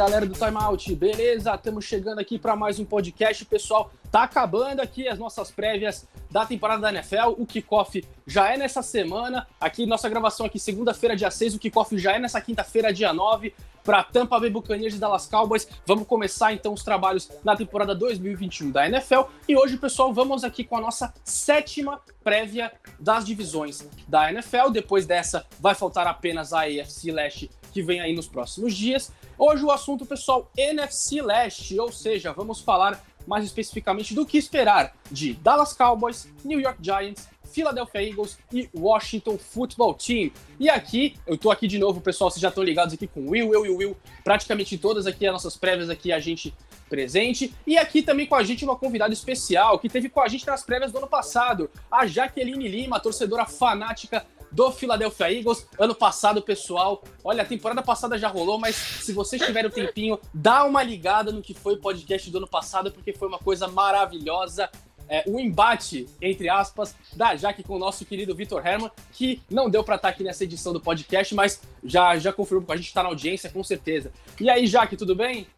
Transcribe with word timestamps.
Galera 0.00 0.24
do 0.24 0.32
Timeout, 0.32 0.94
beleza? 0.94 1.54
Estamos 1.54 1.84
chegando 1.84 2.20
aqui 2.20 2.38
para 2.38 2.56
mais 2.56 2.78
um 2.78 2.86
podcast, 2.86 3.44
pessoal. 3.44 3.92
Tá 4.10 4.22
acabando 4.22 4.80
aqui 4.80 5.06
as 5.06 5.18
nossas 5.18 5.50
prévias 5.50 6.08
da 6.30 6.46
temporada 6.46 6.80
da 6.80 6.88
NFL. 6.90 7.34
O 7.36 7.44
kickoff 7.44 8.02
já 8.26 8.50
é 8.50 8.56
nessa 8.56 8.80
semana. 8.80 9.46
Aqui, 9.60 9.84
nossa 9.84 10.08
gravação 10.08 10.46
aqui, 10.46 10.58
segunda-feira, 10.58 11.14
dia 11.14 11.30
6. 11.30 11.54
O 11.54 11.58
kickoff 11.58 11.98
já 11.98 12.14
é 12.14 12.18
nessa 12.18 12.40
quinta-feira, 12.40 12.94
dia 12.94 13.12
9 13.12 13.52
para 13.84 14.02
Tampa 14.02 14.40
Bay 14.40 14.48
Buccaneers 14.48 14.94
e 14.94 14.98
Dallas 14.98 15.26
Cowboys. 15.26 15.68
Vamos 15.84 16.06
começar 16.06 16.54
então 16.54 16.72
os 16.72 16.82
trabalhos 16.82 17.30
na 17.44 17.54
temporada 17.54 17.94
2021 17.94 18.70
da 18.70 18.86
NFL. 18.86 19.24
E 19.46 19.54
hoje, 19.54 19.76
pessoal, 19.76 20.14
vamos 20.14 20.44
aqui 20.44 20.64
com 20.64 20.78
a 20.78 20.80
nossa 20.80 21.12
sétima 21.24 22.00
prévia 22.24 22.72
das 22.98 23.26
divisões 23.26 23.86
da 24.08 24.32
NFL. 24.32 24.70
Depois 24.70 25.04
dessa, 25.04 25.44
vai 25.58 25.74
faltar 25.74 26.06
apenas 26.06 26.54
a 26.54 26.62
AFC 26.62 27.12
Leste 27.12 27.50
que 27.70 27.82
vem 27.82 28.00
aí 28.00 28.14
nos 28.14 28.26
próximos 28.26 28.74
dias. 28.74 29.12
Hoje 29.42 29.64
o 29.64 29.70
assunto, 29.70 30.04
pessoal, 30.04 30.50
NFC 30.54 31.22
Leste, 31.22 31.80
ou 31.80 31.90
seja, 31.90 32.30
vamos 32.30 32.60
falar 32.60 33.02
mais 33.26 33.42
especificamente 33.42 34.12
do 34.12 34.26
que 34.26 34.36
esperar 34.36 34.94
de 35.10 35.32
Dallas 35.32 35.72
Cowboys, 35.72 36.28
New 36.44 36.60
York 36.60 36.78
Giants, 36.82 37.26
Philadelphia 37.50 38.06
Eagles 38.06 38.38
e 38.52 38.68
Washington 38.74 39.38
Football 39.38 39.94
Team. 39.94 40.30
E 40.58 40.68
aqui, 40.68 41.16
eu 41.26 41.38
tô 41.38 41.50
aqui 41.50 41.66
de 41.66 41.78
novo, 41.78 42.02
pessoal, 42.02 42.30
vocês 42.30 42.42
já 42.42 42.50
estão 42.50 42.62
ligados 42.62 42.92
aqui 42.92 43.06
com 43.06 43.20
o 43.20 43.30
Will, 43.30 43.48
Will 43.48 43.64
e 43.64 43.70
Will, 43.70 43.96
praticamente 44.22 44.76
todas 44.76 45.06
aqui 45.06 45.26
as 45.26 45.32
nossas 45.32 45.56
prévias 45.56 45.88
aqui, 45.88 46.12
a 46.12 46.20
gente 46.20 46.54
presente. 46.90 47.54
E 47.66 47.78
aqui 47.78 48.02
também 48.02 48.26
com 48.26 48.34
a 48.34 48.42
gente 48.42 48.62
uma 48.62 48.76
convidada 48.76 49.14
especial, 49.14 49.78
que 49.78 49.88
teve 49.88 50.10
com 50.10 50.20
a 50.20 50.28
gente 50.28 50.46
nas 50.46 50.62
prévias 50.62 50.92
do 50.92 50.98
ano 50.98 51.08
passado, 51.08 51.70
a 51.90 52.06
Jaqueline 52.06 52.68
Lima, 52.68 53.00
torcedora 53.00 53.46
fanática 53.46 54.26
do 54.50 54.70
Philadelphia 54.70 55.32
Eagles. 55.32 55.66
Ano 55.78 55.94
passado, 55.94 56.42
pessoal, 56.42 57.02
olha, 57.22 57.42
a 57.42 57.46
temporada 57.46 57.82
passada 57.82 58.18
já 58.18 58.28
rolou, 58.28 58.58
mas 58.58 58.76
se 58.76 59.12
vocês 59.12 59.42
tiverem 59.42 59.70
um 59.70 59.72
tempinho, 59.72 60.18
dá 60.32 60.64
uma 60.64 60.82
ligada 60.82 61.32
no 61.32 61.42
que 61.42 61.54
foi 61.54 61.74
o 61.74 61.80
podcast 61.80 62.30
do 62.30 62.38
ano 62.38 62.48
passado, 62.48 62.90
porque 62.90 63.12
foi 63.12 63.28
uma 63.28 63.38
coisa 63.38 63.68
maravilhosa 63.68 64.70
é, 65.10 65.24
o 65.26 65.40
embate, 65.40 66.06
entre 66.22 66.48
aspas, 66.48 66.94
da 67.16 67.34
Jaque 67.34 67.64
com 67.64 67.74
o 67.74 67.78
nosso 67.78 68.06
querido 68.06 68.32
Vitor 68.32 68.64
Herman, 68.64 68.90
que 69.12 69.42
não 69.50 69.68
deu 69.68 69.82
para 69.82 69.96
estar 69.96 70.08
tá 70.08 70.14
aqui 70.14 70.22
nessa 70.22 70.44
edição 70.44 70.72
do 70.72 70.80
podcast, 70.80 71.34
mas 71.34 71.60
já, 71.82 72.16
já 72.16 72.32
confirmou 72.32 72.64
com 72.64 72.72
a 72.72 72.76
gente 72.76 72.86
está 72.86 73.02
na 73.02 73.08
audiência, 73.08 73.50
com 73.50 73.64
certeza. 73.64 74.12
E 74.40 74.48
aí, 74.48 74.68
Jaque, 74.68 74.96
tudo 74.96 75.16
bem? 75.16 75.48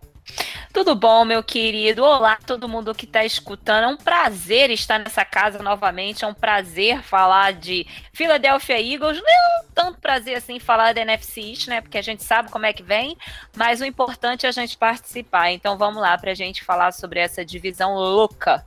Tudo 0.72 0.94
bom, 0.94 1.22
meu 1.26 1.42
querido? 1.42 2.02
Olá, 2.02 2.38
todo 2.46 2.66
mundo 2.66 2.94
que 2.94 3.04
está 3.04 3.22
escutando. 3.26 3.84
É 3.84 3.86
um 3.88 3.96
prazer 3.96 4.70
estar 4.70 4.98
nessa 4.98 5.22
casa 5.22 5.58
novamente. 5.58 6.24
É 6.24 6.26
um 6.26 6.32
prazer 6.32 7.02
falar 7.02 7.52
de 7.52 7.86
Philadelphia 8.10 8.80
Eagles. 8.80 9.18
Não 9.18 9.64
tanto 9.74 10.00
prazer 10.00 10.34
assim 10.34 10.58
falar 10.58 10.94
da 10.94 11.02
NFC 11.02 11.42
East, 11.42 11.68
né? 11.68 11.82
Porque 11.82 11.98
a 11.98 12.02
gente 12.02 12.24
sabe 12.24 12.50
como 12.50 12.64
é 12.64 12.72
que 12.72 12.82
vem, 12.82 13.18
mas 13.54 13.82
o 13.82 13.84
importante 13.84 14.46
é 14.46 14.48
a 14.48 14.52
gente 14.52 14.78
participar. 14.78 15.52
Então 15.52 15.76
vamos 15.76 16.00
lá 16.00 16.16
para 16.16 16.30
a 16.30 16.34
gente 16.34 16.64
falar 16.64 16.92
sobre 16.92 17.20
essa 17.20 17.44
divisão 17.44 17.94
louca 17.94 18.64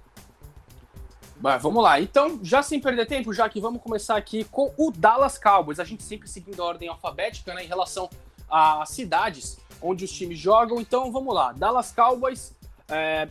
Mas 1.42 1.60
vamos 1.60 1.84
lá. 1.84 2.00
Então, 2.00 2.40
já 2.44 2.62
sem 2.62 2.80
perder 2.80 3.08
tempo, 3.08 3.34
já 3.34 3.50
que 3.50 3.60
vamos 3.60 3.82
começar 3.82 4.16
aqui 4.16 4.44
com 4.44 4.72
o 4.78 4.92
Dallas 4.92 5.40
Cowboys. 5.40 5.80
A 5.80 5.84
gente 5.84 6.04
sempre 6.04 6.28
seguindo 6.28 6.62
a 6.62 6.66
ordem 6.66 6.88
alfabética, 6.88 7.52
né, 7.56 7.64
em 7.64 7.68
relação 7.68 8.08
às 8.48 8.90
cidades 8.90 9.58
onde 9.82 10.06
os 10.06 10.12
times 10.12 10.40
jogam. 10.40 10.80
Então, 10.80 11.12
vamos 11.12 11.34
lá. 11.34 11.52
Dallas 11.54 11.92
Cowboys, 11.92 12.56
é, 12.90 13.28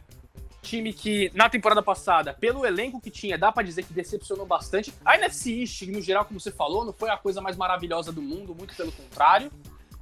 time 0.62 0.92
que 0.92 1.30
na 1.34 1.48
temporada 1.48 1.82
passada, 1.82 2.32
pelo 2.32 2.66
elenco 2.66 3.00
que 3.00 3.10
tinha, 3.10 3.38
dá 3.38 3.52
para 3.52 3.62
dizer 3.62 3.84
que 3.84 3.92
decepcionou 3.92 4.46
bastante. 4.46 4.92
A 5.04 5.16
NFC 5.16 5.60
East, 5.60 5.82
no 5.82 6.00
geral, 6.00 6.24
como 6.24 6.40
você 6.40 6.50
falou, 6.50 6.84
não 6.84 6.92
foi 6.92 7.10
a 7.10 7.16
coisa 7.16 7.40
mais 7.40 7.56
maravilhosa 7.56 8.10
do 8.10 8.22
mundo, 8.22 8.54
muito 8.54 8.74
pelo 8.74 8.90
contrário. 8.90 9.50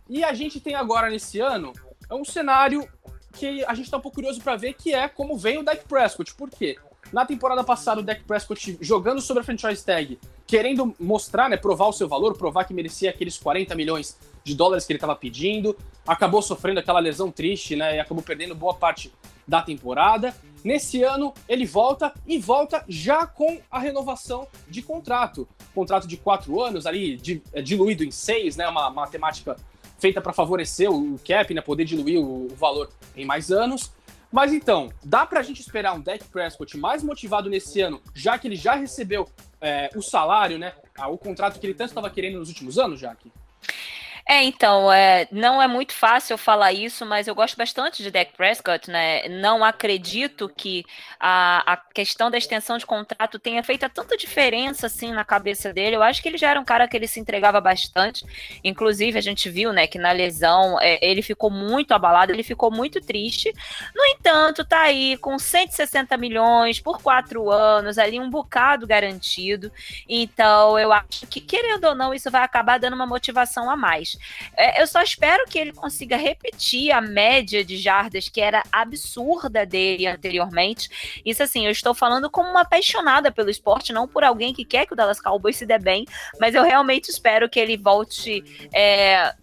E 0.09 0.25
a 0.25 0.33
gente 0.33 0.61
tem 0.61 0.75
agora 0.75 1.11
nesse 1.11 1.41
ano 1.41 1.73
é 2.09 2.15
um 2.15 2.25
cenário 2.25 2.87
que 3.33 3.65
a 3.65 3.75
gente 3.75 3.91
tá 3.91 3.97
um 3.97 4.01
pouco 4.01 4.17
curioso 4.17 4.41
para 4.41 4.57
ver, 4.57 4.75
que 4.75 4.95
é 4.95 5.09
como 5.09 5.37
vem 5.37 5.59
o 5.59 5.63
Dak 5.63 5.85
Prescott. 5.87 6.35
Por 6.35 6.51
quê? 6.51 6.77
Na 7.13 7.25
temporada 7.25 7.65
passada, 7.65 8.01
o 8.01 8.05
Dak 8.05 8.23
Prescott 8.25 8.79
jogando 8.81 9.21
sobre 9.21 9.43
a 9.43 9.45
franchise 9.45 9.85
tag, 9.85 10.19
querendo 10.47 10.95
mostrar, 10.99 11.49
né, 11.49 11.57
provar 11.57 11.87
o 11.87 11.93
seu 11.93 12.09
valor, 12.09 12.37
provar 12.37 12.65
que 12.65 12.75
merecia 12.75 13.11
aqueles 13.11 13.39
40 13.39 13.75
milhões 13.75 14.17
de 14.45 14.55
dólares 14.55 14.85
que 14.85 14.93
ele 14.93 14.99
estava 14.99 15.15
pedindo, 15.15 15.77
acabou 16.07 16.43
sofrendo 16.43 16.81
aquela 16.81 16.99
lesão 16.99 17.31
triste, 17.31 17.77
né, 17.77 17.97
e 17.97 18.01
acabou 18.01 18.23
perdendo 18.23 18.55
boa 18.55 18.75
parte 18.75 19.13
da 19.47 19.63
temporada. 19.63 20.35
Nesse 20.65 21.03
ano, 21.03 21.33
ele 21.49 21.67
volta 21.67 22.13
e 22.27 22.39
volta 22.39 22.85
já 22.89 23.27
com 23.27 23.61
a 23.71 23.79
renovação 23.79 24.47
de 24.69 24.83
contrato. 24.83 25.49
Contrato 25.75 26.07
de 26.07 26.17
quatro 26.17 26.61
anos, 26.61 26.87
ali, 26.87 27.21
é, 27.53 27.63
diluído 27.63 28.05
em 28.05 28.11
seis, 28.11 28.57
né, 28.57 28.69
uma 28.69 28.91
matemática 28.91 29.57
feita 29.99 30.21
para 30.21 30.33
favorecer 30.33 30.91
o 30.91 31.19
cap, 31.19 31.55
né, 31.55 31.61
poder 31.61 31.85
diluir 31.85 32.21
o 32.21 32.49
valor 32.57 32.91
em 33.17 33.25
mais 33.25 33.51
anos. 33.51 33.93
Mas 34.33 34.53
então, 34.53 34.91
dá 35.05 35.27
pra 35.27 35.43
gente 35.43 35.61
esperar 35.61 35.95
um 35.95 36.01
Dak 36.01 36.25
Prescott 36.29 36.77
mais 36.79 37.03
motivado 37.03 37.51
nesse 37.51 37.81
ano, 37.83 38.01
já 38.15 38.39
que 38.39 38.49
ele 38.49 38.57
já 38.57 38.75
recebeu 38.75 39.29
é, 39.63 39.89
o 39.95 40.03
salário, 40.03 40.59
né? 40.59 40.75
Ah, 40.99 41.09
o 41.09 41.17
contrato 41.17 41.59
que 41.59 41.67
ele 41.67 41.75
tanto 41.75 41.91
estava 41.91 42.11
querendo 42.11 42.39
nos 42.39 42.49
últimos 42.49 42.79
anos, 42.79 43.01
Jaque? 43.01 43.33
É, 44.29 44.43
então, 44.45 44.93
é, 44.93 45.27
não 45.33 45.61
é 45.61 45.67
muito 45.67 45.93
fácil 45.93 46.39
falar 46.39 46.73
isso, 46.73 47.05
mas 47.05 47.27
eu 47.27 47.35
gosto 47.35 47.57
bastante 47.57 48.03
de 48.03 48.11
Dak 48.11 48.33
Prescott, 48.37 48.91
né? 48.91 49.29
Não 49.29 49.65
acredito 49.65 50.49
que 50.49 50.85
a, 51.19 51.73
a 51.73 51.77
questão 51.77 52.31
da 52.31 52.39
extensão 52.39 52.79
de 52.79 52.87
contrato 52.87 53.39
tenha 53.39 53.63
feito 53.63 53.89
tanta 53.91 54.17
diferença 54.17 54.87
assim 54.87 55.13
na 55.13 55.25
cabeça 55.25 55.73
dele. 55.73 55.97
Eu 55.97 56.03
acho 56.03 56.23
que 56.23 56.29
ele 56.29 56.39
já 56.39 56.51
era 56.51 56.61
um 56.61 56.65
cara 56.65 56.87
que 56.87 56.97
ele 56.97 57.09
se 57.09 57.19
entregava 57.21 57.61
bastante. 57.61 58.25
Inclusive, 58.63 59.19
a 59.19 59.21
gente 59.21 59.51
viu, 59.51 59.73
né, 59.73 59.87
que 59.87 59.99
na 59.99 60.13
lesão 60.13 60.79
é, 60.81 60.99
ele 61.03 61.21
ficou 61.23 61.51
muito 61.51 61.93
abalado, 61.93 62.33
ele 62.33 62.43
ficou 62.45 62.71
muito 62.71 63.01
triste. 63.01 63.53
No 63.95 64.05
entanto, 64.07 64.65
tá 64.65 64.83
aí 64.83 65.17
com 65.19 65.39
160 65.39 66.17
milhões 66.17 66.81
por 66.81 67.03
quatro 67.03 67.51
anos, 67.51 67.99
ali 67.99 68.21
um 68.21 68.31
bocado 68.31 68.87
garantido. 68.87 69.71
Então, 70.09 70.79
eu 70.79 70.93
acho 70.93 71.27
que, 71.29 71.41
querendo 71.41 71.85
ou 71.85 71.95
não, 71.95 72.15
isso 72.15 72.31
vai 72.31 72.43
acabar 72.43 72.79
dando 72.79 72.95
uma 72.95 73.07
motivação 73.07 73.69
a 73.71 73.77
mais. 73.77 74.12
É, 74.57 74.83
eu 74.83 74.87
só 74.87 75.03
espero 75.03 75.45
que 75.47 75.59
ele 75.59 75.73
consiga 75.73 76.17
repetir 76.17 76.93
a 76.93 77.01
média 77.01 77.65
de 77.65 77.77
jardas 77.77 78.29
que 78.29 78.41
era 78.41 78.63
absurda 78.71 79.65
dele 79.67 80.07
anteriormente. 80.07 80.89
Isso 81.25 81.43
assim, 81.43 81.67
eu 81.67 81.73
estou 81.73 81.95
falando 81.95 82.31
como 82.31 82.49
uma 82.49 82.63
apaixonada 82.63 83.31
pelo 83.31 83.51
esporte, 83.51 83.93
não 83.93 84.09
por 84.09 84.25
alguém 84.25 84.53
que 84.53 84.65
quer 84.65 84.87
que 84.87 84.93
o 84.93 84.97
Dallas 84.97 85.21
Cowboys 85.21 85.57
se 85.57 85.67
dê 85.67 85.79
bem, 85.79 86.05
mas 86.41 86.55
eu 86.55 86.63
realmente 86.63 87.11
espero 87.11 87.49
que 87.49 87.61
ele 87.61 87.77
volte 87.77 88.43
é, 88.73 89.35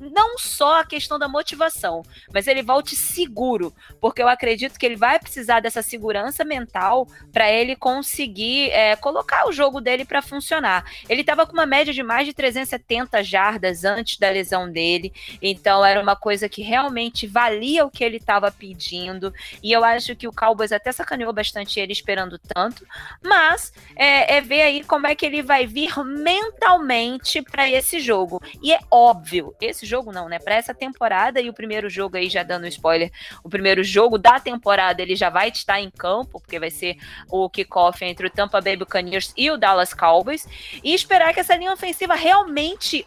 não 0.00 0.38
só 0.38 0.80
a 0.80 0.84
questão 0.84 1.18
da 1.18 1.28
motivação, 1.28 2.02
mas 2.32 2.46
ele 2.46 2.62
volte 2.62 2.94
seguro, 2.94 3.74
porque 4.00 4.22
eu 4.22 4.28
acredito 4.28 4.78
que 4.78 4.86
ele 4.86 4.96
vai 4.96 5.18
precisar 5.18 5.60
dessa 5.60 5.82
segurança 5.82 6.44
mental 6.44 7.06
para 7.32 7.50
ele 7.50 7.76
conseguir 7.76 8.70
é, 8.70 8.96
colocar 8.96 9.48
o 9.48 9.52
jogo 9.52 9.80
dele 9.80 10.04
para 10.04 10.22
funcionar. 10.22 10.84
Ele 11.08 11.20
estava 11.22 11.46
com 11.46 11.52
uma 11.52 11.66
média 11.66 11.92
de 11.92 12.02
mais 12.02 12.26
de 12.26 12.32
370 12.32 13.22
jardas 13.22 13.84
antes 13.84 14.18
da 14.18 14.30
lesão 14.30 14.70
dele, 14.70 15.12
então 15.40 15.84
era 15.84 16.00
uma 16.00 16.16
coisa 16.16 16.48
que 16.48 16.62
realmente 16.62 17.26
valia 17.26 17.84
o 17.84 17.90
que 17.90 18.04
ele 18.04 18.16
estava 18.16 18.50
pedindo, 18.50 19.32
e 19.62 19.72
eu 19.72 19.84
acho 19.84 20.14
que 20.14 20.28
o 20.28 20.32
Cowboys 20.32 20.72
até 20.72 20.92
sacaneou 20.92 21.32
bastante 21.32 21.80
ele 21.80 21.92
esperando 21.92 22.38
tanto, 22.38 22.86
mas 23.22 23.72
é, 23.94 24.36
é 24.36 24.40
ver 24.40 24.62
aí 24.62 24.84
como 24.84 25.06
é 25.06 25.14
que 25.14 25.24
ele 25.24 25.42
vai 25.42 25.66
vir 25.66 25.92
mentalmente 26.04 27.42
para 27.42 27.68
esse 27.68 28.00
jogo. 28.00 28.42
E 28.62 28.72
é 28.72 28.80
óbvio, 28.90 29.54
esse 29.60 29.85
jogo 29.86 30.12
não, 30.12 30.28
né? 30.28 30.38
Para 30.38 30.56
essa 30.56 30.74
temporada 30.74 31.40
e 31.40 31.48
o 31.48 31.54
primeiro 31.54 31.88
jogo 31.88 32.16
aí 32.16 32.28
já 32.28 32.42
dando 32.42 32.66
spoiler, 32.66 33.10
o 33.42 33.48
primeiro 33.48 33.82
jogo 33.82 34.18
da 34.18 34.38
temporada 34.40 35.00
ele 35.00 35.16
já 35.16 35.30
vai 35.30 35.48
estar 35.48 35.80
em 35.80 35.90
campo, 35.90 36.40
porque 36.40 36.58
vai 36.58 36.70
ser 36.70 36.96
o 37.30 37.48
kickoff 37.48 38.04
entre 38.04 38.26
o 38.26 38.30
Tampa 38.30 38.60
Bay 38.60 38.76
Buccaneers 38.76 39.32
e 39.36 39.50
o 39.50 39.56
Dallas 39.56 39.94
Cowboys 39.94 40.46
e 40.82 40.94
esperar 40.94 41.32
que 41.32 41.40
essa 41.40 41.56
linha 41.56 41.72
ofensiva 41.72 42.14
realmente 42.14 43.06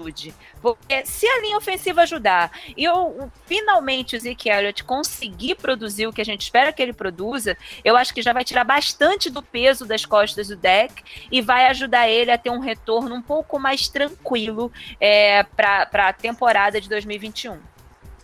ajude. 0.00 0.34
Porque 0.60 1.04
se 1.06 1.26
a 1.26 1.40
linha 1.40 1.56
ofensiva 1.56 2.02
ajudar 2.02 2.50
e 2.76 2.84
eu, 2.84 3.30
finalmente 3.46 4.16
o 4.16 4.20
Zeke 4.20 4.48
Elliott 4.48 4.84
conseguir 4.84 5.56
produzir 5.56 6.06
o 6.06 6.12
que 6.12 6.20
a 6.20 6.24
gente 6.24 6.42
espera 6.42 6.72
que 6.72 6.82
ele 6.82 6.92
produza, 6.92 7.56
eu 7.84 7.96
acho 7.96 8.12
que 8.12 8.22
já 8.22 8.32
vai 8.32 8.44
tirar 8.44 8.64
bastante 8.64 9.30
do 9.30 9.42
peso 9.42 9.84
das 9.84 10.04
costas 10.04 10.48
do 10.48 10.56
deck 10.56 11.02
e 11.30 11.40
vai 11.40 11.66
ajudar 11.66 12.08
ele 12.08 12.30
a 12.30 12.38
ter 12.38 12.50
um 12.50 12.60
retorno 12.60 13.14
um 13.14 13.22
pouco 13.22 13.58
mais 13.58 13.88
tranquilo 13.88 14.70
é, 15.00 15.42
para 15.42 16.08
a 16.08 16.12
temporada 16.12 16.80
de 16.80 16.88
2021. 16.88 17.58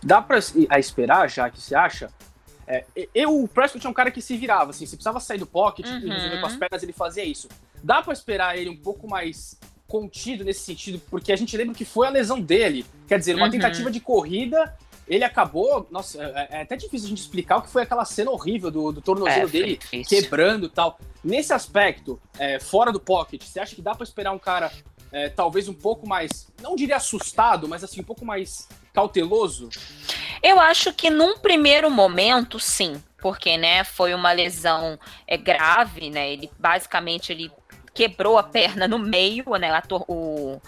Dá 0.03 0.21
para 0.21 0.39
esperar, 0.79 1.29
já 1.29 1.49
que 1.49 1.61
se 1.61 1.75
acha, 1.75 2.11
é, 2.67 2.85
eu, 3.13 3.43
o 3.43 3.47
Prescott 3.47 3.85
é 3.85 3.89
um 3.89 3.93
cara 3.93 4.09
que 4.09 4.21
se 4.21 4.35
virava, 4.37 4.71
assim, 4.71 4.85
se 4.85 4.95
precisava 4.95 5.19
sair 5.19 5.37
do 5.37 5.45
pocket 5.45 5.85
uhum. 5.85 5.97
e 5.97 6.09
resolver 6.09 6.39
com 6.39 6.47
as 6.47 6.55
pernas, 6.55 6.81
ele 6.81 6.93
fazia 6.93 7.23
isso. 7.23 7.47
Dá 7.83 8.01
para 8.01 8.13
esperar 8.13 8.57
ele 8.57 8.69
um 8.69 8.77
pouco 8.77 9.07
mais 9.07 9.59
contido 9.91 10.45
nesse 10.45 10.61
sentido, 10.61 11.01
porque 11.09 11.33
a 11.33 11.35
gente 11.35 11.57
lembra 11.57 11.75
que 11.75 11.83
foi 11.83 12.07
a 12.07 12.09
lesão 12.09 12.39
dele. 12.39 12.85
Quer 13.09 13.19
dizer, 13.19 13.35
uma 13.35 13.45
uhum. 13.45 13.51
tentativa 13.51 13.91
de 13.91 13.99
corrida, 13.99 14.73
ele 15.05 15.25
acabou. 15.25 15.85
Nossa, 15.91 16.23
é, 16.23 16.47
é, 16.49 16.61
até 16.61 16.77
difícil 16.77 17.07
a 17.07 17.09
gente 17.09 17.19
explicar 17.19 17.57
o 17.57 17.61
que 17.61 17.69
foi 17.69 17.83
aquela 17.83 18.05
cena 18.05 18.31
horrível 18.31 18.71
do, 18.71 18.93
do 18.93 19.01
tornozelo 19.01 19.49
é, 19.49 19.51
dele 19.51 19.79
quebrando 20.07 20.67
e 20.67 20.69
tal. 20.69 20.97
Nesse 21.21 21.51
aspecto, 21.51 22.17
é, 22.39 22.57
fora 22.57 22.89
do 22.89 23.01
pocket, 23.01 23.43
você 23.43 23.59
acha 23.59 23.75
que 23.75 23.81
dá 23.81 23.93
para 23.93 24.05
esperar 24.05 24.31
um 24.31 24.39
cara 24.39 24.71
é, 25.11 25.27
talvez 25.27 25.67
um 25.67 25.73
pouco 25.73 26.07
mais, 26.07 26.47
não 26.61 26.73
diria 26.73 26.95
assustado, 26.95 27.67
mas 27.67 27.83
assim, 27.83 27.99
um 27.99 28.05
pouco 28.05 28.23
mais 28.23 28.69
cauteloso? 28.93 29.67
Eu 30.41 30.57
acho 30.57 30.93
que 30.93 31.09
num 31.09 31.37
primeiro 31.37 31.91
momento, 31.91 32.59
sim, 32.59 33.01
porque 33.17 33.57
né, 33.57 33.83
foi 33.83 34.13
uma 34.13 34.31
lesão 34.31 34.97
é, 35.27 35.37
grave, 35.37 36.09
né? 36.09 36.31
Ele 36.31 36.49
basicamente 36.57 37.31
ele 37.31 37.51
quebrou 37.93 38.37
a 38.37 38.43
perna 38.43 38.87
no 38.87 38.99
meio, 38.99 39.45
né? 39.57 39.71
A, 39.71 39.83
o, 40.07 40.61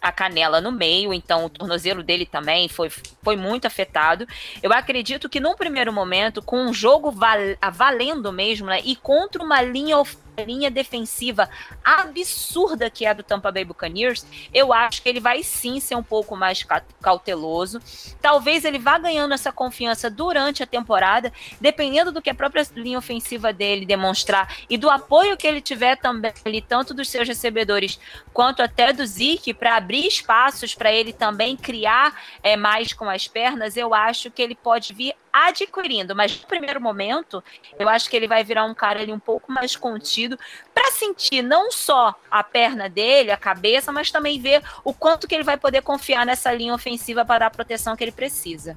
a 0.00 0.10
canela 0.10 0.60
no 0.60 0.72
meio, 0.72 1.12
então 1.12 1.44
o 1.44 1.50
tornozelo 1.50 2.02
dele 2.02 2.24
também 2.24 2.68
foi, 2.68 2.90
foi 3.22 3.36
muito 3.36 3.66
afetado. 3.66 4.26
Eu 4.62 4.72
acredito 4.72 5.28
que 5.28 5.40
num 5.40 5.54
primeiro 5.54 5.92
momento, 5.92 6.40
com 6.40 6.58
um 6.58 6.72
jogo 6.72 7.10
val, 7.10 7.38
valendo 7.72 8.32
mesmo, 8.32 8.66
né, 8.66 8.80
e 8.82 8.96
contra 8.96 9.42
uma 9.42 9.60
linha 9.60 9.96
linha 10.38 10.70
defensiva 10.70 11.48
absurda 11.84 12.90
que 12.90 13.04
é 13.04 13.10
a 13.10 13.12
do 13.12 13.22
Tampa 13.22 13.50
Bay 13.50 13.64
Buccaneers, 13.64 14.24
eu 14.52 14.72
acho 14.72 15.02
que 15.02 15.08
ele 15.08 15.20
vai 15.20 15.42
sim 15.42 15.80
ser 15.80 15.94
um 15.94 16.02
pouco 16.02 16.36
mais 16.36 16.66
cauteloso. 17.00 17.80
Talvez 18.20 18.64
ele 18.64 18.78
vá 18.78 18.98
ganhando 18.98 19.34
essa 19.34 19.52
confiança 19.52 20.10
durante 20.10 20.62
a 20.62 20.66
temporada, 20.66 21.32
dependendo 21.60 22.12
do 22.12 22.22
que 22.22 22.30
a 22.30 22.34
própria 22.34 22.66
linha 22.76 22.98
ofensiva 22.98 23.52
dele 23.52 23.86
demonstrar 23.86 24.54
e 24.68 24.76
do 24.76 24.88
apoio 24.88 25.36
que 25.36 25.46
ele 25.46 25.60
tiver 25.60 25.96
também, 25.96 26.32
tanto 26.66 26.94
dos 26.94 27.08
seus 27.08 27.26
recebedores 27.26 27.98
quanto 28.32 28.62
até 28.62 28.92
do 28.92 29.04
Zeke, 29.06 29.52
para 29.52 29.76
abrir 29.76 30.06
espaços 30.06 30.74
para 30.74 30.92
ele 30.92 31.12
também 31.12 31.56
criar 31.56 32.14
é, 32.42 32.56
mais 32.56 32.92
com 32.92 33.08
as 33.08 33.26
pernas. 33.26 33.76
Eu 33.76 33.94
acho 33.94 34.30
que 34.30 34.42
ele 34.42 34.54
pode 34.54 34.92
vir 34.92 35.14
adquirindo, 35.32 36.14
mas 36.14 36.40
no 36.40 36.46
primeiro 36.46 36.80
momento, 36.80 37.42
eu 37.78 37.88
acho 37.88 38.08
que 38.10 38.16
ele 38.16 38.28
vai 38.28 38.42
virar 38.44 38.64
um 38.64 38.74
cara 38.74 39.00
ali 39.00 39.12
um 39.12 39.18
pouco 39.18 39.52
mais 39.52 39.76
contido 39.76 40.38
para 40.74 40.90
sentir 40.92 41.42
não 41.42 41.70
só 41.70 42.14
a 42.30 42.42
perna 42.42 42.88
dele, 42.88 43.30
a 43.30 43.36
cabeça, 43.36 43.92
mas 43.92 44.10
também 44.10 44.40
ver 44.40 44.62
o 44.84 44.92
quanto 44.92 45.26
que 45.28 45.34
ele 45.34 45.44
vai 45.44 45.56
poder 45.56 45.82
confiar 45.82 46.26
nessa 46.26 46.52
linha 46.52 46.74
ofensiva 46.74 47.24
para 47.24 47.40
dar 47.40 47.46
a 47.46 47.50
proteção 47.50 47.96
que 47.96 48.04
ele 48.04 48.12
precisa. 48.12 48.76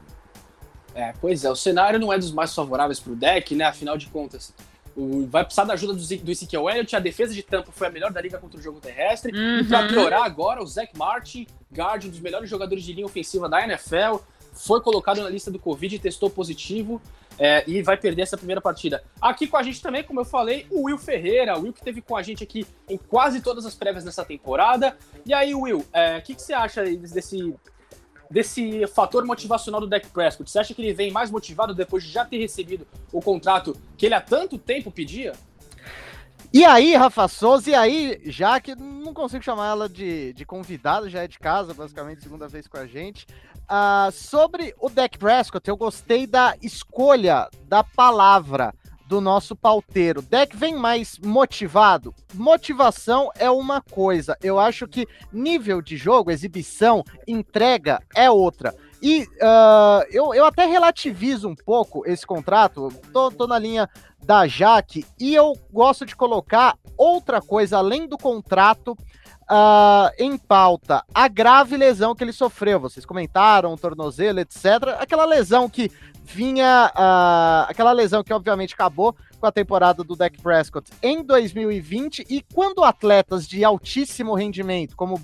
É, 0.96 1.14
pois 1.20 1.44
é, 1.44 1.50
o 1.50 1.56
cenário 1.56 2.00
não 2.00 2.14
é 2.14 2.18
dos 2.18 2.32
mais 2.32 2.54
favoráveis 2.54 3.00
para 3.00 3.14
o 3.14 3.16
deck, 3.16 3.56
né? 3.56 3.66
Afinal 3.66 3.98
de 3.98 4.08
contas, 4.08 4.54
o, 4.96 5.26
vai 5.28 5.44
precisar 5.44 5.64
da 5.64 5.74
ajuda 5.74 5.94
do, 5.94 6.00
do 6.00 6.32
Ezekiel 6.32 6.70
Elliott, 6.70 6.96
a 6.96 7.00
defesa 7.00 7.34
de 7.34 7.42
Tampa 7.42 7.72
foi 7.72 7.88
a 7.88 7.90
melhor 7.90 8.12
da 8.12 8.22
liga 8.22 8.38
contra 8.38 8.60
o 8.60 8.62
jogo 8.64 8.80
terrestre. 8.80 9.36
Uhum. 9.36 9.60
E 9.60 9.64
para 9.64 9.88
piorar 9.88 10.24
agora, 10.24 10.62
o 10.62 10.68
Zach 10.68 10.96
Martin, 10.96 11.48
guard, 11.72 12.06
um 12.06 12.10
dos 12.10 12.20
melhores 12.20 12.50
jogadores 12.50 12.84
de 12.84 12.94
linha 12.94 13.06
ofensiva 13.06 13.50
da 13.50 13.64
NFL, 13.64 14.18
foi 14.54 14.82
colocado 14.82 15.22
na 15.22 15.30
lista 15.30 15.52
do 15.52 15.60
Covid, 15.60 15.98
testou 16.00 16.30
positivo 16.30 17.02
é, 17.38 17.64
e 17.68 17.82
vai 17.82 17.98
perder 17.98 18.22
essa 18.22 18.38
primeira 18.38 18.62
partida. 18.62 19.04
Aqui 19.22 19.48
com 19.48 19.58
a 19.58 19.64
gente 19.64 19.82
também, 19.82 20.04
como 20.04 20.20
eu 20.20 20.26
falei, 20.26 20.68
o 20.70 20.84
Will 20.84 20.98
Ferreira, 20.98 21.58
o 21.58 21.64
Will 21.64 21.74
que 21.74 21.82
teve 21.82 22.02
com 22.02 22.16
a 22.16 22.22
gente 22.22 22.44
aqui 22.44 22.66
em 22.88 22.98
quase 22.98 23.42
todas 23.42 23.66
as 23.66 23.76
prévias 23.76 24.06
nessa 24.06 24.24
temporada. 24.24 24.96
E 25.26 25.34
aí, 25.34 25.54
Will, 25.54 25.80
o 25.80 25.86
é, 25.92 26.22
que, 26.22 26.36
que 26.36 26.42
você 26.42 26.54
acha 26.54 26.84
desse, 26.84 27.56
desse 28.30 28.88
fator 28.88 29.26
motivacional 29.26 29.82
do 29.82 29.88
Dak 29.88 30.08
Prescott? 30.10 30.50
Você 30.50 30.60
acha 30.60 30.74
que 30.74 30.82
ele 30.82 30.94
vem 30.94 31.12
mais 31.12 31.32
motivado 31.32 31.74
depois 31.74 32.04
de 32.04 32.12
já 32.12 32.24
ter 32.24 32.38
recebido 32.38 32.86
o 33.12 33.22
contrato 33.22 33.76
que 33.98 34.06
ele 34.06 34.16
há 34.16 34.22
tanto 34.22 34.58
tempo 34.58 34.92
pedia? 34.92 35.34
E 36.54 36.64
aí, 36.64 36.96
Rafa 36.96 37.28
Souza, 37.28 37.72
e 37.72 37.74
aí, 37.74 38.22
já 38.26 38.62
que 38.62 38.76
não 38.76 39.12
consigo 39.12 39.44
chamar 39.44 39.72
ela 39.72 39.90
de, 39.90 40.34
de 40.34 40.46
convidada, 40.46 41.10
já 41.10 41.24
é 41.24 41.28
de 41.28 41.40
casa, 41.40 41.74
basicamente, 41.74 42.22
segunda 42.22 42.48
vez 42.48 42.68
com 42.68 42.78
a 42.78 42.86
gente. 42.86 43.26
Uh, 43.64 44.12
sobre 44.12 44.76
o 44.80 44.90
Dak 44.90 45.18
Prescott, 45.18 45.68
eu 45.68 45.78
gostei 45.78 46.28
da 46.28 46.56
escolha 46.62 47.50
da 47.68 47.84
palavra 47.84 48.74
do 49.08 49.22
nosso 49.22 49.56
pauteiro. 49.56 50.22
Deck 50.22 50.56
vem 50.56 50.76
mais 50.76 51.20
motivado. 51.20 52.14
Motivação 52.34 53.30
é 53.38 53.50
uma 53.50 53.82
coisa. 53.82 54.38
Eu 54.42 54.60
acho 54.60 54.88
que 54.88 55.08
nível 55.32 55.82
de 55.82 55.98
jogo, 55.98 56.32
exibição, 56.32 57.04
entrega 57.28 58.02
é 58.16 58.30
outra. 58.30 58.76
E 59.02 59.24
uh, 59.24 60.04
eu, 60.10 60.34
eu 60.34 60.46
até 60.46 60.66
relativizo 60.66 61.50
um 61.50 61.56
pouco 61.56 62.08
esse 62.08 62.26
contrato. 62.26 62.90
Tô, 63.12 63.30
tô 63.30 63.46
na 63.46 63.60
linha 63.60 63.90
da 64.24 64.48
Jaque 64.48 65.06
e 65.20 65.36
eu 65.36 65.54
gosto 65.72 66.06
de 66.06 66.16
colocar 66.16 66.78
outra 66.98 67.42
coisa 67.42 67.78
além 67.78 68.08
do 68.08 68.18
contrato 68.18 68.98
uh, 69.50 70.12
em 70.18 70.38
pauta 70.38 71.04
a 71.14 71.28
grave 71.28 71.78
lesão 71.78 72.16
que 72.16 72.24
ele 72.24 72.32
sofreu. 72.32 72.80
Vocês 72.80 73.06
comentaram, 73.06 73.78
tornozelo, 73.78 74.40
etc. 74.40 74.66
Aquela 75.00 75.26
lesão 75.26 75.70
que 75.70 75.92
vinha. 76.24 76.92
Uh, 76.96 77.70
aquela 77.70 77.92
lesão 77.92 78.24
que 78.24 78.34
obviamente 78.34 78.74
acabou 78.74 79.16
com 79.40 79.46
a 79.46 79.52
temporada 79.52 80.04
do 80.04 80.16
Dak 80.16 80.42
Prescott 80.42 80.90
em 81.02 81.24
2020. 81.24 82.26
E 82.30 82.44
quando 82.54 82.84
atletas 82.84 83.48
de 83.48 83.64
altíssimo 83.64 84.34
rendimento, 84.34 84.96
como 84.96 85.20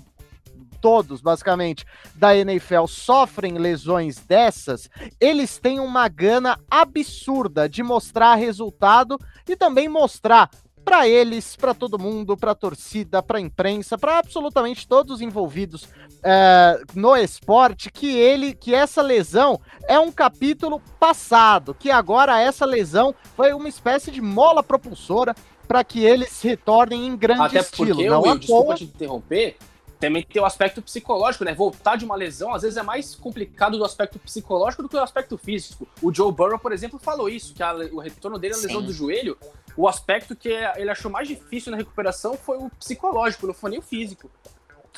todos, 0.80 1.20
basicamente, 1.20 1.84
da 2.14 2.34
NFL 2.34 2.86
sofrem 2.86 3.58
lesões 3.58 4.18
dessas, 4.18 4.88
eles 5.20 5.58
têm 5.58 5.78
uma 5.78 6.08
gana 6.08 6.58
absurda 6.70 7.68
de 7.68 7.82
mostrar 7.82 8.34
resultado 8.34 9.18
e 9.48 9.54
também 9.54 9.88
mostrar 9.88 10.50
para 10.84 11.06
eles, 11.06 11.56
para 11.56 11.74
todo 11.74 11.98
mundo, 11.98 12.36
para 12.36 12.52
a 12.52 12.54
torcida, 12.54 13.22
para 13.22 13.38
a 13.38 13.40
imprensa, 13.40 13.96
para 13.96 14.18
absolutamente 14.18 14.88
todos 14.88 15.16
os 15.16 15.20
envolvidos 15.20 15.88
é, 16.22 16.80
no 16.94 17.16
esporte, 17.16 17.90
que 17.90 18.16
ele, 18.16 18.54
que 18.54 18.74
essa 18.74 19.02
lesão 19.02 19.60
é 19.86 19.98
um 19.98 20.10
capítulo 20.10 20.80
passado, 20.98 21.74
que 21.74 21.90
agora 21.90 22.40
essa 22.40 22.64
lesão 22.64 23.14
foi 23.36 23.52
uma 23.52 23.68
espécie 23.68 24.10
de 24.10 24.20
mola 24.20 24.62
propulsora 24.62 25.34
para 25.66 25.84
que 25.84 26.04
eles 26.04 26.42
retornem 26.42 27.06
em 27.06 27.16
grande 27.16 27.42
Até 27.42 27.60
estilo. 27.60 27.94
Porque, 27.94 28.10
não 28.10 28.22
Will, 28.22 28.38
desculpa 28.38 28.74
te 28.74 28.84
interromper, 28.84 29.56
também 30.00 30.22
tem 30.22 30.40
o 30.40 30.46
aspecto 30.46 30.80
psicológico, 30.80 31.44
né? 31.44 31.54
Voltar 31.54 31.96
de 31.96 32.06
uma 32.06 32.16
lesão, 32.16 32.54
às 32.54 32.62
vezes 32.62 32.78
é 32.78 32.82
mais 32.82 33.14
complicado 33.14 33.76
do 33.76 33.84
aspecto 33.84 34.18
psicológico 34.18 34.82
do 34.82 34.88
que 34.88 34.96
do 34.96 35.02
aspecto 35.02 35.36
físico. 35.36 35.86
O 36.02 36.12
Joe 36.12 36.32
Burrow, 36.32 36.58
por 36.58 36.72
exemplo, 36.72 36.98
falou 36.98 37.28
isso, 37.28 37.54
que 37.54 37.62
a, 37.62 37.74
o 37.74 37.98
retorno 37.98 38.38
dele, 38.38 38.54
a 38.54 38.56
lesão 38.56 38.80
Sim. 38.80 38.86
do 38.86 38.92
joelho, 38.92 39.36
o 39.76 39.86
aspecto 39.86 40.34
que 40.34 40.48
ele 40.48 40.90
achou 40.90 41.10
mais 41.10 41.28
difícil 41.28 41.70
na 41.70 41.76
recuperação 41.76 42.36
foi 42.36 42.56
o 42.56 42.70
psicológico, 42.70 43.46
não 43.46 43.54
foi 43.54 43.70
nem 43.70 43.78
o 43.78 43.82
físico. 43.82 44.30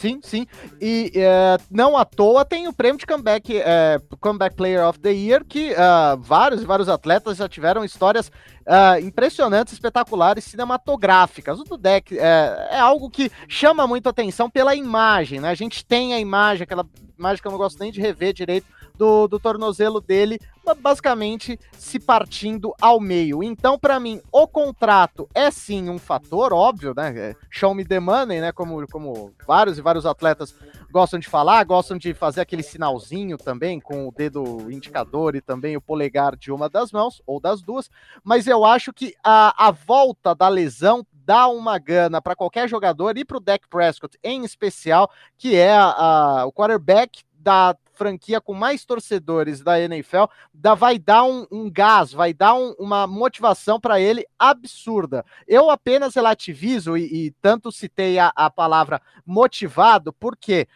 Sim, 0.02 0.18
sim. 0.20 0.48
E 0.80 1.12
é, 1.14 1.56
não 1.70 1.96
à 1.96 2.04
toa 2.04 2.44
tem 2.44 2.66
o 2.66 2.72
prêmio 2.72 2.98
de 2.98 3.06
comeback, 3.06 3.56
é, 3.56 4.00
comeback 4.18 4.56
Player 4.56 4.84
of 4.84 4.98
the 4.98 5.12
Year, 5.12 5.44
que 5.44 5.70
uh, 5.70 6.18
vários 6.18 6.60
e 6.60 6.66
vários 6.66 6.88
atletas 6.88 7.36
já 7.36 7.48
tiveram 7.48 7.84
histórias 7.84 8.26
uh, 8.66 8.98
impressionantes, 9.00 9.72
espetaculares, 9.72 10.42
cinematográficas. 10.42 11.60
O 11.60 11.62
do 11.62 11.76
deck 11.76 12.18
é, 12.18 12.68
é, 12.72 12.80
algo 12.80 13.08
que 13.08 13.30
chama 13.46 13.86
muito 13.86 14.08
atenção 14.08 14.50
pela 14.50 14.74
imagem, 14.74 15.38
né? 15.38 15.50
A 15.50 15.54
gente 15.54 15.86
tem 15.86 16.14
a 16.14 16.18
imagem, 16.18 16.64
aquela 16.64 16.84
imagem 17.16 17.40
que 17.40 17.46
eu 17.46 17.52
não 17.52 17.58
gosto 17.58 17.78
nem 17.78 17.92
de 17.92 18.00
rever 18.00 18.32
direito, 18.32 18.66
do, 19.02 19.26
do 19.26 19.40
tornozelo 19.40 20.00
dele, 20.00 20.38
basicamente 20.80 21.58
se 21.72 21.98
partindo 21.98 22.72
ao 22.80 23.00
meio. 23.00 23.42
Então, 23.42 23.76
para 23.76 23.98
mim, 23.98 24.22
o 24.30 24.46
contrato 24.46 25.28
é 25.34 25.50
sim 25.50 25.90
um 25.90 25.98
fator, 25.98 26.52
óbvio, 26.52 26.94
né? 26.94 27.12
É, 27.16 27.36
show 27.50 27.74
me 27.74 27.84
the 27.84 27.98
money, 27.98 28.40
né? 28.40 28.52
Como, 28.52 28.86
como 28.86 29.34
vários 29.44 29.76
e 29.76 29.82
vários 29.82 30.06
atletas 30.06 30.54
gostam 30.88 31.18
de 31.18 31.28
falar, 31.28 31.64
gostam 31.64 31.98
de 31.98 32.14
fazer 32.14 32.42
aquele 32.42 32.62
sinalzinho 32.62 33.36
também 33.36 33.80
com 33.80 34.06
o 34.06 34.12
dedo 34.12 34.70
indicador 34.70 35.34
e 35.34 35.40
também 35.40 35.76
o 35.76 35.80
polegar 35.80 36.36
de 36.36 36.52
uma 36.52 36.68
das 36.68 36.92
mãos 36.92 37.20
ou 37.26 37.40
das 37.40 37.60
duas. 37.60 37.90
Mas 38.22 38.46
eu 38.46 38.64
acho 38.64 38.92
que 38.92 39.16
a, 39.24 39.66
a 39.66 39.72
volta 39.72 40.32
da 40.32 40.48
lesão 40.48 41.04
dá 41.12 41.48
uma 41.48 41.76
gana 41.76 42.22
para 42.22 42.36
qualquer 42.36 42.68
jogador 42.68 43.18
e 43.18 43.24
para 43.24 43.36
o 43.36 43.40
Dak 43.40 43.66
Prescott 43.68 44.16
em 44.22 44.44
especial, 44.44 45.10
que 45.36 45.56
é 45.56 45.72
a, 45.72 45.86
a, 45.86 46.46
o 46.46 46.52
quarterback 46.52 47.24
da 47.42 47.76
franquia 48.02 48.40
com 48.40 48.52
mais 48.52 48.84
torcedores 48.84 49.60
da 49.60 49.80
NFL, 49.80 50.24
dá, 50.52 50.74
vai 50.74 50.98
dar 50.98 51.22
um, 51.22 51.46
um 51.52 51.70
gás, 51.70 52.12
vai 52.12 52.34
dar 52.34 52.54
um, 52.54 52.74
uma 52.78 53.06
motivação 53.06 53.78
para 53.78 54.00
ele 54.00 54.26
absurda. 54.36 55.24
Eu 55.46 55.70
apenas 55.70 56.16
relativizo 56.16 56.96
e, 56.96 57.26
e 57.26 57.30
tanto 57.40 57.70
citei 57.70 58.18
a, 58.18 58.32
a 58.34 58.50
palavra 58.50 59.00
motivado, 59.24 60.12
porque 60.12 60.66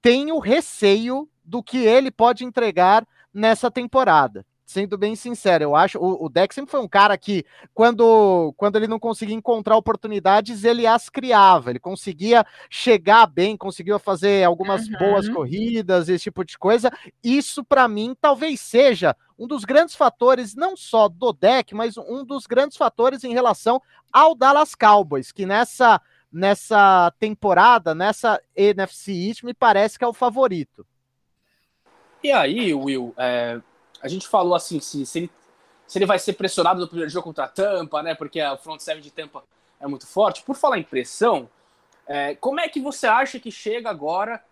tenho 0.00 0.40
receio 0.40 1.28
do 1.44 1.62
que 1.62 1.78
ele 1.78 2.10
pode 2.10 2.44
entregar 2.44 3.06
nessa 3.32 3.70
temporada 3.70 4.44
sendo 4.64 4.96
bem 4.96 5.14
sincero, 5.14 5.64
eu 5.64 5.76
acho 5.76 5.98
o, 5.98 6.24
o 6.24 6.28
Dex 6.28 6.54
sempre 6.54 6.70
foi 6.70 6.80
um 6.80 6.88
cara 6.88 7.16
que, 7.18 7.44
quando, 7.74 8.54
quando 8.56 8.76
ele 8.76 8.86
não 8.86 8.98
conseguia 8.98 9.34
encontrar 9.34 9.76
oportunidades, 9.76 10.64
ele 10.64 10.86
as 10.86 11.08
criava, 11.08 11.70
ele 11.70 11.78
conseguia 11.78 12.44
chegar 12.70 13.26
bem, 13.26 13.56
conseguia 13.56 13.98
fazer 13.98 14.44
algumas 14.44 14.86
uhum. 14.86 14.98
boas 14.98 15.28
corridas, 15.28 16.08
esse 16.08 16.24
tipo 16.24 16.44
de 16.44 16.56
coisa. 16.58 16.90
Isso, 17.22 17.64
para 17.64 17.86
mim, 17.88 18.16
talvez 18.20 18.60
seja 18.60 19.16
um 19.38 19.46
dos 19.46 19.64
grandes 19.64 19.94
fatores, 19.94 20.54
não 20.54 20.76
só 20.76 21.08
do 21.08 21.32
deck, 21.32 21.74
mas 21.74 21.96
um 21.96 22.24
dos 22.24 22.46
grandes 22.46 22.76
fatores 22.76 23.24
em 23.24 23.32
relação 23.32 23.80
ao 24.12 24.34
Dallas 24.34 24.74
Cowboys, 24.74 25.32
que 25.32 25.44
nessa, 25.44 26.00
nessa 26.32 27.12
temporada, 27.18 27.94
nessa 27.94 28.40
NFC 28.54 29.12
East, 29.12 29.42
me 29.42 29.52
parece 29.52 29.98
que 29.98 30.04
é 30.04 30.08
o 30.08 30.12
favorito. 30.12 30.86
E 32.22 32.30
aí, 32.30 32.72
Will, 32.72 33.12
é, 33.16 33.60
a 34.02 34.08
gente 34.08 34.26
falou 34.26 34.54
assim, 34.54 34.80
se, 34.80 35.06
se, 35.06 35.18
ele, 35.20 35.30
se 35.86 35.98
ele 35.98 36.06
vai 36.06 36.18
ser 36.18 36.32
pressionado 36.34 36.80
no 36.80 36.88
primeiro 36.88 37.10
jogo 37.10 37.24
contra 37.24 37.44
a 37.44 37.48
Tampa, 37.48 38.02
né? 38.02 38.14
Porque 38.14 38.40
a 38.40 38.56
front 38.56 38.80
seven 38.80 39.02
de 39.02 39.10
Tampa 39.10 39.44
é 39.80 39.86
muito 39.86 40.06
forte. 40.06 40.42
Por 40.42 40.56
falar 40.56 40.78
em 40.78 40.82
pressão, 40.82 41.48
é, 42.06 42.34
como 42.34 42.60
é 42.60 42.68
que 42.68 42.80
você 42.80 43.06
acha 43.06 43.38
que 43.38 43.50
chega 43.50 43.88
agora 43.88 44.42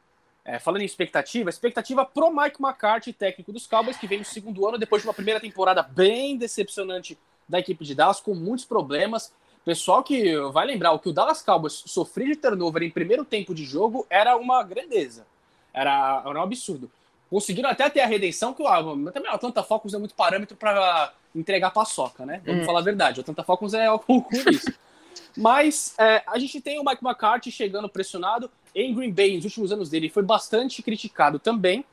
é, 0.45 0.59
falando 0.59 0.83
em 0.83 0.87
expectativa, 0.87 1.50
expectativa 1.50 2.04
pro 2.04 2.30
Mike 2.30 2.62
McCarthy, 2.62 3.12
técnico 3.12 3.52
dos 3.52 3.66
Cowboys, 3.66 3.97
que 3.97 4.07
vem 4.07 4.19
no 4.19 4.25
segundo 4.25 4.66
ano, 4.66 4.78
depois 4.78 5.02
de 5.02 5.09
uma 5.09 5.14
primeira 5.14 5.40
temporada 5.40 5.83
bem 5.83 6.37
decepcionante 6.37 7.19
da 7.49 7.59
equipe 7.59 7.85
de 7.85 7.95
Dallas, 7.95 8.21
com 8.21 8.35
muitos 8.35 8.64
problemas. 8.64 9.33
Pessoal 9.64 10.02
que 10.02 10.37
vai 10.52 10.66
lembrar, 10.66 10.92
o 10.92 10.99
que 10.99 11.09
o 11.09 11.12
Dallas 11.12 11.42
Cowboys 11.42 11.83
sofreu 11.87 12.28
de 12.28 12.37
turnover 12.37 12.83
em 12.83 12.90
primeiro 12.90 13.25
tempo 13.25 13.54
de 13.54 13.64
jogo 13.64 14.07
era 14.09 14.37
uma 14.37 14.62
grandeza. 14.62 15.26
Era, 15.73 16.23
era 16.25 16.38
um 16.38 16.42
absurdo. 16.42 16.90
Conseguiram 17.30 17.70
até 17.70 17.88
ter 17.88 18.00
a 18.00 18.06
redenção, 18.06 18.52
que 18.52 18.66
ah, 18.66 18.82
também 19.12 19.30
o 19.30 19.34
Atlanta 19.34 19.62
Falcons 19.62 19.94
é 19.94 19.99
muito 19.99 20.16
parâmetro 20.16 20.56
para 20.56 21.12
entregar 21.32 21.70
paçoca, 21.70 22.26
né? 22.26 22.42
Vamos 22.44 22.62
hum. 22.62 22.66
falar 22.66 22.80
a 22.80 22.82
verdade. 22.82 23.20
O 23.20 23.22
Atlanta 23.22 23.44
Falcons 23.44 23.72
é 23.72 23.87
algo 23.87 24.04
com 24.04 24.50
isso. 24.50 24.72
Mas 25.37 25.94
é, 25.96 26.25
a 26.26 26.38
gente 26.40 26.60
tem 26.60 26.80
o 26.80 26.84
Mike 26.84 27.04
McCarthy 27.04 27.52
chegando 27.52 27.88
pressionado 27.88 28.50
em 28.75 28.92
Green 28.92 29.12
Bay 29.12 29.37
nos 29.37 29.44
últimos 29.44 29.70
anos 29.70 29.88
dele. 29.88 30.08
Foi 30.08 30.25
bastante 30.25 30.82
criticado 30.82 31.38
também. 31.38 31.84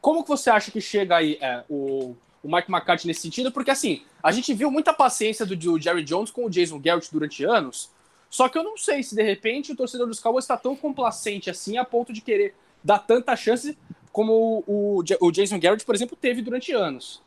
Como 0.00 0.22
que 0.22 0.28
você 0.30 0.48
acha 0.48 0.70
que 0.70 0.80
chega 0.80 1.16
aí 1.16 1.36
é, 1.42 1.62
o, 1.68 2.16
o 2.42 2.54
Mike 2.56 2.72
McCarthy 2.72 3.06
nesse 3.06 3.20
sentido? 3.20 3.52
Porque 3.52 3.70
assim, 3.70 4.02
a 4.22 4.32
gente 4.32 4.54
viu 4.54 4.70
muita 4.70 4.94
paciência 4.94 5.44
do, 5.44 5.54
do 5.54 5.78
Jerry 5.78 6.04
Jones 6.04 6.30
com 6.30 6.46
o 6.46 6.50
Jason 6.50 6.78
Garrett 6.80 7.12
durante 7.12 7.44
anos. 7.44 7.90
Só 8.30 8.48
que 8.48 8.56
eu 8.56 8.64
não 8.64 8.78
sei 8.78 9.02
se 9.02 9.14
de 9.14 9.22
repente 9.22 9.72
o 9.72 9.76
torcedor 9.76 10.06
dos 10.06 10.20
Cowboys 10.20 10.44
está 10.44 10.56
tão 10.56 10.74
complacente 10.74 11.50
assim 11.50 11.76
a 11.76 11.84
ponto 11.84 12.12
de 12.12 12.22
querer 12.22 12.54
dar 12.82 12.98
tanta 12.98 13.36
chance 13.36 13.76
como 14.16 14.64
o, 14.66 15.04
o, 15.20 15.30
Jason 15.30 15.60
Garrett, 15.60 15.84
por 15.84 15.94
exemplo, 15.94 16.16
teve 16.18 16.40
durante 16.40 16.72
anos. 16.72 17.22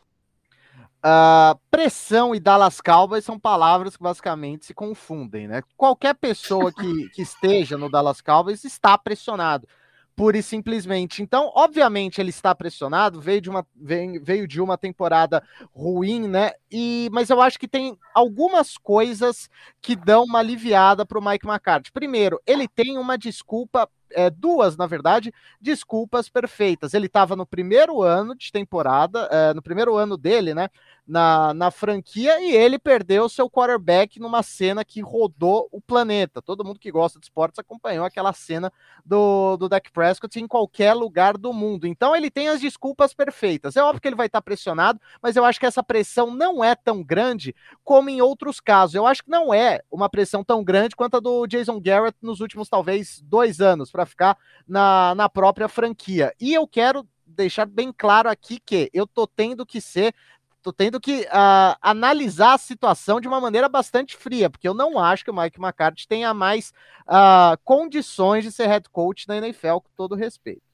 Uh, 0.98 1.56
pressão 1.70 2.34
e 2.34 2.40
Dallas 2.40 2.80
Cowboys 2.80 3.24
são 3.24 3.38
palavras 3.38 3.96
que 3.96 4.02
basicamente 4.02 4.66
se 4.66 4.74
confundem, 4.74 5.46
né? 5.46 5.62
Qualquer 5.76 6.16
pessoa 6.16 6.72
que, 6.72 7.08
que 7.14 7.22
esteja 7.22 7.78
no 7.78 7.88
Dallas 7.88 8.20
Cowboys 8.20 8.64
está 8.64 8.98
pressionado, 8.98 9.68
pura 10.16 10.36
e 10.36 10.42
simplesmente. 10.42 11.22
Então, 11.22 11.52
obviamente, 11.54 12.20
ele 12.20 12.30
está 12.30 12.52
pressionado, 12.56 13.20
veio 13.20 13.40
de 13.40 13.48
uma, 13.48 13.64
veio, 13.72 14.20
veio 14.24 14.48
de 14.48 14.60
uma 14.60 14.76
temporada 14.76 15.44
ruim, 15.72 16.26
né? 16.26 16.50
E, 16.72 17.08
mas 17.12 17.30
eu 17.30 17.40
acho 17.40 17.56
que 17.56 17.68
tem 17.68 17.96
algumas 18.12 18.76
coisas 18.76 19.48
que 19.80 19.94
dão 19.94 20.24
uma 20.24 20.40
aliviada 20.40 21.06
para 21.06 21.20
o 21.20 21.24
Mike 21.24 21.46
McCarthy. 21.46 21.92
Primeiro, 21.92 22.40
ele 22.44 22.66
tem 22.66 22.98
uma 22.98 23.16
desculpa 23.16 23.88
é, 24.12 24.30
duas, 24.30 24.76
na 24.76 24.86
verdade, 24.86 25.32
desculpas 25.60 26.28
perfeitas. 26.28 26.94
Ele 26.94 27.06
estava 27.06 27.36
no 27.36 27.46
primeiro 27.46 28.02
ano 28.02 28.34
de 28.34 28.50
temporada, 28.52 29.28
é, 29.30 29.54
no 29.54 29.62
primeiro 29.62 29.96
ano 29.96 30.16
dele, 30.16 30.54
né? 30.54 30.68
Na, 31.10 31.52
na 31.52 31.70
franquia 31.72 32.40
e 32.40 32.54
ele 32.54 32.78
perdeu 32.78 33.28
seu 33.28 33.50
quarterback 33.50 34.20
numa 34.20 34.44
cena 34.44 34.84
que 34.84 35.00
rodou 35.00 35.68
o 35.72 35.80
planeta. 35.80 36.40
Todo 36.40 36.64
mundo 36.64 36.78
que 36.78 36.90
gosta 36.92 37.18
de 37.18 37.26
esportes 37.26 37.58
acompanhou 37.58 38.04
aquela 38.04 38.32
cena 38.32 38.72
do, 39.04 39.56
do 39.56 39.68
Dak 39.68 39.90
Prescott 39.90 40.38
em 40.38 40.46
qualquer 40.46 40.94
lugar 40.94 41.36
do 41.36 41.52
mundo. 41.52 41.84
Então 41.84 42.14
ele 42.14 42.30
tem 42.30 42.48
as 42.48 42.60
desculpas 42.60 43.12
perfeitas. 43.12 43.76
É 43.76 43.82
óbvio 43.82 44.00
que 44.00 44.06
ele 44.06 44.14
vai 44.14 44.26
estar 44.26 44.40
pressionado, 44.40 45.00
mas 45.20 45.34
eu 45.34 45.44
acho 45.44 45.58
que 45.58 45.66
essa 45.66 45.82
pressão 45.82 46.32
não 46.32 46.62
é 46.62 46.76
tão 46.76 47.02
grande 47.02 47.56
como 47.82 48.08
em 48.08 48.22
outros 48.22 48.60
casos. 48.60 48.94
Eu 48.94 49.04
acho 49.04 49.24
que 49.24 49.30
não 49.30 49.52
é 49.52 49.80
uma 49.90 50.08
pressão 50.08 50.44
tão 50.44 50.62
grande 50.62 50.94
quanto 50.94 51.16
a 51.16 51.20
do 51.20 51.44
Jason 51.48 51.80
Garrett 51.80 52.16
nos 52.22 52.38
últimos 52.38 52.68
talvez 52.68 53.20
dois 53.24 53.60
anos 53.60 53.90
para 53.90 54.06
ficar 54.06 54.38
na, 54.66 55.12
na 55.16 55.28
própria 55.28 55.66
franquia. 55.66 56.32
E 56.40 56.54
eu 56.54 56.68
quero 56.68 57.04
deixar 57.26 57.66
bem 57.66 57.92
claro 57.96 58.28
aqui 58.28 58.60
que 58.64 58.90
eu 58.92 59.06
tô 59.06 59.26
tendo 59.26 59.64
que 59.64 59.80
ser 59.80 60.14
tô 60.62 60.72
tendo 60.72 61.00
que 61.00 61.22
uh, 61.22 61.76
analisar 61.80 62.54
a 62.54 62.58
situação 62.58 63.20
de 63.20 63.28
uma 63.28 63.40
maneira 63.40 63.68
bastante 63.68 64.16
fria, 64.16 64.48
porque 64.50 64.68
eu 64.68 64.74
não 64.74 64.98
acho 64.98 65.24
que 65.24 65.30
o 65.30 65.34
Mike 65.34 65.60
McCarthy 65.60 66.06
tenha 66.06 66.32
mais 66.34 66.72
uh, 67.06 67.58
condições 67.64 68.44
de 68.44 68.52
ser 68.52 68.66
head 68.66 68.88
coach 68.90 69.26
na 69.26 69.36
NFL, 69.36 69.78
com 69.78 69.90
todo 69.96 70.14
respeito. 70.14 70.69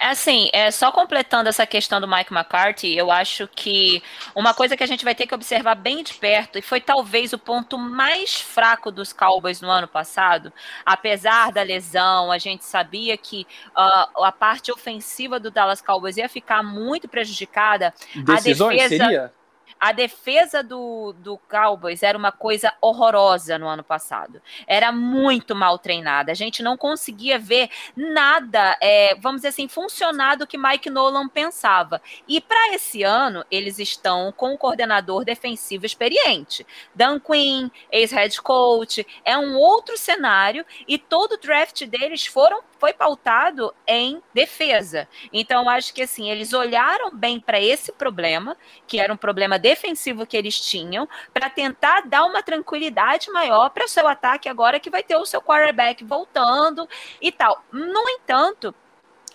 É 0.00 0.06
assim, 0.06 0.48
é, 0.54 0.70
só 0.70 0.90
completando 0.90 1.50
essa 1.50 1.66
questão 1.66 2.00
do 2.00 2.08
Mike 2.08 2.32
McCarthy, 2.32 2.96
eu 2.96 3.10
acho 3.10 3.46
que 3.48 4.02
uma 4.34 4.54
coisa 4.54 4.74
que 4.74 4.82
a 4.82 4.86
gente 4.86 5.04
vai 5.04 5.14
ter 5.14 5.26
que 5.26 5.34
observar 5.34 5.74
bem 5.74 6.02
de 6.02 6.14
perto, 6.14 6.58
e 6.58 6.62
foi 6.62 6.80
talvez 6.80 7.34
o 7.34 7.38
ponto 7.38 7.76
mais 7.76 8.40
fraco 8.40 8.90
dos 8.90 9.12
Cowboys 9.12 9.60
no 9.60 9.68
ano 9.68 9.86
passado, 9.86 10.50
apesar 10.86 11.52
da 11.52 11.62
lesão, 11.62 12.32
a 12.32 12.38
gente 12.38 12.64
sabia 12.64 13.14
que 13.18 13.46
uh, 13.76 14.24
a 14.24 14.32
parte 14.32 14.72
ofensiva 14.72 15.38
do 15.38 15.50
Dallas 15.50 15.82
Cowboys 15.82 16.16
ia 16.16 16.30
ficar 16.30 16.62
muito 16.62 17.06
prejudicada. 17.06 17.92
Decisões, 18.14 18.80
a 18.80 18.82
defesa. 18.84 19.04
Seria? 19.04 19.39
A 19.80 19.92
defesa 19.92 20.62
do, 20.62 21.14
do 21.14 21.38
Cowboys 21.38 22.02
era 22.02 22.18
uma 22.18 22.30
coisa 22.30 22.72
horrorosa 22.82 23.58
no 23.58 23.66
ano 23.66 23.82
passado. 23.82 24.42
Era 24.66 24.92
muito 24.92 25.54
mal 25.56 25.78
treinada. 25.78 26.30
A 26.30 26.34
gente 26.34 26.62
não 26.62 26.76
conseguia 26.76 27.38
ver 27.38 27.70
nada, 27.96 28.76
é, 28.80 29.14
vamos 29.14 29.38
dizer 29.38 29.48
assim, 29.48 29.68
funcionar 29.68 30.36
do 30.36 30.46
que 30.46 30.58
Mike 30.58 30.90
Nolan 30.90 31.28
pensava. 31.28 32.02
E 32.28 32.40
para 32.40 32.74
esse 32.74 33.02
ano, 33.02 33.44
eles 33.50 33.78
estão 33.78 34.30
com 34.32 34.52
um 34.52 34.56
coordenador 34.56 35.24
defensivo 35.24 35.86
experiente. 35.86 36.66
Dan 36.94 37.18
Quinn, 37.18 37.70
ex-head 37.90 38.40
coach. 38.42 39.06
É 39.24 39.38
um 39.38 39.56
outro 39.56 39.96
cenário 39.96 40.64
e 40.86 40.98
todo 40.98 41.32
o 41.32 41.38
draft 41.38 41.86
deles 41.86 42.26
foram 42.26 42.62
foi 42.80 42.94
pautado 42.94 43.74
em 43.86 44.22
defesa. 44.32 45.06
Então, 45.30 45.68
acho 45.68 45.92
que 45.92 46.02
assim, 46.02 46.30
eles 46.30 46.54
olharam 46.54 47.14
bem 47.14 47.38
para 47.38 47.60
esse 47.60 47.92
problema, 47.92 48.56
que 48.86 48.98
era 48.98 49.12
um 49.12 49.18
problema 49.18 49.58
defensivo 49.70 50.26
que 50.26 50.36
eles 50.36 50.60
tinham, 50.60 51.08
para 51.32 51.48
tentar 51.48 52.02
dar 52.02 52.24
uma 52.24 52.42
tranquilidade 52.42 53.30
maior 53.30 53.70
para 53.70 53.84
o 53.84 53.88
seu 53.88 54.08
ataque 54.08 54.48
agora 54.48 54.80
que 54.80 54.90
vai 54.90 55.02
ter 55.02 55.16
o 55.16 55.24
seu 55.24 55.40
quarterback 55.40 56.02
voltando 56.04 56.88
e 57.20 57.30
tal. 57.30 57.64
No 57.72 58.08
entanto, 58.08 58.74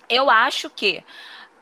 eu 0.10 0.30
acho 0.30 0.70
que 0.70 1.04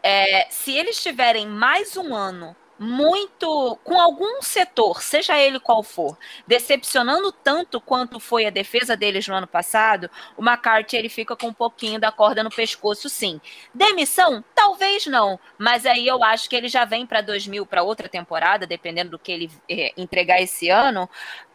é, 0.02 0.48
se 0.50 0.76
eles 0.76 1.02
tiverem 1.02 1.48
mais 1.48 1.96
um 1.96 2.16
ano 2.16 2.56
muito 2.78 3.78
com 3.84 4.00
algum 4.00 4.42
setor, 4.42 5.02
seja 5.02 5.40
ele 5.40 5.60
qual 5.60 5.84
for, 5.84 6.18
decepcionando 6.48 7.32
tanto 7.32 7.80
quanto 7.80 8.20
foi 8.20 8.46
a 8.46 8.50
defesa 8.50 8.98
deles 8.98 9.28
no 9.28 9.36
ano 9.36 9.48
passado, 9.48 10.10
o 10.36 10.44
McCarthy 10.44 10.98
ele 10.98 11.10
fica 11.10 11.36
com 11.36 11.48
um 11.48 11.54
pouquinho 11.54 12.00
da 12.00 12.12
corda 12.12 12.44
no 12.44 12.50
pescoço, 12.50 13.10
sim. 13.10 13.40
Demissão? 13.74 14.44
Talvez 14.56 15.06
não, 15.06 15.40
mas 15.58 15.86
aí 15.86 16.08
eu 16.08 16.24
acho 16.24 16.50
que 16.50 16.56
ele 16.56 16.68
já 16.68 16.86
vem 16.86 17.06
para 17.06 17.22
2000 17.22 17.66
para 17.66 17.84
outra 17.84 18.10
temporada, 18.10 18.66
dependendo 18.66 19.12
do 19.12 19.20
que 19.20 19.32
ele 19.32 19.52
é, 19.70 19.94
entregar 19.96 20.42
esse 20.42 20.70
ano, 20.70 21.10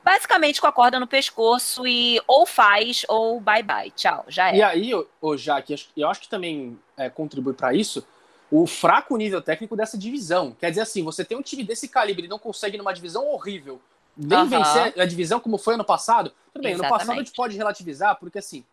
basicamente 0.04 0.60
com 0.60 0.66
a 0.66 0.72
corda 0.72 0.98
no 0.98 1.06
pescoço 1.06 1.86
e 1.86 2.20
ou 2.26 2.46
faz 2.46 3.04
ou 3.08 3.40
bye 3.40 3.62
bye, 3.62 3.90
tchau, 3.90 4.24
já 4.28 4.50
é. 4.50 4.56
E 4.56 4.62
aí, 4.62 4.90
o 5.20 5.36
Jaque, 5.36 5.74
eu 5.96 6.08
acho 6.08 6.20
que 6.20 6.28
também 6.28 6.78
é, 6.96 7.10
contribui 7.10 7.54
para 7.54 7.74
isso 7.74 8.06
o 8.50 8.66
fraco 8.66 9.16
nível 9.16 9.42
técnico 9.42 9.76
dessa 9.76 9.98
divisão. 9.98 10.56
Quer 10.58 10.70
dizer 10.70 10.82
assim, 10.82 11.02
você 11.02 11.24
tem 11.24 11.36
um 11.36 11.42
time 11.42 11.62
desse 11.62 11.88
calibre 11.88 12.26
e 12.26 12.28
não 12.28 12.38
consegue 12.38 12.78
numa 12.78 12.92
divisão 12.92 13.26
horrível 13.28 13.80
nem 14.18 14.40
uhum. 14.40 14.48
vencer 14.48 15.00
a 15.00 15.04
divisão 15.04 15.38
como 15.38 15.56
foi 15.56 15.74
ano 15.74 15.84
passado. 15.84 16.32
Tudo 16.52 16.62
bem, 16.62 16.72
Exatamente. 16.72 16.92
ano 16.92 16.98
passado 16.98 17.14
a 17.14 17.22
gente 17.22 17.36
pode 17.36 17.56
relativizar, 17.56 18.18
porque 18.18 18.38
assim, 18.38 18.64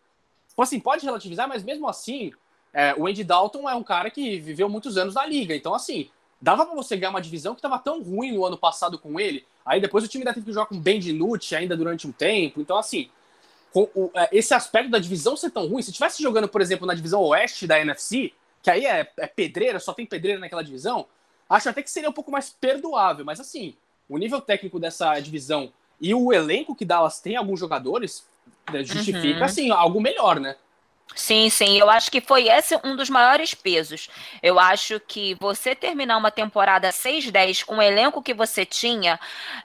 assim, 0.58 0.80
pode 0.80 1.04
relativizar, 1.04 1.48
mas 1.48 1.62
mesmo 1.62 1.88
assim, 1.88 2.32
é, 2.72 2.94
o 2.96 3.06
Andy 3.06 3.22
Dalton 3.22 3.68
é 3.70 3.74
um 3.74 3.84
cara 3.84 4.10
que 4.10 4.40
viveu 4.40 4.68
muitos 4.68 4.96
anos 4.96 5.14
na 5.14 5.24
liga. 5.24 5.54
Então, 5.54 5.72
assim, 5.72 6.10
dava 6.40 6.66
para 6.66 6.74
você 6.74 6.96
ganhar 6.96 7.10
uma 7.10 7.20
divisão 7.20 7.54
que 7.54 7.60
estava 7.60 7.78
tão 7.78 8.02
ruim 8.02 8.32
no 8.32 8.44
ano 8.44 8.58
passado 8.58 8.98
com 8.98 9.20
ele. 9.20 9.46
Aí 9.64 9.80
depois 9.80 10.04
o 10.04 10.08
time 10.08 10.22
ainda 10.22 10.34
teve 10.34 10.46
que 10.46 10.52
jogar 10.52 10.66
com 10.66 10.78
Ben 10.78 10.98
DiNucci 10.98 11.54
ainda 11.54 11.76
durante 11.76 12.08
um 12.08 12.12
tempo. 12.12 12.60
Então, 12.60 12.76
assim, 12.76 13.08
o, 13.72 14.10
é, 14.14 14.28
esse 14.32 14.52
aspecto 14.52 14.90
da 14.90 14.98
divisão 14.98 15.36
ser 15.36 15.50
tão 15.50 15.66
ruim, 15.68 15.82
se 15.82 15.90
estivesse 15.90 16.22
jogando, 16.22 16.48
por 16.48 16.60
exemplo, 16.60 16.86
na 16.86 16.94
divisão 16.94 17.22
oeste 17.22 17.66
da 17.66 17.78
NFC, 17.78 18.32
que 18.66 18.70
aí 18.72 18.84
é, 18.84 19.08
é 19.18 19.28
pedreira, 19.28 19.78
só 19.78 19.92
tem 19.92 20.04
pedreira 20.04 20.40
naquela 20.40 20.64
divisão, 20.64 21.06
acho 21.48 21.68
até 21.68 21.80
que 21.84 21.88
seria 21.88 22.10
um 22.10 22.12
pouco 22.12 22.32
mais 22.32 22.50
perdoável. 22.50 23.24
Mas 23.24 23.38
assim, 23.38 23.76
o 24.08 24.18
nível 24.18 24.40
técnico 24.40 24.80
dessa 24.80 25.20
divisão 25.20 25.72
e 26.00 26.12
o 26.12 26.32
elenco 26.32 26.74
que 26.74 26.84
Dallas 26.84 27.20
tem 27.20 27.36
alguns 27.36 27.60
jogadores 27.60 28.26
né, 28.72 28.82
justifica, 28.82 29.38
uhum. 29.38 29.44
assim, 29.44 29.70
algo 29.70 30.00
melhor, 30.00 30.40
né? 30.40 30.56
Sim, 31.14 31.48
sim, 31.48 31.78
eu 31.78 31.88
acho 31.88 32.10
que 32.10 32.20
foi 32.20 32.48
esse 32.48 32.76
um 32.82 32.96
dos 32.96 33.08
maiores 33.08 33.54
pesos. 33.54 34.10
Eu 34.42 34.58
acho 34.58 34.98
que 34.98 35.36
você 35.36 35.72
terminar 35.72 36.16
uma 36.16 36.32
temporada 36.32 36.88
6-10 36.88 37.64
com 37.64 37.76
o 37.76 37.82
elenco 37.82 38.20
que 38.20 38.34
você 38.34 38.66
tinha, 38.66 39.20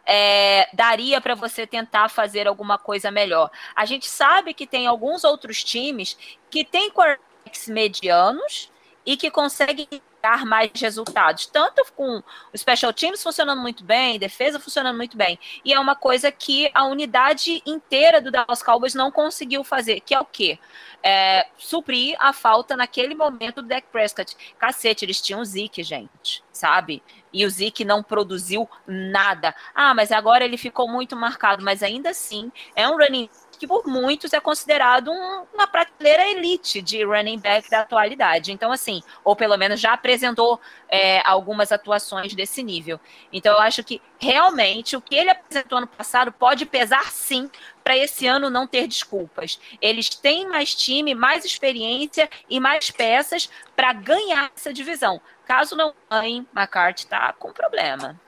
é, 0.06 0.70
daria 0.74 1.20
para 1.20 1.34
você 1.34 1.66
tentar 1.66 2.08
fazer 2.08 2.48
alguma 2.48 2.78
coisa 2.78 3.10
melhor. 3.10 3.50
A 3.76 3.84
gente 3.84 4.08
sabe 4.08 4.54
que 4.54 4.68
tem 4.68 4.86
alguns 4.86 5.24
outros 5.24 5.64
times 5.64 6.16
que 6.52 6.64
têm 6.64 6.92
quarterbacks 6.92 7.68
medianos 7.68 8.70
e 9.06 9.18
que 9.18 9.32
consegue 9.32 9.88
dar 10.22 10.46
mais 10.46 10.70
resultados, 10.76 11.48
tanto 11.48 11.84
com 11.96 12.22
o 12.54 12.58
special 12.58 12.94
teams 12.94 13.24
funcionando 13.24 13.60
muito 13.60 13.84
bem, 13.84 14.20
defesa 14.20 14.60
funcionando 14.60 14.96
muito 14.96 15.18
bem, 15.18 15.40
e 15.66 15.74
é 15.74 15.80
uma 15.80 15.96
coisa 15.96 16.32
que 16.32 16.70
a 16.74 16.86
unidade 16.86 17.62
inteira 17.66 18.22
do 18.22 18.30
Dallas 18.30 18.62
Cowboys 18.62 18.94
não 18.94 19.12
conseguiu 19.12 19.64
fazer, 19.64 20.00
que 20.02 20.14
é 20.14 20.20
o 20.20 20.26
quê? 20.26 20.60
É, 21.04 21.48
suprir 21.58 22.16
a 22.20 22.32
falta 22.32 22.78
naquele 22.78 23.16
momento 23.16 23.64
do 23.64 23.68
Dak 23.68 23.88
Prescott. 23.92 24.38
Cacete, 24.60 25.04
eles 25.04 25.20
tinham 25.20 25.42
o 25.42 25.46
Zeke, 25.46 25.82
gente, 25.82 26.44
sabe? 26.52 27.02
E 27.34 27.44
o 27.44 27.50
Zeke 27.50 27.84
não 27.84 28.04
produziu 28.04 28.70
nada. 28.86 29.56
Ah, 29.74 29.96
mas 29.96 30.12
agora 30.12 30.46
ele 30.46 30.58
ficou 30.58 30.88
muito 30.88 31.16
marcado, 31.16 31.64
mas 31.64 31.82
ainda 31.82 32.12
assim 32.12 32.52
é 32.76 32.88
um 32.88 32.98
running 32.98 33.28
que 33.62 33.68
por 33.68 33.86
muitos 33.86 34.34
é 34.34 34.40
considerado 34.40 35.12
um, 35.12 35.46
uma 35.54 35.68
prateleira 35.68 36.28
elite 36.32 36.82
de 36.82 37.04
running 37.04 37.38
back 37.38 37.70
da 37.70 37.82
atualidade. 37.82 38.52
Então, 38.52 38.72
assim, 38.72 39.04
ou 39.24 39.36
pelo 39.36 39.56
menos 39.56 39.80
já 39.80 39.94
apresentou 39.94 40.60
é, 40.90 41.22
algumas 41.30 41.72
atuações 41.72 42.34
desse 42.34 42.64
nível. 42.64 43.00
Então, 43.32 43.54
eu 43.54 43.60
acho 43.60 43.84
que 43.84 44.02
realmente 44.18 44.98
o 44.98 45.02
que 45.02 45.14
ele 45.14 45.30
apresentou 45.30 45.78
ano 45.78 45.86
passado 45.86 46.32
pode 46.32 46.66
pesar 46.66 47.12
sim 47.12 47.52
para 47.84 47.96
esse 47.96 48.26
ano 48.26 48.50
não 48.50 48.66
ter 48.66 48.88
desculpas. 48.88 49.60
Eles 49.80 50.10
têm 50.10 50.50
mais 50.50 50.74
time, 50.74 51.14
mais 51.14 51.46
experiência 51.46 52.28
e 52.50 52.60
mais 52.60 52.90
peças 52.90 53.48
para 53.76 53.94
ganhar 53.94 54.52
essa 54.58 54.74
divisão. 54.74 55.22
Caso 55.46 55.76
não 55.76 55.94
ganhem, 56.10 56.48
McCarthy 56.52 57.04
está 57.04 57.32
com 57.34 57.54
problema. 57.54 58.20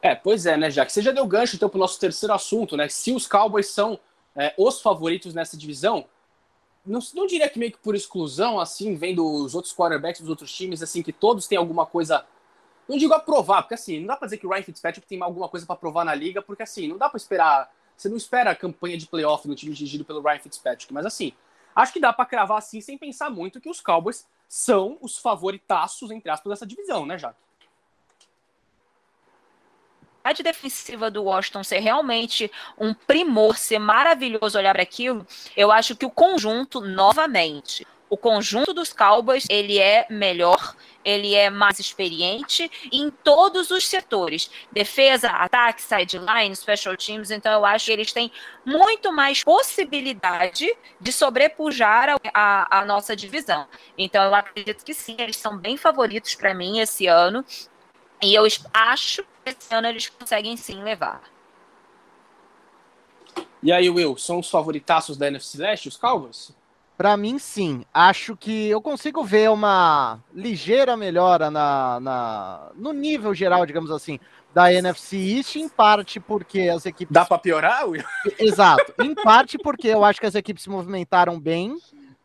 É, 0.00 0.14
pois 0.14 0.46
é, 0.46 0.56
né, 0.56 0.70
já 0.70 0.86
que 0.86 0.92
você 0.92 1.02
já 1.02 1.12
deu 1.12 1.26
gancho 1.26 1.54
então 1.54 1.68
para 1.68 1.76
o 1.76 1.80
nosso 1.80 2.00
terceiro 2.00 2.32
assunto, 2.32 2.78
né? 2.78 2.88
Se 2.88 3.12
os 3.12 3.26
Cowboys 3.26 3.68
são 3.68 4.00
é, 4.36 4.54
os 4.56 4.80
favoritos 4.80 5.34
nessa 5.34 5.56
divisão, 5.56 6.06
não, 6.84 7.00
não 7.14 7.26
diria 7.26 7.48
que 7.48 7.58
meio 7.58 7.72
que 7.72 7.78
por 7.78 7.94
exclusão, 7.94 8.58
assim, 8.58 8.94
vendo 8.94 9.24
os 9.24 9.54
outros 9.54 9.74
quarterbacks 9.74 10.20
dos 10.20 10.30
outros 10.30 10.52
times, 10.52 10.82
assim, 10.82 11.02
que 11.02 11.12
todos 11.12 11.46
têm 11.46 11.58
alguma 11.58 11.86
coisa. 11.86 12.24
Não 12.88 12.98
digo 12.98 13.14
a 13.14 13.20
provar, 13.20 13.62
porque 13.62 13.74
assim, 13.74 14.00
não 14.00 14.08
dá 14.08 14.16
pra 14.16 14.26
dizer 14.26 14.38
que 14.38 14.46
o 14.46 14.50
Ryan 14.50 14.62
Fitzpatrick 14.62 15.06
tem 15.06 15.22
alguma 15.22 15.48
coisa 15.48 15.64
para 15.64 15.76
provar 15.76 16.04
na 16.04 16.14
liga, 16.14 16.42
porque 16.42 16.62
assim, 16.62 16.88
não 16.88 16.98
dá 16.98 17.08
para 17.08 17.16
esperar. 17.16 17.72
Você 17.96 18.08
não 18.08 18.16
espera 18.16 18.50
a 18.50 18.56
campanha 18.56 18.98
de 18.98 19.06
playoff 19.06 19.46
no 19.46 19.54
time 19.54 19.72
dirigido 19.72 20.04
pelo 20.04 20.20
Ryan 20.20 20.40
Fitzpatrick, 20.40 20.92
mas 20.92 21.06
assim, 21.06 21.32
acho 21.76 21.92
que 21.92 22.00
dá 22.00 22.12
para 22.12 22.26
cravar 22.26 22.58
assim, 22.58 22.80
sem 22.80 22.98
pensar 22.98 23.30
muito, 23.30 23.60
que 23.60 23.70
os 23.70 23.80
Cowboys 23.80 24.26
são 24.48 24.98
os 25.00 25.16
favoritaços, 25.16 26.10
entre 26.10 26.30
aspas, 26.30 26.50
dessa 26.50 26.66
divisão, 26.66 27.06
né, 27.06 27.16
Jaque? 27.16 27.38
A 30.24 30.32
defensiva 30.32 31.10
do 31.10 31.24
Washington 31.24 31.64
ser 31.64 31.80
realmente 31.80 32.50
um 32.78 32.94
primor, 32.94 33.56
ser 33.56 33.78
maravilhoso 33.78 34.58
olhar 34.58 34.72
para 34.72 34.82
aquilo, 34.82 35.26
eu 35.56 35.70
acho 35.70 35.96
que 35.96 36.06
o 36.06 36.10
conjunto, 36.10 36.80
novamente, 36.80 37.86
o 38.12 38.16
conjunto 38.18 38.74
dos 38.74 38.92
Cowboys, 38.92 39.46
ele 39.48 39.78
é 39.78 40.06
melhor, 40.10 40.76
ele 41.02 41.34
é 41.34 41.48
mais 41.48 41.78
experiente 41.78 42.70
em 42.92 43.08
todos 43.08 43.70
os 43.70 43.88
setores. 43.88 44.50
Defesa, 44.70 45.30
ataque, 45.30 45.80
sideline, 45.80 46.54
special 46.54 46.94
teams, 46.94 47.30
então 47.30 47.50
eu 47.50 47.64
acho 47.64 47.86
que 47.86 47.92
eles 47.92 48.12
têm 48.12 48.30
muito 48.66 49.10
mais 49.10 49.42
possibilidade 49.42 50.70
de 51.00 51.10
sobrepujar 51.10 52.10
a, 52.10 52.18
a, 52.34 52.80
a 52.80 52.84
nossa 52.84 53.16
divisão. 53.16 53.66
Então 53.96 54.22
eu 54.22 54.34
acredito 54.34 54.84
que 54.84 54.92
sim, 54.92 55.16
eles 55.18 55.38
são 55.38 55.56
bem 55.56 55.78
favoritos 55.78 56.34
para 56.34 56.52
mim 56.52 56.80
esse 56.80 57.06
ano. 57.06 57.42
E 58.22 58.34
eu 58.34 58.44
acho 58.72 59.22
que 59.22 59.50
esse 59.50 59.74
ano 59.74 59.88
eles 59.88 60.08
conseguem 60.08 60.56
sim 60.56 60.82
levar. 60.82 61.22
E 63.60 63.72
aí, 63.72 63.90
Will, 63.90 64.16
são 64.16 64.38
os 64.38 64.48
favoritaços 64.48 65.16
da 65.16 65.26
NFC 65.26 65.58
Leste, 65.58 65.88
os 65.88 65.96
Cowboys? 65.96 66.54
Para 66.96 67.16
mim, 67.16 67.38
sim. 67.38 67.84
Acho 67.92 68.36
que 68.36 68.68
eu 68.68 68.80
consigo 68.80 69.24
ver 69.24 69.50
uma 69.50 70.20
ligeira 70.32 70.96
melhora 70.96 71.50
na, 71.50 71.98
na, 72.00 72.70
no 72.76 72.92
nível 72.92 73.34
geral, 73.34 73.66
digamos 73.66 73.90
assim, 73.90 74.20
da 74.54 74.72
NFC 74.72 75.16
East, 75.16 75.56
em 75.56 75.68
parte 75.68 76.20
porque 76.20 76.68
as 76.68 76.86
equipes. 76.86 77.12
Dá 77.12 77.24
para 77.24 77.38
piorar, 77.38 77.88
Will? 77.88 78.04
Exato. 78.38 78.94
Em 79.02 79.14
parte 79.14 79.58
porque 79.58 79.88
eu 79.88 80.04
acho 80.04 80.20
que 80.20 80.26
as 80.26 80.34
equipes 80.34 80.62
se 80.62 80.70
movimentaram 80.70 81.40
bem. 81.40 81.76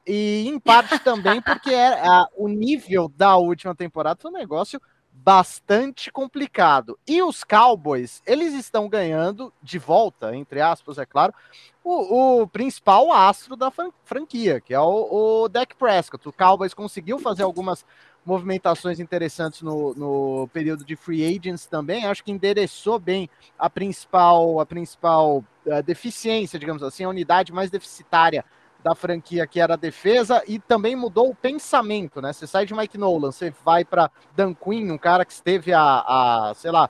E 0.06 0.48
em 0.48 0.60
parte 0.60 1.00
também 1.00 1.42
porque 1.42 1.72
é, 1.72 2.00
a, 2.00 2.28
o 2.36 2.48
nível 2.48 3.12
da 3.16 3.36
última 3.36 3.76
temporada 3.76 4.20
foi 4.22 4.32
um 4.32 4.36
negócio 4.36 4.80
bastante 5.28 6.10
complicado. 6.10 6.98
E 7.06 7.22
os 7.22 7.44
Cowboys, 7.44 8.24
eles 8.26 8.54
estão 8.54 8.88
ganhando 8.88 9.52
de 9.62 9.78
volta, 9.78 10.34
entre 10.34 10.62
aspas, 10.62 10.98
é 10.98 11.06
claro, 11.06 11.34
o, 11.84 12.44
o 12.44 12.48
principal 12.48 13.12
astro 13.12 13.58
da 13.58 13.70
franquia, 14.06 14.62
que 14.62 14.74
é 14.74 14.80
o, 14.80 15.42
o 15.44 15.50
Dak 15.50 15.76
Prescott. 15.76 16.30
O 16.30 16.32
Cowboys 16.32 16.74
conseguiu 16.74 17.20
fazer 17.20 17.44
algumas 17.44 17.86
movimentações 18.26 19.02
interessantes 19.02 19.62
no, 19.62 19.94
no 19.96 20.48
período 20.54 20.86
de 20.86 20.96
free 20.96 21.26
agents 21.26 21.66
também. 21.66 22.06
Acho 22.06 22.24
que 22.24 22.32
endereçou 22.32 22.98
bem 22.98 23.30
a 23.60 23.70
principal, 23.70 24.62
a 24.62 24.66
principal 24.66 25.44
uh, 25.66 25.84
deficiência, 25.84 26.58
digamos 26.58 26.82
assim, 26.82 27.04
a 27.04 27.10
unidade 27.10 27.52
mais 27.52 27.70
deficitária 27.70 28.46
da 28.88 28.96
franquia, 28.96 29.46
que 29.46 29.60
era 29.60 29.74
a 29.74 29.78
defesa, 29.78 30.42
e 30.48 30.60
também 30.60 30.96
mudou 30.96 31.30
o 31.30 31.36
pensamento, 31.36 32.22
né? 32.22 32.32
Você 32.32 32.48
sai 32.48 32.66
de 32.66 32.74
Mike 32.74 32.98
Nolan, 32.98 33.34
você 33.34 33.54
vai 33.66 33.84
para 33.84 34.10
Dan 34.34 34.54
Quinn, 34.54 34.92
um 34.92 34.98
cara 34.98 35.26
que 35.26 35.34
esteve 35.34 35.74
a, 35.74 35.82
a 35.82 36.54
sei 36.56 36.72
lá, 36.72 36.90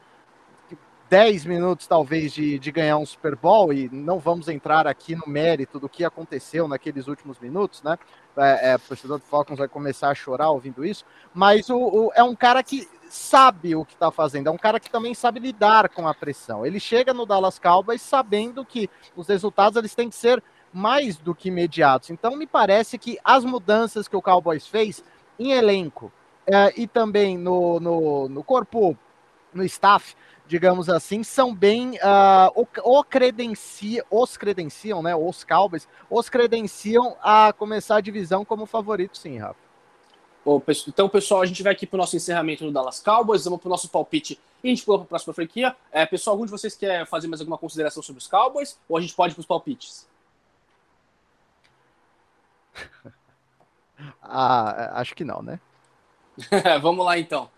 10 1.09 1.45
minutos 1.45 1.87
talvez 1.87 2.33
de, 2.33 2.59
de 2.59 2.71
ganhar 2.71 2.97
um 2.97 3.05
Super 3.05 3.35
Bowl, 3.35 3.73
e 3.73 3.89
não 3.91 4.19
vamos 4.19 4.47
entrar 4.47 4.85
aqui 4.85 5.15
no 5.15 5.25
mérito 5.25 5.79
do 5.79 5.89
que 5.89 6.05
aconteceu 6.05 6.67
naqueles 6.67 7.07
últimos 7.07 7.39
minutos, 7.39 7.81
né? 7.81 7.97
É, 8.37 8.71
é, 8.71 8.75
o 8.75 8.79
torcedor 8.79 9.17
do 9.17 9.25
Falcons 9.25 9.57
vai 9.57 9.67
começar 9.67 10.09
a 10.09 10.15
chorar 10.15 10.51
ouvindo 10.51 10.85
isso, 10.85 11.03
mas 11.33 11.71
o, 11.71 11.77
o 11.77 12.11
é 12.13 12.21
um 12.21 12.35
cara 12.35 12.61
que 12.61 12.87
sabe 13.09 13.75
o 13.75 13.83
que 13.83 13.93
está 13.93 14.11
fazendo, 14.11 14.49
é 14.49 14.51
um 14.51 14.57
cara 14.57 14.79
que 14.79 14.91
também 14.91 15.15
sabe 15.15 15.39
lidar 15.39 15.89
com 15.89 16.07
a 16.07 16.13
pressão. 16.13 16.63
Ele 16.63 16.79
chega 16.79 17.11
no 17.11 17.25
Dallas 17.25 17.57
Cowboys 17.57 18.03
sabendo 18.03 18.63
que 18.63 18.87
os 19.15 19.27
resultados 19.27 19.77
eles 19.77 19.95
têm 19.95 20.09
que 20.09 20.15
ser 20.15 20.43
mais 20.77 21.17
do 21.17 21.33
que 21.33 21.47
imediatos. 21.47 22.11
Então, 22.11 22.35
me 22.35 22.45
parece 22.45 22.97
que 22.97 23.17
as 23.23 23.43
mudanças 23.43 24.07
que 24.07 24.15
o 24.15 24.21
Cowboys 24.21 24.67
fez 24.67 25.03
em 25.39 25.51
elenco 25.51 26.11
é, 26.45 26.73
e 26.79 26.87
também 26.87 27.37
no, 27.37 27.79
no, 27.79 28.29
no, 28.29 28.43
corpo, 28.43 28.95
no 29.51 29.63
staff, 29.63 30.15
digamos 30.47 30.87
assim, 30.87 31.23
são 31.23 31.53
bem. 31.53 31.95
Uh, 31.95 32.63
o, 32.83 32.99
o 32.99 33.03
credencia, 33.03 34.05
os 34.09 34.37
credenciam, 34.37 35.01
né? 35.01 35.15
Os 35.15 35.43
Cowboys, 35.43 35.87
os 36.09 36.29
credenciam 36.29 37.17
a 37.21 37.51
começar 37.51 37.97
a 37.97 38.01
divisão 38.01 38.45
como 38.45 38.65
favorito, 38.65 39.17
sim, 39.17 39.37
Rafa. 39.37 39.67
Então, 40.87 41.09
pessoal, 41.09 41.41
a 41.41 41.45
gente 41.45 41.61
vai 41.61 41.73
aqui 41.73 41.85
para 41.85 41.97
o 41.97 41.99
nosso 41.99 42.15
encerramento 42.15 42.63
do 42.63 42.71
Dallas 42.71 43.01
Cowboys, 43.01 43.43
vamos 43.43 43.59
para 43.59 43.67
o 43.67 43.69
nosso 43.69 43.89
palpite 43.89 44.39
e 44.63 44.67
a 44.67 44.69
gente 44.69 44.85
pula 44.85 44.99
para 44.99 45.05
a 45.05 45.09
próxima 45.09 45.33
franquia. 45.33 45.75
É, 45.91 46.05
pessoal, 46.05 46.35
algum 46.35 46.45
de 46.45 46.51
vocês 46.51 46.73
quer 46.73 47.05
fazer 47.05 47.27
mais 47.27 47.41
alguma 47.41 47.57
consideração 47.57 48.01
sobre 48.01 48.21
os 48.21 48.27
Cowboys 48.27 48.79
ou 48.87 48.95
a 48.95 49.01
gente 49.01 49.13
pode 49.13 49.33
para 49.33 49.41
os 49.41 49.45
palpites? 49.45 50.07
Ah, 54.21 54.99
acho 54.99 55.15
que 55.15 55.23
não, 55.23 55.41
né? 55.41 55.59
Vamos 56.81 57.05
lá 57.05 57.17
então. 57.17 57.49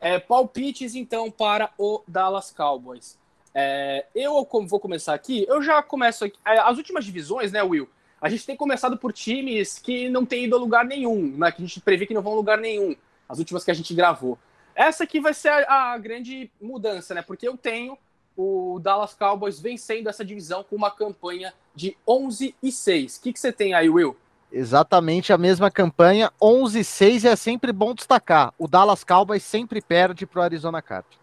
É, 0.00 0.18
palpites 0.18 0.94
então 0.94 1.30
para 1.30 1.70
o 1.76 2.02
Dallas 2.06 2.50
Cowboys. 2.50 3.18
É, 3.54 4.06
eu 4.14 4.46
vou 4.68 4.78
começar 4.80 5.14
aqui. 5.14 5.44
Eu 5.48 5.62
já 5.62 5.82
começo 5.82 6.24
aqui. 6.24 6.38
É, 6.46 6.58
as 6.58 6.76
últimas 6.76 7.04
divisões, 7.04 7.50
né, 7.50 7.62
Will? 7.62 7.88
A 8.20 8.28
gente 8.28 8.46
tem 8.46 8.56
começado 8.56 8.96
por 8.96 9.12
times 9.12 9.78
que 9.78 10.08
não 10.08 10.24
tem 10.24 10.44
ido 10.44 10.56
a 10.56 10.58
lugar 10.58 10.84
nenhum, 10.84 11.36
né? 11.36 11.50
Que 11.50 11.62
a 11.62 11.66
gente 11.66 11.80
prevê 11.80 12.06
que 12.06 12.14
não 12.14 12.22
vão 12.22 12.34
a 12.34 12.36
lugar 12.36 12.58
nenhum. 12.58 12.94
As 13.28 13.38
últimas 13.38 13.64
que 13.64 13.70
a 13.70 13.74
gente 13.74 13.94
gravou. 13.94 14.38
Essa 14.74 15.04
aqui 15.04 15.20
vai 15.20 15.34
ser 15.34 15.48
a, 15.48 15.92
a 15.92 15.98
grande 15.98 16.50
mudança, 16.60 17.14
né? 17.14 17.22
Porque 17.22 17.46
eu 17.46 17.56
tenho 17.56 17.98
o 18.36 18.78
Dallas 18.80 19.14
Cowboys 19.14 19.58
vencendo 19.58 20.08
essa 20.08 20.24
divisão 20.24 20.62
com 20.62 20.76
uma 20.76 20.90
campanha 20.90 21.52
de 21.74 21.96
11 22.06 22.54
e 22.62 22.70
6. 22.70 23.16
O 23.16 23.22
que, 23.22 23.32
que 23.32 23.40
você 23.40 23.52
tem 23.52 23.74
aí, 23.74 23.88
Will? 23.88 24.16
Exatamente 24.50 25.32
a 25.32 25.38
mesma 25.38 25.70
campanha, 25.70 26.32
11-6 26.40 27.24
é 27.24 27.36
sempre 27.36 27.72
bom 27.72 27.94
destacar. 27.94 28.54
O 28.58 28.66
Dallas 28.66 29.04
Cowboys 29.04 29.42
sempre 29.42 29.82
perde 29.82 30.26
para 30.26 30.40
o 30.40 30.42
Arizona 30.42 30.80
Cardinals. 30.80 31.18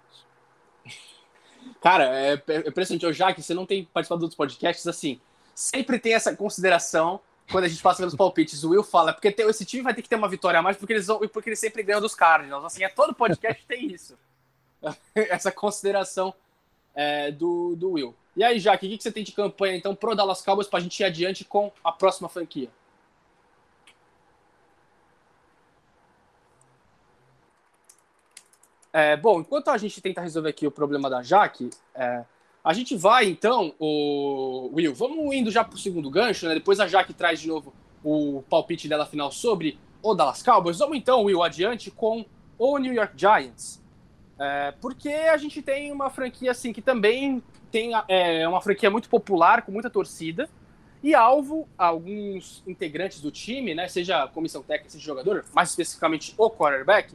Cara, 1.82 2.06
é, 2.06 2.42
é 2.48 2.70
impressionante. 2.70 3.06
Eu 3.06 3.14
já 3.14 3.34
que 3.34 3.42
você 3.42 3.54
não 3.54 3.66
tem 3.66 3.86
participado 3.86 4.26
dos 4.26 4.36
podcasts, 4.36 4.86
assim, 4.86 5.20
sempre 5.54 5.98
tem 6.00 6.14
essa 6.14 6.36
consideração 6.36 7.20
quando 7.52 7.66
a 7.66 7.68
gente 7.68 7.82
passa 7.82 7.98
pelos 7.98 8.16
palpites. 8.16 8.64
O 8.64 8.72
Will 8.72 8.84
fala, 8.84 9.14
porque 9.14 9.32
tem, 9.32 9.48
esse 9.48 9.66
time 9.66 9.84
vai 9.84 9.94
ter 9.94 10.02
que 10.02 10.10
ter 10.10 10.16
uma 10.16 10.30
vitória 10.30 10.60
a 10.60 10.64
mais 10.64 10.78
porque 10.78 10.94
eles, 10.94 11.08
porque 11.32 11.50
eles 11.50 11.60
sempre 11.60 11.82
ganham 11.84 12.02
dos 12.02 12.16
Cardinals. 12.16 12.64
Assim, 12.64 12.84
é 12.84 12.90
todo 12.90 13.14
podcast 13.14 13.64
tem 13.68 13.88
isso. 13.92 14.18
essa 15.16 15.52
consideração 15.52 16.34
é, 16.94 17.32
do, 17.32 17.76
do 17.76 17.92
Will. 17.92 18.16
E 18.36 18.44
aí, 18.44 18.60
Jaque, 18.60 18.86
o 18.86 18.90
que, 18.90 18.98
que 18.98 19.04
você 19.04 19.12
tem 19.12 19.24
de 19.24 19.32
campanha, 19.32 19.76
então, 19.76 19.96
pro 19.96 20.16
Dallas 20.16 20.42
Cowboys 20.42 20.68
para 20.68 20.80
a 20.80 20.82
gente 20.82 21.00
ir 21.00 21.06
adiante 21.06 21.46
com 21.46 21.72
a 21.84 21.92
próxima 21.92 22.28
franquia? 22.28 22.70
É, 28.98 29.18
bom, 29.18 29.42
enquanto 29.42 29.68
a 29.68 29.78
gente 29.78 30.00
tenta 30.00 30.22
resolver 30.22 30.48
aqui 30.48 30.66
o 30.66 30.72
problema 30.72 31.10
da 31.10 31.22
Jaque, 31.22 31.70
é, 31.94 32.24
a 32.64 32.72
gente 32.72 32.96
vai 32.96 33.26
então, 33.26 33.76
o 33.78 34.72
Will, 34.74 34.96
vamos 34.96 35.36
indo 35.36 35.52
já 35.52 35.66
para 35.66 35.76
o 35.76 35.78
segundo 35.78 36.10
gancho, 36.10 36.48
né? 36.48 36.54
Depois 36.54 36.80
a 36.80 36.88
Jaque 36.88 37.14
traz 37.14 37.42
de 37.42 37.50
novo 37.50 37.74
o 38.02 38.42
palpite 38.50 38.88
dela 38.88 39.06
final 39.06 39.34
sobre 39.34 39.78
o 40.02 40.16
Dallas 40.16 40.42
Cowboys. 40.42 40.80
Vamos 40.80 40.96
então, 40.96 41.26
Will, 41.26 41.44
adiante 41.44 41.92
com 41.92 42.26
o 42.58 42.78
New 42.78 42.94
York 42.94 43.16
Giants. 43.18 43.84
É, 44.40 44.74
porque 44.80 45.10
a 45.10 45.36
gente 45.36 45.62
tem 45.62 45.92
uma 45.92 46.10
franquia 46.10 46.52
assim 46.52 46.72
que 46.72 46.82
também 46.82 47.44
tem 47.70 47.92
é, 48.08 48.48
uma 48.48 48.62
franquia 48.62 48.90
muito 48.90 49.10
popular, 49.10 49.64
com 49.64 49.74
muita 49.74 49.90
torcida, 49.90 50.50
e 51.04 51.14
alvo 51.14 51.68
a 51.78 51.88
alguns 51.88 52.64
integrantes 52.66 53.20
do 53.20 53.30
time, 53.30 53.76
né? 53.76 53.90
Seja 53.90 54.26
comissão 54.30 54.64
técnica, 54.64 54.92
seja 54.92 55.04
jogador, 55.04 55.44
mais 55.54 55.72
especificamente 55.72 56.34
o 56.38 56.50
quarterback 56.50 57.14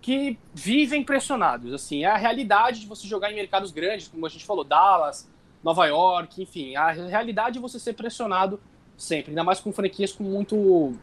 que 0.00 0.38
vivem 0.54 1.02
pressionados. 1.02 1.72
Assim, 1.72 2.04
é 2.04 2.06
a 2.06 2.16
realidade 2.16 2.80
de 2.80 2.86
você 2.86 3.06
jogar 3.06 3.30
em 3.32 3.34
mercados 3.34 3.70
grandes, 3.70 4.08
como 4.08 4.24
a 4.26 4.28
gente 4.28 4.44
falou, 4.44 4.64
Dallas, 4.64 5.28
Nova 5.62 5.86
York, 5.86 6.42
enfim, 6.42 6.76
a 6.76 6.90
realidade 6.92 7.58
é 7.58 7.60
você 7.60 7.78
ser 7.78 7.94
pressionado 7.94 8.60
sempre, 8.96 9.30
ainda 9.30 9.44
mais 9.44 9.60
com 9.60 9.72
franquias 9.72 10.12
com 10.12 10.24
muito 10.24 10.94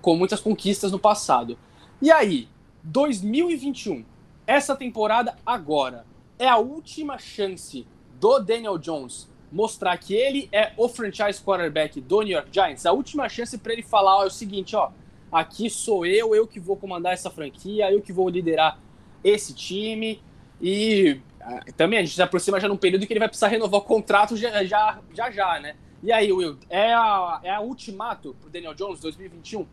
com 0.00 0.16
muitas 0.16 0.40
conquistas 0.40 0.92
no 0.92 0.98
passado. 0.98 1.58
E 2.00 2.10
aí, 2.10 2.48
2021, 2.82 4.04
essa 4.46 4.74
temporada 4.74 5.36
agora 5.44 6.06
é 6.38 6.48
a 6.48 6.56
última 6.56 7.18
chance 7.18 7.86
do 8.18 8.38
Daniel 8.38 8.78
Jones 8.78 9.28
mostrar 9.52 9.96
que 9.98 10.14
ele 10.14 10.48
é 10.52 10.72
o 10.76 10.88
franchise 10.88 11.42
quarterback 11.42 12.00
do 12.00 12.22
New 12.22 12.32
York 12.32 12.48
Giants. 12.52 12.86
A 12.86 12.92
última 12.92 13.28
chance 13.28 13.58
para 13.58 13.72
ele 13.72 13.82
falar 13.82 14.18
ó, 14.18 14.24
é 14.24 14.26
o 14.26 14.30
seguinte, 14.30 14.76
ó, 14.76 14.90
aqui 15.30 15.70
sou 15.70 16.04
eu, 16.04 16.34
eu 16.34 16.46
que 16.46 16.60
vou 16.60 16.76
comandar 16.76 17.12
essa 17.12 17.30
franquia, 17.30 17.90
eu 17.92 18.00
que 18.00 18.12
vou 18.12 18.28
liderar 18.28 18.78
esse 19.22 19.54
time 19.54 20.20
e 20.60 21.20
ah, 21.40 21.60
também 21.76 21.98
a 21.98 22.02
gente 22.02 22.14
se 22.14 22.22
aproxima 22.22 22.60
já 22.60 22.68
num 22.68 22.76
período 22.76 23.06
que 23.06 23.12
ele 23.12 23.20
vai 23.20 23.28
precisar 23.28 23.48
renovar 23.48 23.80
o 23.80 23.84
contrato 23.84 24.36
já 24.36 24.64
já 24.64 24.98
já, 25.14 25.30
já 25.30 25.60
né? 25.60 25.76
E 26.02 26.10
aí, 26.10 26.32
Will, 26.32 26.58
é 26.70 26.94
a, 26.94 27.40
é 27.42 27.50
a 27.50 27.60
ultimato 27.60 28.34
pro 28.40 28.48
Daniel 28.48 28.74
Jones 28.74 29.00
2021? 29.00 29.66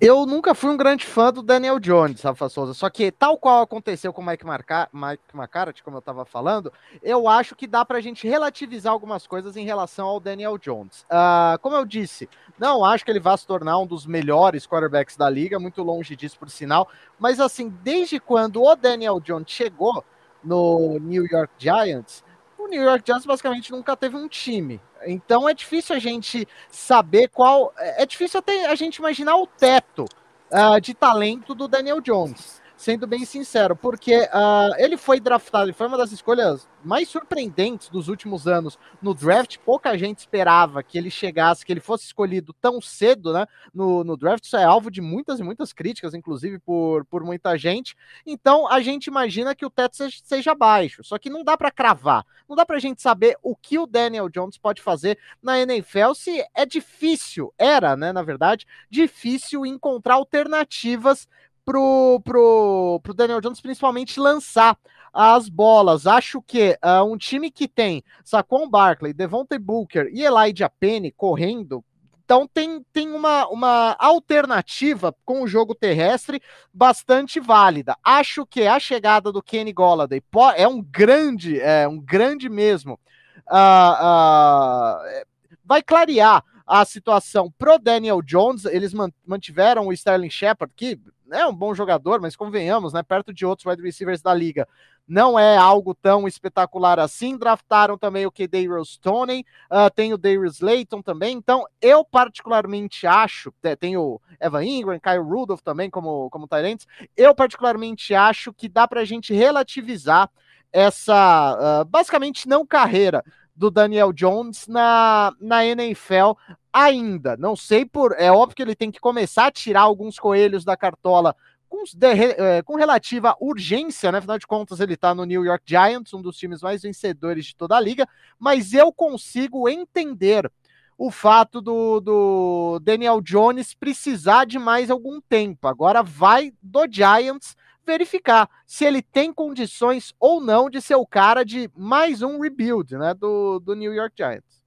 Eu 0.00 0.26
nunca 0.26 0.54
fui 0.54 0.70
um 0.70 0.76
grande 0.76 1.06
fã 1.06 1.32
do 1.32 1.40
Daniel 1.40 1.78
Jones, 1.78 2.20
Rafa 2.20 2.48
Souza. 2.48 2.74
Só 2.74 2.90
que, 2.90 3.12
tal 3.12 3.38
qual 3.38 3.62
aconteceu 3.62 4.12
com 4.12 4.20
o 4.20 4.26
Mike, 4.26 4.44
Mike 4.44 5.22
McCarthy, 5.32 5.82
como 5.82 5.96
eu 5.96 6.00
estava 6.00 6.24
falando, 6.24 6.72
eu 7.02 7.28
acho 7.28 7.54
que 7.54 7.66
dá 7.66 7.84
para 7.84 7.98
a 7.98 8.00
gente 8.00 8.26
relativizar 8.26 8.92
algumas 8.92 9.26
coisas 9.26 9.56
em 9.56 9.64
relação 9.64 10.06
ao 10.06 10.18
Daniel 10.18 10.58
Jones. 10.58 11.02
Uh, 11.02 11.58
como 11.60 11.76
eu 11.76 11.84
disse, 11.84 12.28
não 12.58 12.84
acho 12.84 13.04
que 13.04 13.10
ele 13.10 13.20
vá 13.20 13.36
se 13.36 13.46
tornar 13.46 13.78
um 13.78 13.86
dos 13.86 14.04
melhores 14.04 14.66
quarterbacks 14.66 15.16
da 15.16 15.30
liga, 15.30 15.60
muito 15.60 15.82
longe 15.82 16.16
disso, 16.16 16.38
por 16.38 16.50
sinal. 16.50 16.88
Mas, 17.18 17.38
assim, 17.38 17.72
desde 17.82 18.18
quando 18.18 18.62
o 18.62 18.74
Daniel 18.74 19.20
Jones 19.20 19.50
chegou 19.50 20.04
no 20.42 20.98
New 20.98 21.24
York 21.24 21.52
Giants, 21.56 22.24
o 22.64 22.68
New 22.68 22.82
York 22.82 23.04
Giants 23.06 23.26
basicamente 23.26 23.70
nunca 23.70 23.96
teve 23.96 24.16
um 24.16 24.28
time. 24.28 24.80
Então 25.06 25.48
é 25.48 25.54
difícil 25.54 25.94
a 25.94 25.98
gente 25.98 26.48
saber 26.68 27.28
qual. 27.28 27.72
É, 27.78 28.02
é 28.02 28.06
difícil 28.06 28.38
até 28.38 28.66
a 28.66 28.74
gente 28.74 28.96
imaginar 28.96 29.36
o 29.36 29.46
teto 29.46 30.04
uh, 30.50 30.80
de 30.80 30.94
talento 30.94 31.54
do 31.54 31.68
Daniel 31.68 32.00
Jones 32.00 32.63
sendo 32.76 33.06
bem 33.06 33.24
sincero, 33.24 33.76
porque 33.76 34.16
uh, 34.16 34.74
ele 34.78 34.96
foi 34.96 35.20
draftado, 35.20 35.66
ele 35.66 35.72
foi 35.72 35.86
uma 35.86 35.96
das 35.96 36.12
escolhas 36.12 36.68
mais 36.84 37.08
surpreendentes 37.08 37.88
dos 37.88 38.08
últimos 38.08 38.46
anos 38.46 38.78
no 39.00 39.14
draft. 39.14 39.58
Pouca 39.58 39.96
gente 39.96 40.18
esperava 40.18 40.82
que 40.82 40.98
ele 40.98 41.10
chegasse, 41.10 41.64
que 41.64 41.72
ele 41.72 41.80
fosse 41.80 42.04
escolhido 42.04 42.52
tão 42.60 42.80
cedo, 42.80 43.32
né? 43.32 43.46
No, 43.72 44.04
no 44.04 44.16
draft, 44.16 44.44
isso 44.44 44.56
é 44.56 44.64
alvo 44.64 44.90
de 44.90 45.00
muitas 45.00 45.40
e 45.40 45.42
muitas 45.42 45.72
críticas, 45.72 46.14
inclusive 46.14 46.58
por, 46.58 47.04
por 47.06 47.24
muita 47.24 47.56
gente. 47.56 47.96
Então 48.26 48.70
a 48.70 48.80
gente 48.80 49.06
imagina 49.06 49.54
que 49.54 49.64
o 49.64 49.70
teto 49.70 49.96
seja, 49.96 50.18
seja 50.22 50.54
baixo, 50.54 51.02
só 51.02 51.18
que 51.18 51.30
não 51.30 51.42
dá 51.42 51.56
para 51.56 51.70
cravar, 51.70 52.24
não 52.48 52.56
dá 52.56 52.66
para 52.66 52.76
a 52.76 52.80
gente 52.80 53.00
saber 53.00 53.36
o 53.42 53.56
que 53.56 53.78
o 53.78 53.86
Daniel 53.86 54.28
Jones 54.28 54.58
pode 54.58 54.82
fazer 54.82 55.18
na 55.42 55.58
NFL 55.60 56.12
se 56.14 56.44
é 56.54 56.66
difícil, 56.66 57.54
era, 57.56 57.96
né? 57.96 58.12
Na 58.12 58.22
verdade, 58.22 58.66
difícil 58.90 59.64
encontrar 59.64 60.14
alternativas 60.14 61.26
pro, 61.64 62.20
pro, 62.24 63.00
pro 63.02 63.14
Daniel 63.14 63.40
Jones 63.40 63.60
principalmente 63.60 64.20
lançar 64.20 64.76
as 65.12 65.48
bolas. 65.48 66.06
Acho 66.06 66.42
que 66.42 66.76
uh, 66.84 67.04
um 67.04 67.16
time 67.16 67.50
que 67.50 67.68
tem 67.68 68.02
Saquon 68.24 68.68
Barkley, 68.68 69.12
Devontae 69.12 69.58
Booker 69.58 70.08
e 70.12 70.22
Elijah 70.22 70.68
Penny 70.68 71.12
correndo, 71.12 71.84
então 72.24 72.48
tem, 72.48 72.82
tem 72.92 73.12
uma, 73.12 73.46
uma 73.48 73.94
alternativa 73.98 75.14
com 75.24 75.42
o 75.42 75.46
jogo 75.46 75.74
terrestre 75.74 76.40
bastante 76.72 77.38
válida. 77.38 77.96
Acho 78.02 78.46
que 78.46 78.66
a 78.66 78.78
chegada 78.80 79.30
do 79.30 79.42
Kenny 79.42 79.72
Golladay 79.72 80.22
é 80.56 80.66
um 80.66 80.82
grande, 80.82 81.60
é 81.60 81.86
um 81.86 82.00
grande 82.00 82.48
mesmo. 82.48 82.98
Uh, 83.46 83.92
uh, 84.00 85.24
vai 85.64 85.82
clarear 85.82 86.42
a 86.66 86.84
situação 86.84 87.52
pro 87.58 87.78
Daniel 87.78 88.22
Jones. 88.22 88.64
Eles 88.64 88.92
mantiveram 89.26 89.86
o 89.86 89.92
Sterling 89.92 90.30
Shepard, 90.30 90.72
que 90.74 90.98
é 91.30 91.46
um 91.46 91.54
bom 91.54 91.74
jogador, 91.74 92.20
mas 92.20 92.36
convenhamos, 92.36 92.92
né? 92.92 93.02
Perto 93.02 93.32
de 93.32 93.44
outros 93.44 93.66
wide 93.66 93.82
receivers 93.82 94.22
da 94.22 94.32
liga, 94.32 94.68
não 95.06 95.38
é 95.38 95.56
algo 95.56 95.94
tão 95.94 96.26
espetacular 96.26 96.98
assim. 96.98 97.36
Draftaram 97.36 97.98
também 97.98 98.26
o 98.26 98.30
que 98.30 98.46
Darius 98.46 98.94
Stoney, 98.94 99.44
uh, 99.70 99.90
tem 99.94 100.12
o 100.12 100.18
Darius 100.18 100.60
Layton 100.60 101.02
também. 101.02 101.36
Então, 101.36 101.66
eu 101.80 102.04
particularmente 102.04 103.06
acho, 103.06 103.52
tem 103.78 103.96
o 103.96 104.20
Evan 104.40 104.64
Ingram, 104.64 105.00
Kyle 105.00 105.18
Rudolph 105.18 105.60
também 105.60 105.90
como, 105.90 106.30
como 106.30 106.48
Tyrants, 106.48 106.86
eu 107.16 107.34
particularmente 107.34 108.14
acho 108.14 108.52
que 108.52 108.68
dá 108.68 108.86
para 108.88 109.00
a 109.00 109.04
gente 109.04 109.34
relativizar 109.34 110.30
essa, 110.72 111.82
uh, 111.82 111.84
basicamente, 111.84 112.48
não 112.48 112.66
carreira 112.66 113.22
do 113.54 113.70
Daniel 113.70 114.12
Jones 114.12 114.66
na, 114.66 115.32
na 115.40 115.64
NFL 115.64 116.32
ainda. 116.72 117.36
Não 117.36 117.54
sei 117.54 117.84
por. 117.84 118.14
É 118.18 118.30
óbvio 118.30 118.56
que 118.56 118.62
ele 118.62 118.74
tem 118.74 118.90
que 118.90 119.00
começar 119.00 119.46
a 119.46 119.52
tirar 119.52 119.82
alguns 119.82 120.18
coelhos 120.18 120.64
da 120.64 120.76
cartola 120.76 121.36
com, 121.68 121.84
de, 121.84 122.06
é, 122.06 122.62
com 122.62 122.76
relativa 122.76 123.36
urgência, 123.40 124.10
né? 124.10 124.18
Afinal 124.18 124.38
de 124.38 124.46
contas, 124.46 124.80
ele 124.80 124.94
está 124.94 125.14
no 125.14 125.24
New 125.24 125.44
York 125.44 125.64
Giants, 125.66 126.12
um 126.14 126.22
dos 126.22 126.36
times 126.36 126.62
mais 126.62 126.82
vencedores 126.82 127.46
de 127.46 127.56
toda 127.56 127.76
a 127.76 127.80
liga. 127.80 128.08
Mas 128.38 128.72
eu 128.72 128.92
consigo 128.92 129.68
entender 129.68 130.50
o 130.96 131.10
fato 131.10 131.60
do, 131.60 132.00
do 132.00 132.78
Daniel 132.80 133.20
Jones 133.20 133.74
precisar 133.74 134.46
de 134.46 134.58
mais 134.58 134.90
algum 134.90 135.20
tempo. 135.20 135.66
Agora 135.66 136.02
vai 136.02 136.52
do 136.62 136.86
Giants 136.88 137.56
verificar 137.84 138.48
se 138.66 138.84
ele 138.84 139.02
tem 139.02 139.32
condições 139.32 140.14
ou 140.18 140.40
não 140.40 140.70
de 140.70 140.80
ser 140.80 140.96
o 140.96 141.06
cara 141.06 141.44
de 141.44 141.70
mais 141.76 142.22
um 142.22 142.40
rebuild 142.40 142.96
né, 142.96 143.14
do, 143.14 143.58
do 143.60 143.74
New 143.74 143.92
York 143.92 144.14
Giants. 144.16 144.62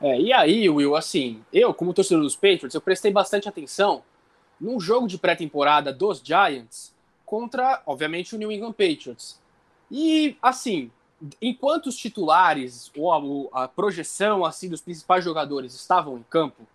É, 0.00 0.18
e 0.18 0.32
aí, 0.32 0.68
Will, 0.68 0.96
assim, 0.96 1.44
eu, 1.52 1.74
como 1.74 1.92
torcedor 1.92 2.22
dos 2.22 2.34
Patriots, 2.34 2.74
eu 2.74 2.80
prestei 2.80 3.12
bastante 3.12 3.48
atenção 3.48 4.02
num 4.58 4.80
jogo 4.80 5.06
de 5.06 5.18
pré-temporada 5.18 5.92
dos 5.92 6.20
Giants 6.24 6.94
contra, 7.26 7.82
obviamente, 7.86 8.34
o 8.34 8.38
New 8.38 8.50
England 8.50 8.72
Patriots. 8.72 9.38
E, 9.90 10.36
assim, 10.40 10.90
enquanto 11.40 11.86
os 11.86 11.96
titulares 11.96 12.90
ou 12.96 13.50
a, 13.52 13.64
a 13.64 13.68
projeção 13.68 14.44
assim 14.44 14.68
dos 14.68 14.80
principais 14.80 15.24
jogadores 15.24 15.74
estavam 15.74 16.18
em 16.18 16.22
campo, 16.22 16.66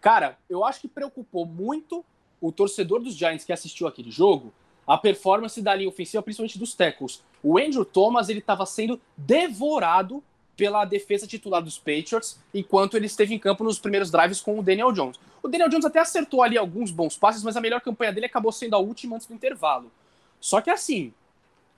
cara, 0.00 0.38
eu 0.48 0.64
acho 0.64 0.80
que 0.80 0.88
preocupou 0.88 1.44
muito 1.44 2.04
o 2.40 2.52
torcedor 2.52 3.00
dos 3.00 3.14
Giants 3.14 3.44
que 3.44 3.52
assistiu 3.52 3.86
aquele 3.86 4.10
jogo 4.10 4.52
a 4.90 4.98
performance 4.98 5.62
da 5.62 5.72
linha 5.72 5.88
ofensiva, 5.88 6.20
principalmente 6.20 6.58
dos 6.58 6.74
tackles. 6.74 7.22
O 7.44 7.56
Andrew 7.56 7.84
Thomas 7.84 8.28
ele 8.28 8.40
estava 8.40 8.66
sendo 8.66 9.00
devorado 9.16 10.20
pela 10.56 10.84
defesa 10.84 11.28
titular 11.28 11.62
dos 11.62 11.78
Patriots, 11.78 12.40
enquanto 12.52 12.96
ele 12.96 13.06
esteve 13.06 13.32
em 13.32 13.38
campo 13.38 13.62
nos 13.62 13.78
primeiros 13.78 14.10
drives 14.10 14.40
com 14.40 14.58
o 14.58 14.62
Daniel 14.64 14.90
Jones. 14.90 15.16
O 15.40 15.46
Daniel 15.46 15.68
Jones 15.68 15.84
até 15.84 16.00
acertou 16.00 16.42
ali 16.42 16.58
alguns 16.58 16.90
bons 16.90 17.16
passes, 17.16 17.44
mas 17.44 17.56
a 17.56 17.60
melhor 17.60 17.80
campanha 17.80 18.12
dele 18.12 18.26
acabou 18.26 18.50
sendo 18.50 18.74
a 18.74 18.78
última 18.78 19.14
antes 19.14 19.28
do 19.28 19.32
intervalo. 19.32 19.92
Só 20.40 20.60
que 20.60 20.70
assim, 20.70 21.14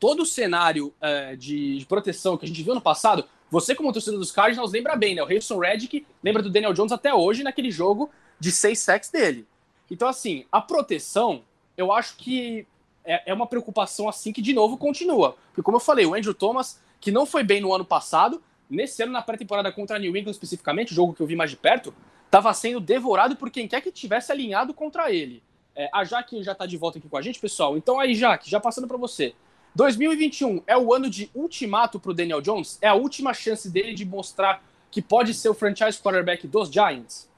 todo 0.01 0.23
o 0.23 0.27
cenário 0.27 0.87
uh, 0.87 1.37
de, 1.37 1.81
de, 1.81 1.85
proteção 1.85 2.39
que 2.39 2.47
a 2.47 2.49
gente 2.49 2.63
viu 2.63 2.75
no 2.75 2.81
passado, 2.81 3.27
você 3.51 3.75
como 3.75 3.93
torcedor 3.93 4.21
dos 4.21 4.33
Cardinals 4.33 4.73
lembra 4.73 4.97
bem, 4.97 5.15
né? 5.15 5.23
O 5.23 5.27
Harrison 5.27 5.59
Redick 5.59 6.07
lembra 6.25 6.43
do 6.43 6.49
Daniel 6.49 6.73
Jones 6.73 6.93
até 6.93 7.13
hoje 7.13 7.43
naquele 7.43 7.71
jogo 7.71 8.11
de 8.41 8.51
seis 8.51 8.79
sacks 8.79 9.11
dele. 9.11 9.47
Então 9.91 10.09
assim, 10.09 10.47
a 10.51 10.63
proteção, 10.63 11.43
eu 11.77 11.93
acho 11.93 12.17
que 12.17 12.67
é, 13.05 13.31
é 13.31 13.35
uma 13.35 13.47
preocupação 13.47 14.09
assim 14.09 14.33
que 14.33 14.43
de 14.43 14.53
novo 14.53 14.77
continua. 14.77 15.37
Porque 15.49 15.63
como 15.63 15.77
eu 15.77 15.81
falei, 15.81 16.07
o 16.07 16.15
Andrew 16.15 16.35
Thomas, 16.35 16.81
que 17.01 17.11
não 17.11 17.27
foi 17.27 17.43
bem 17.43 17.61
no 17.61 17.73
ano 17.75 17.85
passado, 17.85 18.43
nesse 18.69 19.03
ano, 19.03 19.13
na 19.13 19.23
pré-temporada 19.23 19.71
contra 19.73 19.97
a 19.97 19.99
New 19.99 20.17
England 20.17 20.33
especificamente, 20.33 20.93
o 20.93 20.95
jogo 20.95 21.13
que 21.13 21.21
eu 21.21 21.27
vi 21.27 21.37
mais 21.37 21.51
de 21.51 21.57
perto, 21.57 21.95
estava 22.25 22.53
sendo 22.55 22.81
devorado 22.81 23.37
por 23.37 23.51
quem 23.51 23.69
quer 23.69 23.81
que 23.81 23.93
tivesse 23.93 24.33
alinhado 24.33 24.73
contra 24.73 25.13
ele. 25.13 25.43
É, 25.75 25.89
a 25.93 26.05
Jaque 26.05 26.43
já 26.43 26.53
está 26.53 26.67
de 26.67 26.77
volta 26.77 26.99
aqui 26.99 27.09
com 27.09 27.17
a 27.17 27.23
gente, 27.23 27.39
pessoal. 27.39 27.77
Então 27.77 27.99
aí, 27.99 28.15
Jaque, 28.15 28.49
já 28.49 28.61
passando 28.61 28.87
para 28.87 28.97
você. 28.97 29.35
2021 29.75 30.63
é 30.67 30.77
o 30.77 30.93
ano 30.93 31.09
de 31.09 31.31
ultimato 31.35 31.99
para 31.99 32.11
o 32.11 32.15
Daniel 32.15 32.43
Jones? 32.43 32.79
É 32.83 32.89
a 32.89 32.95
última 32.95 33.33
chance 33.33 33.71
dele 33.71 33.95
de 33.95 34.05
mostrar 34.05 34.63
que 34.91 35.01
pode 35.01 35.33
ser 35.33 35.49
o 35.49 35.55
franchise 35.55 35.99
quarterback 35.99 36.47
dos 36.47 36.71
Giants? 36.71 37.29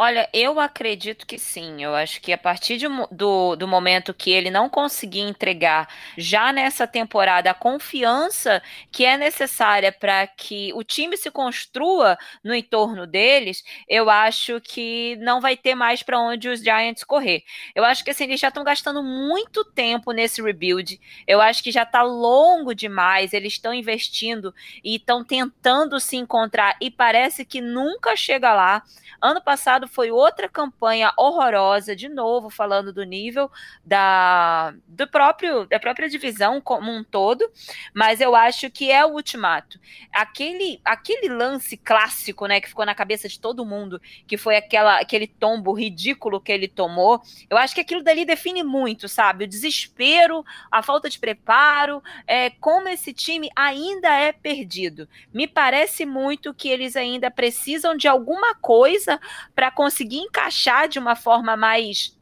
Olha, 0.00 0.30
eu 0.32 0.60
acredito 0.60 1.26
que 1.26 1.40
sim. 1.40 1.82
Eu 1.82 1.92
acho 1.92 2.20
que 2.20 2.32
a 2.32 2.38
partir 2.38 2.76
de, 2.76 2.86
do, 3.10 3.56
do 3.56 3.66
momento 3.66 4.14
que 4.14 4.30
ele 4.30 4.48
não 4.48 4.68
conseguir 4.68 5.18
entregar 5.22 5.88
já 6.16 6.52
nessa 6.52 6.86
temporada 6.86 7.50
a 7.50 7.54
confiança 7.54 8.62
que 8.92 9.04
é 9.04 9.16
necessária 9.16 9.90
para 9.90 10.24
que 10.28 10.72
o 10.74 10.84
time 10.84 11.16
se 11.16 11.32
construa 11.32 12.16
no 12.44 12.54
entorno 12.54 13.08
deles, 13.08 13.64
eu 13.88 14.08
acho 14.08 14.60
que 14.60 15.16
não 15.16 15.40
vai 15.40 15.56
ter 15.56 15.74
mais 15.74 16.00
para 16.00 16.20
onde 16.20 16.48
os 16.48 16.60
Giants 16.60 17.02
correr. 17.02 17.42
Eu 17.74 17.84
acho 17.84 18.04
que 18.04 18.10
assim, 18.10 18.22
eles 18.22 18.38
já 18.38 18.48
estão 18.48 18.62
gastando 18.62 19.02
muito 19.02 19.64
tempo 19.64 20.12
nesse 20.12 20.40
rebuild. 20.40 21.00
Eu 21.26 21.40
acho 21.40 21.60
que 21.60 21.72
já 21.72 21.82
está 21.82 22.02
longo 22.02 22.72
demais. 22.72 23.32
Eles 23.32 23.54
estão 23.54 23.74
investindo 23.74 24.54
e 24.84 24.94
estão 24.94 25.24
tentando 25.24 25.98
se 25.98 26.16
encontrar 26.16 26.76
e 26.80 26.88
parece 26.88 27.44
que 27.44 27.60
nunca 27.60 28.14
chega 28.14 28.54
lá. 28.54 28.84
Ano 29.20 29.42
passado 29.42 29.87
foi 29.88 30.10
outra 30.10 30.48
campanha 30.48 31.12
horrorosa, 31.16 31.96
de 31.96 32.08
novo 32.08 32.50
falando 32.50 32.92
do 32.92 33.02
nível 33.02 33.50
da 33.84 34.74
do 34.86 35.06
próprio 35.08 35.66
da 35.66 35.80
própria 35.80 36.08
divisão 36.08 36.60
como 36.60 36.90
um 36.92 37.02
todo, 37.02 37.50
mas 37.94 38.20
eu 38.20 38.34
acho 38.36 38.70
que 38.70 38.90
é 38.90 39.04
o 39.04 39.14
ultimato. 39.14 39.80
Aquele 40.12 40.80
aquele 40.84 41.28
lance 41.28 41.76
clássico, 41.76 42.46
né, 42.46 42.60
que 42.60 42.68
ficou 42.68 42.86
na 42.86 42.94
cabeça 42.94 43.28
de 43.28 43.40
todo 43.40 43.64
mundo, 43.64 44.00
que 44.26 44.36
foi 44.36 44.56
aquela 44.56 45.00
aquele 45.00 45.26
tombo 45.26 45.72
ridículo 45.72 46.40
que 46.40 46.52
ele 46.52 46.68
tomou. 46.68 47.20
Eu 47.48 47.56
acho 47.56 47.74
que 47.74 47.80
aquilo 47.80 48.02
dali 48.02 48.24
define 48.24 48.62
muito, 48.62 49.08
sabe? 49.08 49.44
O 49.44 49.48
desespero, 49.48 50.44
a 50.70 50.82
falta 50.82 51.08
de 51.08 51.18
preparo, 51.18 52.02
é 52.26 52.50
como 52.50 52.88
esse 52.88 53.12
time 53.12 53.50
ainda 53.56 54.08
é 54.08 54.32
perdido. 54.32 55.08
Me 55.32 55.46
parece 55.46 56.04
muito 56.04 56.52
que 56.54 56.68
eles 56.68 56.96
ainda 56.96 57.30
precisam 57.30 57.96
de 57.96 58.06
alguma 58.08 58.54
coisa 58.54 59.20
para 59.54 59.70
conseguir 59.78 60.18
encaixar 60.18 60.88
de 60.88 60.98
uma 60.98 61.14
forma 61.14 61.56
mais. 61.56 62.18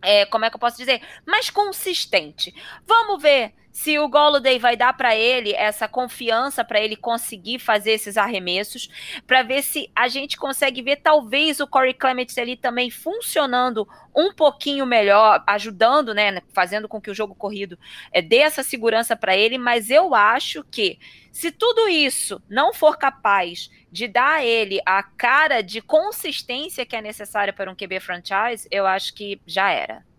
É, 0.00 0.24
como 0.24 0.46
é 0.46 0.48
que 0.48 0.56
eu 0.56 0.60
posso 0.60 0.78
dizer? 0.78 1.02
Mais 1.26 1.50
consistente. 1.50 2.54
Vamos 2.86 3.20
ver 3.20 3.52
se 3.74 3.98
o 3.98 4.08
Golladay 4.08 4.56
vai 4.60 4.76
dar 4.76 4.92
para 4.92 5.16
ele 5.16 5.52
essa 5.52 5.88
confiança 5.88 6.64
para 6.64 6.80
ele 6.80 6.94
conseguir 6.94 7.58
fazer 7.58 7.90
esses 7.90 8.16
arremessos, 8.16 8.88
para 9.26 9.42
ver 9.42 9.62
se 9.62 9.90
a 9.96 10.06
gente 10.06 10.36
consegue 10.36 10.80
ver 10.80 10.98
talvez 10.98 11.58
o 11.58 11.66
Corey 11.66 11.92
Clements 11.92 12.38
ali 12.38 12.56
também 12.56 12.88
funcionando 12.88 13.86
um 14.14 14.32
pouquinho 14.32 14.86
melhor, 14.86 15.42
ajudando, 15.44 16.14
né, 16.14 16.40
fazendo 16.52 16.88
com 16.88 17.00
que 17.00 17.10
o 17.10 17.14
jogo 17.14 17.34
corrido 17.34 17.76
é, 18.12 18.22
dê 18.22 18.38
essa 18.38 18.62
segurança 18.62 19.16
para 19.16 19.36
ele, 19.36 19.58
mas 19.58 19.90
eu 19.90 20.14
acho 20.14 20.62
que 20.70 20.96
se 21.32 21.50
tudo 21.50 21.88
isso 21.88 22.40
não 22.48 22.72
for 22.72 22.96
capaz 22.96 23.68
de 23.90 24.06
dar 24.06 24.36
a 24.36 24.44
ele 24.44 24.80
a 24.86 25.02
cara 25.02 25.62
de 25.62 25.82
consistência 25.82 26.86
que 26.86 26.94
é 26.94 27.02
necessária 27.02 27.52
para 27.52 27.68
um 27.68 27.74
QB 27.74 27.98
franchise, 27.98 28.68
eu 28.70 28.86
acho 28.86 29.12
que 29.12 29.40
já 29.44 29.72
era. 29.72 30.13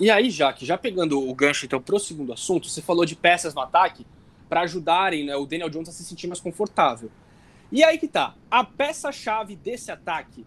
E 0.00 0.10
aí, 0.10 0.30
Jaque, 0.30 0.64
já 0.64 0.78
pegando 0.78 1.28
o 1.28 1.34
gancho 1.34 1.66
então 1.66 1.82
para 1.82 1.96
o 1.96 1.98
segundo 1.98 2.32
assunto, 2.32 2.68
você 2.68 2.80
falou 2.80 3.04
de 3.04 3.16
peças 3.16 3.52
no 3.52 3.60
ataque 3.60 4.06
para 4.48 4.60
ajudarem 4.60 5.24
né, 5.24 5.34
o 5.34 5.44
Daniel 5.44 5.68
Jones 5.68 5.88
a 5.88 5.92
se 5.92 6.04
sentir 6.04 6.28
mais 6.28 6.40
confortável. 6.40 7.10
E 7.72 7.82
aí 7.82 7.98
que 7.98 8.06
tá, 8.06 8.36
a 8.48 8.62
peça-chave 8.62 9.56
desse 9.56 9.90
ataque, 9.90 10.46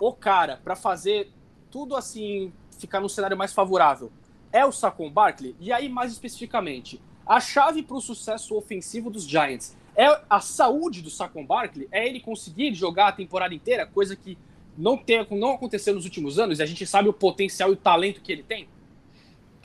o 0.00 0.12
cara 0.14 0.60
para 0.64 0.74
fazer 0.74 1.30
tudo 1.70 1.94
assim 1.94 2.50
ficar 2.78 3.00
num 3.00 3.08
cenário 3.08 3.36
mais 3.36 3.52
favorável, 3.52 4.10
é 4.50 4.64
o 4.64 4.72
Saquon 4.72 5.10
Barkley. 5.10 5.54
E 5.60 5.70
aí 5.72 5.90
mais 5.90 6.10
especificamente, 6.10 6.98
a 7.26 7.38
chave 7.38 7.82
para 7.82 7.96
o 7.96 8.00
sucesso 8.00 8.56
ofensivo 8.56 9.10
dos 9.10 9.24
Giants 9.24 9.76
é 9.94 10.06
a 10.28 10.40
saúde 10.40 11.02
do 11.02 11.10
Saquon 11.10 11.44
Barkley, 11.44 11.86
é 11.92 12.08
ele 12.08 12.20
conseguir 12.20 12.74
jogar 12.74 13.08
a 13.08 13.12
temporada 13.12 13.54
inteira, 13.54 13.86
coisa 13.86 14.16
que 14.16 14.38
não, 14.76 14.96
tem, 14.96 15.26
não 15.32 15.52
aconteceu 15.52 15.94
nos 15.94 16.04
últimos 16.04 16.38
anos, 16.38 16.58
e 16.58 16.62
a 16.62 16.66
gente 16.66 16.86
sabe 16.86 17.08
o 17.10 17.12
potencial 17.12 17.70
e 17.70 17.72
o 17.74 17.76
talento 17.76 18.22
que 18.22 18.32
ele 18.32 18.42
tem. 18.42 18.68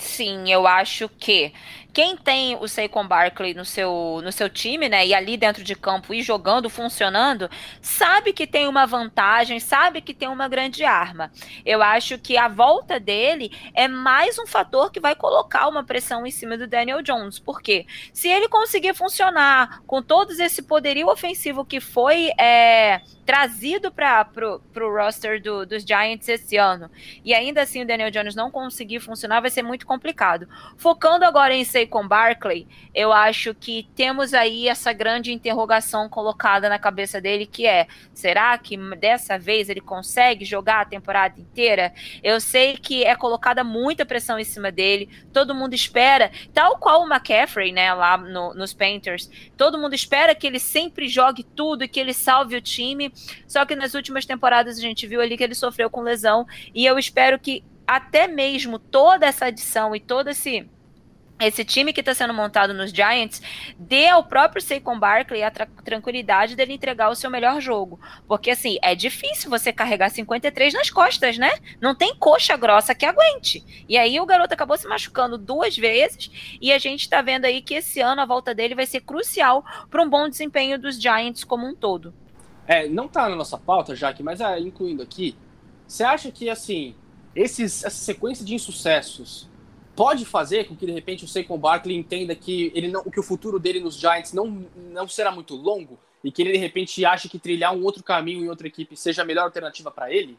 Sim, 0.02 0.52
eu 0.52 0.66
acho 0.66 1.08
que 1.08 1.54
quem 1.94 2.16
tem 2.16 2.56
o 2.56 2.68
Saquon 2.68 3.06
Barkley 3.06 3.54
no 3.54 3.66
seu, 3.66 4.22
no 4.24 4.32
seu 4.32 4.50
time, 4.50 4.88
né, 4.88 5.06
e 5.06 5.14
ali 5.14 5.36
dentro 5.36 5.64
de 5.64 5.76
campo 5.76 6.14
e 6.14 6.24
jogando, 6.24 6.70
funcionando, 6.70 7.50
sabe 7.82 8.32
que 8.32 8.48
tem 8.48 8.68
uma 8.68 8.86
vantagem, 8.86 9.60
sabe 9.60 10.02
que 10.02 10.14
tem 10.14 10.30
uma 10.30 10.48
grande 10.48 10.84
arma. 10.84 11.32
Eu 11.66 11.82
acho 11.82 12.18
que 12.18 12.38
a 12.38 12.48
volta 12.48 13.00
dele 13.00 13.52
é 13.74 13.88
mais 13.88 14.40
um 14.40 14.48
fator 14.48 14.92
que 14.92 15.00
vai 15.00 15.16
colocar 15.16 15.68
uma 15.68 15.84
pressão 15.84 16.26
em 16.26 16.32
cima 16.32 16.58
do 16.58 16.66
Daniel 16.66 17.02
Jones, 17.02 17.40
porque 17.40 17.86
se 18.14 18.30
ele 18.30 18.48
conseguir 18.48 18.96
funcionar 18.96 19.82
com 19.86 20.02
todo 20.02 20.32
esse 20.32 20.62
poderio 20.62 21.10
ofensivo 21.10 21.66
que 21.66 21.82
foi 21.82 22.32
é, 22.40 23.02
trazido 23.26 23.92
para 23.92 24.28
o 24.44 24.96
roster 24.96 25.42
do, 25.42 25.66
dos 25.66 25.84
Giants 25.84 26.28
esse 26.30 26.56
ano, 26.58 26.90
e 27.24 27.34
ainda 27.34 27.62
assim 27.62 27.82
o 27.82 27.88
Daniel 27.88 28.12
Jones 28.12 28.34
não 28.34 28.50
conseguir 28.50 29.02
funcionar, 29.02 29.42
vai 29.42 29.50
ser 29.50 29.62
muito 29.62 29.86
complicado. 29.92 30.48
Focando 30.78 31.26
agora 31.26 31.54
em 31.54 31.66
Saquon 31.66 32.08
Barkley, 32.08 32.66
eu 32.96 33.12
acho 33.12 33.54
que 33.54 33.90
temos 33.94 34.34
aí 34.34 34.70
essa 34.70 34.94
grande 34.94 35.34
interrogação 35.34 36.08
colocada 36.08 36.70
na 36.70 36.80
cabeça 36.80 37.20
dele, 37.20 37.46
que 37.46 37.68
é, 37.68 37.88
será 38.14 38.58
que 38.58 38.78
dessa 38.96 39.38
vez 39.38 39.68
ele 39.68 39.82
consegue 39.82 40.46
jogar 40.46 40.82
a 40.82 40.86
temporada 40.86 41.38
inteira? 41.42 41.94
Eu 42.24 42.40
sei 42.40 42.78
que 42.78 43.04
é 43.04 43.14
colocada 43.18 43.66
muita 43.66 44.06
pressão 44.06 44.40
em 44.40 44.46
cima 44.46 44.72
dele, 44.72 45.10
todo 45.34 45.54
mundo 45.54 45.74
espera, 45.74 46.32
tal 46.54 46.78
qual 46.78 47.02
o 47.02 47.06
McCaffrey, 47.06 47.74
né, 47.74 47.94
lá 47.94 48.18
no, 48.18 48.54
nos 48.54 48.74
Panthers, 48.74 49.30
todo 49.58 49.78
mundo 49.78 49.94
espera 49.94 50.34
que 50.34 50.48
ele 50.48 50.60
sempre 50.60 51.10
jogue 51.10 51.44
tudo 51.44 51.84
e 51.84 51.88
que 51.90 52.00
ele 52.00 52.14
salve 52.14 52.56
o 52.56 52.62
time, 52.62 53.14
só 53.46 53.66
que 53.66 53.76
nas 53.76 53.94
últimas 53.94 54.26
temporadas 54.26 54.78
a 54.78 54.82
gente 54.82 55.06
viu 55.06 55.20
ali 55.20 55.36
que 55.36 55.44
ele 55.44 55.56
sofreu 55.56 55.90
com 55.90 56.00
lesão, 56.00 56.48
e 56.74 56.86
eu 56.86 56.98
espero 56.98 57.38
que 57.38 57.62
até 57.86 58.28
mesmo 58.28 58.80
toda 58.80 59.26
essa 59.26 59.46
adição 59.46 59.96
e 59.96 60.00
todo 60.00 60.30
esse 60.30 60.68
esse 61.42 61.66
time 61.66 61.92
que 61.92 62.02
está 62.02 62.14
sendo 62.14 62.34
montado 62.34 62.74
nos 62.74 62.92
Giants 62.92 63.42
dê 63.78 64.08
ao 64.08 64.24
próprio 64.24 64.62
Saquon 64.62 65.00
Barkley 65.00 65.44
a 65.44 65.50
tra 65.50 65.66
tranquilidade 65.84 66.56
dele 66.56 66.74
entregar 66.74 67.10
o 67.10 67.16
seu 67.16 67.30
melhor 67.30 67.60
jogo. 67.60 68.00
Porque, 68.28 68.52
assim, 68.52 68.78
é 68.82 68.94
difícil 68.94 69.50
você 69.50 69.74
carregar 69.74 70.10
53 70.10 70.74
nas 70.74 70.90
costas, 70.90 71.38
né? 71.38 71.52
Não 71.82 71.96
tem 71.96 72.16
coxa 72.16 72.56
grossa 72.56 72.94
que 72.94 73.06
aguente. 73.06 73.86
E 73.90 73.98
aí 73.98 74.20
o 74.20 74.26
garoto 74.26 74.54
acabou 74.54 74.78
se 74.78 74.88
machucando 74.88 75.38
duas 75.38 75.76
vezes 75.76 76.58
e 76.62 76.72
a 76.72 76.78
gente 76.78 77.02
está 77.02 77.22
vendo 77.22 77.46
aí 77.46 77.62
que 77.62 77.74
esse 77.74 78.00
ano 78.00 78.22
a 78.22 78.26
volta 78.26 78.54
dele 78.54 78.76
vai 78.76 78.86
ser 78.86 79.02
crucial 79.02 79.66
para 79.90 80.04
um 80.04 80.10
bom 80.10 80.30
desempenho 80.30 80.80
dos 80.80 81.02
Giants 81.02 81.44
como 81.44 81.66
um 81.66 81.76
todo. 81.76 82.14
É, 82.68 82.88
não 82.88 83.06
está 83.06 83.28
na 83.28 83.36
nossa 83.36 83.58
pauta, 83.58 83.96
Jaque, 83.96 84.22
mas 84.22 84.40
é, 84.40 84.60
incluindo 84.60 85.02
aqui, 85.02 85.36
você 85.88 86.04
acha 86.04 86.32
que, 86.32 86.50
assim, 86.50 86.96
esses, 87.36 87.84
essa 87.84 87.98
sequência 87.98 88.46
de 88.46 88.54
insucessos 88.54 89.50
pode 89.96 90.26
fazer 90.26 90.66
com 90.66 90.76
que 90.76 90.86
de 90.86 90.92
repente 90.92 91.26
o 91.26 91.28
Saquon 91.28 91.58
Barkley 91.58 91.96
entenda 91.96 92.36
que 92.36 92.72
ele 92.74 92.88
não, 92.88 93.04
que 93.04 93.20
o 93.20 93.24
futuro 93.24 93.60
dele 93.60 93.80
nos 93.80 93.96
Giants 93.96 94.34
não, 94.34 94.66
não 94.76 95.08
será 95.08 95.32
muito 95.32 95.56
longo 95.56 96.00
e 96.24 96.32
que 96.32 96.42
ele 96.42 96.52
de 96.52 96.58
repente 96.58 97.04
ache 97.06 97.30
que 97.30 97.40
trilhar 97.40 97.76
um 97.76 97.84
outro 97.84 98.04
caminho 98.04 98.44
em 98.44 98.50
outra 98.50 98.68
equipe 98.68 98.96
seja 98.96 99.22
a 99.22 99.26
melhor 99.26 99.44
alternativa 99.44 99.92
para 99.92 100.12
ele? 100.12 100.38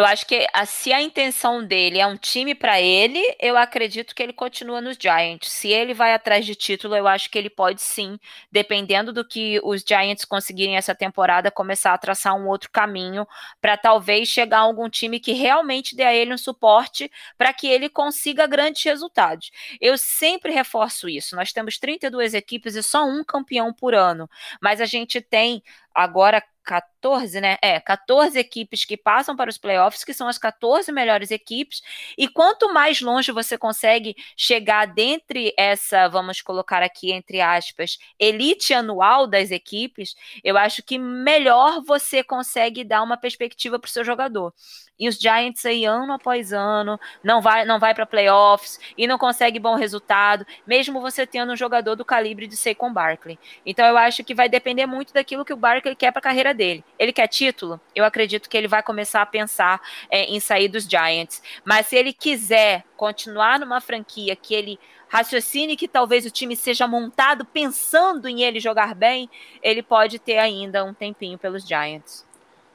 Eu 0.00 0.06
acho 0.06 0.24
que 0.24 0.46
a, 0.54 0.64
se 0.64 0.94
a 0.94 1.02
intenção 1.02 1.62
dele 1.62 1.98
é 1.98 2.06
um 2.06 2.16
time 2.16 2.54
para 2.54 2.80
ele, 2.80 3.22
eu 3.38 3.54
acredito 3.54 4.14
que 4.14 4.22
ele 4.22 4.32
continua 4.32 4.80
nos 4.80 4.96
Giants. 4.98 5.52
Se 5.52 5.68
ele 5.68 5.92
vai 5.92 6.14
atrás 6.14 6.46
de 6.46 6.54
título, 6.54 6.96
eu 6.96 7.06
acho 7.06 7.28
que 7.28 7.36
ele 7.36 7.50
pode 7.50 7.82
sim, 7.82 8.18
dependendo 8.50 9.12
do 9.12 9.22
que 9.22 9.60
os 9.62 9.84
Giants 9.86 10.24
conseguirem 10.24 10.74
essa 10.74 10.94
temporada, 10.94 11.50
começar 11.50 11.92
a 11.92 11.98
traçar 11.98 12.34
um 12.34 12.48
outro 12.48 12.70
caminho 12.70 13.28
para 13.60 13.76
talvez 13.76 14.26
chegar 14.26 14.60
a 14.60 14.62
algum 14.62 14.88
time 14.88 15.20
que 15.20 15.32
realmente 15.32 15.94
dê 15.94 16.04
a 16.04 16.14
ele 16.14 16.32
um 16.32 16.38
suporte 16.38 17.12
para 17.36 17.52
que 17.52 17.66
ele 17.66 17.90
consiga 17.90 18.46
grandes 18.46 18.82
resultados. 18.82 19.50
Eu 19.78 19.98
sempre 19.98 20.50
reforço 20.50 21.10
isso. 21.10 21.36
Nós 21.36 21.52
temos 21.52 21.76
32 21.76 22.32
equipes 22.32 22.74
e 22.74 22.82
só 22.82 23.04
um 23.04 23.22
campeão 23.22 23.70
por 23.70 23.94
ano, 23.94 24.30
mas 24.62 24.80
a 24.80 24.86
gente 24.86 25.20
tem 25.20 25.62
agora 25.94 26.42
14, 26.64 27.40
né? 27.40 27.56
É, 27.62 27.80
14 27.80 28.38
equipes 28.38 28.84
que 28.84 28.96
passam 28.96 29.34
para 29.34 29.50
os 29.50 29.58
playoffs, 29.58 30.04
que 30.04 30.14
são 30.14 30.28
as 30.28 30.38
14 30.38 30.92
melhores 30.92 31.30
equipes. 31.30 31.80
E 32.16 32.28
quanto 32.28 32.72
mais 32.72 33.00
longe 33.00 33.32
você 33.32 33.58
consegue 33.58 34.14
chegar 34.36 34.86
dentre 34.86 35.52
essa, 35.58 36.08
vamos 36.08 36.40
colocar 36.40 36.82
aqui 36.82 37.10
entre 37.12 37.40
aspas, 37.40 37.98
elite 38.18 38.72
anual 38.72 39.26
das 39.26 39.50
equipes, 39.50 40.14
eu 40.44 40.56
acho 40.56 40.82
que 40.82 40.98
melhor 40.98 41.82
você 41.82 42.22
consegue 42.22 42.84
dar 42.84 43.02
uma 43.02 43.16
perspectiva 43.16 43.78
para 43.78 43.88
o 43.88 43.90
seu 43.90 44.04
jogador. 44.04 44.52
E 45.00 45.08
os 45.08 45.16
Giants 45.16 45.64
aí 45.64 45.86
ano 45.86 46.12
após 46.12 46.52
ano 46.52 47.00
não 47.24 47.40
vai 47.40 47.64
não 47.64 47.80
vai 47.80 47.94
para 47.94 48.04
playoffs 48.04 48.78
e 48.98 49.06
não 49.06 49.16
consegue 49.16 49.58
bom 49.58 49.74
resultado, 49.74 50.46
mesmo 50.66 51.00
você 51.00 51.26
tendo 51.26 51.52
um 51.52 51.56
jogador 51.56 51.96
do 51.96 52.04
calibre 52.04 52.46
de 52.46 52.56
Saquon 52.56 52.92
Barkley. 52.92 53.38
Então 53.64 53.86
eu 53.86 53.96
acho 53.96 54.22
que 54.22 54.34
vai 54.34 54.48
depender 54.48 54.84
muito 54.84 55.14
daquilo 55.14 55.44
que 55.44 55.54
o 55.54 55.56
Barkley 55.56 55.96
quer 55.96 56.12
para 56.12 56.20
a 56.20 56.22
carreira 56.22 56.52
dele. 56.52 56.84
Ele 56.98 57.12
quer 57.12 57.26
título? 57.26 57.80
Eu 57.94 58.04
acredito 58.04 58.50
que 58.50 58.56
ele 58.56 58.68
vai 58.68 58.82
começar 58.82 59.22
a 59.22 59.26
pensar 59.26 59.80
é, 60.10 60.24
em 60.24 60.38
sair 60.38 60.68
dos 60.68 60.84
Giants. 60.84 61.42
Mas 61.64 61.86
se 61.86 61.96
ele 61.96 62.12
quiser 62.12 62.84
continuar 62.96 63.58
numa 63.58 63.80
franquia 63.80 64.36
que 64.36 64.54
ele 64.54 64.78
raciocine 65.08 65.76
que 65.76 65.88
talvez 65.88 66.24
o 66.24 66.30
time 66.30 66.54
seja 66.54 66.86
montado 66.86 67.44
pensando 67.44 68.28
em 68.28 68.42
ele 68.42 68.60
jogar 68.60 68.94
bem, 68.94 69.28
ele 69.62 69.82
pode 69.82 70.18
ter 70.18 70.38
ainda 70.38 70.84
um 70.84 70.94
tempinho 70.94 71.36
pelos 71.36 71.66
Giants. 71.66 72.29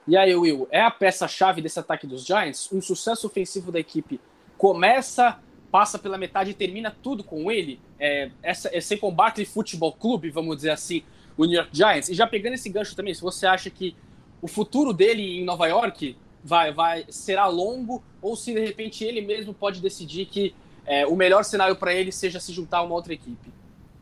E 0.08 0.16
aí, 0.16 0.36
Will, 0.36 0.68
é 0.70 0.82
a 0.82 0.92
peça-chave 0.92 1.62
desse 1.62 1.80
ataque 1.80 2.06
dos 2.06 2.26
Giants? 2.26 2.70
Um 2.72 2.82
sucesso 2.82 3.26
ofensivo 3.26 3.72
da 3.72 3.80
equipe 3.80 4.20
começa, 4.58 5.40
passa 5.72 5.98
pela 5.98 6.18
metade 6.18 6.52
e 6.52 6.54
termina 6.54 6.96
tudo 7.02 7.24
com 7.24 7.52
ele? 7.52 7.80
É, 8.00 8.30
essa, 8.44 8.70
esse 8.76 8.98
com 8.98 9.12
Barkley 9.12 9.46
Futebol 9.46 9.94
Clube, 9.94 10.30
vamos 10.30 10.58
dizer 10.58 10.72
assim, 10.72 11.04
o 11.36 11.46
New 11.46 11.56
York 11.56 11.76
Giants? 11.76 12.10
E 12.10 12.14
já 12.14 12.28
pegando 12.28 12.54
esse 12.54 12.70
gancho 12.70 12.96
também, 12.96 13.14
se 13.14 13.22
você 13.22 13.48
acha 13.48 13.70
que 13.70 13.96
o 14.42 14.48
futuro 14.48 14.94
dele 14.94 15.40
em 15.40 15.44
Nova 15.44 15.68
York 15.68 16.16
vai, 16.44 16.72
vai 16.72 17.06
será 17.10 17.48
longo 17.48 18.04
ou 18.22 18.36
se 18.36 18.54
de 18.54 18.60
repente 18.60 19.04
ele 19.04 19.22
mesmo 19.22 19.56
pode 19.56 19.82
decidir 19.82 20.28
que 20.28 20.54
é, 20.86 21.08
o 21.08 21.16
melhor 21.16 21.44
cenário 21.44 21.76
para 21.76 21.96
ele 21.96 22.12
seja 22.12 22.40
se 22.40 22.54
juntar 22.54 22.78
a 22.78 22.84
uma 22.84 22.94
outra 22.94 23.14
equipe? 23.14 23.52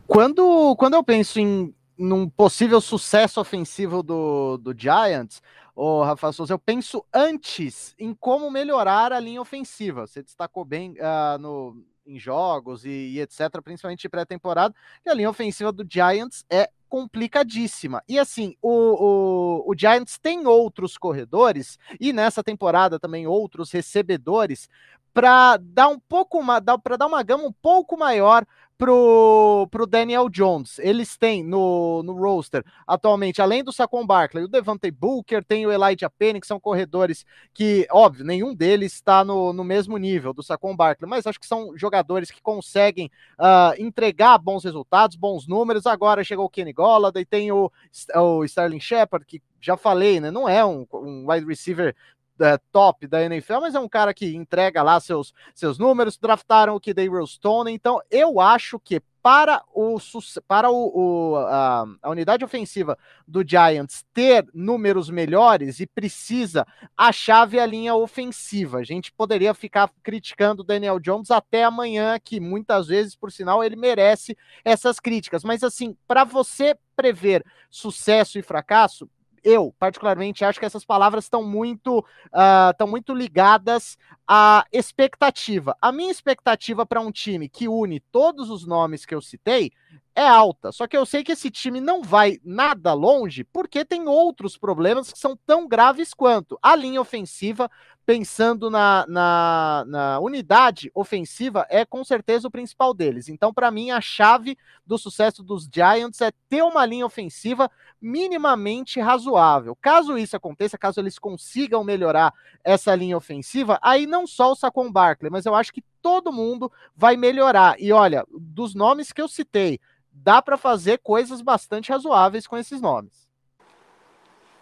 Quando, 0.05 0.75
quando 0.75 0.95
eu 0.95 1.03
penso 1.03 1.39
em 1.39 1.73
num 1.97 2.27
possível 2.29 2.82
sucesso 2.82 3.39
ofensivo 3.39 4.01
do, 4.01 4.58
do 4.58 4.73
Giants, 4.77 5.41
o 5.75 6.03
Rafa 6.03 6.32
Souza, 6.32 6.53
eu 6.53 6.60
penso 6.60 7.03
antes 7.13 7.95
em 7.97 8.13
como 8.13 8.49
melhorar 8.51 9.12
a 9.12 9.19
linha 9.19 9.41
ofensiva. 9.41 10.06
Você 10.06 10.21
destacou 10.21 10.63
bem 10.63 10.91
uh, 10.91 11.38
no, 11.39 11.84
em 12.06 12.19
jogos 12.19 12.86
e, 12.86 12.89
e 12.89 13.21
etc., 13.21 13.62
principalmente 13.63 14.08
pré-temporada, 14.10 14.75
que 15.01 15.10
a 15.10 15.13
linha 15.13 15.29
ofensiva 15.29 15.71
do 15.71 15.86
Giants 15.89 16.45
é 16.49 16.69
complicadíssima. 16.88 18.03
E 18.08 18.19
assim, 18.19 18.56
o, 18.62 18.69
o, 18.69 19.71
o, 19.71 19.75
Giants 19.75 20.19
tem 20.19 20.45
outros 20.45 20.95
corredores, 20.95 21.79
e 21.99 22.13
nessa 22.13 22.43
temporada 22.43 22.99
também 22.99 23.25
outros 23.25 23.71
recebedores, 23.71 24.69
para 25.13 25.58
dar 25.58 25.88
um 25.89 25.99
pouco 25.99 26.39
para 26.84 26.97
dar 26.97 27.08
uma 27.08 27.21
gama 27.21 27.43
um 27.45 27.52
pouco 27.52 27.97
maior 27.97 28.45
pro, 28.78 29.67
pro 29.71 29.86
Daniel 29.88 30.28
Jones. 30.30 30.80
Eles 30.80 31.15
têm 31.15 31.43
no, 31.43 32.04
no 32.04 32.13
roster 32.13 32.65
atualmente, 32.86 33.41
além 33.41 33.63
do 33.63 33.71
Saquon 33.71 34.06
Barkley, 34.06 34.43
o 34.43 34.47
Devante 34.47 34.89
Booker, 34.91 35.43
tem 35.43 35.65
o 35.65 35.71
Elijah 35.71 36.10
Penny, 36.10 36.41
que 36.41 36.47
são 36.47 36.60
corredores 36.60 37.26
que, 37.54 37.88
óbvio, 37.91 38.26
nenhum 38.26 38.54
deles 38.54 38.93
está 38.93 39.23
no, 39.23 39.54
no 39.54 39.63
mesmo 39.63 39.97
nível 39.97 40.34
do 40.34 40.43
Saquon 40.43 40.76
Barkley, 40.76 41.10
mas 41.10 41.28
acho 41.28 41.39
que 41.39 41.45
são 41.47 41.78
jogadores 41.78 42.32
que 42.32 42.41
conseguem 42.41 43.10
uh, 43.39 43.80
entregar 43.82 44.38
bons 44.38 44.63
resultados, 44.63 45.15
bons 45.15 45.47
números. 45.47 45.86
Agora 45.86 46.23
chegou 46.23 46.45
o 46.45 46.49
Kenny 46.49 46.73
Golladay, 46.73 47.23
tem 47.23 47.52
o, 47.52 47.71
o 48.15 48.43
Sterling 48.43 48.80
Shepard, 48.80 49.26
que 49.26 49.41
já 49.62 49.78
falei, 49.78 50.19
né? 50.19 50.30
Não 50.30 50.49
é 50.49 50.65
um, 50.65 50.86
um 50.93 51.32
wide 51.32 51.45
receiver 51.45 51.95
é, 52.39 52.57
top 52.71 53.07
da 53.07 53.23
NFL, 53.23 53.59
mas 53.61 53.75
é 53.75 53.79
um 53.79 53.89
cara 53.89 54.13
que 54.13 54.35
entrega 54.35 54.81
lá 54.81 54.99
seus, 54.99 55.33
seus 55.53 55.77
números. 55.77 56.17
Draftaram 56.17 56.75
o 56.75 56.79
que 56.79 56.93
Dave 56.93 57.25
Stone, 57.27 57.71
então 57.71 58.01
eu 58.09 58.39
acho 58.39 58.79
que 58.79 59.01
para, 59.23 59.63
o, 59.73 59.97
para 60.45 60.69
o, 60.69 61.31
o 61.31 61.37
a, 61.37 61.85
a, 62.01 62.09
unidade 62.09 62.43
ofensiva 62.43 62.97
do 63.25 63.41
Giants 63.47 64.03
ter 64.13 64.45
números 64.53 65.09
melhores 65.09 65.79
e 65.79 65.87
precisa, 65.87 66.67
a 66.95 67.09
chave 67.13 67.57
a 67.57 67.65
linha 67.65 67.95
ofensiva. 67.95 68.79
A 68.79 68.83
gente 68.83 69.13
poderia 69.13 69.53
ficar 69.53 69.89
criticando 70.03 70.61
o 70.61 70.65
Daniel 70.65 70.99
Jones 70.99 71.31
até 71.31 71.63
amanhã, 71.63 72.19
que 72.21 72.41
muitas 72.41 72.87
vezes, 72.87 73.15
por 73.15 73.31
sinal, 73.31 73.63
ele 73.63 73.77
merece 73.77 74.37
essas 74.65 74.99
críticas. 74.99 75.45
Mas 75.45 75.63
assim, 75.63 75.95
para 76.05 76.25
você 76.25 76.75
prever 76.93 77.45
sucesso 77.69 78.37
e 78.37 78.41
fracasso, 78.41 79.09
eu, 79.43 79.73
particularmente, 79.77 80.45
acho 80.45 80.60
que 80.60 80.65
essas 80.65 80.86
palavras 80.86 81.25
estão 81.25 81.43
muito, 81.43 81.99
uh, 81.99 82.88
muito 82.88 83.13
ligadas 83.13 83.97
à 84.27 84.65
expectativa. 84.71 85.75
A 85.82 85.91
minha 85.91 86.12
expectativa 86.12 86.86
para 86.86 87.01
um 87.01 87.12
time 87.12 87.49
que 87.49 87.67
une 87.67 87.99
todos 87.99 88.49
os 88.49 88.65
nomes 88.65 89.06
que 89.06 89.13
eu 89.13 89.21
citei 89.21 89.71
é 90.15 90.25
alta. 90.27 90.71
Só 90.71 90.88
que 90.88 90.95
eu 90.95 91.06
sei 91.06 91.23
que 91.23 91.32
esse 91.32 91.49
time 91.49 91.82
não 91.82 92.01
vai 92.01 92.39
nada 92.43 92.93
longe 92.93 93.43
porque 93.43 93.84
tem 93.84 94.08
outros 94.08 94.58
problemas 94.58 95.12
que 95.12 95.19
são 95.19 95.38
tão 95.45 95.67
graves 95.67 96.13
quanto 96.13 96.58
a 96.62 96.75
linha 96.75 97.01
ofensiva. 97.01 97.69
Pensando 98.05 98.69
na, 98.69 99.05
na, 99.07 99.85
na 99.87 100.19
unidade 100.19 100.91
ofensiva, 100.93 101.65
é 101.69 101.85
com 101.85 102.03
certeza 102.03 102.47
o 102.47 102.51
principal 102.51 102.93
deles. 102.93 103.29
Então, 103.29 103.53
para 103.53 103.71
mim, 103.71 103.91
a 103.91 104.01
chave 104.01 104.57
do 104.85 104.97
sucesso 104.97 105.41
dos 105.41 105.69
Giants 105.73 106.19
é 106.19 106.31
ter 106.49 106.61
uma 106.63 106.85
linha 106.85 107.05
ofensiva 107.05 107.71
minimamente 108.01 108.99
razoável. 108.99 109.77
Caso 109.81 110.17
isso 110.17 110.35
aconteça, 110.35 110.77
caso 110.77 110.99
eles 110.99 111.17
consigam 111.17 111.83
melhorar 111.83 112.33
essa 112.61 112.93
linha 112.93 113.15
ofensiva, 113.15 113.79
aí 113.81 114.05
não 114.05 114.27
só 114.27 114.51
o 114.51 114.55
Saquon 114.55 114.91
Barkley, 114.91 115.31
mas 115.31 115.45
eu 115.45 115.55
acho 115.55 115.73
que 115.73 115.83
todo 116.01 116.33
mundo 116.33 116.69
vai 116.93 117.15
melhorar. 117.15 117.79
E 117.79 117.93
olha, 117.93 118.25
dos 118.29 118.75
nomes 118.75 119.13
que 119.13 119.21
eu 119.21 119.29
citei, 119.29 119.79
dá 120.11 120.41
para 120.41 120.57
fazer 120.57 120.99
coisas 120.99 121.41
bastante 121.41 121.91
razoáveis 121.91 122.45
com 122.45 122.57
esses 122.57 122.81
nomes. 122.81 123.22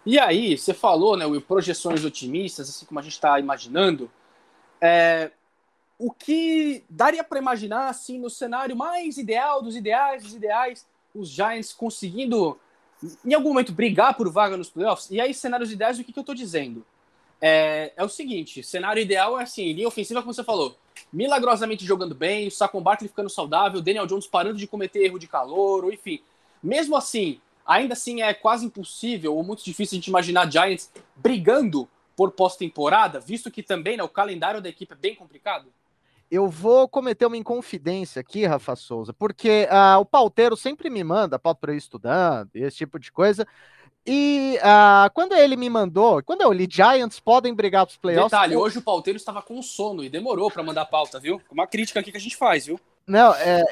E 0.04 0.18
aí, 0.18 0.58
você 0.58 0.74
falou, 0.74 1.16
né, 1.16 1.24
Will, 1.24 1.40
projeções 1.40 2.04
otimistas, 2.04 2.68
assim 2.68 2.84
como 2.86 2.98
a 2.98 3.02
gente 3.02 3.12
está 3.12 3.38
imaginando. 3.38 4.10
É, 4.80 5.30
o 5.98 6.10
que 6.10 6.82
daria 6.90 7.22
para 7.22 7.38
imaginar, 7.38 7.88
assim, 7.88 8.18
no 8.18 8.28
cenário 8.28 8.76
mais 8.76 9.16
ideal 9.16 9.62
dos 9.62 9.76
ideais, 9.76 10.24
dos 10.24 10.34
ideais, 10.34 10.86
os 11.14 11.28
Giants 11.28 11.72
conseguindo, 11.72 12.58
em 13.24 13.34
algum 13.34 13.50
momento, 13.50 13.72
brigar 13.72 14.16
por 14.16 14.28
vaga 14.28 14.56
nos 14.56 14.68
playoffs? 14.68 15.08
E 15.10 15.20
aí, 15.20 15.32
cenários 15.32 15.70
ideais, 15.70 15.98
o 15.98 16.04
que, 16.04 16.12
que 16.12 16.18
eu 16.18 16.22
estou 16.22 16.34
dizendo? 16.34 16.84
É, 17.40 17.92
é, 17.96 18.04
o 18.04 18.08
seguinte, 18.08 18.62
cenário 18.62 19.00
ideal 19.00 19.38
é 19.38 19.44
assim, 19.44 19.72
linha 19.72 19.88
ofensiva, 19.88 20.20
como 20.20 20.34
você 20.34 20.44
falou, 20.44 20.76
milagrosamente 21.12 21.84
jogando 21.84 22.14
bem, 22.14 22.48
o 22.48 22.50
Saquon 22.50 22.80
Barkley 22.80 23.08
ficando 23.08 23.30
saudável, 23.30 23.80
Daniel 23.80 24.06
Jones 24.06 24.26
parando 24.26 24.58
de 24.58 24.66
cometer 24.66 25.04
erro 25.04 25.18
de 25.18 25.26
calor, 25.28 25.92
enfim. 25.92 26.20
Mesmo 26.62 26.96
assim, 26.96 27.40
ainda 27.66 27.94
assim 27.94 28.22
é 28.22 28.32
quase 28.34 28.66
impossível 28.66 29.34
ou 29.34 29.42
muito 29.42 29.64
difícil 29.64 29.96
a 29.96 29.98
gente 29.98 30.08
imaginar 30.08 30.50
Giants 30.50 30.90
brigando 31.16 31.88
por 32.16 32.30
pós-temporada, 32.32 33.20
visto 33.20 33.50
que 33.50 33.62
também 33.62 33.96
né, 33.96 34.02
o 34.02 34.08
calendário 34.08 34.60
da 34.60 34.68
equipe 34.68 34.92
é 34.92 34.96
bem 34.96 35.14
complicado? 35.14 35.66
Eu 36.30 36.48
vou 36.48 36.88
cometer 36.88 37.26
uma 37.26 37.36
inconfidência 37.36 38.20
aqui, 38.20 38.46
Rafa 38.46 38.74
Souza, 38.74 39.12
porque 39.12 39.68
uh, 39.70 40.00
o 40.00 40.04
pauteiro 40.04 40.56
sempre 40.56 40.88
me 40.88 41.04
manda 41.04 41.38
pauta 41.38 41.60
para 41.60 41.72
eu 41.72 41.76
estudando 41.76 42.50
e 42.54 42.62
esse 42.62 42.78
tipo 42.78 42.98
de 42.98 43.12
coisa. 43.12 43.46
E 44.06 44.58
uh, 44.58 45.12
quando 45.12 45.34
ele 45.34 45.56
me 45.56 45.68
mandou, 45.68 46.22
quando 46.22 46.40
eu 46.40 46.52
li 46.52 46.66
Giants 46.68 47.20
podem 47.20 47.54
brigar 47.54 47.84
para 47.84 47.92
os 47.92 47.98
playoffs. 47.98 48.30
Detalhe, 48.30 48.54
eu... 48.54 48.60
hoje 48.60 48.78
o 48.78 48.82
pauteiro 48.82 49.16
estava 49.16 49.42
com 49.42 49.60
sono 49.62 50.02
e 50.02 50.08
demorou 50.08 50.50
para 50.50 50.62
mandar 50.62 50.86
pauta, 50.86 51.20
viu? 51.20 51.40
Uma 51.50 51.66
crítica 51.66 52.00
aqui 52.00 52.10
que 52.10 52.16
a 52.16 52.20
gente 52.20 52.36
faz, 52.36 52.66
viu? 52.66 52.80
Não, 53.06 53.34
é, 53.34 53.62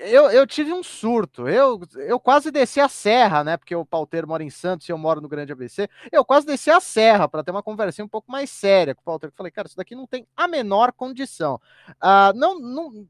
eu, 0.00 0.30
eu 0.30 0.46
tive 0.46 0.72
um 0.72 0.82
surto. 0.82 1.48
Eu, 1.48 1.80
eu 1.96 2.20
quase 2.20 2.50
desci 2.50 2.80
a 2.80 2.88
serra, 2.88 3.42
né? 3.42 3.56
Porque 3.56 3.74
o 3.74 3.84
pauteiro 3.84 4.28
mora 4.28 4.42
em 4.42 4.50
Santos 4.50 4.88
e 4.88 4.92
eu 4.92 4.98
moro 4.98 5.20
no 5.20 5.28
Grande 5.28 5.52
ABC. 5.52 5.88
Eu 6.12 6.24
quase 6.24 6.46
desci 6.46 6.70
a 6.70 6.80
serra 6.80 7.28
para 7.28 7.42
ter 7.42 7.50
uma 7.50 7.62
conversinha 7.62 8.04
um 8.04 8.08
pouco 8.08 8.30
mais 8.30 8.50
séria 8.50 8.94
com 8.94 9.00
o 9.00 9.04
pauteiro. 9.04 9.34
Falei, 9.36 9.50
cara, 9.50 9.66
isso 9.66 9.76
daqui 9.76 9.94
não 9.94 10.06
tem 10.06 10.26
a 10.36 10.46
menor 10.46 10.92
condição. 10.92 11.60
Uh, 11.90 12.36
não, 12.36 12.58
não, 12.58 13.06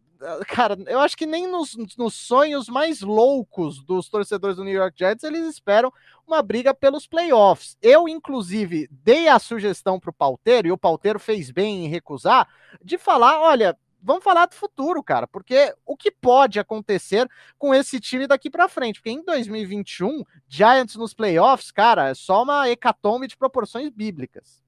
cara, 0.49 0.77
eu 0.87 1.01
acho 1.01 1.17
que 1.17 1.27
nem 1.27 1.47
nos, 1.47 1.77
nos, 1.99 2.15
sonhos 2.15 2.69
mais 2.69 3.01
loucos 3.01 3.83
dos 3.83 4.09
torcedores 4.09 4.57
do 4.57 4.65
New 4.65 4.73
York 4.73 4.97
Giants 4.97 5.25
eles 5.25 5.47
esperam 5.47 5.93
uma 6.27 6.43
briga 6.43 6.73
pelos 6.73 7.07
playoffs. 7.07 7.77
Eu, 7.83 8.09
inclusive, 8.09 8.89
dei 8.91 9.29
a 9.29 9.39
sugestão 9.39 10.01
para 10.01 10.11
o 10.11 10.15
Palteiro, 10.15 10.69
e 10.69 10.73
o 10.73 10.79
Palteiro 10.79 11.19
fez 11.19 11.51
bem 11.51 11.85
em 11.85 11.89
recusar, 11.89 12.49
de 12.83 12.97
falar: 12.99 13.41
olha. 13.41 13.77
Vamos 14.07 14.23
falar 14.23 14.45
do 14.45 14.55
futuro, 14.55 15.03
cara, 15.03 15.27
porque 15.27 15.75
o 15.87 15.97
que 15.97 16.11
pode 16.11 16.61
acontecer 16.61 17.27
com 17.57 17.75
esse 17.75 17.99
time 17.99 18.27
daqui 18.27 18.51
para 18.51 18.69
frente? 18.69 19.01
Porque 19.01 19.09
em 19.09 19.25
2021, 19.25 20.23
Giants 20.47 20.95
nos 20.97 21.15
playoffs, 21.15 21.71
cara, 21.71 22.11
é 22.11 22.15
só 22.15 22.43
uma 22.43 22.69
hecatombe 22.69 23.27
de 23.27 23.35
proporções 23.35 23.89
bíblicas. 23.89 24.63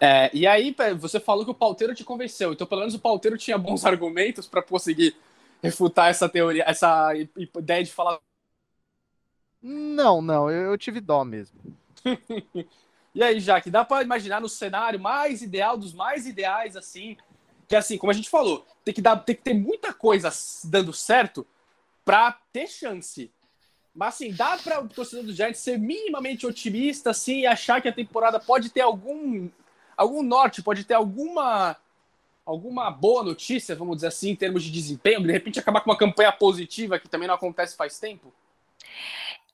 É, 0.00 0.28
e 0.34 0.44
aí, 0.44 0.74
você 0.98 1.20
falou 1.20 1.44
que 1.44 1.52
o 1.52 1.54
pauteiro 1.54 1.94
te 1.94 2.02
convenceu, 2.02 2.52
então 2.52 2.66
pelo 2.66 2.80
menos 2.80 2.96
o 2.96 2.98
pauteiro 2.98 3.38
tinha 3.38 3.56
bons 3.56 3.84
argumentos 3.86 4.48
para 4.48 4.60
conseguir 4.60 5.16
refutar 5.62 6.10
essa 6.10 6.28
teoria, 6.28 6.64
essa 6.66 7.12
ideia 7.14 7.84
de 7.84 7.92
falar. 7.92 8.18
Não, 9.62 10.20
não, 10.20 10.50
eu, 10.50 10.72
eu 10.72 10.78
tive 10.78 11.00
dó 11.00 11.24
mesmo. 11.24 11.60
e 13.14 13.22
aí, 13.22 13.38
Jaque, 13.38 13.70
dá 13.70 13.84
para 13.84 14.02
imaginar 14.02 14.40
no 14.40 14.48
cenário 14.48 14.98
mais 14.98 15.42
ideal 15.42 15.76
dos 15.76 15.92
mais 15.92 16.26
ideais, 16.26 16.76
assim, 16.76 17.16
que 17.70 17.76
assim, 17.76 17.96
como 17.96 18.10
a 18.10 18.14
gente 18.14 18.28
falou, 18.28 18.66
tem 18.84 18.92
que, 18.92 19.00
dar, 19.00 19.16
tem 19.18 19.36
que 19.36 19.42
ter 19.42 19.54
muita 19.54 19.94
coisa 19.94 20.28
dando 20.64 20.92
certo 20.92 21.46
para 22.04 22.32
ter 22.52 22.66
chance. 22.66 23.30
Mas 23.94 24.14
assim, 24.14 24.32
dá 24.32 24.58
para 24.58 24.82
o 24.82 24.88
torcedor 24.88 25.24
do 25.24 25.32
Giants 25.32 25.60
ser 25.60 25.78
minimamente 25.78 26.44
otimista 26.44 27.10
assim, 27.10 27.42
e 27.42 27.46
achar 27.46 27.80
que 27.80 27.86
a 27.86 27.92
temporada 27.92 28.40
pode 28.40 28.70
ter 28.70 28.80
algum 28.80 29.48
algum 29.96 30.20
norte, 30.20 30.62
pode 30.62 30.82
ter 30.82 30.94
alguma 30.94 31.76
alguma 32.44 32.90
boa 32.90 33.22
notícia, 33.22 33.76
vamos 33.76 33.98
dizer 33.98 34.08
assim, 34.08 34.30
em 34.30 34.36
termos 34.36 34.64
de 34.64 34.72
desempenho, 34.72 35.22
de 35.22 35.30
repente 35.30 35.60
acabar 35.60 35.80
com 35.82 35.90
uma 35.90 35.96
campanha 35.96 36.32
positiva 36.32 36.98
que 36.98 37.08
também 37.08 37.28
não 37.28 37.36
acontece 37.36 37.76
faz 37.76 38.00
tempo? 38.00 38.32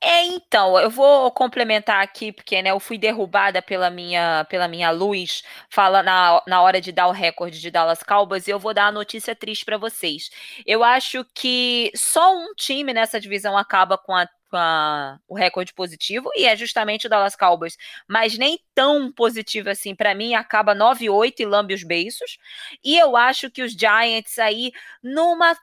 É, 0.08 0.24
então, 0.24 0.78
eu 0.78 0.88
vou 0.88 1.32
complementar 1.32 2.00
aqui, 2.00 2.30
porque 2.30 2.62
né, 2.62 2.70
eu 2.70 2.78
fui 2.78 2.96
derrubada 2.96 3.60
pela 3.60 3.90
minha, 3.90 4.44
pela 4.48 4.68
minha 4.68 4.88
luz, 4.92 5.42
fala 5.68 6.00
na, 6.00 6.40
na 6.46 6.62
hora 6.62 6.80
de 6.80 6.92
dar 6.92 7.08
o 7.08 7.10
recorde 7.10 7.60
de 7.60 7.72
Dallas 7.72 8.04
Cowboys, 8.04 8.46
e 8.46 8.52
eu 8.52 8.58
vou 8.58 8.72
dar 8.72 8.86
a 8.86 8.92
notícia 8.92 9.34
triste 9.34 9.64
para 9.64 9.76
vocês. 9.76 10.30
Eu 10.64 10.84
acho 10.84 11.24
que 11.34 11.90
só 11.96 12.36
um 12.36 12.54
time 12.54 12.94
nessa 12.94 13.18
divisão 13.18 13.58
acaba 13.58 13.98
com 13.98 14.14
a 14.14 14.28
a, 14.52 15.18
o 15.28 15.34
recorde 15.34 15.74
positivo, 15.74 16.30
e 16.34 16.46
é 16.46 16.56
justamente 16.56 17.06
o 17.06 17.10
Dallas 17.10 17.36
Cowboys, 17.36 17.76
mas 18.08 18.38
nem 18.38 18.58
tão 18.74 19.10
positivo 19.12 19.68
assim. 19.70 19.94
Para 19.94 20.14
mim, 20.14 20.34
acaba 20.34 20.74
9-8 20.74 21.40
e 21.40 21.44
lambe 21.44 21.74
os 21.74 21.82
beiços. 21.82 22.38
E 22.82 22.96
eu 22.96 23.16
acho 23.16 23.50
que 23.50 23.62
os 23.62 23.72
Giants 23.72 24.38
aí, 24.38 24.72
numa 25.02 25.56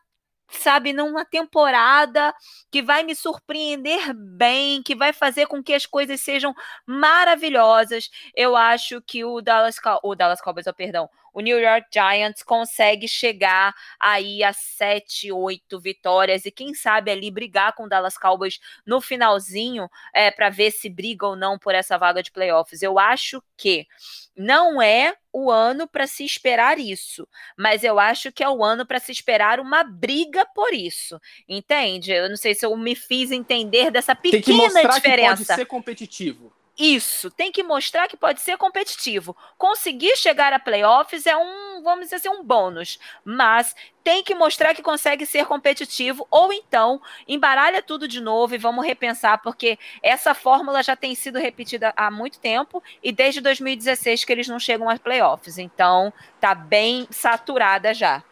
sabe, 0.50 0.94
numa 0.94 1.26
temporada 1.26 2.34
que 2.72 2.82
vai 2.82 3.04
me 3.04 3.16
surpreender 3.16 4.14
bem, 4.14 4.82
que 4.84 4.96
vai 4.96 5.14
fazer 5.14 5.48
com 5.48 5.64
que 5.64 5.74
as 5.74 5.86
coisas 5.86 6.22
sejam 6.22 6.54
maravilhosas. 6.86 8.10
Eu 8.36 8.56
acho 8.56 9.02
que 9.02 9.24
o 9.26 9.42
Dallas, 9.42 9.76
o 10.04 10.16
Dallas 10.16 10.42
Cowboys, 10.42 10.68
oh, 10.68 10.74
perdão, 10.74 11.10
o 11.34 11.42
New 11.42 11.60
York 11.60 11.88
Giants 11.92 12.44
consegue 12.44 13.08
chegar 13.08 13.74
aí 14.00 14.44
a 14.44 14.54
sete, 14.54 15.32
oito 15.32 15.80
vitórias 15.80 16.46
e 16.46 16.52
quem 16.52 16.74
sabe 16.74 17.12
ali 17.12 17.32
brigar 17.32 17.74
com 17.74 17.86
o 17.86 17.90
Dallas 17.90 18.18
Cowboys 18.18 18.60
no 18.86 19.02
finalzinho 19.02 19.90
é, 20.14 20.30
para 20.30 20.50
ver 20.50 20.72
se 20.72 20.88
briga 20.90 21.26
ou 21.26 21.36
não 21.36 21.58
por 21.58 21.74
essa 21.74 21.98
vaga 21.98 22.22
de 22.22 22.32
playoffs. 22.32 22.82
Eu 22.84 23.00
acho 23.00 23.42
que 23.58 23.88
não 24.36 24.82
é 24.82 25.16
o 25.32 25.50
ano 25.50 25.88
para 25.88 26.06
se 26.06 26.24
esperar 26.24 26.78
isso, 26.78 27.28
mas 27.58 27.84
eu 27.84 28.00
acho 28.00 28.32
que 28.32 28.44
é 28.44 28.50
o 28.50 28.64
ano 28.64 28.86
para 28.86 29.00
se 29.00 29.12
esperar 29.12 29.60
uma 29.60 29.84
briga 29.84 30.46
por 30.54 30.74
isso, 30.74 31.20
entende? 31.50 32.12
Eu 32.12 32.30
não 32.30 32.38
sei 32.38 32.54
se 32.54 32.66
eu 32.66 32.76
me 32.78 32.96
fiz 32.96 33.32
entender 33.32 33.90
dessa 33.90 34.16
pequena 34.16 34.44
Tem 34.44 34.54
que 34.54 34.54
mostrar 34.54 34.94
diferença. 34.96 35.38
Que 35.38 35.46
pode 35.46 35.60
ser 35.60 35.66
competitivo. 35.66 36.54
Isso, 36.78 37.30
tem 37.30 37.52
que 37.52 37.62
mostrar 37.62 38.08
que 38.08 38.18
pode 38.18 38.42
ser 38.42 38.58
competitivo. 38.58 39.38
Conseguir 39.60 40.18
chegar 40.18 40.52
a 40.52 40.60
playoffs 40.60 41.28
é 41.28 41.38
um, 41.38 41.84
vamos 41.84 42.06
dizer 42.06 42.16
assim, 42.16 42.30
um 42.30 42.44
bônus, 42.44 42.98
mas 43.24 43.76
tem 44.04 44.24
que 44.24 44.34
mostrar 44.34 44.74
que 44.74 44.82
consegue 44.82 45.24
ser 45.24 45.46
competitivo 45.46 46.28
ou 46.32 46.52
então 46.52 47.00
embaralha 47.28 47.82
tudo 47.82 48.08
de 48.08 48.20
novo 48.20 48.56
e 48.56 48.58
vamos 48.58 48.84
repensar, 48.84 49.42
porque 49.44 49.78
essa 50.02 50.34
fórmula 50.34 50.82
já 50.82 50.96
tem 50.96 51.14
sido 51.14 51.38
repetida 51.38 51.94
há 51.96 52.10
muito 52.10 52.40
tempo 52.40 52.82
e 53.04 53.12
desde 53.12 53.40
2016 53.40 54.26
que 54.26 54.32
eles 54.32 54.48
não 54.48 54.60
chegam 54.60 54.90
às 54.90 54.98
playoffs. 55.00 55.60
Então, 55.60 56.12
tá 56.42 56.56
bem 56.56 57.08
saturada 57.12 57.94
já. 57.94 58.24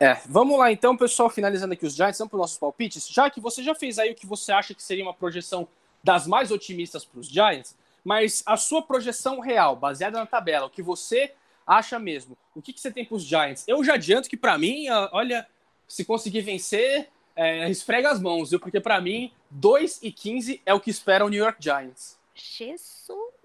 É, 0.00 0.16
vamos 0.26 0.58
lá 0.58 0.70
então, 0.72 0.96
pessoal, 0.96 1.30
finalizando 1.30 1.74
aqui 1.74 1.86
os 1.86 1.94
Giants, 1.94 2.18
vamos 2.18 2.30
para 2.30 2.36
os 2.36 2.40
nossos 2.40 2.58
palpites. 2.58 3.08
Já 3.08 3.30
que 3.30 3.40
você 3.40 3.62
já 3.62 3.74
fez 3.74 4.00
aí 4.00 4.10
o 4.10 4.14
que 4.16 4.26
você 4.26 4.50
acha 4.50 4.74
que 4.74 4.82
seria 4.82 5.04
uma 5.04 5.14
projeção 5.14 5.68
das 6.02 6.26
mais 6.26 6.50
otimistas 6.50 7.04
para 7.04 7.20
os 7.20 7.28
Giants, 7.28 7.76
mas 8.04 8.42
a 8.46 8.56
sua 8.56 8.82
projeção 8.82 9.40
real, 9.40 9.76
baseada 9.76 10.18
na 10.18 10.26
tabela, 10.26 10.66
o 10.66 10.70
que 10.70 10.82
você 10.82 11.34
acha 11.66 11.98
mesmo, 11.98 12.36
o 12.54 12.62
que, 12.62 12.72
que 12.72 12.80
você 12.80 12.90
tem 12.90 13.04
para 13.04 13.16
os 13.16 13.22
Giants? 13.22 13.64
Eu 13.68 13.84
já 13.84 13.94
adianto 13.94 14.28
que 14.28 14.36
para 14.36 14.56
mim, 14.56 14.88
olha, 15.12 15.46
se 15.86 16.04
conseguir 16.04 16.40
vencer, 16.40 17.08
é, 17.36 17.68
esfrega 17.70 18.10
as 18.10 18.20
mãos, 18.20 18.50
viu? 18.50 18.58
Porque 18.58 18.80
para 18.80 19.00
mim, 19.00 19.32
2 19.50 20.00
e 20.02 20.10
15 20.10 20.62
é 20.64 20.74
o 20.74 20.80
que 20.80 20.90
espera 20.90 21.24
o 21.24 21.28
New 21.28 21.42
York 21.42 21.62
Giants. 21.62 22.18
Jesus. 22.34 23.37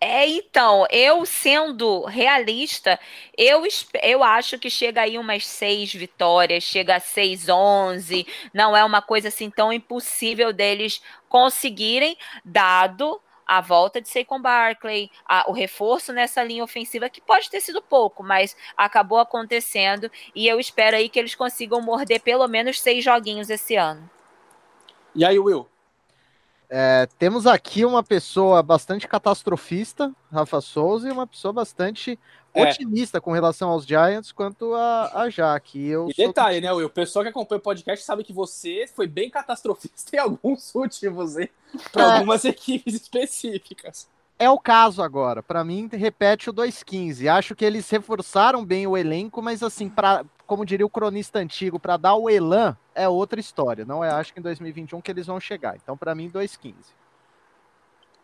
É, 0.00 0.26
então, 0.26 0.86
eu 0.90 1.24
sendo 1.24 2.04
realista, 2.04 2.98
eu, 3.36 3.62
eu 4.02 4.24
acho 4.24 4.58
que 4.58 4.68
chega 4.68 5.02
aí 5.02 5.16
umas 5.18 5.46
seis 5.46 5.92
vitórias, 5.92 6.64
chega 6.64 6.96
a 6.96 7.00
seis, 7.00 7.48
onze, 7.48 8.26
não 8.52 8.76
é 8.76 8.84
uma 8.84 9.00
coisa 9.00 9.28
assim 9.28 9.50
tão 9.50 9.72
impossível 9.72 10.52
deles 10.52 11.00
conseguirem, 11.28 12.16
dado 12.44 13.20
a 13.46 13.60
volta 13.60 14.00
de 14.00 14.08
Saquon 14.08 14.40
Barkley, 14.40 15.10
a, 15.26 15.44
o 15.48 15.52
reforço 15.52 16.12
nessa 16.12 16.42
linha 16.42 16.64
ofensiva, 16.64 17.08
que 17.08 17.20
pode 17.20 17.50
ter 17.50 17.60
sido 17.60 17.82
pouco, 17.82 18.22
mas 18.22 18.56
acabou 18.76 19.18
acontecendo, 19.18 20.10
e 20.34 20.48
eu 20.48 20.58
espero 20.58 20.96
aí 20.96 21.08
que 21.08 21.18
eles 21.18 21.34
consigam 21.34 21.80
morder 21.80 22.20
pelo 22.20 22.48
menos 22.48 22.80
seis 22.80 23.04
joguinhos 23.04 23.50
esse 23.50 23.76
ano. 23.76 24.10
E 25.14 25.24
aí, 25.24 25.38
Will? 25.38 25.68
É, 26.74 27.06
temos 27.18 27.46
aqui 27.46 27.84
uma 27.84 28.02
pessoa 28.02 28.62
bastante 28.62 29.06
catastrofista, 29.06 30.10
Rafa 30.32 30.58
Souza, 30.62 31.06
e 31.06 31.12
uma 31.12 31.26
pessoa 31.26 31.52
bastante 31.52 32.18
é. 32.54 32.62
otimista 32.62 33.20
com 33.20 33.30
relação 33.30 33.68
aos 33.68 33.84
Giants 33.84 34.32
quanto 34.32 34.72
a, 34.72 35.20
a 35.20 35.28
Jaque. 35.28 35.86
Eu 35.86 36.08
e 36.08 36.14
detalhe, 36.14 36.62
né, 36.62 36.72
Will? 36.72 36.86
O 36.86 36.90
pessoal 36.90 37.24
que 37.24 37.28
acompanha 37.28 37.58
o 37.58 37.62
podcast 37.62 38.02
sabe 38.02 38.24
que 38.24 38.32
você 38.32 38.86
foi 38.86 39.06
bem 39.06 39.28
catastrofista 39.28 40.16
em 40.16 40.18
alguns 40.18 40.74
últimos, 40.74 41.36
hein? 41.36 41.50
Para 41.92 42.04
é. 42.04 42.12
algumas 42.14 42.42
equipes 42.46 42.94
específicas. 42.94 44.08
É 44.42 44.50
o 44.50 44.58
caso 44.58 45.04
agora. 45.04 45.40
Para 45.40 45.62
mim, 45.62 45.88
repete 45.92 46.50
o 46.50 46.52
2-15. 46.52 47.28
Acho 47.28 47.54
que 47.54 47.64
eles 47.64 47.88
reforçaram 47.88 48.64
bem 48.64 48.88
o 48.88 48.96
elenco, 48.96 49.40
mas 49.40 49.62
assim, 49.62 49.88
para 49.88 50.24
como 50.48 50.66
diria 50.66 50.84
o 50.84 50.90
cronista 50.90 51.38
antigo, 51.38 51.78
para 51.78 51.96
dar 51.96 52.16
o 52.16 52.28
elan 52.28 52.76
é 52.92 53.08
outra 53.08 53.38
história. 53.38 53.84
Não 53.84 54.02
é, 54.02 54.10
acho 54.10 54.34
que 54.34 54.40
em 54.40 54.42
2021 54.42 55.00
que 55.00 55.12
eles 55.12 55.28
vão 55.28 55.38
chegar. 55.38 55.76
Então, 55.76 55.96
para 55.96 56.12
mim, 56.12 56.28
2,15. 56.28 56.74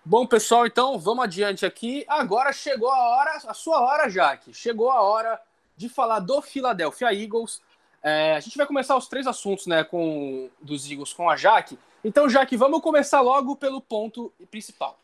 Bom, 0.04 0.26
pessoal, 0.26 0.66
então 0.66 0.98
vamos 0.98 1.22
adiante 1.22 1.64
aqui. 1.64 2.04
Agora 2.08 2.52
chegou 2.52 2.90
a 2.90 2.98
hora, 3.10 3.38
a 3.46 3.54
sua 3.54 3.80
hora, 3.80 4.08
Jaque. 4.08 4.52
Chegou 4.52 4.90
a 4.90 5.00
hora 5.00 5.40
de 5.76 5.88
falar 5.88 6.18
do 6.18 6.42
Philadelphia 6.42 7.14
Eagles. 7.14 7.62
É, 8.02 8.34
a 8.34 8.40
gente 8.40 8.56
vai 8.56 8.66
começar 8.66 8.96
os 8.96 9.06
três 9.06 9.28
assuntos, 9.28 9.68
né, 9.68 9.84
com 9.84 10.50
dos 10.60 10.90
Eagles 10.90 11.12
com 11.12 11.30
a 11.30 11.36
Jaque. 11.36 11.78
Então, 12.02 12.28
Jaque, 12.28 12.56
vamos 12.56 12.80
começar 12.80 13.20
logo 13.20 13.54
pelo 13.54 13.80
ponto 13.80 14.32
principal. 14.50 14.98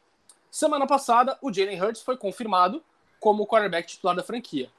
Semana 0.55 0.87
passada, 0.87 1.37
o 1.43 1.53
Jalen 1.53 1.83
Hurts 1.83 2.01
foi 2.01 2.17
confirmado 2.17 2.81
como 3.19 3.45
quarterback 3.45 3.89
titular 3.89 4.15
da 4.15 4.23
franquia. 4.23 4.71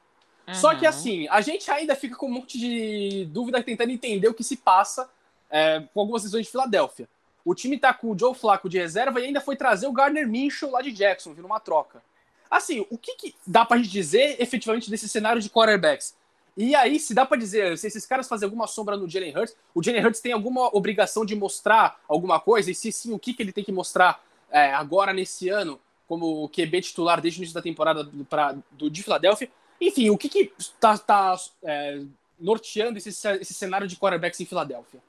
Uhum. 0.47 0.53
Só 0.53 0.73
que 0.73 0.87
assim, 0.87 1.27
a 1.27 1.41
gente 1.41 1.69
ainda 1.69 1.93
fica 1.97 2.15
com 2.15 2.27
um 2.27 2.31
monte 2.31 2.57
de 2.57 3.25
dúvida 3.25 3.61
tentando 3.61 3.91
entender 3.91 4.29
o 4.29 4.33
que 4.33 4.41
se 4.41 4.55
passa 4.55 5.09
é, 5.49 5.83
com 5.93 5.99
algumas 5.99 6.21
decisões 6.21 6.45
de 6.45 6.51
Filadélfia. 6.53 7.09
O 7.43 7.53
time 7.53 7.77
tá 7.77 7.93
com 7.93 8.11
o 8.11 8.17
Joe 8.17 8.33
Flacco 8.33 8.69
de 8.69 8.77
reserva 8.77 9.19
e 9.19 9.25
ainda 9.25 9.41
foi 9.41 9.57
trazer 9.57 9.85
o 9.85 9.91
Gardner 9.91 10.25
Minshew 10.25 10.71
lá 10.71 10.81
de 10.81 10.93
Jackson, 10.93 11.33
vindo 11.33 11.43
uma 11.43 11.59
troca. 11.59 12.01
Assim, 12.49 12.87
o 12.89 12.97
que, 12.97 13.13
que 13.15 13.35
dá 13.45 13.65
pra 13.65 13.75
gente 13.75 13.89
dizer 13.89 14.37
efetivamente 14.39 14.89
desse 14.89 15.09
cenário 15.09 15.41
de 15.41 15.49
quarterbacks? 15.49 16.15
E 16.55 16.73
aí, 16.73 16.97
se 17.01 17.13
dá 17.13 17.25
para 17.25 17.35
dizer, 17.35 17.77
se 17.77 17.85
esses 17.85 18.05
caras 18.05 18.29
fazem 18.29 18.45
alguma 18.45 18.65
sombra 18.65 18.95
no 18.95 19.09
Jalen 19.09 19.37
Hurts, 19.37 19.57
o 19.73 19.83
Jalen 19.83 20.05
Hurts 20.05 20.21
tem 20.21 20.31
alguma 20.31 20.73
obrigação 20.73 21.25
de 21.25 21.35
mostrar 21.35 21.99
alguma 22.07 22.39
coisa? 22.39 22.71
E 22.71 22.75
se 22.75 22.93
sim, 22.93 23.11
o 23.11 23.19
que, 23.19 23.33
que 23.33 23.43
ele 23.43 23.51
tem 23.51 23.61
que 23.61 23.73
mostrar 23.73 24.23
é, 24.55 24.73
agora 24.73 25.11
nesse 25.11 25.49
ano, 25.49 25.77
como 26.07 26.47
QB 26.47 26.81
titular 26.81 27.19
desde 27.19 27.39
o 27.39 27.41
início 27.41 27.53
da 27.53 27.61
temporada 27.61 28.09
pra, 28.29 28.55
do, 28.71 28.89
de 28.89 29.03
Filadélfia? 29.03 29.51
Enfim, 29.81 30.09
o 30.09 30.17
que 30.17 30.29
que 30.29 30.53
tá, 30.79 30.97
tá 30.97 31.35
é, 31.61 32.01
norteando 32.39 32.97
esse, 32.97 33.09
esse 33.09 33.53
cenário 33.53 33.85
de 33.85 33.97
quarterbacks 33.97 34.39
em 34.39 34.45
Filadélfia? 34.45 35.01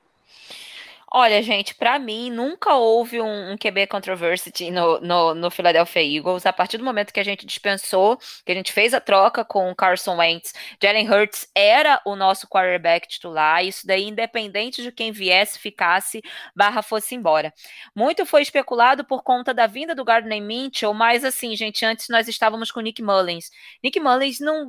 Olha, 1.12 1.40
gente, 1.40 1.72
para 1.72 2.00
mim 2.00 2.30
nunca 2.30 2.74
houve 2.74 3.20
um, 3.20 3.52
um 3.52 3.57
QB 3.57 3.86
controversy 3.86 4.50
no, 4.72 5.00
no, 5.00 5.34
no, 5.36 5.50
Philadelphia 5.52 6.02
Eagles. 6.02 6.44
A 6.44 6.52
partir 6.52 6.78
do 6.78 6.84
momento 6.84 7.12
que 7.12 7.20
a 7.20 7.24
gente 7.24 7.46
dispensou, 7.46 8.18
que 8.44 8.50
a 8.50 8.54
gente 8.54 8.72
fez 8.72 8.92
a 8.92 9.00
troca 9.00 9.44
com 9.44 9.70
o 9.70 9.74
Carson 9.74 10.16
Wentz, 10.16 10.52
Jalen 10.82 11.09
Hurts 11.09 11.48
era 11.54 12.00
o 12.04 12.16
nosso 12.16 12.48
quarterback 12.48 13.07
titular. 13.07 13.64
Isso 13.64 13.86
daí, 13.86 14.02
independente 14.02 14.82
de 14.82 14.90
quem 14.90 15.12
viesse, 15.12 15.61
ficasse, 15.61 16.22
barra 16.57 16.82
fosse 16.82 17.14
embora. 17.14 17.54
Muito 17.94 18.26
foi 18.26 18.42
especulado 18.42 19.04
por 19.04 19.22
conta 19.22 19.54
da 19.54 19.68
vinda 19.68 19.94
do 19.94 20.04
Gardner 20.04 20.42
Mitchell, 20.42 20.92
mas 20.92 21.24
assim, 21.24 21.54
gente, 21.54 21.84
antes 21.84 22.09
nós 22.09 22.26
estávamos 22.26 22.72
com 22.72 22.80
Nick 22.80 23.00
Mullins. 23.00 23.48
Nick 23.82 24.00
Mullins 24.00 24.40
não. 24.40 24.66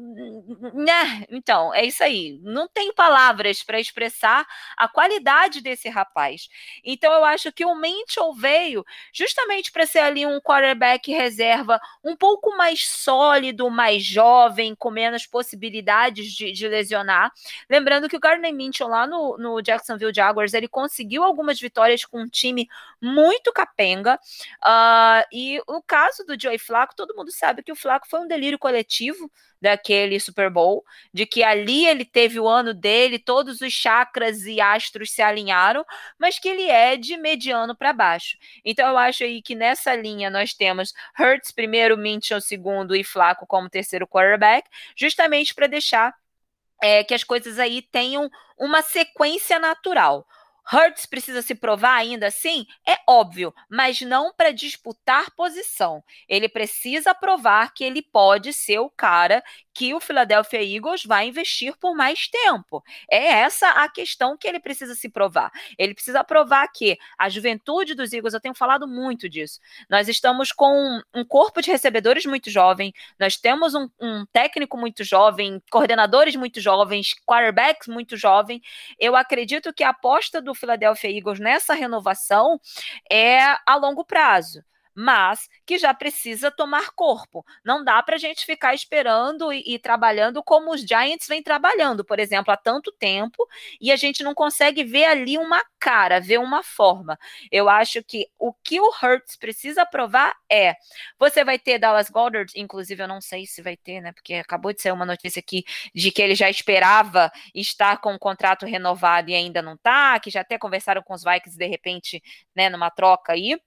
Né? 0.73 1.25
Então, 1.31 1.73
é 1.73 1.83
isso 1.83 2.03
aí. 2.03 2.39
Não 2.43 2.67
tenho 2.67 2.93
palavras 2.93 3.63
para 3.63 3.79
expressar 3.79 4.45
a 4.77 4.87
qualidade 4.87 5.61
desse 5.61 5.89
rapaz 5.89 6.26
faz. 6.27 6.49
Então 6.83 7.11
eu 7.13 7.23
acho 7.23 7.51
que 7.51 7.65
o 7.65 7.75
Mitchell 7.75 8.33
veio 8.33 8.85
justamente 9.13 9.71
para 9.71 9.85
ser 9.85 9.99
ali 9.99 10.25
um 10.25 10.39
quarterback 10.39 11.11
reserva 11.11 11.79
um 12.03 12.15
pouco 12.15 12.55
mais 12.57 12.87
sólido, 12.87 13.69
mais 13.69 14.03
jovem, 14.03 14.75
com 14.75 14.91
menos 14.91 15.25
possibilidades 15.25 16.31
de, 16.33 16.51
de 16.51 16.67
lesionar. 16.67 17.31
Lembrando 17.69 18.09
que 18.09 18.17
o 18.17 18.19
Gardner 18.19 18.53
Mitchell 18.53 18.87
lá 18.87 19.07
no, 19.07 19.37
no 19.37 19.61
Jacksonville 19.61 20.13
Jaguars 20.13 20.53
ele 20.53 20.67
conseguiu 20.67 21.23
algumas 21.23 21.59
vitórias 21.59 22.03
com 22.05 22.21
um 22.21 22.27
time 22.27 22.67
muito 23.01 23.51
capenga. 23.53 24.19
Uh, 24.63 25.23
e 25.31 25.61
o 25.67 25.81
caso 25.81 26.25
do 26.25 26.39
Joey 26.39 26.57
Flaco, 26.57 26.95
todo 26.95 27.15
mundo 27.15 27.31
sabe 27.31 27.63
que 27.63 27.71
o 27.71 27.75
Flaco 27.75 28.07
foi 28.07 28.19
um 28.19 28.27
delírio 28.27 28.59
coletivo 28.59 29.31
daquele 29.61 30.19
Super 30.19 30.49
Bowl, 30.49 30.85
de 31.13 31.25
que 31.25 31.43
ali 31.43 31.85
ele 31.87 32.05
teve 32.05 32.39
o 32.39 32.47
ano 32.47 32.73
dele, 32.73 33.17
todos 33.17 33.61
os 33.61 33.73
chakras 33.73 34.45
e 34.45 34.61
astros 34.61 35.11
se 35.11 35.21
alinharam, 35.21 35.83
mas 36.19 36.39
que 36.39 36.49
ele 36.49 36.69
é 36.69 36.95
de 36.95 37.17
mediano 37.17 37.75
para 37.75 37.93
baixo. 37.93 38.37
Então 38.63 38.87
eu 38.89 38.97
acho 38.97 39.23
aí 39.23 39.41
que 39.41 39.55
nessa 39.55 39.95
linha 39.95 40.29
nós 40.29 40.53
temos 40.53 40.93
Hurts 41.19 41.51
primeiro, 41.51 41.97
Minchon 41.97 42.39
segundo 42.39 42.95
e 42.95 43.03
Flaco 43.03 43.45
como 43.45 43.69
terceiro 43.69 44.07
quarterback, 44.07 44.69
justamente 44.95 45.53
para 45.53 45.67
deixar 45.67 46.13
é, 46.81 47.03
que 47.03 47.13
as 47.13 47.23
coisas 47.23 47.59
aí 47.59 47.81
tenham 47.81 48.29
uma 48.57 48.81
sequência 48.81 49.59
natural. 49.59 50.27
Hurts 50.71 51.05
precisa 51.05 51.41
se 51.41 51.55
provar 51.55 51.95
ainda 51.95 52.27
assim? 52.27 52.65
É 52.87 52.97
óbvio, 53.07 53.53
mas 53.69 54.01
não 54.01 54.33
para 54.33 54.51
disputar 54.51 55.31
posição. 55.31 56.03
Ele 56.27 56.49
precisa 56.49 57.13
provar 57.15 57.73
que 57.73 57.83
ele 57.83 58.01
pode 58.01 58.51
ser 58.53 58.79
o 58.79 58.89
cara 58.89 59.43
que 59.77 59.93
o 59.93 59.99
Philadelphia 59.99 60.63
Eagles 60.63 61.03
vai 61.05 61.27
investir 61.27 61.77
por 61.77 61.95
mais 61.95 62.27
tempo. 62.27 62.83
É 63.11 63.27
essa 63.27 63.69
a 63.69 63.87
questão 63.87 64.35
que 64.35 64.47
ele 64.47 64.59
precisa 64.59 64.95
se 64.95 65.07
provar. 65.07 65.51
Ele 65.77 65.93
precisa 65.93 66.23
provar 66.23 66.67
que 66.69 66.97
a 67.15 67.29
juventude 67.29 67.93
dos 67.93 68.11
Eagles, 68.11 68.33
eu 68.33 68.41
tenho 68.41 68.55
falado 68.55 68.87
muito 68.87 69.29
disso. 69.29 69.59
Nós 69.87 70.07
estamos 70.07 70.51
com 70.51 70.99
um 71.13 71.23
corpo 71.23 71.61
de 71.61 71.69
recebedores 71.69 72.25
muito 72.25 72.49
jovem, 72.49 72.91
nós 73.19 73.37
temos 73.37 73.75
um, 73.75 73.87
um 73.99 74.25
técnico 74.33 74.75
muito 74.77 75.03
jovem, 75.03 75.61
coordenadores 75.69 76.35
muito 76.35 76.59
jovens, 76.59 77.13
quarterbacks 77.23 77.87
muito 77.87 78.17
jovem. 78.17 78.59
Eu 78.99 79.15
acredito 79.15 79.71
que 79.71 79.83
a 79.83 79.89
aposta 79.89 80.41
do 80.41 80.55
Philadelphia 80.57 81.09
Eagles 81.09 81.39
nessa 81.39 81.73
renovação 81.73 82.59
é 83.09 83.39
a 83.65 83.75
longo 83.75 84.03
prazo 84.03 84.63
mas 84.97 85.47
que 85.63 85.77
já 85.77 85.93
precisa 85.93 86.49
tomar 86.49 86.89
corpo. 86.95 87.45
Não 87.63 87.83
dá 87.83 88.01
para 88.01 88.15
a 88.15 88.17
gente 88.17 88.43
ficar 88.43 88.73
esperando 88.73 89.53
e, 89.53 89.61
e, 89.75 89.77
trabalhando 89.77 90.41
como 90.41 90.73
os 90.73 90.81
Giants 90.81 91.27
vêm 91.27 91.43
trabalhando, 91.43 92.03
por 92.03 92.19
exemplo, 92.19 92.51
há 92.51 92.57
tanto 92.57 92.91
tempo, 92.91 93.47
e 93.79 93.91
a 93.91 93.95
gente 93.95 94.23
não 94.23 94.33
consegue 94.33 94.83
ver 94.83 95.05
ali 95.05 95.37
uma 95.37 95.63
cara, 95.79 96.19
ver 96.19 96.39
uma 96.39 96.63
forma. 96.63 97.15
Eu 97.51 97.69
acho 97.69 98.03
que 98.03 98.27
o 98.39 98.51
que 98.51 98.81
o 98.81 98.89
Hurts 98.89 99.35
precisa 99.35 99.85
provar 99.85 100.35
é: 100.51 100.73
você 101.19 101.43
vai 101.43 101.59
ter 101.59 101.77
Dallas 101.77 102.09
Goddard, 102.09 102.51
inclusive 102.55 103.03
eu 103.03 103.07
não 103.07 103.21
sei 103.21 103.45
se 103.45 103.61
vai 103.61 103.77
ter, 103.77 104.01
né? 104.01 104.11
Porque 104.13 104.33
acabou 104.33 104.73
de 104.73 104.81
sair 104.81 104.93
uma 104.93 105.05
notícia 105.05 105.39
aqui 105.39 105.63
de 105.93 106.11
que 106.11 106.23
ele 106.23 106.33
já 106.33 106.49
esperava 106.49 107.31
estar 107.53 107.97
com 108.01 108.15
o 108.15 108.19
contrato 108.19 108.65
renovado 108.65 109.29
e 109.29 109.35
ainda 109.35 109.61
não 109.61 109.77
tá, 109.77 110.19
que 110.19 110.31
já 110.31 110.41
até 110.41 110.57
conversaram 110.57 111.03
com 111.03 111.13
os 111.13 111.23
Vikings 111.23 111.55
de 111.55 111.67
repente, 111.67 112.23
né, 112.55 112.67
numa 112.67 112.89
troca 112.89 113.33
aí. 113.33 113.59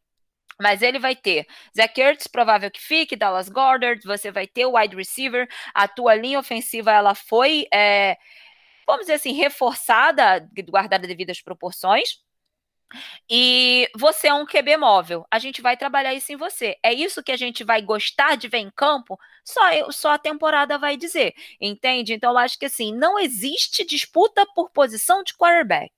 Mas 0.61 0.83
ele 0.83 0.99
vai 0.99 1.17
ter 1.17 1.47
Zach 1.77 2.01
Ertz, 2.01 2.27
provável 2.27 2.71
que 2.71 2.81
fique, 2.81 3.17
Dallas 3.17 3.49
Goddard, 3.49 4.03
você 4.05 4.31
vai 4.31 4.47
ter 4.47 4.67
o 4.67 4.77
wide 4.77 4.97
receiver, 4.97 5.49
a 5.75 5.89
tua 5.89 6.15
linha 6.15 6.39
ofensiva 6.39 6.93
ela 6.93 7.15
foi, 7.15 7.67
é, 7.73 8.17
vamos 8.87 9.03
dizer 9.03 9.15
assim, 9.15 9.33
reforçada, 9.33 10.49
guardada 10.69 11.07
devidas 11.07 11.41
proporções. 11.41 12.21
E 13.31 13.89
você 13.97 14.29
é 14.29 14.35
um 14.35 14.45
QB 14.45 14.77
móvel. 14.77 15.25
A 15.31 15.39
gente 15.39 15.63
vai 15.63 15.77
trabalhar 15.77 16.13
isso 16.15 16.33
em 16.33 16.37
você. 16.37 16.77
É 16.83 16.93
isso 16.93 17.23
que 17.23 17.33
a 17.33 17.37
gente 17.37 17.63
vai 17.65 17.81
gostar 17.83 18.37
de 18.37 18.49
ver 18.49 18.59
em 18.59 18.71
campo? 18.71 19.19
Só, 19.45 19.73
eu, 19.73 19.93
só 19.93 20.13
a 20.15 20.19
temporada 20.19 20.77
vai 20.79 20.97
dizer. 20.97 21.35
Entende? 21.61 22.15
Então, 22.15 22.33
eu 22.33 22.39
acho 22.39 22.59
que 22.59 22.67
assim, 22.67 22.93
não 22.93 23.19
existe 23.19 23.85
disputa 23.85 24.45
por 24.55 24.71
posição 24.71 25.23
de 25.23 25.35
quarterback 25.35 25.93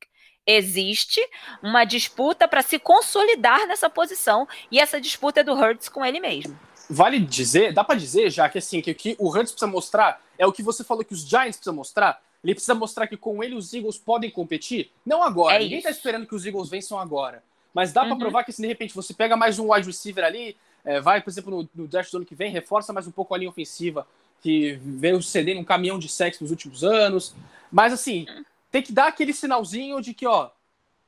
existe 0.47 1.21
uma 1.63 1.85
disputa 1.85 2.49
para 2.49 2.63
se 2.63 2.79
consolidar 2.79 3.67
nessa 3.67 3.89
posição 3.89 4.47
e 4.71 4.79
essa 4.79 5.01
disputa 5.01 5.41
é 5.41 5.45
do 5.45 5.55
Hurts 5.55 5.89
com 5.89 6.05
ele 6.05 6.21
mesmo. 6.21 6.59
Vale 6.91 7.19
dizer, 7.21 7.73
dá 7.73 7.85
para 7.85 7.99
dizer 7.99 8.31
já 8.31 8.49
que 8.49 8.59
assim 8.59 8.81
que 8.81 8.91
o 8.91 8.95
que 8.95 9.17
o 9.19 9.29
Hurts 9.29 9.53
precisa 9.53 9.71
mostrar 9.71 10.21
é 10.39 10.47
o 10.47 10.53
que 10.53 10.63
você 10.63 10.83
falou 10.83 11.05
que 11.05 11.15
os 11.15 11.21
Giants 11.21 11.57
precisam 11.57 11.75
mostrar. 11.75 12.21
Ele 12.43 12.55
precisa 12.55 12.75
mostrar 12.75 13.07
que 13.07 13.17
com 13.17 13.43
ele 13.43 13.55
os 13.55 13.73
Eagles 13.73 13.97
podem 13.97 14.31
competir. 14.31 14.91
Não 15.07 15.23
agora. 15.23 15.57
É 15.57 15.61
Ninguém 15.61 15.79
está 15.79 15.91
esperando 15.91 16.27
que 16.27 16.35
os 16.35 16.45
Eagles 16.45 16.69
vençam 16.69 16.99
agora. 16.99 17.43
Mas 17.73 17.93
dá 17.93 18.03
uhum. 18.03 18.09
para 18.09 18.19
provar 18.19 18.45
que 18.45 18.53
se 18.53 18.61
de 18.61 18.69
repente 18.69 18.95
você 18.95 19.15
pega 19.15 19.37
mais 19.37 19.59
um 19.59 19.73
wide 19.73 19.87
receiver 19.87 20.25
ali, 20.25 20.57
é, 20.85 21.01
vai, 21.01 21.21
por 21.21 21.31
exemplo, 21.31 21.63
no, 21.63 21.83
no 21.83 21.89
draft 21.89 22.11
do 22.11 22.17
ano 22.17 22.27
que 22.27 22.35
vem, 22.35 22.51
reforça 22.51 22.93
mais 22.93 23.07
um 23.07 23.13
pouco 23.13 23.35
a 23.35 23.39
linha 23.39 23.49
ofensiva, 23.49 24.07
que 24.43 24.73
veio 24.83 25.23
cedendo 25.23 25.61
um 25.61 25.65
caminhão 25.65 25.99
de 25.99 26.09
sexo 26.09 26.43
nos 26.43 26.51
últimos 26.51 26.83
anos. 26.83 27.35
Mas 27.71 27.93
assim, 27.93 28.27
tem 28.73 28.83
que 28.83 28.93
dar 28.93 29.09
aquele 29.09 29.35
sinalzinho 29.35 30.01
de 30.01 30.15
que, 30.15 30.27
ó, 30.27 30.51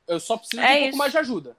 eu 0.07 0.19
só 0.19 0.37
preciso 0.37 0.61
é 0.61 0.67
de 0.67 0.71
um 0.71 0.75
isso. 0.75 0.83
pouco 0.83 0.97
mais 0.97 1.11
de 1.11 1.17
ajuda. 1.17 1.57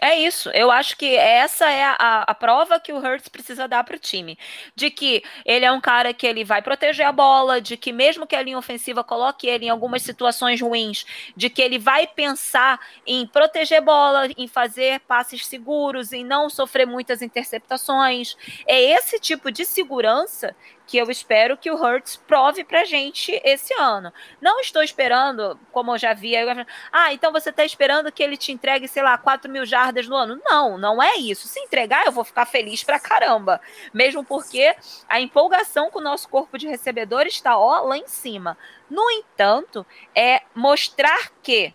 É 0.00 0.16
isso, 0.16 0.48
eu 0.50 0.70
acho 0.70 0.96
que 0.96 1.16
essa 1.16 1.68
é 1.68 1.82
a, 1.82 2.22
a 2.22 2.32
prova 2.32 2.78
que 2.78 2.92
o 2.92 2.98
Hurts 2.98 3.26
precisa 3.26 3.66
dar 3.66 3.82
para 3.82 3.96
o 3.96 3.98
time. 3.98 4.38
De 4.76 4.90
que 4.90 5.24
ele 5.44 5.64
é 5.64 5.72
um 5.72 5.80
cara 5.80 6.14
que 6.14 6.24
ele 6.24 6.44
vai 6.44 6.62
proteger 6.62 7.04
a 7.04 7.10
bola, 7.10 7.60
de 7.60 7.76
que 7.76 7.90
mesmo 7.90 8.24
que 8.24 8.36
a 8.36 8.42
linha 8.42 8.56
ofensiva 8.56 9.02
coloque 9.02 9.48
ele 9.48 9.66
em 9.66 9.70
algumas 9.70 10.02
situações 10.02 10.60
ruins, 10.60 11.04
de 11.36 11.50
que 11.50 11.60
ele 11.60 11.80
vai 11.80 12.06
pensar 12.06 12.78
em 13.04 13.26
proteger 13.26 13.80
bola, 13.80 14.28
em 14.36 14.46
fazer 14.46 15.00
passes 15.00 15.44
seguros, 15.44 16.12
em 16.12 16.22
não 16.22 16.48
sofrer 16.48 16.86
muitas 16.86 17.20
interceptações. 17.20 18.36
É 18.68 18.80
esse 18.80 19.18
tipo 19.18 19.50
de 19.50 19.64
segurança 19.64 20.54
que 20.88 20.96
eu 20.96 21.10
espero 21.10 21.58
que 21.58 21.70
o 21.70 21.76
Hurts 21.76 22.16
prove 22.16 22.64
pra 22.64 22.86
gente 22.86 23.38
esse 23.44 23.74
ano. 23.74 24.10
Não 24.40 24.58
estou 24.58 24.82
esperando, 24.82 25.60
como 25.70 25.92
eu 25.92 25.98
já 25.98 26.14
vi, 26.14 26.34
ah, 26.90 27.12
então 27.12 27.30
você 27.30 27.50
está 27.50 27.62
esperando 27.62 28.10
que 28.10 28.22
ele 28.22 28.38
te 28.38 28.52
entregue, 28.52 28.88
sei 28.88 29.02
lá, 29.02 29.18
4 29.18 29.50
mil 29.50 29.66
jardas 29.66 30.08
no 30.08 30.16
ano. 30.16 30.40
Não, 30.42 30.78
não 30.78 31.02
é 31.02 31.16
isso. 31.16 31.46
Se 31.46 31.60
entregar, 31.60 32.06
eu 32.06 32.12
vou 32.12 32.24
ficar 32.24 32.46
feliz 32.46 32.82
pra 32.82 32.98
caramba. 32.98 33.60
Mesmo 33.92 34.24
porque 34.24 34.74
a 35.06 35.20
empolgação 35.20 35.90
com 35.90 35.98
o 35.98 36.02
nosso 36.02 36.26
corpo 36.26 36.56
de 36.56 36.66
recebedores 36.66 37.34
está 37.34 37.58
ó, 37.58 37.82
lá 37.82 37.98
em 37.98 38.08
cima. 38.08 38.56
No 38.88 39.10
entanto, 39.10 39.84
é 40.14 40.40
mostrar 40.54 41.30
que 41.42 41.74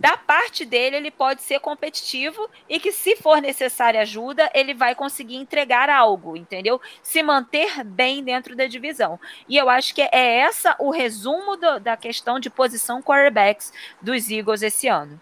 da 0.00 0.16
parte 0.16 0.64
dele, 0.64 0.96
ele 0.96 1.10
pode 1.10 1.42
ser 1.42 1.60
competitivo 1.60 2.48
e 2.66 2.80
que, 2.80 2.90
se 2.90 3.16
for 3.16 3.38
necessária 3.42 4.00
ajuda, 4.00 4.50
ele 4.54 4.72
vai 4.72 4.94
conseguir 4.94 5.36
entregar 5.36 5.90
algo, 5.90 6.38
entendeu? 6.38 6.80
Se 7.02 7.22
manter 7.22 7.84
bem 7.84 8.24
dentro 8.24 8.56
da 8.56 8.66
divisão. 8.66 9.20
E 9.46 9.58
eu 9.58 9.68
acho 9.68 9.94
que 9.94 10.00
é 10.00 10.38
essa 10.38 10.74
o 10.78 10.90
resumo 10.90 11.54
do, 11.54 11.78
da 11.78 11.98
questão 11.98 12.40
de 12.40 12.48
posição 12.48 13.02
quarterbacks 13.02 13.74
dos 14.00 14.30
Eagles 14.30 14.62
esse 14.62 14.88
ano. 14.88 15.20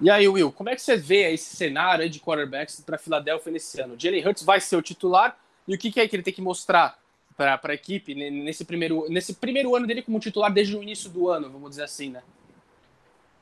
E 0.00 0.08
aí, 0.08 0.26
Will, 0.26 0.50
como 0.50 0.70
é 0.70 0.74
que 0.74 0.80
você 0.80 0.96
vê 0.96 1.30
esse 1.30 1.54
cenário 1.54 2.08
de 2.08 2.20
quarterbacks 2.20 2.80
para 2.80 2.96
Filadélfia 2.96 3.52
nesse 3.52 3.82
ano? 3.82 3.96
Jalen 3.98 4.26
Hurts 4.26 4.42
vai 4.42 4.62
ser 4.62 4.76
o 4.76 4.82
titular 4.82 5.38
e 5.68 5.74
o 5.74 5.78
que, 5.78 5.92
que 5.92 6.00
é 6.00 6.08
que 6.08 6.16
ele 6.16 6.22
tem 6.22 6.32
que 6.32 6.40
mostrar 6.40 6.98
para 7.36 7.60
a 7.62 7.74
equipe 7.74 8.14
nesse 8.14 8.64
primeiro, 8.64 9.06
nesse 9.10 9.34
primeiro 9.34 9.76
ano 9.76 9.86
dele 9.86 10.00
como 10.00 10.18
titular 10.18 10.50
desde 10.50 10.74
o 10.74 10.82
início 10.82 11.10
do 11.10 11.28
ano, 11.28 11.50
vamos 11.50 11.68
dizer 11.70 11.84
assim, 11.84 12.08
né? 12.08 12.22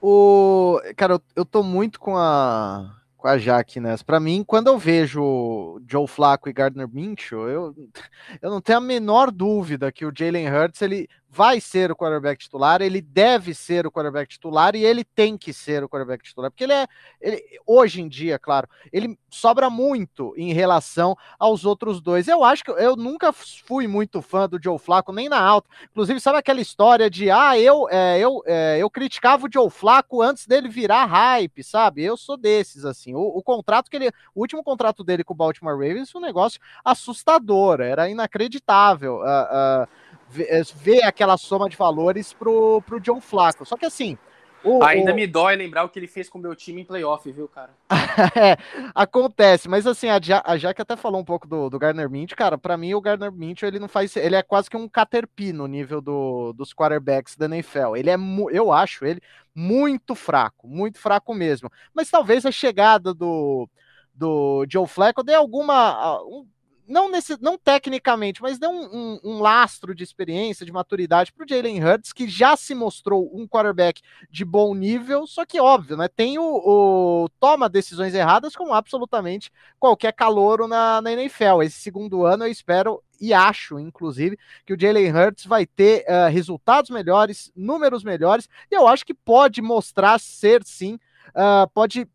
O, 0.00 0.80
cara, 0.96 1.14
eu, 1.14 1.22
eu 1.36 1.44
tô 1.44 1.62
muito 1.62 1.98
com 1.98 2.16
a 2.16 2.98
com 3.18 3.26
a 3.26 3.36
Jaque 3.36 3.80
nessa. 3.80 4.04
Para 4.04 4.20
mim, 4.20 4.44
quando 4.46 4.68
eu 4.68 4.78
vejo 4.78 5.82
Joe 5.86 6.06
Flacco 6.06 6.48
e 6.48 6.52
Gardner 6.52 6.88
Minshew, 6.88 7.48
eu, 7.48 7.74
eu 8.40 8.48
não 8.48 8.60
tenho 8.60 8.78
a 8.78 8.80
menor 8.80 9.30
dúvida 9.32 9.90
que 9.90 10.06
o 10.06 10.12
Jalen 10.16 10.48
Hurts 10.48 10.80
ele 10.80 11.08
vai 11.30 11.60
ser 11.60 11.90
o 11.90 11.96
quarterback 11.96 12.40
titular, 12.40 12.80
ele 12.80 13.00
deve 13.00 13.54
ser 13.54 13.86
o 13.86 13.90
quarterback 13.90 14.28
titular 14.28 14.74
e 14.74 14.84
ele 14.84 15.04
tem 15.04 15.36
que 15.36 15.52
ser 15.52 15.84
o 15.84 15.88
quarterback 15.88 16.24
titular, 16.24 16.50
porque 16.50 16.64
ele 16.64 16.72
é, 16.72 16.86
ele, 17.20 17.42
hoje 17.66 18.00
em 18.00 18.08
dia, 18.08 18.38
claro, 18.38 18.68
ele 18.92 19.18
sobra 19.30 19.68
muito 19.68 20.34
em 20.36 20.52
relação 20.52 21.16
aos 21.38 21.64
outros 21.64 22.00
dois. 22.00 22.28
Eu 22.28 22.42
acho 22.42 22.64
que 22.64 22.70
eu 22.70 22.96
nunca 22.96 23.32
fui 23.32 23.86
muito 23.86 24.22
fã 24.22 24.48
do 24.48 24.58
Joe 24.62 24.78
Flacco, 24.78 25.12
nem 25.12 25.28
na 25.28 25.40
alta. 25.40 25.68
Inclusive, 25.90 26.20
sabe 26.20 26.38
aquela 26.38 26.60
história 26.60 27.10
de, 27.10 27.30
ah, 27.30 27.58
eu, 27.58 27.88
é, 27.90 28.18
eu, 28.18 28.42
é, 28.46 28.78
eu 28.78 28.88
criticava 28.90 29.46
o 29.46 29.50
Joe 29.52 29.70
Flacco 29.70 30.22
antes 30.22 30.46
dele 30.46 30.68
virar 30.68 31.04
hype, 31.04 31.62
sabe? 31.62 32.02
Eu 32.02 32.16
sou 32.16 32.36
desses, 32.36 32.84
assim. 32.84 33.14
O, 33.14 33.20
o 33.20 33.42
contrato 33.42 33.90
que 33.90 33.96
ele, 33.96 34.08
o 34.34 34.40
último 34.40 34.62
contrato 34.64 35.04
dele 35.04 35.24
com 35.24 35.34
o 35.34 35.36
Baltimore 35.36 35.74
Ravens 35.76 36.10
foi 36.10 36.20
um 36.20 36.24
negócio 36.24 36.60
assustador, 36.84 37.80
era 37.80 38.08
inacreditável. 38.08 39.16
Uh, 39.16 39.84
uh, 39.84 39.88
ver 40.28 41.02
aquela 41.02 41.36
soma 41.36 41.68
de 41.68 41.76
valores 41.76 42.32
pro, 42.32 42.82
pro 42.82 43.00
John 43.00 43.20
Flaco. 43.20 43.64
Só 43.64 43.76
que 43.76 43.86
assim. 43.86 44.18
O, 44.64 44.82
Ainda 44.82 45.12
o... 45.12 45.14
me 45.14 45.26
dói 45.26 45.54
lembrar 45.54 45.84
o 45.84 45.88
que 45.88 45.98
ele 45.98 46.08
fez 46.08 46.28
com 46.28 46.38
o 46.38 46.42
meu 46.42 46.54
time 46.54 46.82
em 46.82 46.84
playoff, 46.84 47.30
viu, 47.30 47.48
cara? 47.48 47.70
é, 48.34 48.56
acontece, 48.92 49.68
mas 49.68 49.86
assim, 49.86 50.08
a, 50.08 50.18
ja 50.20 50.42
a 50.44 50.56
Jaque 50.56 50.82
até 50.82 50.96
falou 50.96 51.20
um 51.20 51.24
pouco 51.24 51.46
do, 51.46 51.70
do 51.70 51.78
Garner 51.78 52.10
Mint, 52.10 52.34
cara, 52.34 52.58
para 52.58 52.76
mim 52.76 52.92
o 52.92 53.00
Garner 53.00 53.30
Mint, 53.30 53.62
ele 53.62 53.78
não 53.78 53.86
faz, 53.86 54.16
ele 54.16 54.34
é 54.34 54.42
quase 54.42 54.68
que 54.68 54.76
um 54.76 54.88
caterpie 54.88 55.52
no 55.52 55.68
nível 55.68 56.00
do, 56.00 56.52
dos 56.52 56.74
quarterbacks 56.74 57.36
da 57.36 57.46
NFL, 57.46 57.96
ele 57.96 58.10
é, 58.10 58.16
eu 58.50 58.72
acho 58.72 59.04
ele 59.04 59.22
muito 59.54 60.16
fraco, 60.16 60.66
muito 60.66 60.98
fraco 60.98 61.32
mesmo, 61.32 61.70
mas 61.94 62.10
talvez 62.10 62.44
a 62.44 62.50
chegada 62.50 63.14
do, 63.14 63.68
do 64.12 64.66
Joe 64.68 64.88
Flacco 64.88 65.22
dê 65.22 65.34
alguma, 65.34 66.20
um, 66.22 66.44
não, 66.88 67.10
nesse, 67.10 67.40
não 67.40 67.58
tecnicamente, 67.58 68.40
mas 68.40 68.58
deu 68.58 68.70
um, 68.70 68.86
um, 68.92 69.20
um 69.22 69.40
lastro 69.40 69.94
de 69.94 70.02
experiência, 70.02 70.64
de 70.64 70.72
maturidade 70.72 71.32
para 71.32 71.44
o 71.44 71.48
Jalen 71.48 71.84
Hurts, 71.84 72.12
que 72.12 72.26
já 72.26 72.56
se 72.56 72.74
mostrou 72.74 73.30
um 73.32 73.46
quarterback 73.46 74.00
de 74.30 74.44
bom 74.44 74.74
nível, 74.74 75.26
só 75.26 75.44
que 75.44 75.60
óbvio, 75.60 75.96
né? 75.96 76.08
Tem 76.08 76.38
o, 76.38 76.44
o 76.44 77.28
toma 77.38 77.68
decisões 77.68 78.14
erradas 78.14 78.56
como 78.56 78.72
absolutamente 78.72 79.52
qualquer 79.78 80.12
calouro 80.12 80.66
na, 80.66 81.02
na 81.02 81.12
NFL. 81.12 81.62
Esse 81.62 81.78
segundo 81.78 82.24
ano 82.24 82.44
eu 82.44 82.50
espero 82.50 83.02
e 83.20 83.34
acho, 83.34 83.78
inclusive, 83.78 84.38
que 84.64 84.72
o 84.72 84.80
Jalen 84.80 85.12
Hurts 85.12 85.44
vai 85.44 85.66
ter 85.66 86.04
uh, 86.08 86.30
resultados 86.30 86.90
melhores, 86.90 87.52
números 87.54 88.04
melhores, 88.04 88.48
e 88.70 88.74
eu 88.74 88.86
acho 88.86 89.04
que 89.04 89.12
pode 89.12 89.60
mostrar 89.60 90.18
ser 90.20 90.62
sim, 90.64 90.94
uh, 91.30 91.68
pode 91.74 92.08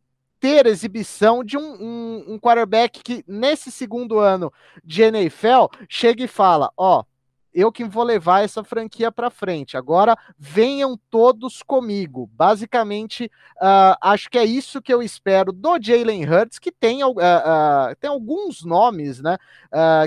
ter 0.43 0.65
exibição 0.65 1.41
de 1.41 1.57
um, 1.57 1.61
um, 1.61 2.33
um 2.33 2.37
quarterback 2.37 3.01
que, 3.01 3.23
nesse 3.25 3.71
segundo 3.71 4.19
ano 4.19 4.51
de 4.83 5.01
NFL, 5.01 5.67
chega 5.87 6.21
e 6.21 6.27
fala: 6.27 6.69
Ó, 6.75 7.05
eu 7.53 7.71
que 7.71 7.85
vou 7.85 8.03
levar 8.03 8.43
essa 8.43 8.61
franquia 8.61 9.09
para 9.09 9.29
frente. 9.29 9.77
Agora 9.77 10.17
venham 10.37 10.99
todos 11.09 11.63
comigo. 11.63 12.29
Basicamente, 12.33 13.31
uh, 13.55 13.95
acho 14.01 14.29
que 14.29 14.37
é 14.37 14.43
isso 14.43 14.81
que 14.81 14.93
eu 14.93 15.01
espero 15.01 15.53
do 15.53 15.81
Jalen 15.81 16.29
Hurts, 16.29 16.59
que 16.59 16.73
tem, 16.73 17.05
uh, 17.05 17.11
uh, 17.11 17.95
tem 18.01 18.09
alguns 18.09 18.65
nomes 18.65 19.21
né, 19.21 19.37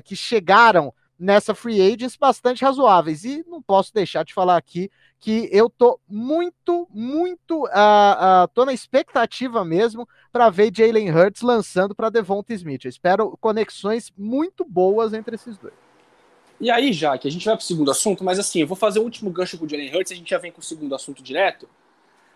que 0.05 0.14
chegaram 0.14 0.93
nessa 1.18 1.54
free 1.54 1.80
agents 1.80 2.16
bastante 2.16 2.64
razoáveis. 2.64 3.24
E 3.24 3.44
não 3.48 3.62
posso 3.62 3.92
deixar 3.92 4.24
de 4.24 4.34
falar 4.34 4.56
aqui 4.56 4.90
que 5.18 5.48
eu 5.50 5.68
tô 5.70 5.98
muito, 6.08 6.86
muito, 6.90 7.64
uh, 7.64 8.44
uh, 8.44 8.48
tô 8.54 8.64
na 8.64 8.72
expectativa 8.72 9.64
mesmo 9.64 10.06
para 10.30 10.50
ver 10.50 10.70
Jalen 10.74 11.10
Hurts 11.10 11.42
lançando 11.42 11.94
para 11.94 12.10
Devonta 12.10 12.52
Smith. 12.54 12.84
Eu 12.84 12.90
espero 12.90 13.36
conexões 13.40 14.12
muito 14.16 14.64
boas 14.64 15.12
entre 15.14 15.34
esses 15.34 15.56
dois. 15.56 15.74
E 16.60 16.70
aí, 16.70 16.92
já 16.92 17.18
que 17.18 17.28
a 17.28 17.30
gente 17.30 17.44
vai 17.44 17.54
para 17.54 17.62
o 17.62 17.66
segundo 17.66 17.90
assunto, 17.90 18.24
mas 18.24 18.38
assim, 18.38 18.60
eu 18.60 18.66
vou 18.66 18.76
fazer 18.76 18.98
o 18.98 19.02
último 19.02 19.30
gancho 19.30 19.58
com 19.58 19.66
o 19.66 19.68
Jalen 19.68 19.94
Hurts, 19.94 20.12
a 20.12 20.14
gente 20.14 20.30
já 20.30 20.38
vem 20.38 20.50
com 20.50 20.60
o 20.60 20.64
segundo 20.64 20.94
assunto 20.94 21.22
direto, 21.22 21.68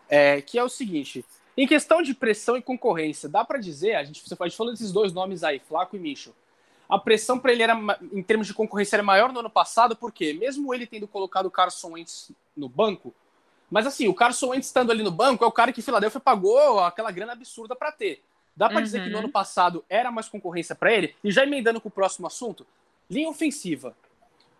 é, 0.09 0.43
que 0.43 0.59
é 0.59 0.65
o 0.65 0.69
seguinte: 0.69 1.25
Em 1.57 1.67
questão 1.67 2.03
de 2.03 2.15
pressão 2.15 2.57
e 2.57 2.63
concorrência, 2.63 3.29
dá 3.29 3.45
para 3.45 3.59
dizer, 3.59 3.95
a 3.95 4.05
gente, 4.05 4.23
você 4.27 4.37
falou 4.37 4.73
desses 4.73 4.93
dois 4.93 5.13
nomes 5.13 5.43
aí, 5.43 5.59
Flaco 5.59 5.97
e 5.97 5.99
Micho. 5.99 6.35
A 6.91 6.99
pressão 6.99 7.39
para 7.39 7.53
ele 7.53 7.63
era, 7.63 7.79
em 8.13 8.23
termos 8.23 8.47
de 8.47 8.55
concorrência, 8.55 8.97
era 8.97 9.03
maior 9.03 9.33
no 9.33 9.41
ano 9.41 9.51
passado, 9.51 9.95
porque 9.95 10.33
mesmo 10.33 10.75
ele 10.75 10.87
tendo 10.87 11.07
colocado 11.07 11.47
o 11.47 11.51
Carson 11.51 11.93
Wentz 11.93 12.33
no 12.57 12.69
banco, 12.69 13.15
mas 13.71 13.87
assim, 13.87 14.09
o 14.09 14.15
Carson 14.15 14.49
Wentz 14.49 14.67
estando 14.67 14.91
ali 14.91 15.03
no 15.03 15.13
banco 15.13 15.45
é 15.45 15.47
o 15.47 15.53
cara 15.53 15.73
que 15.73 15.81
Philadelphia 15.81 16.21
pagou 16.21 16.81
aquela 16.81 17.11
grana 17.13 17.33
absurda 17.33 17.77
para 17.77 17.93
ter. 17.93 18.23
Dá 18.57 18.69
para 18.69 18.79
uhum. 18.79 18.83
dizer 18.83 19.05
que 19.05 19.09
no 19.09 19.15
uhum. 19.15 19.21
ano 19.21 19.29
passado 19.31 19.85
era 19.89 20.11
mais 20.11 20.29
concorrência 20.29 20.75
para 20.75 20.93
ele? 20.93 21.15
E 21.23 21.31
já 21.31 21.45
emendando 21.45 21.81
com 21.81 21.89
o 21.89 21.93
próximo 21.93 22.27
assunto, 22.27 22.67
linha 23.09 23.29
ofensiva. 23.29 23.95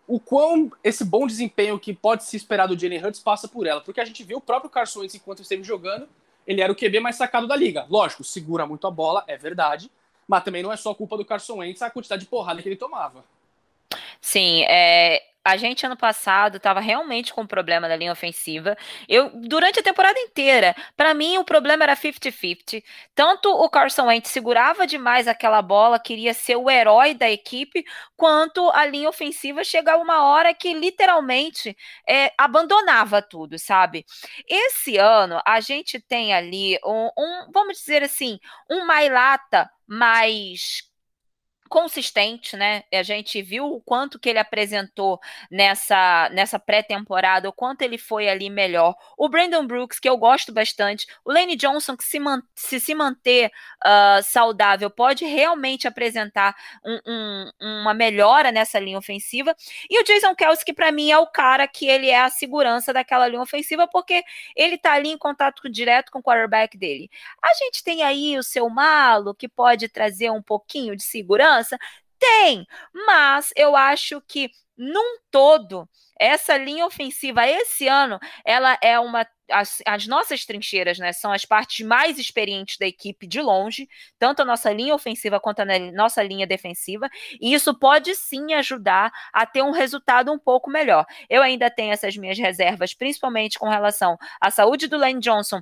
O 0.07 0.19
quão 0.19 0.71
esse 0.83 1.03
bom 1.03 1.27
desempenho 1.27 1.77
que 1.77 1.93
pode 1.93 2.23
se 2.23 2.35
esperar 2.37 2.67
do 2.67 2.79
Jalen 2.79 3.03
Hurts 3.03 3.19
passa 3.19 3.47
por 3.47 3.67
ela? 3.67 3.81
Porque 3.81 3.99
a 3.99 4.05
gente 4.05 4.23
viu 4.23 4.37
o 4.37 4.41
próprio 4.41 4.69
Carson 4.71 5.01
Wentz 5.01 5.15
enquanto 5.15 5.41
esteve 5.41 5.63
jogando, 5.63 6.07
ele 6.47 6.61
era 6.61 6.71
o 6.71 6.75
QB 6.75 6.99
mais 7.01 7.17
sacado 7.17 7.47
da 7.47 7.55
liga. 7.55 7.85
Lógico, 7.89 8.23
segura 8.23 8.65
muito 8.65 8.87
a 8.87 8.91
bola, 8.91 9.23
é 9.27 9.37
verdade, 9.37 9.91
mas 10.31 10.45
também 10.45 10.63
não 10.63 10.71
é 10.71 10.77
só 10.77 10.93
culpa 10.93 11.17
do 11.17 11.25
Carson 11.25 11.57
Wentz 11.57 11.81
a 11.81 11.89
quantidade 11.89 12.21
de 12.21 12.27
porrada 12.29 12.61
que 12.61 12.69
ele 12.69 12.77
tomava. 12.77 13.25
Sim, 14.21 14.63
é, 14.63 15.21
a 15.43 15.57
gente 15.57 15.85
ano 15.85 15.97
passado 15.97 16.55
estava 16.55 16.79
realmente 16.79 17.33
com 17.33 17.41
um 17.41 17.47
problema 17.47 17.87
na 17.87 17.97
linha 17.97 18.13
ofensiva. 18.13 18.77
Eu 19.09 19.29
durante 19.41 19.79
a 19.79 19.83
temporada 19.83 20.17
inteira, 20.19 20.73
para 20.95 21.13
mim 21.13 21.37
o 21.37 21.43
problema 21.43 21.83
era 21.83 21.97
50-50. 21.97 22.81
Tanto 23.13 23.49
o 23.49 23.69
Carson 23.69 24.05
Wentz 24.05 24.29
segurava 24.29 24.87
demais 24.87 25.27
aquela 25.27 25.61
bola, 25.61 25.99
queria 25.99 26.33
ser 26.33 26.55
o 26.55 26.69
herói 26.69 27.13
da 27.13 27.29
equipe, 27.29 27.83
quanto 28.15 28.69
a 28.69 28.85
linha 28.85 29.09
ofensiva 29.09 29.65
chegava 29.65 30.01
uma 30.01 30.23
hora 30.23 30.53
que 30.53 30.73
literalmente 30.73 31.75
é, 32.07 32.31
abandonava 32.37 33.21
tudo, 33.21 33.59
sabe? 33.59 34.05
Esse 34.47 34.97
ano 34.97 35.41
a 35.45 35.59
gente 35.59 35.99
tem 35.99 36.33
ali 36.33 36.79
um, 36.85 37.09
um 37.17 37.51
vamos 37.51 37.77
dizer 37.79 38.03
assim, 38.03 38.39
um 38.69 38.85
Mailata 38.85 39.69
mais 39.91 40.83
consistente, 41.71 42.57
né? 42.57 42.83
A 42.93 43.01
gente 43.01 43.41
viu 43.41 43.65
o 43.65 43.79
quanto 43.79 44.19
que 44.19 44.27
ele 44.27 44.39
apresentou 44.39 45.21
nessa, 45.49 46.29
nessa 46.33 46.59
pré-temporada, 46.59 47.47
o 47.47 47.53
quanto 47.53 47.81
ele 47.81 47.97
foi 47.97 48.27
ali 48.27 48.49
melhor. 48.49 48.93
O 49.17 49.29
Brandon 49.29 49.65
Brooks, 49.65 49.97
que 49.97 50.09
eu 50.09 50.17
gosto 50.17 50.51
bastante, 50.51 51.07
o 51.23 51.31
Lane 51.31 51.55
Johnson, 51.55 51.95
que 51.95 52.03
se, 52.03 52.19
man, 52.19 52.43
se, 52.53 52.77
se 52.77 52.93
manter 52.93 53.53
uh, 53.85 54.21
saudável, 54.21 54.89
pode 54.89 55.23
realmente 55.23 55.87
apresentar 55.87 56.53
um, 56.85 56.99
um, 57.07 57.51
uma 57.61 57.93
melhora 57.93 58.51
nessa 58.51 58.77
linha 58.77 58.97
ofensiva. 58.97 59.55
E 59.89 59.97
o 59.97 60.03
Jason 60.03 60.35
Kelsey, 60.35 60.65
que 60.65 60.73
para 60.73 60.91
mim 60.91 61.09
é 61.09 61.17
o 61.17 61.27
cara 61.27 61.65
que 61.69 61.87
ele 61.87 62.09
é 62.09 62.19
a 62.19 62.29
segurança 62.29 62.91
daquela 62.91 63.29
linha 63.29 63.41
ofensiva, 63.41 63.87
porque 63.87 64.21
ele 64.57 64.77
tá 64.77 64.91
ali 64.91 65.07
em 65.07 65.17
contato 65.17 65.69
direto 65.69 66.11
com 66.11 66.19
o 66.19 66.23
quarterback 66.23 66.77
dele. 66.77 67.09
A 67.41 67.53
gente 67.53 67.81
tem 67.81 68.03
aí 68.03 68.37
o 68.37 68.43
seu 68.43 68.69
Malo, 68.69 69.33
que 69.33 69.47
pode 69.47 69.87
trazer 69.87 70.29
um 70.31 70.41
pouquinho 70.41 70.97
de 70.97 71.03
segurança 71.03 71.60
segurança? 71.61 71.77
Tem, 72.19 72.67
mas 73.07 73.51
eu 73.55 73.75
acho 73.75 74.21
que 74.21 74.49
num 74.77 75.17
todo, 75.31 75.87
essa 76.19 76.55
linha 76.57 76.85
ofensiva 76.85 77.47
esse 77.47 77.87
ano, 77.87 78.19
ela 78.45 78.77
é 78.81 78.99
uma 78.99 79.25
as, 79.49 79.79
as, 79.85 80.07
nossas 80.07 80.45
trincheiras, 80.45 80.97
né, 80.97 81.11
são 81.11 81.31
as 81.31 81.43
partes 81.43 81.85
mais 81.85 82.17
experientes 82.17 82.77
da 82.77 82.87
equipe 82.87 83.27
de 83.27 83.41
longe, 83.41 83.87
tanto 84.17 84.41
a 84.41 84.45
nossa 84.45 84.71
linha 84.71 84.95
ofensiva 84.95 85.41
quanto 85.41 85.59
a 85.59 85.65
nossa 85.91 86.23
linha 86.23 86.47
defensiva, 86.47 87.09
e 87.39 87.53
isso 87.53 87.77
pode 87.77 88.15
sim 88.15 88.53
ajudar 88.53 89.11
a 89.33 89.45
ter 89.45 89.61
um 89.61 89.71
resultado 89.71 90.31
um 90.31 90.39
pouco 90.39 90.69
melhor. 90.69 91.05
Eu 91.29 91.41
ainda 91.41 91.69
tenho 91.69 91.91
essas 91.91 92.15
minhas 92.15 92.37
reservas, 92.37 92.93
principalmente 92.93 93.59
com 93.59 93.67
relação 93.67 94.17
à 94.39 94.49
saúde 94.49 94.87
do 94.87 94.97
Lane 94.97 95.19
Johnson 95.19 95.61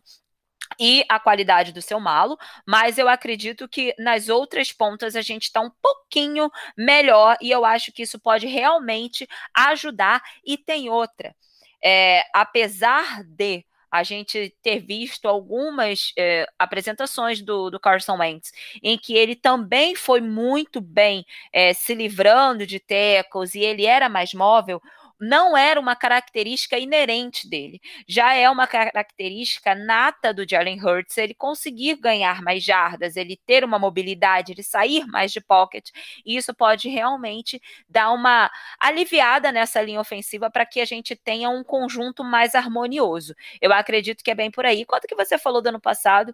e 0.79 1.03
a 1.09 1.19
qualidade 1.19 1.73
do 1.73 1.81
seu 1.81 1.99
malo, 1.99 2.37
mas 2.65 2.97
eu 2.97 3.09
acredito 3.09 3.67
que 3.67 3.93
nas 3.99 4.29
outras 4.29 4.71
pontas 4.71 5.15
a 5.15 5.21
gente 5.21 5.43
está 5.43 5.59
um 5.59 5.71
pouquinho 5.81 6.49
melhor 6.77 7.37
e 7.41 7.51
eu 7.51 7.65
acho 7.65 7.91
que 7.91 8.03
isso 8.03 8.19
pode 8.19 8.47
realmente 8.47 9.27
ajudar. 9.53 10.21
E 10.45 10.57
tem 10.57 10.89
outra, 10.89 11.35
é, 11.83 12.23
apesar 12.33 13.23
de 13.23 13.65
a 13.91 14.03
gente 14.03 14.55
ter 14.61 14.79
visto 14.79 15.27
algumas 15.27 16.13
é, 16.17 16.47
apresentações 16.59 17.41
do, 17.41 17.69
do 17.69 17.79
Carson 17.79 18.17
Wentz, 18.17 18.51
em 18.83 18.97
que 18.97 19.15
ele 19.15 19.35
também 19.35 19.95
foi 19.95 20.21
muito 20.21 20.79
bem 20.79 21.25
é, 21.51 21.73
se 21.73 21.95
livrando 21.95 22.67
de 22.67 22.79
tecos 22.79 23.55
e 23.55 23.59
ele 23.59 23.85
era 23.85 24.07
mais 24.07 24.33
móvel 24.33 24.81
não 25.19 25.57
era 25.57 25.79
uma 25.79 25.95
característica 25.95 26.77
inerente 26.77 27.49
dele. 27.49 27.81
Já 28.07 28.33
é 28.33 28.49
uma 28.49 28.65
característica 28.67 29.75
nata 29.75 30.33
do 30.33 30.47
Jalen 30.47 30.81
Hurts 30.83 31.17
ele 31.17 31.33
conseguir 31.33 31.95
ganhar 31.97 32.41
mais 32.41 32.63
jardas, 32.63 33.15
ele 33.17 33.37
ter 33.45 33.63
uma 33.63 33.77
mobilidade, 33.77 34.53
ele 34.53 34.63
sair 34.63 35.05
mais 35.07 35.31
de 35.31 35.41
pocket. 35.41 35.89
E 36.25 36.37
isso 36.37 36.53
pode 36.53 36.87
realmente 36.89 37.61
dar 37.87 38.11
uma 38.11 38.49
aliviada 38.79 39.51
nessa 39.51 39.81
linha 39.81 39.99
ofensiva 39.99 40.49
para 40.49 40.65
que 40.65 40.79
a 40.79 40.85
gente 40.85 41.15
tenha 41.15 41.49
um 41.49 41.63
conjunto 41.63 42.23
mais 42.23 42.55
harmonioso. 42.55 43.35
Eu 43.61 43.73
acredito 43.73 44.23
que 44.23 44.31
é 44.31 44.35
bem 44.35 44.49
por 44.49 44.65
aí. 44.65 44.85
Quanto 44.85 45.07
que 45.07 45.15
você 45.15 45.37
falou 45.37 45.61
do 45.61 45.67
ano 45.67 45.81
passado, 45.81 46.33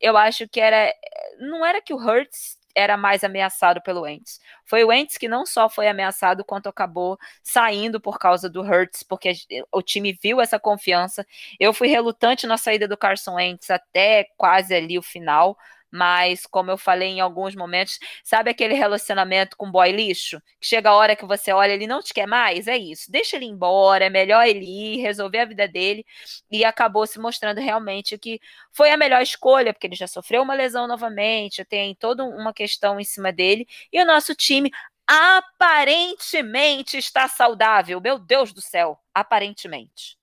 eu 0.00 0.16
acho 0.16 0.48
que 0.48 0.60
era 0.60 0.92
não 1.38 1.64
era 1.64 1.80
que 1.82 1.92
o 1.92 1.96
Hurts 1.96 2.58
era 2.76 2.96
mais 2.96 3.24
ameaçado 3.24 3.80
pelo 3.82 4.02
Wentz. 4.02 4.38
Foi 4.64 4.84
o 4.84 4.88
Wentz 4.88 5.16
que 5.16 5.26
não 5.28 5.46
só 5.46 5.68
foi 5.68 5.88
ameaçado, 5.88 6.44
quanto 6.44 6.68
acabou 6.68 7.18
saindo 7.42 8.00
por 8.00 8.18
causa 8.18 8.50
do 8.50 8.60
Hurts, 8.60 9.02
porque 9.02 9.32
o 9.72 9.82
time 9.82 10.12
viu 10.22 10.40
essa 10.40 10.60
confiança. 10.60 11.26
Eu 11.58 11.72
fui 11.72 11.88
relutante 11.88 12.46
na 12.46 12.58
saída 12.58 12.86
do 12.86 12.96
Carson 12.96 13.34
Wentz 13.34 13.70
até 13.70 14.24
quase 14.36 14.74
ali 14.74 14.98
o 14.98 15.02
final, 15.02 15.56
mas, 15.96 16.46
como 16.46 16.70
eu 16.70 16.78
falei 16.78 17.08
em 17.08 17.20
alguns 17.20 17.54
momentos, 17.54 17.98
sabe 18.22 18.50
aquele 18.50 18.74
relacionamento 18.74 19.56
com 19.56 19.70
boy 19.70 19.90
lixo? 19.92 20.40
Que 20.60 20.66
chega 20.66 20.90
a 20.90 20.94
hora 20.94 21.16
que 21.16 21.24
você 21.24 21.52
olha, 21.52 21.72
ele 21.72 21.86
não 21.86 22.02
te 22.02 22.12
quer 22.12 22.26
mais? 22.26 22.68
É 22.68 22.76
isso. 22.76 23.10
Deixa 23.10 23.36
ele 23.36 23.46
embora, 23.46 24.04
é 24.06 24.10
melhor 24.10 24.46
ele 24.46 24.64
ir, 24.64 25.00
resolver 25.02 25.38
a 25.40 25.44
vida 25.44 25.66
dele. 25.66 26.04
E 26.50 26.64
acabou 26.64 27.06
se 27.06 27.18
mostrando 27.18 27.60
realmente 27.60 28.18
que 28.18 28.40
foi 28.72 28.90
a 28.90 28.96
melhor 28.96 29.22
escolha, 29.22 29.72
porque 29.72 29.86
ele 29.86 29.96
já 29.96 30.06
sofreu 30.06 30.42
uma 30.42 30.54
lesão 30.54 30.86
novamente, 30.86 31.64
tem 31.64 31.94
toda 31.94 32.24
uma 32.24 32.52
questão 32.52 33.00
em 33.00 33.04
cima 33.04 33.32
dele. 33.32 33.66
E 33.92 34.00
o 34.00 34.06
nosso 34.06 34.34
time 34.34 34.70
aparentemente 35.06 36.98
está 36.98 37.28
saudável. 37.28 38.00
Meu 38.00 38.18
Deus 38.18 38.52
do 38.52 38.60
céu, 38.60 38.98
aparentemente. 39.14 40.15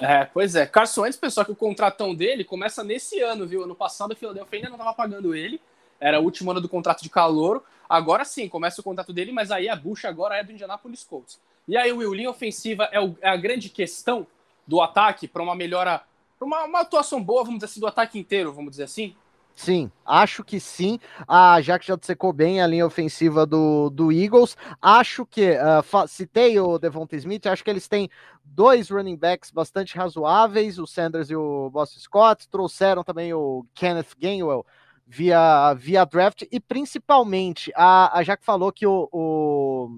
É, 0.00 0.24
pois 0.24 0.54
é. 0.54 0.66
Carson 0.66 1.02
Wentz, 1.02 1.16
pessoal, 1.16 1.44
que 1.44 1.52
o 1.52 1.56
contratão 1.56 2.14
dele 2.14 2.44
começa 2.44 2.82
nesse 2.82 3.20
ano, 3.20 3.46
viu? 3.46 3.64
Ano 3.64 3.74
passado 3.74 4.12
o 4.12 4.16
Philadelphia 4.16 4.58
ainda 4.58 4.68
não 4.68 4.76
estava 4.76 4.94
pagando 4.94 5.34
ele. 5.34 5.60
Era 6.00 6.20
o 6.20 6.24
último 6.24 6.50
ano 6.50 6.60
do 6.60 6.68
contrato 6.68 7.02
de 7.02 7.08
calor. 7.08 7.62
Agora 7.88 8.24
sim, 8.24 8.48
começa 8.48 8.80
o 8.80 8.84
contrato 8.84 9.12
dele, 9.12 9.32
mas 9.32 9.50
aí 9.50 9.68
a 9.68 9.76
bucha 9.76 10.08
agora 10.08 10.36
é 10.36 10.42
do 10.42 10.52
Indianapolis 10.52 11.04
Colts. 11.04 11.38
E 11.66 11.76
aí, 11.76 11.92
Will, 11.92 12.12
linha 12.12 12.30
ofensiva 12.30 12.88
é, 12.92 13.00
o, 13.00 13.16
é 13.20 13.28
a 13.28 13.36
grande 13.36 13.68
questão 13.68 14.26
do 14.66 14.80
ataque 14.80 15.26
para 15.26 15.42
uma 15.42 15.54
melhora, 15.54 16.02
para 16.38 16.46
uma, 16.46 16.64
uma, 16.64 16.80
atuação 16.80 17.22
boa, 17.22 17.42
vamos 17.42 17.58
dizer 17.58 17.66
assim, 17.66 17.80
do 17.80 17.86
ataque 17.86 18.18
inteiro, 18.18 18.52
vamos 18.52 18.72
dizer 18.72 18.84
assim? 18.84 19.14
Sim, 19.54 19.90
acho 20.04 20.42
que 20.42 20.58
sim. 20.58 20.98
Ah, 21.28 21.60
já 21.60 21.78
que 21.78 21.86
já 21.86 21.96
secou 22.02 22.32
bem 22.32 22.60
a 22.60 22.66
linha 22.66 22.84
ofensiva 22.84 23.46
do, 23.46 23.88
do 23.88 24.10
Eagles, 24.10 24.56
acho 24.82 25.24
que 25.24 25.52
uh, 25.52 26.08
citei 26.08 26.58
o 26.58 26.76
Devonta 26.76 27.14
Smith, 27.16 27.46
acho 27.46 27.62
que 27.62 27.70
eles 27.70 27.86
têm 27.86 28.10
dois 28.44 28.90
running 28.90 29.16
backs 29.16 29.52
bastante 29.52 29.96
razoáveis, 29.96 30.78
o 30.78 30.86
Sanders 30.86 31.30
e 31.30 31.36
o 31.36 31.70
Boss 31.70 31.94
Scott, 31.98 32.48
trouxeram 32.48 33.04
também 33.04 33.32
o 33.32 33.64
Kenneth 33.74 34.16
Gainwell 34.18 34.66
via, 35.06 35.72
via 35.74 36.04
draft, 36.04 36.42
e 36.50 36.58
principalmente, 36.58 37.72
a, 37.76 38.18
a 38.18 38.24
falou 38.40 38.72
que 38.72 38.86
o, 38.86 39.08
o 39.12 39.88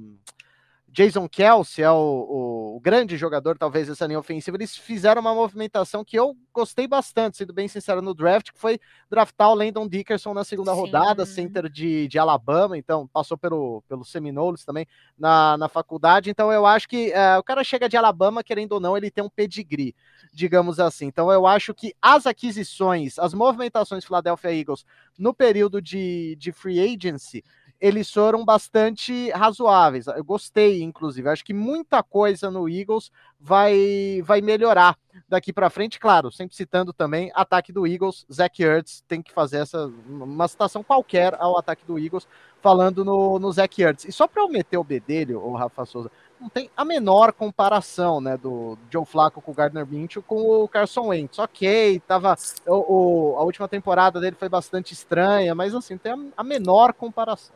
Jason 0.96 1.28
Kelsey 1.28 1.84
é 1.84 1.90
o, 1.90 2.74
o, 2.76 2.80
grande 2.80 3.18
jogador, 3.18 3.58
talvez, 3.58 3.86
dessa 3.86 4.06
linha 4.06 4.18
ofensiva. 4.18 4.56
Eles 4.56 4.74
fizeram 4.74 5.20
uma 5.20 5.34
movimentação 5.34 6.02
que 6.02 6.18
eu 6.18 6.34
gostei 6.54 6.88
bastante, 6.88 7.36
sendo 7.36 7.52
bem 7.52 7.68
sincero, 7.68 8.00
no 8.00 8.14
draft, 8.14 8.50
que 8.50 8.58
foi 8.58 8.80
draftar 9.10 9.50
o 9.50 9.54
Landon 9.54 9.86
Dickerson 9.86 10.32
na 10.32 10.42
segunda 10.42 10.72
Sim. 10.72 10.80
rodada, 10.80 11.26
center 11.26 11.68
de, 11.68 12.08
de 12.08 12.18
Alabama, 12.18 12.78
então 12.78 13.06
passou 13.08 13.36
pelo, 13.36 13.82
pelo 13.86 14.06
Seminoles 14.06 14.64
também 14.64 14.86
na, 15.18 15.58
na 15.58 15.68
faculdade. 15.68 16.30
Então 16.30 16.50
eu 16.50 16.64
acho 16.64 16.88
que 16.88 17.12
é, 17.12 17.36
o 17.36 17.42
cara 17.42 17.62
chega 17.62 17.90
de 17.90 17.96
Alabama, 17.98 18.42
querendo 18.42 18.72
ou 18.72 18.80
não, 18.80 18.96
ele 18.96 19.10
tem 19.10 19.22
um 19.22 19.28
pedigree, 19.28 19.94
digamos 20.32 20.80
assim. 20.80 21.04
Então 21.08 21.30
eu 21.30 21.46
acho 21.46 21.74
que 21.74 21.94
as 22.00 22.26
aquisições, 22.26 23.18
as 23.18 23.34
movimentações 23.34 24.02
Philadelphia 24.02 24.50
Eagles 24.50 24.86
no 25.18 25.34
período 25.34 25.82
de, 25.82 26.36
de 26.36 26.52
free 26.52 26.80
agency 26.80 27.44
eles 27.80 28.10
foram 28.10 28.44
bastante 28.44 29.30
razoáveis. 29.30 30.06
Eu 30.06 30.24
gostei, 30.24 30.82
inclusive. 30.82 31.28
Acho 31.28 31.44
que 31.44 31.52
muita 31.52 32.02
coisa 32.02 32.50
no 32.50 32.68
Eagles 32.68 33.10
vai, 33.40 34.22
vai 34.24 34.40
melhorar 34.40 34.98
daqui 35.28 35.52
para 35.52 35.70
frente. 35.70 36.00
Claro, 36.00 36.32
sempre 36.32 36.56
citando 36.56 36.92
também 36.92 37.30
ataque 37.34 37.72
do 37.72 37.86
Eagles. 37.86 38.26
Zach 38.32 38.62
Ertz 38.62 39.04
tem 39.06 39.22
que 39.22 39.32
fazer 39.32 39.58
essa 39.58 39.90
uma 40.08 40.48
citação 40.48 40.82
qualquer 40.82 41.34
ao 41.38 41.58
ataque 41.58 41.84
do 41.84 41.98
Eagles, 41.98 42.26
falando 42.62 43.04
no, 43.04 43.38
no 43.38 43.52
Zach 43.52 43.82
Ertz. 43.82 44.04
E 44.04 44.12
só 44.12 44.26
para 44.26 44.42
eu 44.42 44.48
meter 44.48 44.78
o 44.78 44.84
bedelho, 44.84 45.40
o 45.40 45.54
Rafa 45.54 45.84
Souza, 45.84 46.10
não 46.40 46.48
tem 46.48 46.70
a 46.76 46.84
menor 46.84 47.32
comparação, 47.32 48.20
né, 48.20 48.36
do 48.36 48.76
Joe 48.90 49.06
Flacco 49.06 49.40
com 49.40 49.52
o 49.52 49.54
Gardner 49.54 49.86
Minshew 49.86 50.22
com 50.22 50.64
o 50.64 50.68
Carson 50.68 51.08
Wentz. 51.08 51.38
Ok, 51.38 52.00
tava, 52.06 52.36
o, 52.66 52.74
o, 52.74 53.36
a 53.36 53.42
última 53.42 53.68
temporada 53.68 54.20
dele 54.20 54.36
foi 54.38 54.48
bastante 54.48 54.92
estranha, 54.92 55.54
mas 55.54 55.74
assim, 55.74 55.96
tem 55.96 56.12
a, 56.12 56.18
a 56.36 56.44
menor 56.44 56.92
comparação. 56.92 57.54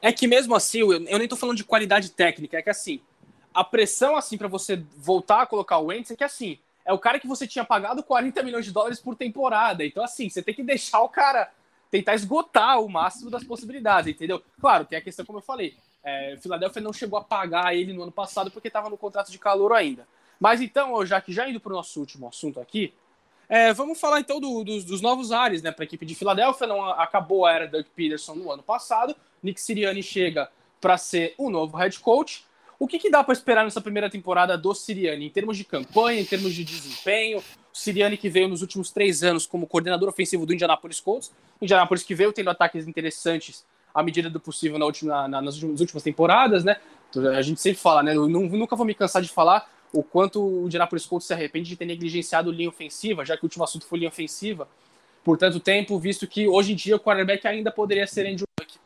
É 0.00 0.12
que 0.12 0.26
mesmo 0.26 0.54
assim, 0.54 0.78
eu, 0.78 0.92
eu 0.92 1.18
nem 1.18 1.28
tô 1.28 1.36
falando 1.36 1.56
de 1.56 1.64
qualidade 1.64 2.10
técnica, 2.10 2.58
é 2.58 2.62
que 2.62 2.70
assim, 2.70 3.00
a 3.52 3.64
pressão 3.64 4.16
assim 4.16 4.38
para 4.38 4.48
você 4.48 4.82
voltar 4.96 5.42
a 5.42 5.46
colocar 5.46 5.78
o 5.78 5.86
Wentz 5.86 6.10
é 6.10 6.16
que 6.16 6.24
assim, 6.24 6.58
é 6.84 6.92
o 6.92 6.98
cara 6.98 7.18
que 7.18 7.26
você 7.26 7.46
tinha 7.46 7.64
pagado 7.64 8.02
40 8.02 8.42
milhões 8.42 8.64
de 8.64 8.72
dólares 8.72 9.00
por 9.00 9.16
temporada. 9.16 9.84
Então 9.84 10.02
assim, 10.02 10.28
você 10.28 10.42
tem 10.42 10.54
que 10.54 10.62
deixar 10.62 11.00
o 11.00 11.08
cara 11.08 11.50
tentar 11.90 12.14
esgotar 12.14 12.80
o 12.80 12.88
máximo 12.88 13.30
das 13.30 13.44
possibilidades, 13.44 14.14
entendeu? 14.14 14.42
Claro, 14.60 14.84
tem 14.84 14.98
a 14.98 15.02
questão 15.02 15.24
como 15.24 15.38
eu 15.38 15.42
falei, 15.42 15.76
é, 16.02 16.36
Philadelphia 16.40 16.82
não 16.82 16.92
chegou 16.92 17.18
a 17.18 17.24
pagar 17.24 17.74
ele 17.74 17.92
no 17.92 18.02
ano 18.02 18.12
passado 18.12 18.50
porque 18.50 18.68
estava 18.68 18.88
no 18.88 18.96
contrato 18.96 19.30
de 19.30 19.38
calor 19.38 19.72
ainda. 19.72 20.06
Mas 20.38 20.60
então, 20.60 21.04
já 21.04 21.20
que 21.20 21.32
já 21.32 21.48
indo 21.48 21.60
para 21.60 21.72
o 21.72 21.76
nosso 21.76 21.98
último 21.98 22.28
assunto 22.28 22.60
aqui, 22.60 22.94
é, 23.48 23.72
vamos 23.72 23.98
falar 23.98 24.20
então 24.20 24.38
do, 24.38 24.62
do, 24.62 24.82
dos 24.82 25.00
novos 25.00 25.32
ares 25.32 25.62
né, 25.62 25.72
para 25.72 25.82
a 25.82 25.86
equipe 25.86 26.04
de 26.04 26.14
Filadélfia. 26.14 26.66
Não 26.66 26.88
acabou 26.90 27.46
a 27.46 27.52
era 27.52 27.66
Doug 27.66 27.86
Peterson 27.96 28.34
no 28.34 28.52
ano 28.52 28.62
passado. 28.62 29.16
Nick 29.42 29.60
Sirianni 29.60 30.02
chega 30.02 30.48
para 30.80 30.96
ser 30.96 31.34
o 31.38 31.50
novo 31.50 31.76
head 31.76 31.98
coach. 32.00 32.44
O 32.78 32.86
que, 32.86 32.98
que 32.98 33.10
dá 33.10 33.24
para 33.24 33.32
esperar 33.32 33.64
nessa 33.64 33.80
primeira 33.80 34.08
temporada 34.08 34.56
do 34.56 34.72
Sirianni 34.72 35.26
em 35.26 35.30
termos 35.30 35.56
de 35.56 35.64
campanha, 35.64 36.20
em 36.20 36.24
termos 36.24 36.54
de 36.54 36.64
desempenho? 36.64 37.38
O 37.38 37.42
Sirianni 37.72 38.16
que 38.16 38.28
veio 38.28 38.48
nos 38.48 38.62
últimos 38.62 38.90
três 38.90 39.24
anos 39.24 39.46
como 39.46 39.66
coordenador 39.66 40.08
ofensivo 40.08 40.46
do 40.46 40.54
Indianapolis 40.54 41.00
Colts, 41.00 41.32
o 41.60 41.64
Indianapolis 41.64 42.04
que 42.04 42.14
veio 42.14 42.32
tendo 42.32 42.50
ataques 42.50 42.86
interessantes 42.86 43.64
à 43.92 44.02
medida 44.02 44.30
do 44.30 44.38
possível 44.38 44.78
na 44.78 44.86
última, 44.86 45.26
na, 45.26 45.42
nas 45.42 45.60
últimas 45.60 46.02
temporadas, 46.02 46.62
né? 46.62 46.76
A 47.36 47.42
gente 47.42 47.60
sempre 47.60 47.80
fala, 47.80 48.02
né? 48.02 48.14
Eu 48.14 48.28
nunca 48.28 48.76
vou 48.76 48.86
me 48.86 48.94
cansar 48.94 49.22
de 49.22 49.28
falar 49.28 49.68
o 49.92 50.02
quanto 50.02 50.40
o 50.40 50.66
Indianapolis 50.66 51.06
Colts 51.06 51.26
se 51.26 51.32
arrepende 51.32 51.68
de 51.68 51.76
ter 51.76 51.84
negligenciado 51.84 52.52
linha 52.52 52.68
ofensiva, 52.68 53.24
já 53.24 53.36
que 53.36 53.42
o 53.42 53.46
último 53.46 53.64
assunto 53.64 53.86
foi 53.86 53.98
linha 53.98 54.10
ofensiva, 54.10 54.68
por 55.24 55.36
tanto 55.36 55.58
tempo, 55.58 55.98
visto 55.98 56.26
que 56.26 56.46
hoje 56.46 56.72
em 56.72 56.76
dia 56.76 56.96
o 56.96 57.00
quarterback 57.00 57.46
ainda 57.46 57.70
poderia 57.70 58.06
ser 58.06 58.26
Andrew 58.26 58.46
Luck. 58.60 58.77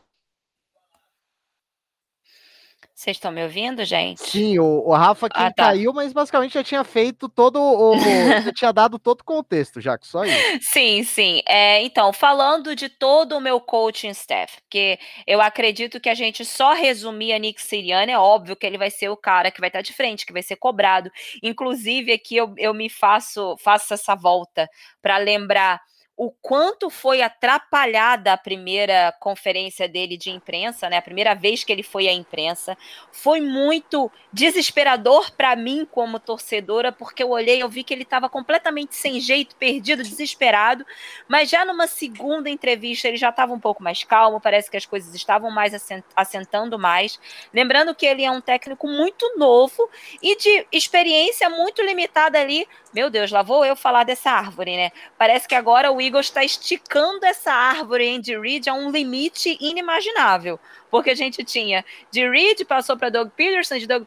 Vocês 3.03 3.17
estão 3.17 3.33
me 3.33 3.43
ouvindo, 3.43 3.83
gente? 3.83 4.23
Sim, 4.23 4.59
o, 4.59 4.87
o 4.87 4.93
Rafa 4.93 5.27
que 5.27 5.37
ah, 5.37 5.51
tá. 5.51 5.65
caiu, 5.65 5.91
mas 5.91 6.13
basicamente 6.13 6.53
já 6.53 6.63
tinha 6.63 6.85
feito 6.85 7.27
todo 7.27 7.59
o. 7.61 7.97
já 8.45 8.53
tinha 8.53 8.71
dado 8.71 8.97
todo 8.97 9.19
o 9.19 9.25
contexto, 9.25 9.81
já 9.81 9.97
que 9.97 10.07
só 10.07 10.23
isso. 10.23 10.59
Sim, 10.61 11.03
sim. 11.03 11.41
É, 11.45 11.81
então, 11.81 12.13
falando 12.13 12.73
de 12.73 12.87
todo 12.87 13.35
o 13.35 13.41
meu 13.41 13.59
coaching 13.59 14.11
staff, 14.11 14.61
porque 14.61 14.97
eu 15.27 15.41
acredito 15.41 15.99
que 15.99 16.07
a 16.07 16.13
gente 16.13 16.45
só 16.45 16.71
resumir 16.71 17.33
a 17.33 17.39
Nick 17.39 17.61
Sirianni, 17.61 18.13
é 18.13 18.17
óbvio 18.17 18.55
que 18.55 18.65
ele 18.65 18.77
vai 18.77 18.89
ser 18.89 19.09
o 19.09 19.17
cara 19.17 19.51
que 19.51 19.59
vai 19.59 19.67
estar 19.67 19.81
de 19.81 19.91
frente, 19.91 20.25
que 20.25 20.31
vai 20.31 20.41
ser 20.41 20.55
cobrado. 20.55 21.11
Inclusive, 21.43 22.13
aqui 22.13 22.37
eu, 22.37 22.53
eu 22.57 22.73
me 22.73 22.89
faço, 22.89 23.57
faço 23.57 23.93
essa 23.93 24.15
volta 24.15 24.69
para 25.01 25.17
lembrar 25.17 25.81
o 26.15 26.29
quanto 26.29 26.91
foi 26.91 27.23
atrapalhada 27.23 28.33
a 28.33 28.37
primeira 28.37 29.11
conferência 29.19 29.89
dele 29.89 30.15
de 30.15 30.29
imprensa, 30.29 30.87
né? 30.87 30.97
A 30.97 31.01
primeira 31.01 31.33
vez 31.33 31.63
que 31.63 31.71
ele 31.71 31.81
foi 31.81 32.07
à 32.07 32.13
imprensa, 32.13 32.77
foi 33.11 33.41
muito 33.41 34.11
desesperador 34.31 35.31
para 35.31 35.55
mim 35.55 35.87
como 35.89 36.19
torcedora, 36.19 36.91
porque 36.91 37.23
eu 37.23 37.31
olhei, 37.31 37.63
eu 37.63 37.69
vi 37.69 37.83
que 37.83 37.93
ele 37.93 38.03
estava 38.03 38.29
completamente 38.29 38.95
sem 38.95 39.19
jeito, 39.19 39.55
perdido, 39.55 40.03
desesperado, 40.03 40.85
mas 41.27 41.49
já 41.49 41.65
numa 41.65 41.87
segunda 41.87 42.47
entrevista 42.49 43.07
ele 43.07 43.17
já 43.17 43.29
estava 43.29 43.51
um 43.53 43.59
pouco 43.59 43.81
mais 43.81 44.03
calmo, 44.03 44.39
parece 44.39 44.69
que 44.69 44.77
as 44.77 44.85
coisas 44.85 45.15
estavam 45.15 45.49
mais 45.49 45.73
assentando 46.15 46.77
mais. 46.77 47.19
Lembrando 47.51 47.95
que 47.95 48.05
ele 48.05 48.23
é 48.23 48.29
um 48.29 48.41
técnico 48.41 48.87
muito 48.87 49.35
novo 49.37 49.89
e 50.21 50.35
de 50.37 50.67
experiência 50.71 51.49
muito 51.49 51.81
limitada 51.81 52.39
ali. 52.39 52.67
Meu 52.93 53.09
Deus, 53.09 53.31
lá 53.31 53.41
vou 53.41 53.65
eu 53.65 53.75
falar 53.75 54.03
dessa 54.03 54.29
árvore, 54.29 54.77
né? 54.77 54.91
Parece 55.17 55.47
que 55.47 55.55
agora 55.55 55.91
o 55.91 56.02
Eagles 56.03 56.27
está 56.27 56.43
esticando 56.43 57.25
essa 57.25 57.51
árvore 57.51 58.15
Andy 58.15 58.37
Reid 58.37 58.69
a 58.69 58.73
um 58.73 58.91
limite 58.91 59.57
inimaginável. 59.59 60.59
Porque 60.91 61.09
a 61.09 61.15
gente 61.15 61.43
tinha 61.43 61.83
de 62.11 62.29
Reid, 62.29 62.65
passou 62.65 62.95
para 62.95 63.09
Doug 63.09 63.29
Peterson, 63.29 63.77
de 63.77 63.87
Doug 63.87 64.03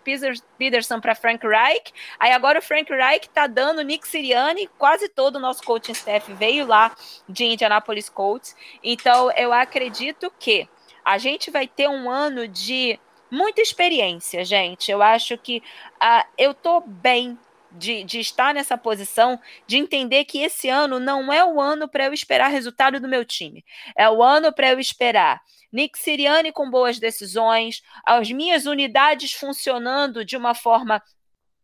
Peterson 0.56 1.00
para 1.00 1.14
Frank 1.14 1.44
Reich. 1.46 1.92
Aí 2.18 2.30
agora 2.30 2.60
o 2.60 2.62
Frank 2.62 2.92
Reich 2.92 3.26
está 3.26 3.46
dando 3.46 3.82
Nick 3.82 4.06
Sirianni, 4.06 4.68
quase 4.78 5.08
todo 5.08 5.36
o 5.36 5.40
nosso 5.40 5.62
coaching 5.64 5.92
staff 5.92 6.32
veio 6.34 6.66
lá 6.66 6.94
de 7.28 7.44
Indianapolis 7.44 8.08
Colts. 8.08 8.54
Então 8.82 9.32
eu 9.32 9.52
acredito 9.52 10.32
que 10.38 10.68
a 11.04 11.18
gente 11.18 11.50
vai 11.50 11.66
ter 11.66 11.88
um 11.88 12.10
ano 12.10 12.46
de 12.46 12.98
muita 13.30 13.60
experiência, 13.60 14.44
gente. 14.44 14.90
Eu 14.90 15.02
acho 15.02 15.36
que 15.38 15.62
uh, 16.02 16.24
eu 16.38 16.54
tô 16.54 16.80
bem 16.80 17.38
de, 17.76 18.04
de 18.04 18.20
estar 18.20 18.54
nessa 18.54 18.76
posição, 18.76 19.38
de 19.66 19.76
entender 19.76 20.24
que 20.24 20.38
esse 20.38 20.68
ano 20.68 20.98
não 20.98 21.32
é 21.32 21.44
o 21.44 21.60
ano 21.60 21.88
para 21.88 22.06
eu 22.06 22.12
esperar 22.12 22.48
resultado 22.48 22.98
do 23.00 23.08
meu 23.08 23.24
time. 23.24 23.64
É 23.96 24.08
o 24.08 24.22
ano 24.22 24.52
para 24.52 24.70
eu 24.70 24.80
esperar 24.80 25.40
Nick 25.72 25.98
Siriani 25.98 26.52
com 26.52 26.70
boas 26.70 26.98
decisões, 26.98 27.82
as 28.04 28.30
minhas 28.30 28.66
unidades 28.66 29.32
funcionando 29.32 30.24
de 30.24 30.36
uma 30.36 30.54
forma 30.54 31.02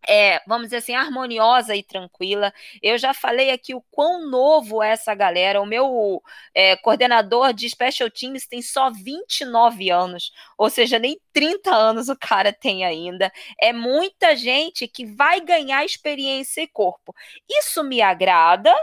é, 0.08 0.40
vamos 0.46 0.66
dizer 0.66 0.78
assim, 0.78 0.94
harmoniosa 0.94 1.76
e 1.76 1.82
tranquila. 1.82 2.52
Eu 2.82 2.98
já 2.98 3.14
falei 3.14 3.50
aqui 3.50 3.74
o 3.74 3.82
quão 3.90 4.28
novo 4.28 4.82
é 4.82 4.90
essa 4.90 5.14
galera. 5.14 5.60
O 5.60 5.66
meu 5.66 6.22
é, 6.54 6.76
coordenador 6.76 7.52
de 7.52 7.68
Special 7.68 8.10
Teams 8.10 8.46
tem 8.46 8.60
só 8.62 8.90
29 8.90 9.90
anos, 9.90 10.32
ou 10.58 10.68
seja, 10.70 10.98
nem 10.98 11.20
30 11.32 11.74
anos 11.74 12.08
o 12.08 12.16
cara 12.16 12.52
tem 12.52 12.84
ainda. 12.84 13.32
É 13.60 13.72
muita 13.72 14.36
gente 14.36 14.88
que 14.88 15.06
vai 15.06 15.40
ganhar 15.40 15.84
experiência 15.84 16.62
e 16.62 16.68
corpo. 16.68 17.14
Isso 17.48 17.82
me 17.84 18.00
agrada, 18.02 18.74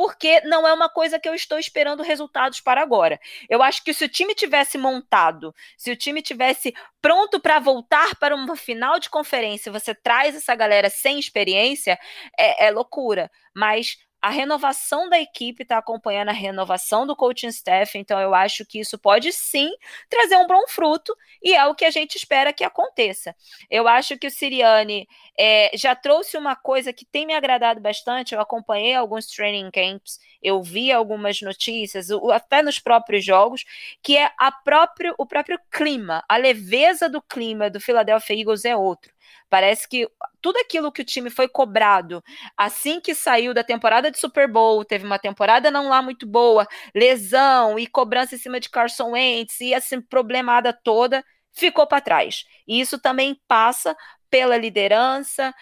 porque 0.00 0.40
não 0.46 0.66
é 0.66 0.72
uma 0.72 0.88
coisa 0.88 1.18
que 1.18 1.28
eu 1.28 1.34
estou 1.34 1.58
esperando 1.58 2.02
resultados 2.02 2.58
para 2.58 2.80
agora. 2.80 3.20
Eu 3.50 3.62
acho 3.62 3.84
que 3.84 3.92
se 3.92 4.02
o 4.02 4.08
time 4.08 4.34
tivesse 4.34 4.78
montado, 4.78 5.54
se 5.76 5.90
o 5.90 5.96
time 5.96 6.22
tivesse 6.22 6.72
pronto 7.02 7.38
para 7.38 7.58
voltar 7.58 8.14
para 8.14 8.34
uma 8.34 8.56
final 8.56 8.98
de 8.98 9.10
conferência, 9.10 9.70
você 9.70 9.94
traz 9.94 10.34
essa 10.34 10.54
galera 10.54 10.88
sem 10.88 11.18
experiência, 11.18 11.98
é, 12.38 12.68
é 12.68 12.70
loucura. 12.70 13.30
Mas 13.54 13.98
a 14.22 14.30
renovação 14.30 15.08
da 15.08 15.18
equipe 15.18 15.62
está 15.62 15.78
acompanhando 15.78 16.28
a 16.28 16.32
renovação 16.32 17.06
do 17.06 17.16
coaching 17.16 17.48
staff, 17.48 17.96
então 17.96 18.20
eu 18.20 18.34
acho 18.34 18.66
que 18.66 18.78
isso 18.78 18.98
pode 18.98 19.32
sim 19.32 19.70
trazer 20.08 20.36
um 20.36 20.46
bom 20.46 20.62
fruto 20.68 21.16
e 21.42 21.54
é 21.54 21.66
o 21.66 21.74
que 21.74 21.84
a 21.84 21.90
gente 21.90 22.16
espera 22.16 22.52
que 22.52 22.62
aconteça. 22.62 23.34
Eu 23.70 23.88
acho 23.88 24.18
que 24.18 24.26
o 24.26 24.30
Siriane 24.30 25.08
é, 25.38 25.70
já 25.74 25.94
trouxe 25.94 26.36
uma 26.36 26.54
coisa 26.54 26.92
que 26.92 27.04
tem 27.04 27.26
me 27.26 27.34
agradado 27.34 27.80
bastante. 27.80 28.34
Eu 28.34 28.40
acompanhei 28.40 28.94
alguns 28.94 29.26
training 29.26 29.70
camps, 29.70 30.20
eu 30.42 30.62
vi 30.62 30.92
algumas 30.92 31.40
notícias, 31.40 32.08
até 32.32 32.62
nos 32.62 32.78
próprios 32.78 33.24
jogos, 33.24 33.64
que 34.02 34.16
é 34.16 34.30
próprio, 34.64 35.14
o 35.18 35.26
próprio 35.26 35.58
clima, 35.70 36.22
a 36.28 36.36
leveza 36.36 37.08
do 37.08 37.22
clima 37.22 37.70
do 37.70 37.80
Philadelphia 37.80 38.38
Eagles 38.38 38.64
é 38.64 38.76
outro. 38.76 39.12
Parece 39.50 39.88
que 39.88 40.08
tudo 40.40 40.58
aquilo 40.58 40.92
que 40.92 41.02
o 41.02 41.04
time 41.04 41.28
foi 41.28 41.48
cobrado 41.48 42.22
assim 42.56 43.00
que 43.00 43.14
saiu 43.14 43.52
da 43.52 43.62
temporada 43.64 44.10
de 44.10 44.18
Super 44.18 44.50
Bowl, 44.50 44.84
teve 44.84 45.04
uma 45.04 45.18
temporada 45.18 45.70
não 45.70 45.88
lá 45.88 46.00
muito 46.00 46.26
boa, 46.26 46.66
lesão 46.94 47.78
e 47.78 47.86
cobrança 47.86 48.34
em 48.36 48.38
cima 48.38 48.60
de 48.60 48.70
Carson 48.70 49.10
Wentz 49.10 49.60
e 49.60 49.74
essa 49.74 50.00
problemada 50.08 50.72
toda, 50.72 51.24
ficou 51.52 51.86
para 51.86 52.00
trás. 52.00 52.44
E 52.66 52.80
isso 52.80 52.98
também 52.98 53.38
passa 53.48 53.96
pela 54.30 54.56
liderança, 54.56 55.52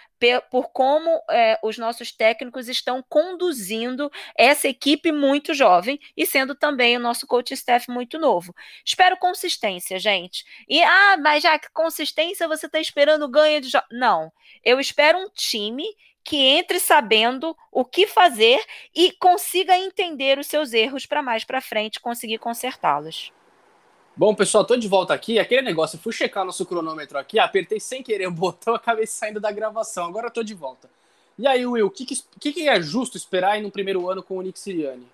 por 0.50 0.70
como 0.70 1.10
é, 1.30 1.58
os 1.62 1.78
nossos 1.78 2.12
técnicos 2.12 2.68
estão 2.68 3.02
conduzindo 3.08 4.10
essa 4.36 4.68
equipe 4.68 5.10
muito 5.10 5.54
jovem 5.54 5.98
e 6.16 6.26
sendo 6.26 6.54
também 6.54 6.96
o 6.96 7.00
nosso 7.00 7.26
coach 7.26 7.54
staff 7.54 7.90
muito 7.90 8.18
novo. 8.18 8.54
Espero 8.84 9.16
consistência, 9.16 9.98
gente. 9.98 10.44
E, 10.68 10.82
ah, 10.82 11.16
mas 11.18 11.42
já 11.42 11.58
que 11.58 11.70
consistência 11.72 12.48
você 12.48 12.66
está 12.66 12.80
esperando 12.80 13.28
ganho 13.28 13.60
de. 13.60 13.70
Não. 13.90 14.30
Eu 14.62 14.78
espero 14.78 15.18
um 15.18 15.30
time 15.30 15.84
que 16.22 16.36
entre 16.36 16.78
sabendo 16.78 17.56
o 17.72 17.84
que 17.86 18.06
fazer 18.06 18.62
e 18.94 19.12
consiga 19.12 19.78
entender 19.78 20.38
os 20.38 20.46
seus 20.46 20.74
erros 20.74 21.06
para 21.06 21.22
mais 21.22 21.42
para 21.42 21.60
frente 21.60 22.00
conseguir 22.00 22.38
consertá-los. 22.38 23.32
Bom, 24.18 24.34
pessoal, 24.34 24.64
tô 24.64 24.76
de 24.76 24.88
volta 24.88 25.14
aqui. 25.14 25.38
Aquele 25.38 25.62
negócio, 25.62 25.94
eu 25.94 26.00
fui 26.00 26.12
checar 26.12 26.44
nosso 26.44 26.66
cronômetro 26.66 27.16
aqui, 27.16 27.38
apertei 27.38 27.78
sem 27.78 28.02
querer 28.02 28.26
o 28.26 28.32
botão, 28.34 28.74
acabei 28.74 29.06
saindo 29.06 29.38
da 29.38 29.52
gravação. 29.52 30.06
Agora 30.06 30.26
eu 30.26 30.30
tô 30.32 30.42
de 30.42 30.54
volta. 30.54 30.90
E 31.38 31.46
aí, 31.46 31.64
Will, 31.64 31.86
o 31.86 31.90
que, 31.90 32.04
que, 32.04 32.52
que, 32.52 32.68
é 32.68 32.82
justo 32.82 33.16
esperar 33.16 33.52
aí 33.52 33.62
no 33.62 33.70
primeiro 33.70 34.10
ano 34.10 34.20
com 34.20 34.36
o 34.36 34.42
Nick 34.42 34.58
Sirianni? 34.58 35.06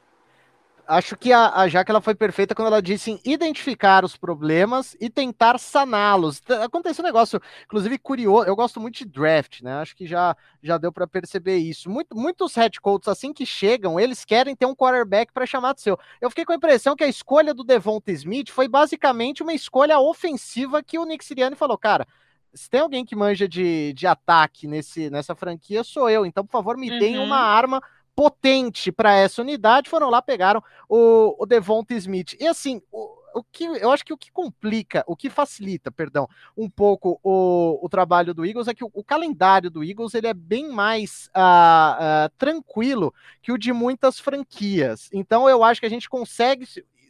Acho 0.87 1.17
que 1.17 1.33
a, 1.33 1.55
a 1.55 1.69
Jaque 1.69 1.91
ela 1.91 2.01
foi 2.01 2.15
perfeita 2.15 2.55
quando 2.55 2.69
ela 2.69 2.83
disse 2.83 3.11
em 3.11 3.21
identificar 3.25 4.05
os 4.05 4.17
problemas 4.17 4.97
e 5.01 5.11
tentar 5.11 5.59
saná-los. 5.59 6.43
Aconteceu 6.63 7.03
um 7.03 7.07
negócio, 7.07 7.41
inclusive 7.65 7.99
curioso. 7.99 8.47
Eu 8.47 8.57
gosto 8.57 8.81
muito 8.81 8.97
de 8.97 9.05
draft, 9.05 9.63
né? 9.63 9.75
Acho 9.75 9.97
que 9.97 10.07
já 10.07 10.37
já 10.63 10.79
deu 10.79 10.93
para 10.93 11.07
perceber 11.07 11.57
isso. 11.57 11.91
Muito, 11.91 12.17
muitos 12.17 12.55
head 12.55 12.81
coaches 12.81 13.09
assim 13.09 13.33
que 13.33 13.45
chegam, 13.45 13.99
eles 13.99 14.25
querem 14.25 14.55
ter 14.57 14.67
um 14.67 14.75
quarterback 14.75 15.33
para 15.33 15.47
chamar 15.47 15.75
de 15.75 15.83
seu. 15.83 15.99
Eu 16.21 16.31
fiquei 16.31 16.45
com 16.45 16.53
a 16.53 16.57
impressão 16.57 16.97
que 16.97 17.05
a 17.05 17.09
escolha 17.09 17.53
do 17.53 17.65
Devonta 17.65 18.13
Smith 18.13 18.51
foi 18.51 18.69
basicamente 18.69 19.43
uma 19.43 19.53
escolha 19.53 19.99
ofensiva 19.99 20.83
que 20.83 20.99
o 20.99 21.05
Nick 21.05 21.25
Sirianni 21.25 21.57
falou, 21.57 21.77
cara, 21.77 22.07
se 22.55 22.71
tem 22.71 22.81
alguém 22.81 23.05
que 23.05 23.17
manja 23.17 23.49
de, 23.49 23.93
de 23.93 24.07
ataque 24.07 24.67
nesse, 24.67 25.11
nessa 25.11 25.35
franquia, 25.35 25.83
sou 25.83 26.09
eu. 26.09 26.25
Então, 26.25 26.47
por 26.47 26.53
favor, 26.53 26.77
me 26.77 26.91
uhum. 26.91 26.99
deem 26.99 27.19
uma 27.19 27.39
arma 27.39 27.83
potente 28.15 28.93
para 28.93 29.15
essa 29.15 29.43
unidade. 29.43 29.91
Foram 29.91 30.11
lá, 30.11 30.23
pegaram 30.23 30.63
o, 30.89 31.37
o 31.39 31.47
Devonta 31.47 31.95
Smith. 31.95 32.37
E 32.41 32.47
assim, 32.47 32.81
o, 32.93 33.25
o 33.35 33.43
que 33.43 33.65
eu 33.65 33.91
acho 33.91 34.05
que 34.05 34.13
o 34.13 34.17
que 34.17 34.31
complica, 34.31 35.05
o 35.07 35.17
que 35.17 35.29
facilita, 35.29 35.91
perdão, 35.91 36.29
um 36.57 36.71
pouco 36.71 37.19
o, 37.23 37.85
o 37.85 37.89
trabalho 37.89 38.33
do 38.33 38.47
Eagles 38.47 38.69
é 38.69 38.75
que 38.75 38.85
o, 38.85 38.91
o 38.95 39.03
calendário 39.03 39.71
do 39.71 39.83
Eagles 39.83 40.15
ele 40.15 40.29
é 40.29 40.35
bem 40.35 40.71
mais 40.71 41.29
uh, 41.37 42.27
uh, 42.27 42.33
tranquilo 42.39 43.13
que 43.43 43.53
o 43.53 43.59
de 43.59 43.73
muitas 43.73 44.19
franquias. 44.19 45.11
Então 45.13 45.49
eu 45.49 45.65
acho 45.65 45.81
que 45.81 45.87
a 45.87 45.91
gente 45.91 46.09
consegue 46.09 46.67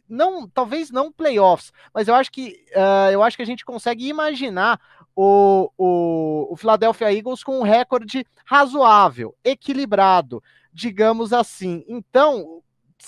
não, 0.07 0.47
talvez 0.47 0.91
não 0.91 1.11
playoffs, 1.11 1.71
mas 1.93 2.07
eu 2.07 2.15
acho 2.15 2.31
que 2.31 2.63
uh, 2.75 3.11
eu 3.11 3.23
acho 3.23 3.37
que 3.37 3.43
a 3.43 3.45
gente 3.45 3.65
consegue 3.65 4.07
imaginar 4.07 4.79
o, 5.15 5.71
o, 5.77 6.47
o 6.51 6.57
Philadelphia 6.57 7.13
Eagles 7.13 7.43
com 7.43 7.59
um 7.59 7.63
recorde 7.63 8.25
razoável, 8.45 9.35
equilibrado, 9.43 10.43
digamos 10.73 11.31
assim. 11.31 11.83
Então, 11.87 12.61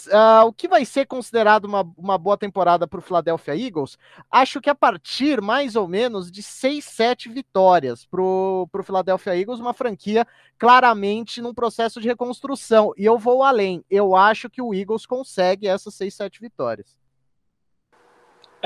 Uh, 0.07 0.45
o 0.45 0.53
que 0.53 0.67
vai 0.67 0.85
ser 0.85 1.07
considerado 1.07 1.65
uma, 1.65 1.81
uma 1.97 2.17
boa 2.17 2.37
temporada 2.37 2.85
para 2.85 2.99
o 2.99 3.01
Philadelphia 3.01 3.55
Eagles? 3.55 3.97
Acho 4.29 4.61
que 4.61 4.69
a 4.69 4.75
partir 4.75 5.41
mais 5.41 5.75
ou 5.75 5.87
menos 5.87 6.29
de 6.29 6.43
6, 6.43 6.83
7 6.85 7.29
vitórias 7.29 8.05
para 8.05 8.21
o 8.21 8.67
Philadelphia 8.83 9.35
Eagles, 9.39 9.59
uma 9.59 9.73
franquia 9.73 10.27
claramente 10.57 11.41
num 11.41 11.53
processo 11.53 11.99
de 11.99 12.07
reconstrução. 12.07 12.93
E 12.97 13.05
eu 13.05 13.17
vou 13.17 13.43
além. 13.43 13.83
Eu 13.89 14.15
acho 14.15 14.49
que 14.49 14.61
o 14.61 14.73
Eagles 14.73 15.05
consegue 15.05 15.67
essas 15.67 15.95
6, 15.95 16.13
7 16.13 16.41
vitórias. 16.41 16.95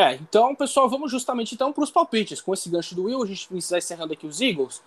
É, 0.01 0.15
então, 0.15 0.55
pessoal, 0.55 0.89
vamos 0.89 1.11
justamente 1.11 1.53
então 1.53 1.71
para 1.71 1.83
os 1.83 1.91
palpites. 1.91 2.41
Com 2.41 2.55
esse 2.55 2.67
gancho 2.67 2.95
do 2.95 3.03
Will, 3.03 3.21
a 3.21 3.27
gente 3.27 3.47
vai 3.47 3.77
encerrando 3.77 4.13
aqui 4.13 4.25
os 4.25 4.41
Eagles. 4.41 4.81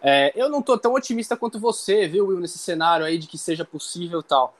É, 0.00 0.32
eu 0.36 0.48
não 0.48 0.60
estou 0.60 0.78
tão 0.78 0.94
otimista 0.94 1.36
quanto 1.36 1.58
você, 1.58 2.06
viu, 2.06 2.28
Will, 2.28 2.38
nesse 2.38 2.56
cenário 2.56 3.04
aí 3.04 3.18
de 3.18 3.26
que 3.26 3.36
seja 3.36 3.64
possível 3.64 4.22
tal. 4.22 4.54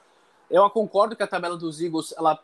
Eu 0.49 0.69
concordo 0.69 1.15
que 1.15 1.23
a 1.23 1.27
tabela 1.27 1.55
dos 1.55 1.79
Eagles, 1.79 2.13
ela, 2.17 2.37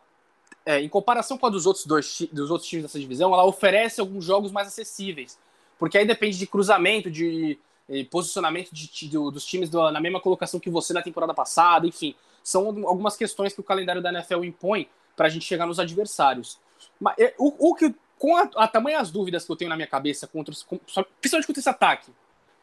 é, 0.65 0.80
em 0.80 0.88
comparação 0.88 1.38
com 1.38 1.45
a 1.45 1.49
dos 1.49 1.65
outros 1.65 1.86
dois 1.86 2.26
dos 2.32 2.49
outros 2.49 2.70
times 2.70 2.86
dessa 2.86 2.97
divisão, 2.97 3.34
ela 3.34 3.43
oferece 3.43 3.99
alguns 3.99 4.24
jogos 4.24 4.49
mais 4.49 4.70
acessíveis. 4.70 5.38
Porque 5.78 5.97
aí 5.97 6.07
depende 6.07 6.38
de 6.38 6.47
cruzamento, 6.47 7.11
de, 7.11 7.59
de 7.89 8.03
posicionamento 8.05 8.72
de, 8.72 8.88
de, 8.88 9.09
dos 9.09 9.45
times 9.45 9.70
do, 9.70 9.91
na 9.91 9.99
mesma 9.99 10.22
colocação 10.22 10.57
que 10.57 10.70
você 10.70 10.93
na 10.93 11.01
temporada 11.01 11.34
passada, 11.34 11.86
enfim. 11.86 12.15
São 12.41 12.65
algumas 12.88 13.18
questões 13.18 13.53
que 13.53 13.59
o 13.59 13.63
calendário 13.63 14.01
da 14.01 14.09
NFL 14.09 14.45
impõe 14.45 14.88
para 15.18 15.28
a 15.28 15.30
gente 15.30 15.43
chegar 15.43 15.65
nos 15.65 15.80
adversários. 15.82 16.57
Mas 16.99 17.15
é, 17.17 17.34
o, 17.38 17.69
o 17.69 17.75
que, 17.75 17.93
com 18.17 18.36
a, 18.36 18.49
a 18.55 18.67
tamanho 18.67 18.99
as 18.99 19.11
dúvidas 19.11 19.45
que 19.45 19.51
eu 19.51 19.55
tenho 19.55 19.69
na 19.69 19.75
minha 19.75 19.88
cabeça, 19.88 20.28
contra 20.28 20.53
com, 20.65 20.78
principalmente 20.78 21.47
contra 21.47 21.59
esse 21.59 21.69
ataque, 21.69 22.11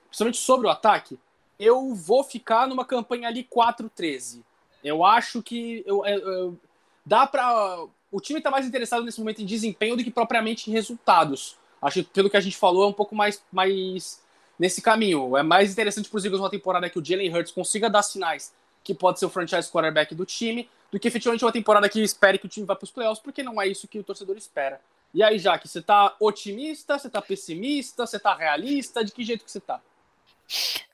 principalmente 0.09 0.39
sobre 0.39 0.67
o 0.67 0.71
ataque, 0.71 1.19
eu 1.59 1.95
vou 1.95 2.25
ficar 2.25 2.67
numa 2.67 2.85
campanha 2.85 3.29
ali 3.29 3.45
4-13. 3.45 4.43
Eu 4.83 5.05
acho 5.05 5.43
que 5.43 5.83
eu, 5.87 6.05
eu, 6.05 6.19
eu 6.19 6.59
dá 7.05 7.27
para 7.27 7.87
o 8.11 8.21
time 8.21 8.39
está 8.39 8.51
mais 8.51 8.67
interessado 8.67 9.05
nesse 9.05 9.19
momento 9.19 9.43
em 9.43 9.47
desempenho 9.47 9.97
do 9.97 10.05
que 10.05 10.11
propriamente 10.11 10.71
em 10.71 10.73
resultados. 10.73 11.57
Acho 11.83 12.05
que 12.05 12.11
pelo 12.11 12.31
que 12.31 12.37
a 12.37 12.41
gente 12.41 12.57
falou 12.57 12.85
é 12.85 12.87
um 12.87 12.93
pouco 12.93 13.15
mais, 13.15 13.43
mais 13.51 14.23
nesse 14.59 14.81
caminho. 14.81 15.37
É 15.37 15.43
mais 15.43 15.73
interessante 15.73 16.09
para 16.09 16.19
os 16.19 16.25
Eagles 16.25 16.41
uma 16.41 16.51
temporada 16.51 16.89
que 16.89 16.99
o 16.99 17.05
Jalen 17.05 17.35
Hurts 17.35 17.53
consiga 17.53 17.91
dar 17.91 18.03
sinais 18.03 18.53
que 18.85 18.95
pode 18.95 19.19
ser 19.19 19.25
o 19.25 19.31
franchise 19.31 19.71
quarterback 19.71 20.15
do 20.15 20.27
time, 20.27 20.69
do 20.95 21.01
que 21.01 21.09
efetivamente 21.09 21.45
uma 21.45 21.51
temporada 21.51 21.89
que 21.89 22.01
espere 22.01 22.39
que 22.39 22.47
o 22.47 22.49
time 22.49 22.65
vá 22.65 22.77
para 22.77 22.85
os 22.85 22.91
playoffs, 22.93 23.21
porque 23.21 23.43
não 23.43 23.61
é 23.61 23.67
isso 23.67 23.89
que 23.89 23.99
o 23.99 24.05
torcedor 24.05 24.37
espera. 24.37 24.81
E 25.13 25.25
aí, 25.25 25.41
Jaque, 25.41 25.67
você 25.67 25.81
está 25.81 26.15
otimista, 26.21 26.97
você 26.97 27.09
está 27.09 27.21
pessimista, 27.21 28.07
você 28.07 28.17
está 28.17 28.33
realista? 28.33 29.05
De 29.05 29.11
que 29.11 29.25
jeito 29.25 29.45
que 29.45 29.51
você 29.51 29.59
está? 29.59 29.81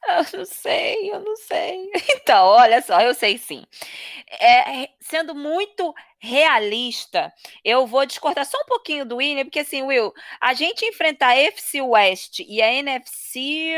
Eu 0.09 0.39
não 0.39 0.47
sei, 0.47 1.13
eu 1.13 1.21
não 1.21 1.37
sei. 1.37 1.91
Então, 2.17 2.47
olha 2.47 2.81
só, 2.81 2.99
eu 3.03 3.13
sei 3.13 3.37
sim. 3.37 3.67
É, 4.27 4.89
sendo 5.01 5.35
muito 5.35 5.95
realista, 6.19 7.31
eu 7.63 7.87
vou 7.87 8.07
discordar 8.07 8.47
só 8.47 8.57
um 8.59 8.67
pouquinho 8.67 9.05
do 9.05 9.17
William, 9.17 9.45
porque 9.45 9.59
assim, 9.61 9.83
Will, 9.83 10.15
a 10.41 10.55
gente 10.55 10.83
enfrentar 10.87 11.29
a 11.29 11.37
FC 11.37 11.83
West 11.83 12.39
e 12.39 12.63
a 12.63 12.73
NFC, 12.73 13.75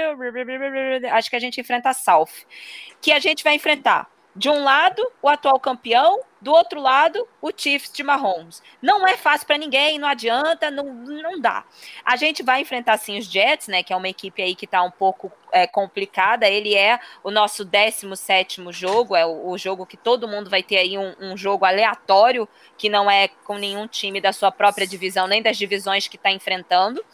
acho 1.11 1.31
que 1.31 1.37
a 1.37 1.41
gente 1.41 1.61
enfrenta 1.61 1.91
a 1.91 1.95
South, 1.95 2.47
que 3.01 3.11
a 3.11 3.19
gente 3.19 3.43
vai 3.43 3.57
enfrentar 3.57 4.09
de 4.35 4.49
um 4.49 4.65
lado, 4.65 5.07
o 5.21 5.29
atual 5.29 5.61
campeão, 5.61 6.21
do 6.41 6.51
outro 6.51 6.81
lado, 6.81 7.29
o 7.41 7.53
Chiefs 7.55 7.93
de 7.93 8.03
Mahomes. 8.03 8.63
Não 8.81 9.07
é 9.07 9.17
fácil 9.17 9.47
para 9.47 9.57
ninguém, 9.57 9.99
não 9.99 10.09
adianta, 10.09 10.71
não, 10.71 10.93
não 10.93 11.41
dá. 11.41 11.65
A 12.05 12.17
gente 12.17 12.43
vai 12.43 12.61
enfrentar 12.61 12.97
sim 12.97 13.17
os 13.17 13.27
Jets, 13.27 13.69
né, 13.69 13.83
que 13.83 13.93
é 13.93 13.97
uma 13.97 14.09
equipe 14.09 14.43
aí 14.43 14.57
que 14.57 14.65
está 14.65 14.83
um 14.83 14.91
pouco 14.91 15.31
é, 15.53 15.67
complicada. 15.69 16.49
Ele 16.49 16.75
é 16.75 16.99
o 17.23 17.31
nosso 17.31 17.65
17 17.65 18.61
jogo, 18.71 19.15
é 19.15 19.25
o, 19.25 19.51
o, 19.51 19.59
jogo 19.59 19.87
que 19.87 19.97
todo 19.97 20.27
mundo 20.27 20.51
vai 20.51 20.63
ter 20.63 20.79
aí 20.79 20.99
um, 20.99 21.15
um, 21.21 21.37
jogo 21.37 21.65
aleatório, 21.65 22.49
que 22.77 22.89
não 22.89 23.09
é 23.09 23.29
com 23.29 23.57
nenhum 23.57 23.87
time 23.87 24.21
da 24.21 24.33
sua 24.33 24.51
própria 24.51 24.87
divisão, 24.87 25.29
nem 25.29 25.43
das 25.43 25.57
divisões 25.57 26.09
que 26.09 26.17
está 26.17 26.33
enfrentando. 26.33 27.05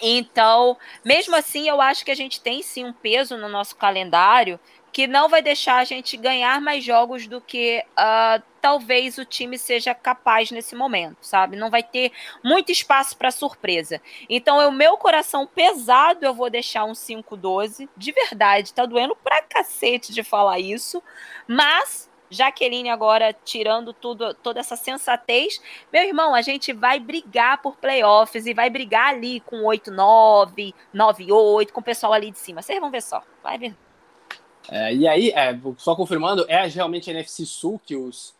Então, 0.00 0.78
mesmo 1.04 1.34
assim, 1.34 1.68
eu 1.68 1.80
acho 1.80 2.04
que 2.04 2.10
a 2.10 2.14
gente 2.14 2.40
tem 2.40 2.62
sim 2.62 2.84
um 2.84 2.92
peso 2.92 3.36
no 3.36 3.48
nosso 3.48 3.74
calendário 3.74 4.58
que 4.92 5.06
não 5.06 5.28
vai 5.28 5.40
deixar 5.40 5.76
a 5.76 5.84
gente 5.84 6.16
ganhar 6.16 6.60
mais 6.60 6.84
jogos 6.84 7.26
do 7.26 7.40
que 7.40 7.84
uh, 7.92 8.42
talvez 8.60 9.18
o 9.18 9.24
time 9.24 9.58
seja 9.58 9.94
capaz 9.94 10.50
nesse 10.50 10.74
momento, 10.74 11.18
sabe? 11.20 11.56
Não 11.56 11.70
vai 11.70 11.82
ter 11.82 12.12
muito 12.42 12.72
espaço 12.72 13.16
para 13.16 13.30
surpresa. 13.30 14.00
Então, 14.28 14.68
o 14.68 14.72
meu 14.72 14.96
coração 14.96 15.46
pesado, 15.46 16.24
eu 16.24 16.34
vou 16.34 16.50
deixar 16.50 16.84
um 16.84 16.92
5-12. 16.92 17.88
De 17.96 18.12
verdade, 18.12 18.74
tá 18.74 18.84
doendo 18.84 19.16
pra 19.16 19.42
cacete 19.42 20.12
de 20.12 20.22
falar 20.22 20.58
isso. 20.58 21.02
Mas, 21.46 22.10
Jaqueline 22.28 22.90
agora 22.90 23.32
tirando 23.32 23.92
tudo, 23.92 24.34
toda 24.34 24.60
essa 24.60 24.76
sensatez, 24.76 25.60
meu 25.92 26.02
irmão, 26.02 26.34
a 26.34 26.42
gente 26.42 26.72
vai 26.72 26.98
brigar 26.98 27.62
por 27.62 27.76
playoffs 27.76 28.46
e 28.46 28.54
vai 28.54 28.68
brigar 28.68 29.10
ali 29.10 29.40
com 29.40 29.62
8-9, 29.62 30.74
9-8, 30.94 31.70
com 31.70 31.80
o 31.80 31.84
pessoal 31.84 32.12
ali 32.12 32.30
de 32.30 32.38
cima. 32.38 32.60
Vocês 32.60 32.80
vão 32.80 32.90
ver 32.90 33.02
só. 33.02 33.22
Vai 33.42 33.56
ver. 33.56 33.89
É, 34.70 34.94
e 34.94 35.08
aí, 35.08 35.30
é, 35.30 35.58
só 35.78 35.96
confirmando, 35.96 36.46
é 36.48 36.64
realmente 36.66 37.10
a 37.10 37.12
NFC 37.12 37.44
Sul 37.44 37.80
que 37.84 37.96
os, 37.96 38.32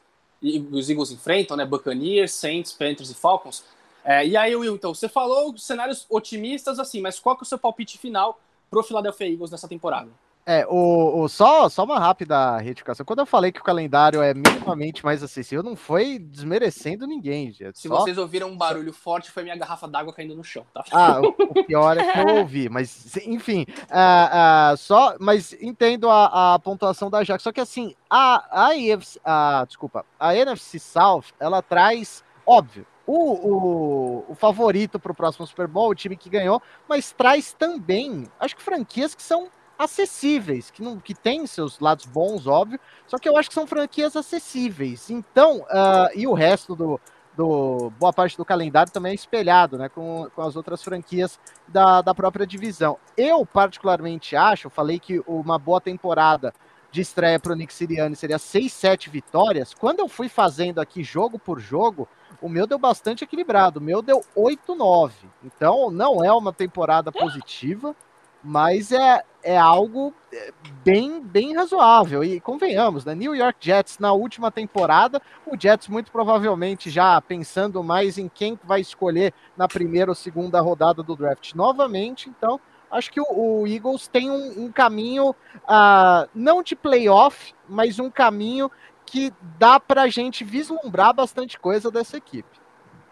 os 0.71 0.89
Eagles 0.89 1.11
enfrentam, 1.11 1.57
né? 1.57 1.67
Buccaneers, 1.67 2.33
Saints, 2.33 2.73
Panthers 2.73 3.11
e 3.11 3.15
Falcons. 3.15 3.65
É, 4.05 4.25
e 4.25 4.37
aí, 4.37 4.55
Will, 4.55 4.75
então, 4.75 4.95
você 4.95 5.09
falou 5.09 5.57
cenários 5.59 6.07
otimistas 6.09 6.79
assim, 6.79 7.01
mas 7.01 7.19
qual 7.19 7.37
que 7.37 7.43
é 7.43 7.45
o 7.45 7.47
seu 7.47 7.59
palpite 7.59 7.99
final 7.99 8.41
pro 8.71 8.83
Philadelphia 8.83 9.29
Eagles 9.29 9.51
nessa 9.51 9.69
temporada? 9.69 10.09
É, 10.51 10.67
o, 10.69 11.21
o, 11.23 11.29
só, 11.29 11.69
só 11.69 11.85
uma 11.85 12.01
rápida 12.01 12.57
retificação. 12.57 13.07
Quando 13.07 13.21
eu 13.21 13.27
falei 13.27 13.53
que 13.53 13.61
o 13.61 13.63
calendário 13.63 14.21
é 14.21 14.35
minimamente 14.35 15.05
mais 15.05 15.23
acessível, 15.23 15.63
não 15.63 15.77
foi 15.77 16.19
desmerecendo 16.19 17.07
ninguém, 17.07 17.53
gente. 17.53 17.79
Se 17.79 17.87
só... 17.87 18.01
vocês 18.01 18.19
ouviram 18.19 18.49
um 18.49 18.57
barulho 18.57 18.93
forte, 18.93 19.31
foi 19.31 19.45
minha 19.45 19.55
garrafa 19.55 19.87
d'água 19.87 20.13
caindo 20.13 20.35
no 20.35 20.43
chão, 20.43 20.67
tá? 20.75 20.83
Ah, 20.91 21.21
o, 21.21 21.29
o, 21.29 21.65
pior 21.65 21.97
é 21.97 22.13
que 22.13 22.19
eu 22.19 22.39
ouvi, 22.39 22.69
mas 22.69 23.17
enfim, 23.19 23.65
uh, 23.83 24.75
uh, 24.75 24.77
só, 24.77 25.15
mas 25.21 25.53
entendo 25.53 26.11
a, 26.11 26.55
a 26.55 26.59
pontuação 26.59 27.09
da 27.09 27.23
Jack. 27.23 27.41
Só 27.41 27.53
que 27.53 27.61
assim, 27.61 27.95
a, 28.11 28.67
a, 28.67 28.77
EFC, 28.77 29.21
a, 29.25 29.65
desculpa, 29.69 30.05
a 30.19 30.35
NFC 30.35 30.81
South, 30.81 31.27
ela 31.39 31.63
traz, 31.63 32.25
óbvio, 32.45 32.85
o, 33.07 33.15
o, 33.15 34.25
o 34.31 34.35
favorito 34.35 34.99
para 34.99 35.13
o 35.13 35.15
próximo 35.15 35.47
Super 35.47 35.69
Bowl, 35.69 35.91
o 35.91 35.95
time 35.95 36.17
que 36.17 36.29
ganhou, 36.29 36.61
mas 36.89 37.13
traz 37.13 37.53
também, 37.53 38.27
acho 38.41 38.57
que 38.57 38.63
franquias 38.63 39.15
que 39.15 39.23
são 39.23 39.49
acessíveis, 39.81 40.71
que, 40.71 40.83
não, 40.83 41.01
que 41.01 41.15
tem 41.15 41.47
seus 41.47 41.81
lados 41.81 42.05
bons, 42.05 42.47
óbvio, 42.47 42.79
só 43.07 43.19
que 43.19 43.27
eu 43.27 43.37
acho 43.39 43.49
que 43.49 43.55
são 43.55 43.67
franquias 43.67 44.15
acessíveis. 44.15 45.09
Então, 45.09 45.61
uh, 45.61 46.11
e 46.15 46.27
o 46.27 46.35
resto 46.35 46.77
do, 46.77 47.01
do. 47.35 47.91
Boa 47.99 48.13
parte 48.13 48.37
do 48.37 48.45
calendário 48.45 48.93
também 48.93 49.13
é 49.13 49.15
espelhado 49.15 49.79
né, 49.79 49.89
com, 49.89 50.29
com 50.37 50.43
as 50.43 50.55
outras 50.55 50.83
franquias 50.83 51.41
da, 51.67 52.03
da 52.03 52.15
própria 52.15 52.47
divisão. 52.47 52.99
Eu, 53.17 53.47
particularmente, 53.47 54.37
acho, 54.37 54.69
falei 54.69 54.99
que 54.99 55.23
uma 55.27 55.59
boa 55.59 55.81
temporada 55.81 56.53
de 56.93 57.01
estreia 57.01 57.41
para 57.41 57.53
o 57.53 57.57
Nick 57.57 57.73
seria 57.73 58.39
6, 58.39 58.71
7 58.71 59.09
vitórias. 59.09 59.73
Quando 59.73 60.01
eu 60.01 60.09
fui 60.09 60.29
fazendo 60.29 60.79
aqui 60.79 61.03
jogo 61.03 61.39
por 61.39 61.59
jogo, 61.59 62.07
o 62.43 62.49
meu 62.49 62.67
deu 62.67 62.79
bastante 62.79 63.25
equilibrado. 63.25 63.79
O 63.79 63.83
meu 63.83 64.03
deu 64.03 64.23
8, 64.37 64.75
9. 64.75 65.15
Então, 65.43 65.91
não 65.91 66.23
é 66.23 66.31
uma 66.33 66.53
temporada 66.53 67.11
positiva 67.11 67.95
mas 68.43 68.93
é, 68.93 69.23
é 69.43 69.57
algo 69.57 70.15
é, 70.33 70.53
bem, 70.85 71.21
bem 71.21 71.55
razoável. 71.55 72.23
E 72.25 72.41
convenhamos, 72.41 73.05
né? 73.05 73.15
New 73.15 73.35
York 73.35 73.59
Jets 73.61 73.99
na 73.99 74.13
última 74.13 74.51
temporada, 74.51 75.21
o 75.47 75.57
Jets 75.59 75.89
muito 75.89 76.11
provavelmente 76.11 76.91
já 76.91 77.21
pensando 77.21 77.83
mais 77.83 78.19
em 78.19 78.29
quem 78.29 78.59
vai 78.65 78.81
escolher 78.81 79.33
na 79.57 79.69
primeira 79.69 80.11
ou 80.11 80.15
segunda 80.15 80.61
rodada 80.61 81.03
do 81.03 81.17
draft 81.17 81.55
novamente. 81.55 82.29
Então, 82.29 82.61
acho 82.91 83.11
que 83.11 83.21
o, 83.21 83.27
o 83.63 83.67
Eagles 83.67 84.09
tem 84.09 84.31
um, 84.31 84.65
um 84.65 84.73
caminho, 84.73 85.31
uh, 85.31 86.29
não 86.35 86.63
de 86.63 86.75
playoff, 86.75 87.55
mas 87.69 87.99
um 87.99 88.11
caminho 88.11 88.71
que 89.07 89.33
dá 89.59 89.81
para 89.81 90.03
a 90.03 90.09
gente 90.09 90.45
vislumbrar 90.45 91.13
bastante 91.13 91.59
coisa 91.59 91.91
dessa 91.91 92.17
equipe 92.17 92.61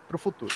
para 0.07 0.15
o 0.15 0.19
futuro. 0.19 0.55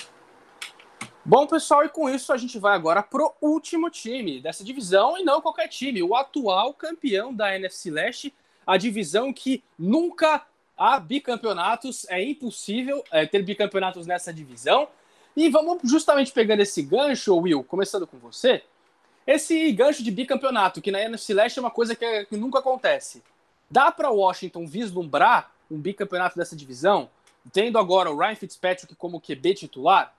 Bom, 1.25 1.47
pessoal, 1.47 1.85
e 1.85 1.89
com 1.89 2.09
isso 2.09 2.33
a 2.33 2.37
gente 2.37 2.59
vai 2.59 2.75
agora 2.75 3.01
pro 3.01 3.33
último 3.39 3.89
time 3.89 4.41
dessa 4.41 4.61
divisão, 4.61 5.17
e 5.17 5.23
não 5.23 5.39
qualquer 5.39 5.69
time, 5.69 6.03
o 6.03 6.13
atual 6.13 6.73
campeão 6.73 7.33
da 7.33 7.55
NFC 7.55 7.89
Leste, 7.89 8.33
a 8.67 8.75
divisão 8.75 9.31
que 9.31 9.63
nunca 9.79 10.45
há 10.77 10.99
bicampeonatos, 10.99 12.05
é 12.09 12.21
impossível 12.21 13.01
é, 13.09 13.25
ter 13.25 13.41
bicampeonatos 13.41 14.05
nessa 14.05 14.33
divisão. 14.33 14.89
E 15.33 15.47
vamos 15.47 15.79
justamente 15.89 16.29
pegando 16.33 16.59
esse 16.59 16.81
gancho, 16.81 17.37
Will, 17.37 17.63
começando 17.63 18.05
com 18.05 18.17
você, 18.17 18.61
esse 19.25 19.71
gancho 19.71 20.03
de 20.03 20.11
bicampeonato, 20.11 20.81
que 20.81 20.91
na 20.91 21.01
NFC 21.01 21.33
Leste 21.33 21.57
é 21.57 21.61
uma 21.61 21.71
coisa 21.71 21.95
que, 21.95 22.25
que 22.25 22.35
nunca 22.35 22.59
acontece. 22.59 23.23
Dá 23.71 23.89
para 23.93 24.11
Washington 24.11 24.67
vislumbrar 24.67 25.53
um 25.71 25.79
bicampeonato 25.79 26.37
dessa 26.37 26.53
divisão, 26.53 27.09
tendo 27.53 27.79
agora 27.79 28.11
o 28.11 28.17
Ryan 28.17 28.35
Fitzpatrick 28.35 28.93
como 28.95 29.21
QB 29.21 29.53
titular? 29.53 30.13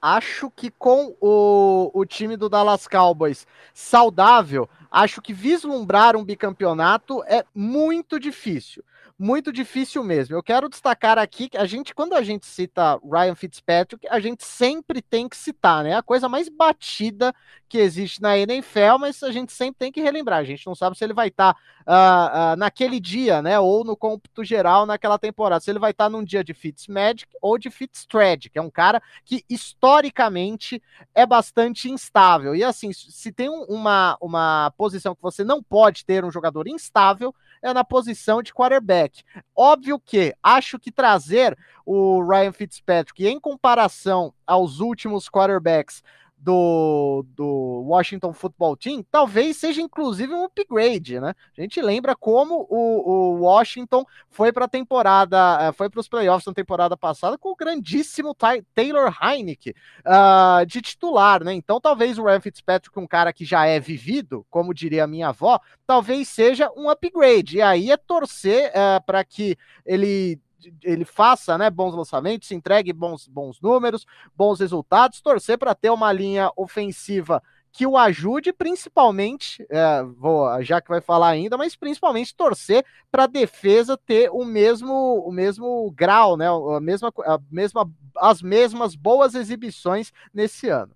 Acho 0.00 0.50
que 0.50 0.70
com 0.70 1.14
o, 1.20 1.90
o 1.92 2.04
time 2.04 2.36
do 2.36 2.48
Dallas 2.48 2.86
Cowboys 2.86 3.46
saudável, 3.74 4.68
acho 4.90 5.20
que 5.20 5.32
vislumbrar 5.32 6.16
um 6.16 6.24
bicampeonato 6.24 7.22
é 7.24 7.44
muito 7.54 8.18
difícil 8.18 8.82
muito 9.20 9.52
difícil 9.52 10.02
mesmo. 10.02 10.34
Eu 10.34 10.42
quero 10.42 10.66
destacar 10.66 11.18
aqui 11.18 11.50
que 11.50 11.58
a 11.58 11.66
gente, 11.66 11.94
quando 11.94 12.14
a 12.14 12.22
gente 12.22 12.46
cita 12.46 12.98
Ryan 13.04 13.34
Fitzpatrick, 13.34 14.08
a 14.08 14.18
gente 14.18 14.42
sempre 14.42 15.02
tem 15.02 15.28
que 15.28 15.36
citar, 15.36 15.84
né? 15.84 15.94
A 15.94 16.02
coisa 16.02 16.26
mais 16.26 16.48
batida 16.48 17.34
que 17.68 17.76
existe 17.76 18.22
na 18.22 18.38
NFL, 18.38 18.96
mas 18.98 19.22
a 19.22 19.30
gente 19.30 19.52
sempre 19.52 19.78
tem 19.78 19.92
que 19.92 20.00
relembrar. 20.00 20.38
A 20.38 20.44
gente 20.44 20.66
não 20.66 20.74
sabe 20.74 20.96
se 20.96 21.04
ele 21.04 21.12
vai 21.12 21.28
estar 21.28 21.52
tá, 21.52 21.60
uh, 21.86 22.54
uh, 22.54 22.56
naquele 22.56 22.98
dia, 22.98 23.42
né? 23.42 23.60
Ou 23.60 23.84
no 23.84 23.94
cômputo 23.94 24.42
geral 24.42 24.86
naquela 24.86 25.18
temporada. 25.18 25.60
Se 25.60 25.70
ele 25.70 25.78
vai 25.78 25.90
estar 25.90 26.06
tá 26.06 26.10
num 26.10 26.24
dia 26.24 26.42
de 26.42 26.54
Fitzmagic 26.54 27.30
ou 27.42 27.58
de 27.58 27.68
Fitztrad, 27.68 28.48
que 28.48 28.58
é 28.58 28.62
um 28.62 28.70
cara 28.70 29.02
que 29.22 29.44
historicamente 29.50 30.82
é 31.14 31.26
bastante 31.26 31.90
instável. 31.90 32.56
E 32.56 32.64
assim, 32.64 32.90
se 32.94 33.30
tem 33.30 33.50
uma, 33.50 34.16
uma 34.18 34.72
posição 34.78 35.14
que 35.14 35.22
você 35.22 35.44
não 35.44 35.62
pode 35.62 36.06
ter 36.06 36.24
um 36.24 36.30
jogador 36.30 36.66
instável, 36.66 37.34
é 37.62 37.72
na 37.72 37.84
posição 37.84 38.42
de 38.42 38.52
quarterback. 38.52 39.22
Óbvio 39.54 39.98
que 39.98 40.34
acho 40.42 40.78
que 40.78 40.90
trazer 40.90 41.56
o 41.84 42.22
Ryan 42.22 42.52
Fitzpatrick 42.52 43.26
em 43.26 43.38
comparação 43.38 44.32
aos 44.46 44.80
últimos 44.80 45.28
quarterbacks 45.28 46.02
do, 46.40 47.24
do 47.36 47.84
Washington 47.86 48.32
Football 48.32 48.76
Team, 48.76 49.04
talvez 49.10 49.58
seja 49.58 49.82
inclusive 49.82 50.32
um 50.32 50.44
upgrade, 50.44 51.20
né? 51.20 51.34
A 51.56 51.60
gente 51.60 51.80
lembra 51.82 52.16
como 52.16 52.66
o, 52.70 53.10
o 53.10 53.40
Washington 53.40 54.04
foi 54.30 54.50
para 54.50 54.64
a 54.64 54.68
temporada, 54.68 55.58
eh, 55.60 55.72
foi 55.72 55.90
para 55.90 56.00
os 56.00 56.08
playoffs 56.08 56.46
na 56.46 56.54
temporada 56.54 56.96
passada 56.96 57.36
com 57.36 57.50
o 57.50 57.56
grandíssimo 57.56 58.34
Taylor 58.74 59.14
Heineke 59.22 59.74
uh, 60.00 60.64
de 60.64 60.80
titular, 60.80 61.44
né? 61.44 61.52
Então 61.52 61.78
talvez 61.78 62.18
o 62.18 62.24
Ryan 62.24 62.40
Fitzpatrick, 62.40 62.98
um 62.98 63.06
cara 63.06 63.32
que 63.32 63.44
já 63.44 63.66
é 63.66 63.78
vivido, 63.78 64.46
como 64.48 64.72
diria 64.72 65.04
a 65.04 65.06
minha 65.06 65.28
avó, 65.28 65.60
talvez 65.86 66.26
seja 66.28 66.70
um 66.74 66.88
upgrade. 66.88 67.58
E 67.58 67.62
aí 67.62 67.90
é 67.90 67.96
torcer 67.98 68.70
uh, 68.70 68.72
eh, 68.74 69.00
para 69.00 69.22
que 69.24 69.56
ele 69.84 70.40
ele 70.82 71.04
faça 71.04 71.56
né, 71.56 71.70
bons 71.70 71.94
lançamentos, 71.94 72.50
entregue 72.50 72.92
bons, 72.92 73.26
bons 73.26 73.60
números, 73.60 74.06
bons 74.36 74.60
resultados, 74.60 75.20
torcer 75.20 75.58
para 75.58 75.74
ter 75.74 75.90
uma 75.90 76.12
linha 76.12 76.50
ofensiva 76.56 77.42
que 77.72 77.86
o 77.86 77.96
ajude, 77.96 78.52
principalmente, 78.52 79.64
é, 79.70 80.02
vou, 80.02 80.62
já 80.62 80.80
que 80.80 80.88
vai 80.88 81.00
falar 81.00 81.28
ainda, 81.28 81.56
mas 81.56 81.76
principalmente 81.76 82.34
torcer 82.34 82.84
para 83.10 83.24
a 83.24 83.28
defesa 83.28 83.96
ter 83.96 84.28
o 84.30 84.44
mesmo, 84.44 85.22
o 85.24 85.30
mesmo 85.30 85.90
grau, 85.92 86.36
né, 86.36 86.46
a 86.48 86.80
mesma, 86.80 87.12
a 87.24 87.38
mesma, 87.50 87.90
as 88.16 88.42
mesmas 88.42 88.94
boas 88.96 89.34
exibições 89.34 90.12
nesse 90.34 90.68
ano. 90.68 90.92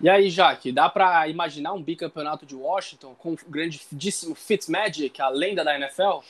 E 0.00 0.10
aí, 0.10 0.28
Jaque, 0.28 0.72
dá 0.72 0.88
para 0.88 1.28
imaginar 1.28 1.72
um 1.74 1.82
bicampeonato 1.82 2.44
de 2.44 2.56
Washington 2.56 3.14
com 3.14 3.34
o 3.34 3.38
grandíssimo 3.46 4.34
Fitzmagic, 4.34 5.22
a 5.22 5.28
lenda 5.28 5.62
da 5.62 5.76
NFL? 5.78 6.24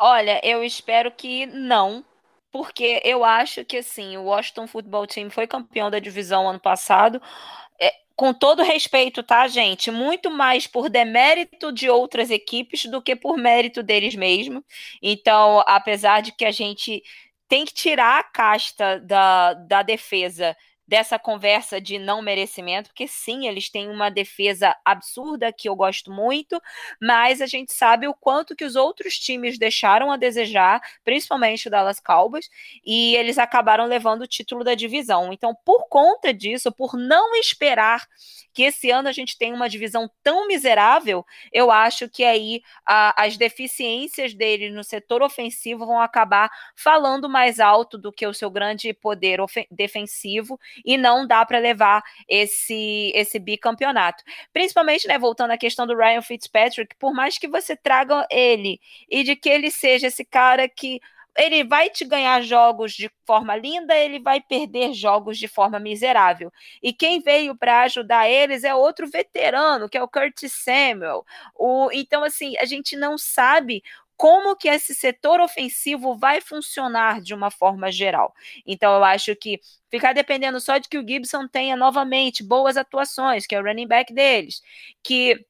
Olha, 0.00 0.40
eu 0.42 0.64
espero 0.64 1.10
que 1.12 1.46
não, 1.46 2.04
porque 2.50 3.00
eu 3.04 3.24
acho 3.24 3.64
que 3.64 3.76
assim, 3.78 4.16
o 4.16 4.24
Washington 4.24 4.66
Football 4.66 5.06
Team 5.06 5.30
foi 5.30 5.46
campeão 5.46 5.90
da 5.90 5.98
divisão 5.98 6.48
ano 6.48 6.58
passado. 6.60 7.20
É, 7.80 7.92
com 8.16 8.32
todo 8.34 8.62
respeito, 8.62 9.22
tá, 9.22 9.48
gente? 9.48 9.90
Muito 9.90 10.30
mais 10.30 10.66
por 10.66 10.88
demérito 10.90 11.72
de 11.72 11.90
outras 11.90 12.30
equipes 12.30 12.86
do 12.86 13.02
que 13.02 13.16
por 13.16 13.36
mérito 13.38 13.82
deles 13.82 14.14
mesmos. 14.16 14.62
Então, 15.02 15.62
apesar 15.66 16.22
de 16.22 16.32
que 16.32 16.44
a 16.46 16.52
gente 16.52 17.02
tem 17.48 17.64
que 17.66 17.74
tirar 17.74 18.20
a 18.20 18.24
casta 18.24 19.00
da, 19.00 19.54
da 19.54 19.82
defesa 19.82 20.56
dessa 20.90 21.20
conversa 21.20 21.80
de 21.80 22.00
não 22.00 22.20
merecimento, 22.20 22.88
porque 22.88 23.06
sim, 23.06 23.46
eles 23.46 23.70
têm 23.70 23.88
uma 23.88 24.10
defesa 24.10 24.74
absurda 24.84 25.52
que 25.52 25.68
eu 25.68 25.76
gosto 25.76 26.10
muito, 26.10 26.60
mas 27.00 27.40
a 27.40 27.46
gente 27.46 27.72
sabe 27.72 28.08
o 28.08 28.12
quanto 28.12 28.56
que 28.56 28.64
os 28.64 28.74
outros 28.74 29.16
times 29.16 29.56
deixaram 29.56 30.10
a 30.10 30.16
desejar, 30.16 30.80
principalmente 31.04 31.68
o 31.68 31.70
Dallas 31.70 32.00
Cowboys, 32.00 32.50
e 32.84 33.14
eles 33.14 33.38
acabaram 33.38 33.84
levando 33.86 34.22
o 34.22 34.26
título 34.26 34.64
da 34.64 34.74
divisão. 34.74 35.32
Então, 35.32 35.56
por 35.64 35.86
conta 35.88 36.34
disso, 36.34 36.72
por 36.72 36.96
não 36.96 37.36
esperar 37.36 38.04
que 38.52 38.64
esse 38.64 38.90
ano 38.90 39.08
a 39.08 39.12
gente 39.12 39.38
tenha 39.38 39.54
uma 39.54 39.68
divisão 39.68 40.10
tão 40.24 40.48
miserável, 40.48 41.24
eu 41.52 41.70
acho 41.70 42.08
que 42.08 42.24
aí 42.24 42.62
a, 42.84 43.24
as 43.24 43.36
deficiências 43.36 44.34
dele 44.34 44.70
no 44.70 44.82
setor 44.82 45.22
ofensivo 45.22 45.86
vão 45.86 46.00
acabar 46.00 46.50
falando 46.74 47.28
mais 47.28 47.60
alto 47.60 47.96
do 47.96 48.10
que 48.10 48.26
o 48.26 48.34
seu 48.34 48.50
grande 48.50 48.92
poder 48.92 49.38
defensivo 49.70 50.58
e 50.84 50.96
não 50.96 51.26
dá 51.26 51.44
para 51.44 51.58
levar 51.58 52.02
esse 52.28 53.12
esse 53.14 53.38
bicampeonato. 53.38 54.22
Principalmente, 54.52 55.06
né, 55.08 55.18
voltando 55.18 55.52
à 55.52 55.58
questão 55.58 55.86
do 55.86 55.96
Ryan 55.96 56.22
Fitzpatrick, 56.22 56.94
por 56.96 57.12
mais 57.12 57.38
que 57.38 57.48
você 57.48 57.76
traga 57.76 58.26
ele 58.30 58.80
e 59.08 59.22
de 59.22 59.36
que 59.36 59.48
ele 59.48 59.70
seja 59.70 60.06
esse 60.08 60.24
cara 60.24 60.68
que 60.68 61.00
ele 61.36 61.64
vai 61.64 61.88
te 61.88 62.04
ganhar 62.04 62.42
jogos 62.42 62.92
de 62.92 63.10
forma 63.24 63.56
linda, 63.56 63.96
ele 63.96 64.18
vai 64.18 64.40
perder 64.40 64.92
jogos 64.92 65.38
de 65.38 65.48
forma 65.48 65.78
miserável. 65.78 66.52
E 66.82 66.92
quem 66.92 67.20
veio 67.20 67.56
para 67.56 67.82
ajudar 67.82 68.28
eles 68.28 68.64
é 68.64 68.74
outro 68.74 69.08
veterano, 69.08 69.88
que 69.88 69.96
é 69.96 70.02
o 70.02 70.08
Curtis 70.08 70.52
Samuel. 70.52 71.24
O, 71.54 71.88
então, 71.92 72.24
assim, 72.24 72.56
a 72.58 72.64
gente 72.64 72.96
não 72.96 73.16
sabe 73.16 73.82
como 74.20 74.54
que 74.54 74.68
esse 74.68 74.94
setor 74.94 75.40
ofensivo 75.40 76.14
vai 76.14 76.42
funcionar 76.42 77.22
de 77.22 77.32
uma 77.32 77.50
forma 77.50 77.90
geral. 77.90 78.34
Então, 78.66 78.94
eu 78.94 79.02
acho 79.02 79.34
que 79.34 79.58
ficar 79.90 80.12
dependendo 80.12 80.60
só 80.60 80.76
de 80.76 80.90
que 80.90 80.98
o 80.98 81.08
Gibson 81.08 81.48
tenha 81.48 81.74
novamente 81.74 82.44
boas 82.44 82.76
atuações, 82.76 83.46
que 83.46 83.54
é 83.54 83.58
o 83.58 83.64
running 83.64 83.86
back 83.86 84.12
deles, 84.12 84.60
que 85.02 85.42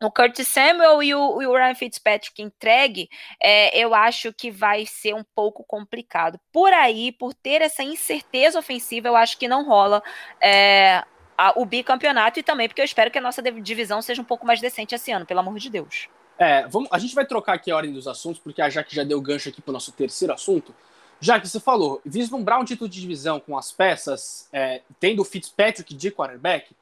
o 0.00 0.08
Curtis 0.08 0.46
Samuel 0.46 1.02
e 1.02 1.12
o, 1.12 1.42
e 1.42 1.46
o 1.48 1.52
Ryan 1.52 1.74
Fitzpatrick 1.74 2.40
entregue, 2.40 3.10
é, 3.42 3.76
eu 3.76 3.92
acho 3.92 4.32
que 4.32 4.52
vai 4.52 4.86
ser 4.86 5.16
um 5.16 5.24
pouco 5.34 5.64
complicado. 5.64 6.38
Por 6.52 6.72
aí, 6.72 7.10
por 7.10 7.34
ter 7.34 7.60
essa 7.60 7.82
incerteza 7.82 8.56
ofensiva, 8.56 9.08
eu 9.08 9.16
acho 9.16 9.36
que 9.36 9.48
não 9.48 9.64
rola 9.64 10.00
é, 10.40 11.04
a, 11.36 11.52
o 11.56 11.64
bicampeonato 11.64 12.38
e 12.38 12.42
também 12.44 12.68
porque 12.68 12.80
eu 12.80 12.84
espero 12.84 13.10
que 13.10 13.18
a 13.18 13.22
nossa 13.22 13.42
divisão 13.42 14.00
seja 14.00 14.22
um 14.22 14.24
pouco 14.24 14.46
mais 14.46 14.60
decente 14.60 14.94
esse 14.94 15.10
ano, 15.10 15.26
pelo 15.26 15.40
amor 15.40 15.58
de 15.58 15.68
Deus. 15.68 16.08
É, 16.38 16.66
vamos, 16.68 16.88
a 16.90 16.98
gente 16.98 17.14
vai 17.14 17.26
trocar 17.26 17.54
aqui 17.54 17.70
a 17.70 17.76
ordem 17.76 17.92
dos 17.92 18.08
assuntos, 18.08 18.40
porque 18.40 18.60
a 18.60 18.68
Jaque 18.68 18.94
já 18.94 19.04
deu 19.04 19.20
gancho 19.20 19.48
aqui 19.48 19.60
para 19.60 19.70
o 19.70 19.74
nosso 19.74 19.92
terceiro 19.92 20.32
assunto. 20.32 20.74
Já 21.20 21.38
que 21.38 21.48
você 21.48 21.60
falou, 21.60 22.00
vislumbrar 22.04 22.60
um 22.60 22.64
título 22.64 22.88
de 22.88 23.00
divisão 23.00 23.38
com 23.38 23.56
as 23.56 23.70
peças, 23.70 24.48
é, 24.52 24.82
tendo 24.98 25.22
o 25.22 25.24
Fitzpatrick 25.24 25.94
de 25.94 26.10
quarterback, 26.10 26.74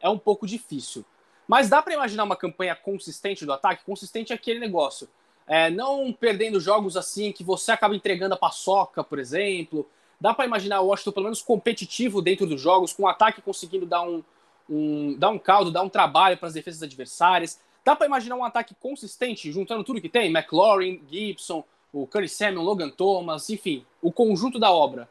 é 0.00 0.08
um 0.08 0.18
pouco 0.18 0.46
difícil. 0.46 1.04
Mas 1.48 1.68
dá 1.68 1.82
para 1.82 1.94
imaginar 1.94 2.24
uma 2.24 2.36
campanha 2.36 2.76
consistente 2.76 3.44
do 3.44 3.52
ataque? 3.52 3.84
Consistente 3.84 4.32
é 4.32 4.36
aquele 4.36 4.60
negócio. 4.60 5.08
É, 5.48 5.70
não 5.70 6.12
perdendo 6.12 6.60
jogos 6.60 6.96
assim 6.96 7.32
que 7.32 7.42
você 7.42 7.72
acaba 7.72 7.96
entregando 7.96 8.34
a 8.34 8.38
paçoca, 8.38 9.02
por 9.02 9.18
exemplo. 9.18 9.88
Dá 10.20 10.34
para 10.34 10.44
imaginar 10.44 10.80
o 10.80 10.88
Washington 10.88 11.12
pelo 11.12 11.24
menos 11.24 11.40
competitivo 11.40 12.20
dentro 12.20 12.46
dos 12.46 12.60
jogos, 12.60 12.92
com 12.92 13.04
o 13.04 13.08
ataque 13.08 13.40
conseguindo 13.40 13.86
dar 13.86 14.02
um, 14.02 14.22
um, 14.68 15.16
dar 15.18 15.30
um 15.30 15.38
caldo, 15.38 15.72
dar 15.72 15.82
um 15.82 15.88
trabalho 15.88 16.36
para 16.36 16.48
as 16.48 16.54
defesas 16.54 16.82
adversárias. 16.82 17.58
Dá 17.84 17.96
para 17.96 18.06
imaginar 18.06 18.36
um 18.36 18.44
ataque 18.44 18.74
consistente, 18.74 19.50
juntando 19.50 19.84
tudo 19.84 20.00
que 20.00 20.08
tem? 20.08 20.30
McLaurin, 20.30 21.02
Gibson, 21.10 21.64
o 21.92 22.06
Curry 22.06 22.28
Samuel, 22.28 22.62
Logan 22.62 22.90
Thomas, 22.90 23.48
enfim, 23.50 23.84
o 24.02 24.12
conjunto 24.12 24.58
da 24.58 24.70
obra. 24.70 25.08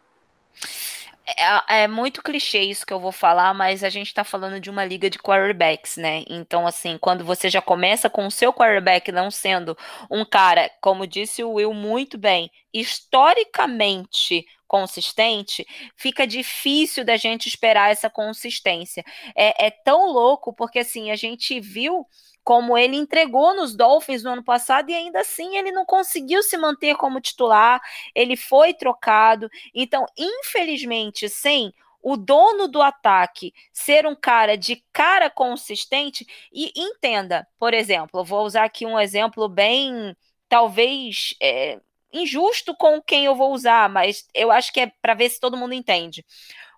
É, 1.30 1.82
é, 1.82 1.88
muito 1.90 2.24
clichê 2.24 2.62
isso 2.62 2.86
que 2.86 2.94
eu 2.94 3.02
vou 3.02 3.12
falar, 3.12 3.54
mas 3.54 3.84
a 3.84 3.90
gente 3.90 4.14
tá 4.14 4.24
falando 4.24 4.62
de 4.62 4.70
uma 4.70 4.86
liga 4.86 5.10
de 5.10 5.20
quarterbacks, 5.20 5.98
né? 5.98 6.24
Então, 6.30 6.66
assim, 6.66 6.98
quando 6.98 7.26
você 7.26 7.50
já 7.50 7.62
começa 7.62 8.10
com 8.10 8.26
o 8.26 8.32
seu 8.32 8.54
quarterback 8.54 9.12
não 9.12 9.30
sendo 9.30 9.78
um 10.10 10.24
cara, 10.24 10.72
como 10.80 11.06
disse 11.06 11.44
o 11.44 11.54
Will 11.54 11.74
muito 11.74 12.18
bem, 12.18 12.50
historicamente 12.74 14.46
consistente, 14.66 15.66
fica 15.98 16.26
difícil 16.26 17.04
da 17.04 17.18
gente 17.18 17.50
esperar 17.50 17.92
essa 17.92 18.10
consistência. 18.10 19.04
É, 19.36 19.68
é 19.68 19.70
tão 19.70 20.10
louco, 20.10 20.54
porque 20.54 20.80
assim, 20.80 21.12
a 21.12 21.16
gente 21.18 21.60
viu 21.60 22.06
como 22.48 22.78
ele 22.78 22.96
entregou 22.96 23.54
nos 23.54 23.76
Dolphins 23.76 24.24
no 24.24 24.32
ano 24.32 24.42
passado 24.42 24.90
e 24.90 24.94
ainda 24.94 25.20
assim 25.20 25.58
ele 25.58 25.70
não 25.70 25.86
conseguiu 25.86 26.42
se 26.42 26.56
manter 26.56 26.96
como 26.96 27.20
titular, 27.20 27.82
ele 28.16 28.38
foi 28.38 28.74
trocado. 28.74 29.50
Então, 29.76 30.06
infelizmente, 30.18 31.28
sem 31.28 31.74
o 32.02 32.16
dono 32.16 32.70
do 32.70 32.82
ataque 32.82 33.54
ser 33.74 34.08
um 34.08 34.16
cara 34.16 34.58
de 34.58 34.82
cara 34.94 35.30
consistente 35.30 36.26
e 36.50 36.72
entenda, 36.74 37.46
por 37.60 37.74
exemplo, 37.74 38.24
vou 38.24 38.46
usar 38.46 38.64
aqui 38.64 38.86
um 38.86 38.98
exemplo 38.98 39.50
bem, 39.50 40.16
talvez 40.48 41.36
é, 41.42 41.82
injusto 42.14 42.74
com 42.78 43.02
quem 43.02 43.26
eu 43.26 43.36
vou 43.36 43.52
usar, 43.52 43.90
mas 43.90 44.26
eu 44.34 44.52
acho 44.52 44.72
que 44.72 44.80
é 44.80 44.92
para 45.02 45.14
ver 45.14 45.30
se 45.30 45.38
todo 45.38 45.58
mundo 45.58 45.74
entende. 45.74 46.24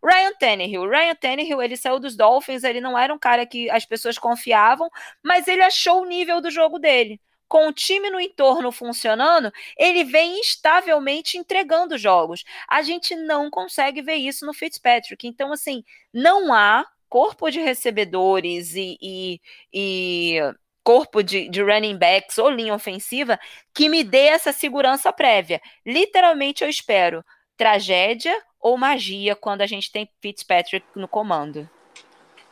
Ryan 0.04 0.34
Tannehill. 0.40 0.88
Ryan 0.88 1.16
Tannehill, 1.16 1.62
ele 1.62 1.78
saiu 1.78 2.00
dos 2.00 2.16
Dolphins, 2.16 2.64
ele 2.64 2.82
não 2.82 2.98
era 2.98 3.14
um 3.14 3.20
cara 3.20 3.46
que 3.46 3.70
as 3.70 3.86
pessoas 3.86 4.18
confiavam, 4.18 4.90
mas 5.24 5.48
ele 5.48 5.62
achou 5.62 6.02
o 6.02 6.06
nível 6.06 6.42
do 6.42 6.50
jogo 6.52 6.80
dele 6.80 7.20
com 7.50 7.68
o 7.68 7.74
time 7.74 8.12
no 8.12 8.20
entorno 8.20 8.72
funcionando, 8.72 9.52
ele 9.76 10.04
vem 10.04 10.40
instavelmente 10.40 11.36
entregando 11.36 11.98
jogos. 11.98 12.46
A 12.68 12.84
gente 12.84 13.16
não 13.16 13.50
consegue 13.50 14.04
ver 14.04 14.16
isso 14.16 14.46
no 14.46 14.54
Fitzpatrick. 14.54 15.28
Então, 15.28 15.52
assim, 15.52 15.84
não 16.14 16.54
há 16.54 16.86
corpo 17.10 17.50
de 17.50 17.60
recebedores 17.60 18.76
e, 18.76 18.98
e, 19.02 19.42
e 19.74 20.40
corpo 20.84 21.24
de, 21.24 21.50
de, 21.50 21.62
running 21.64 21.98
backs 21.98 22.38
ou 22.38 22.52
linha 22.52 22.76
ofensiva 22.76 23.40
que 23.74 23.90
me 23.90 24.04
dê 24.04 24.28
essa 24.28 24.54
segurança 24.54 25.12
prévia. 25.12 25.60
Literalmente, 25.84 26.64
eu 26.64 26.70
espero 26.70 27.26
tragédia 27.58 28.40
ou 28.60 28.78
magia 28.78 29.36
quando 29.36 29.62
a 29.62 29.68
gente 29.68 29.92
tem 29.92 30.10
Fitzpatrick 30.22 30.86
no 30.96 31.08
comando. 31.08 31.70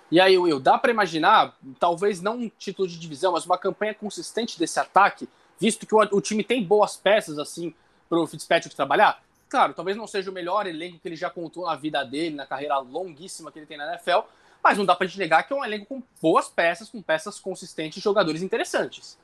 E 0.09 0.21
aí, 0.21 0.37
Will, 0.37 0.59
dá 0.59 0.77
para 0.77 0.91
imaginar, 0.91 1.57
talvez 1.79 2.21
não 2.21 2.37
um 2.37 2.49
título 2.57 2.87
de 2.87 2.97
divisão, 2.97 3.33
mas 3.33 3.45
uma 3.45 3.57
campanha 3.57 3.93
consistente 3.93 4.57
desse 4.57 4.79
ataque, 4.79 5.27
visto 5.59 5.85
que 5.85 5.93
o, 5.93 5.99
o 5.99 6.21
time 6.21 6.43
tem 6.43 6.63
boas 6.63 6.95
peças 6.95 7.37
assim 7.37 7.73
para 8.07 8.19
o 8.19 8.25
Fitzpatrick 8.25 8.73
trabalhar? 8.73 9.21
Claro, 9.49 9.73
talvez 9.73 9.97
não 9.97 10.07
seja 10.07 10.31
o 10.31 10.33
melhor 10.33 10.65
elenco 10.65 10.99
que 10.99 11.07
ele 11.07 11.15
já 11.15 11.29
contou 11.29 11.65
na 11.65 11.75
vida 11.75 12.03
dele, 12.03 12.35
na 12.35 12.45
carreira 12.45 12.77
longuíssima 12.79 13.51
que 13.51 13.59
ele 13.59 13.65
tem 13.65 13.77
na 13.77 13.93
NFL, 13.93 14.19
mas 14.63 14.77
não 14.77 14.85
dá 14.85 14.95
para 14.95 15.07
gente 15.07 15.19
negar 15.19 15.43
que 15.43 15.53
é 15.53 15.55
um 15.55 15.63
elenco 15.63 15.85
com 15.85 16.03
boas 16.21 16.47
peças, 16.47 16.89
com 16.89 17.01
peças 17.01 17.39
consistentes, 17.39 18.01
jogadores 18.01 18.41
interessantes. 18.41 19.17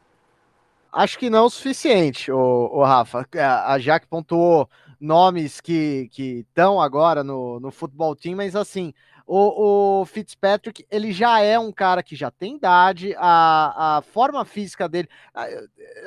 Acho 0.92 1.18
que 1.18 1.30
não 1.30 1.40
é 1.40 1.42
o 1.42 1.50
suficiente, 1.50 2.32
o, 2.32 2.70
o 2.72 2.84
Rafa. 2.84 3.28
A 3.66 3.80
Jaque 3.80 4.06
pontuou 4.06 4.70
nomes 5.04 5.60
que 5.60 6.10
estão 6.16 6.80
agora 6.82 7.24
no, 7.24 7.60
no 7.60 7.72
futebol 7.72 8.16
team, 8.16 8.38
mas 8.38 8.56
assim, 8.56 8.94
o, 9.26 10.02
o, 10.02 10.06
Fitzpatrick, 10.06 10.86
ele 10.90 11.12
já 11.12 11.40
é 11.40 11.58
um 11.58 11.72
cara 11.72 12.02
que 12.02 12.16
já 12.16 12.32
tem 12.32 12.56
idade, 12.56 13.14
a, 13.18 13.98
a 13.98 14.02
forma 14.02 14.44
física 14.44 14.88
dele, 14.88 15.08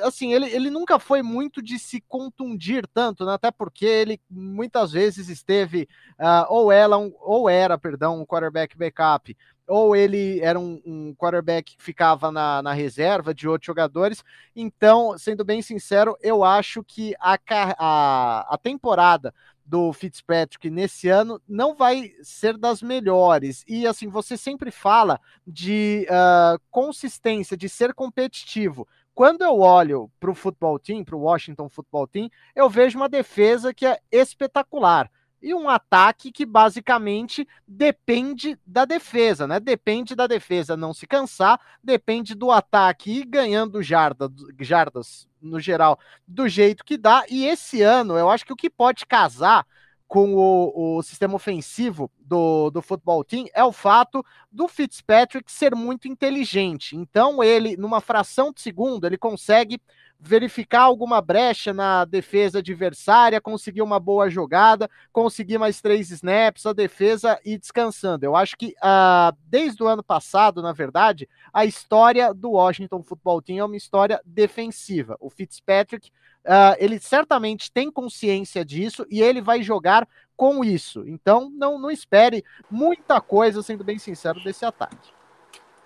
assim, 0.01 0.33
ele, 0.33 0.47
ele 0.47 0.69
nunca 0.69 0.99
foi 0.99 1.21
muito 1.21 1.61
de 1.61 1.79
se 1.79 2.01
contundir 2.01 2.87
tanto, 2.87 3.25
né? 3.25 3.33
até 3.33 3.51
porque 3.51 3.85
ele 3.85 4.19
muitas 4.29 4.91
vezes 4.91 5.29
esteve, 5.29 5.87
uh, 6.19 6.45
ou, 6.49 6.71
ela, 6.71 6.97
um, 6.97 7.13
ou 7.19 7.49
era, 7.49 7.77
perdão, 7.77 8.21
um 8.21 8.25
quarterback 8.25 8.77
backup, 8.77 9.35
ou 9.67 9.95
ele 9.95 10.39
era 10.39 10.57
um, 10.57 10.81
um 10.85 11.13
quarterback 11.15 11.75
que 11.75 11.83
ficava 11.83 12.31
na, 12.31 12.61
na, 12.61 12.73
reserva 12.73 13.33
de 13.33 13.47
outros 13.47 13.67
jogadores. 13.67 14.23
Então, 14.55 15.17
sendo 15.17 15.43
bem 15.43 15.61
sincero, 15.61 16.17
eu 16.21 16.43
acho 16.43 16.83
que 16.83 17.13
a, 17.19 17.37
a, 17.77 18.53
a 18.53 18.57
temporada 18.57 19.33
do 19.65 19.91
Fitzpatrick 19.91 20.69
nesse 20.69 21.09
ano 21.09 21.41
não 21.47 21.75
vai 21.75 22.13
ser 22.23 22.57
das 22.57 22.81
melhores. 22.81 23.65
E 23.67 23.85
assim, 23.85 24.07
você 24.07 24.37
sempre 24.37 24.71
fala 24.71 25.19
de 25.45 26.07
uh, 26.09 26.59
consistência, 26.71 27.57
de 27.57 27.67
ser 27.67 27.93
competitivo. 27.93 28.87
Quando 29.13 29.41
eu 29.41 29.59
olho 29.59 30.09
para 30.19 30.31
o 30.31 30.35
futebol 30.35 30.79
team, 30.79 31.03
para 31.03 31.15
o 31.15 31.21
Washington 31.21 31.67
Football 31.67 32.07
Team, 32.07 32.29
eu 32.55 32.69
vejo 32.69 32.97
uma 32.97 33.09
defesa 33.09 33.73
que 33.73 33.85
é 33.85 33.99
espetacular 34.11 35.11
e 35.41 35.53
um 35.53 35.69
ataque 35.69 36.31
que 36.31 36.45
basicamente 36.45 37.47
depende 37.67 38.57
da 38.65 38.85
defesa, 38.85 39.47
né? 39.47 39.59
Depende 39.59 40.15
da 40.15 40.27
defesa 40.27 40.75
não 40.75 40.93
se 40.93 41.05
cansar, 41.05 41.59
depende 41.83 42.33
do 42.33 42.51
ataque 42.51 43.11
ir 43.11 43.25
ganhando 43.25 43.81
jarda, 43.81 44.31
jardas 44.59 45.27
no 45.41 45.59
geral 45.59 45.99
do 46.27 46.47
jeito 46.47 46.83
que 46.83 46.97
dá. 46.97 47.23
E 47.29 47.45
esse 47.45 47.81
ano, 47.81 48.17
eu 48.17 48.29
acho 48.29 48.45
que 48.45 48.53
o 48.53 48.57
que 48.57 48.69
pode 48.69 49.05
casar 49.05 49.65
com 50.07 50.35
o, 50.35 50.97
o 50.97 51.03
sistema 51.03 51.35
ofensivo 51.35 52.09
do, 52.19 52.69
do 52.69 52.81
futebol 52.81 53.23
team 53.23 53.45
é 53.53 53.63
o 53.63 53.73
fato 53.73 54.25
do 54.51 54.67
Fitzpatrick 54.67 55.51
ser 55.51 55.75
muito 55.75 56.07
inteligente. 56.07 56.95
Então, 56.95 57.43
ele, 57.43 57.75
numa 57.75 57.99
fração 57.99 58.53
de 58.53 58.61
segundo, 58.61 59.05
ele 59.05 59.17
consegue 59.17 59.81
verificar 60.19 60.81
alguma 60.81 61.21
brecha 61.21 61.73
na 61.73 62.03
defesa 62.03 62.59
adversária, 62.59 63.39
conseguir 63.39 63.81
uma 63.81 63.99
boa 63.99 64.29
jogada, 64.29 64.89
conseguir 65.11 65.57
mais 65.57 65.79
três 65.79 66.09
snaps, 66.09 66.65
a 66.65 66.73
defesa 66.73 67.39
e 67.45 67.57
descansando. 67.57 68.25
Eu 68.25 68.35
acho 68.35 68.57
que 68.57 68.75
uh, 68.77 69.35
desde 69.45 69.83
o 69.83 69.87
ano 69.87 70.03
passado, 70.03 70.61
na 70.61 70.73
verdade, 70.73 71.29
a 71.53 71.65
história 71.65 72.33
do 72.33 72.51
Washington 72.51 73.03
Football 73.03 73.41
Team 73.41 73.59
é 73.59 73.63
uma 73.65 73.77
história 73.77 74.19
defensiva. 74.25 75.15
O 75.19 75.29
Fitzpatrick, 75.29 76.09
uh, 76.45 76.75
ele 76.79 76.99
certamente 76.99 77.71
tem 77.71 77.91
consciência 77.91 78.65
disso 78.65 79.05
e 79.09 79.21
ele 79.21 79.41
vai 79.41 79.61
jogar 79.61 80.07
com 80.35 80.63
isso. 80.63 81.07
Então, 81.07 81.51
não, 81.55 81.79
não 81.79 81.91
espere 81.91 82.43
muita 82.69 83.21
coisa, 83.21 83.61
sendo 83.61 83.83
bem 83.83 83.99
sincero, 83.99 84.43
desse 84.43 84.65
ataque. 84.65 85.11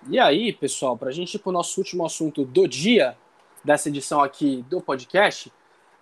E 0.08 0.18
aí, 0.18 0.52
pessoal, 0.52 0.96
para 0.96 1.10
a 1.10 1.12
gente 1.12 1.34
ir 1.34 1.38
para 1.38 1.50
o 1.50 1.52
nosso 1.52 1.78
último 1.80 2.04
assunto 2.04 2.44
do 2.44 2.66
dia, 2.66 3.16
dessa 3.64 3.88
edição 3.88 4.22
aqui 4.22 4.64
do 4.68 4.80
podcast, 4.80 5.52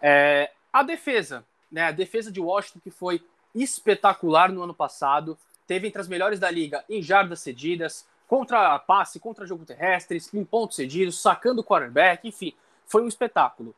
é 0.00 0.50
a 0.72 0.82
defesa. 0.82 1.44
Né? 1.70 1.82
A 1.82 1.92
defesa 1.92 2.30
de 2.30 2.40
Washington, 2.40 2.80
que 2.80 2.90
foi 2.90 3.22
espetacular 3.54 4.50
no 4.50 4.62
ano 4.62 4.74
passado, 4.74 5.38
teve 5.66 5.88
entre 5.88 6.00
as 6.00 6.08
melhores 6.08 6.38
da 6.38 6.50
liga 6.50 6.84
em 6.88 7.02
jardas 7.02 7.40
cedidas, 7.40 8.06
contra 8.26 8.78
passe, 8.78 9.18
contra 9.18 9.46
jogo 9.46 9.64
terrestre, 9.64 10.18
em 10.32 10.44
pontos 10.44 10.76
cedidos, 10.76 11.20
sacando 11.20 11.64
quarterback, 11.64 12.28
enfim, 12.28 12.54
foi 12.86 13.02
um 13.02 13.08
espetáculo. 13.08 13.74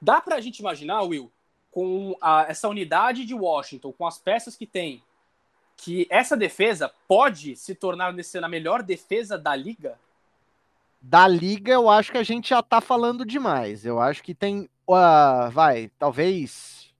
Dá 0.00 0.20
para 0.20 0.36
a 0.36 0.40
gente 0.40 0.60
imaginar, 0.60 1.02
Will, 1.02 1.30
com 1.70 2.16
a, 2.20 2.46
essa 2.48 2.68
unidade 2.68 3.24
de 3.24 3.34
Washington, 3.34 3.92
com 3.92 4.06
as 4.06 4.18
peças 4.18 4.56
que 4.56 4.66
tem, 4.66 5.02
que 5.76 6.06
essa 6.10 6.36
defesa 6.36 6.90
pode 7.06 7.56
se 7.56 7.74
tornar 7.74 8.12
nesse, 8.12 8.38
a 8.38 8.48
melhor 8.48 8.82
defesa 8.82 9.38
da 9.38 9.54
liga? 9.54 9.98
Da 11.00 11.26
liga, 11.26 11.72
eu 11.72 11.88
acho 11.88 12.12
que 12.12 12.18
a 12.18 12.22
gente 12.22 12.50
já 12.50 12.62
tá 12.62 12.80
falando 12.80 13.24
demais. 13.24 13.86
Eu 13.86 13.98
acho 13.98 14.22
que 14.22 14.34
tem, 14.34 14.68
uh, 14.86 15.50
vai, 15.50 15.90
talvez 15.98 16.90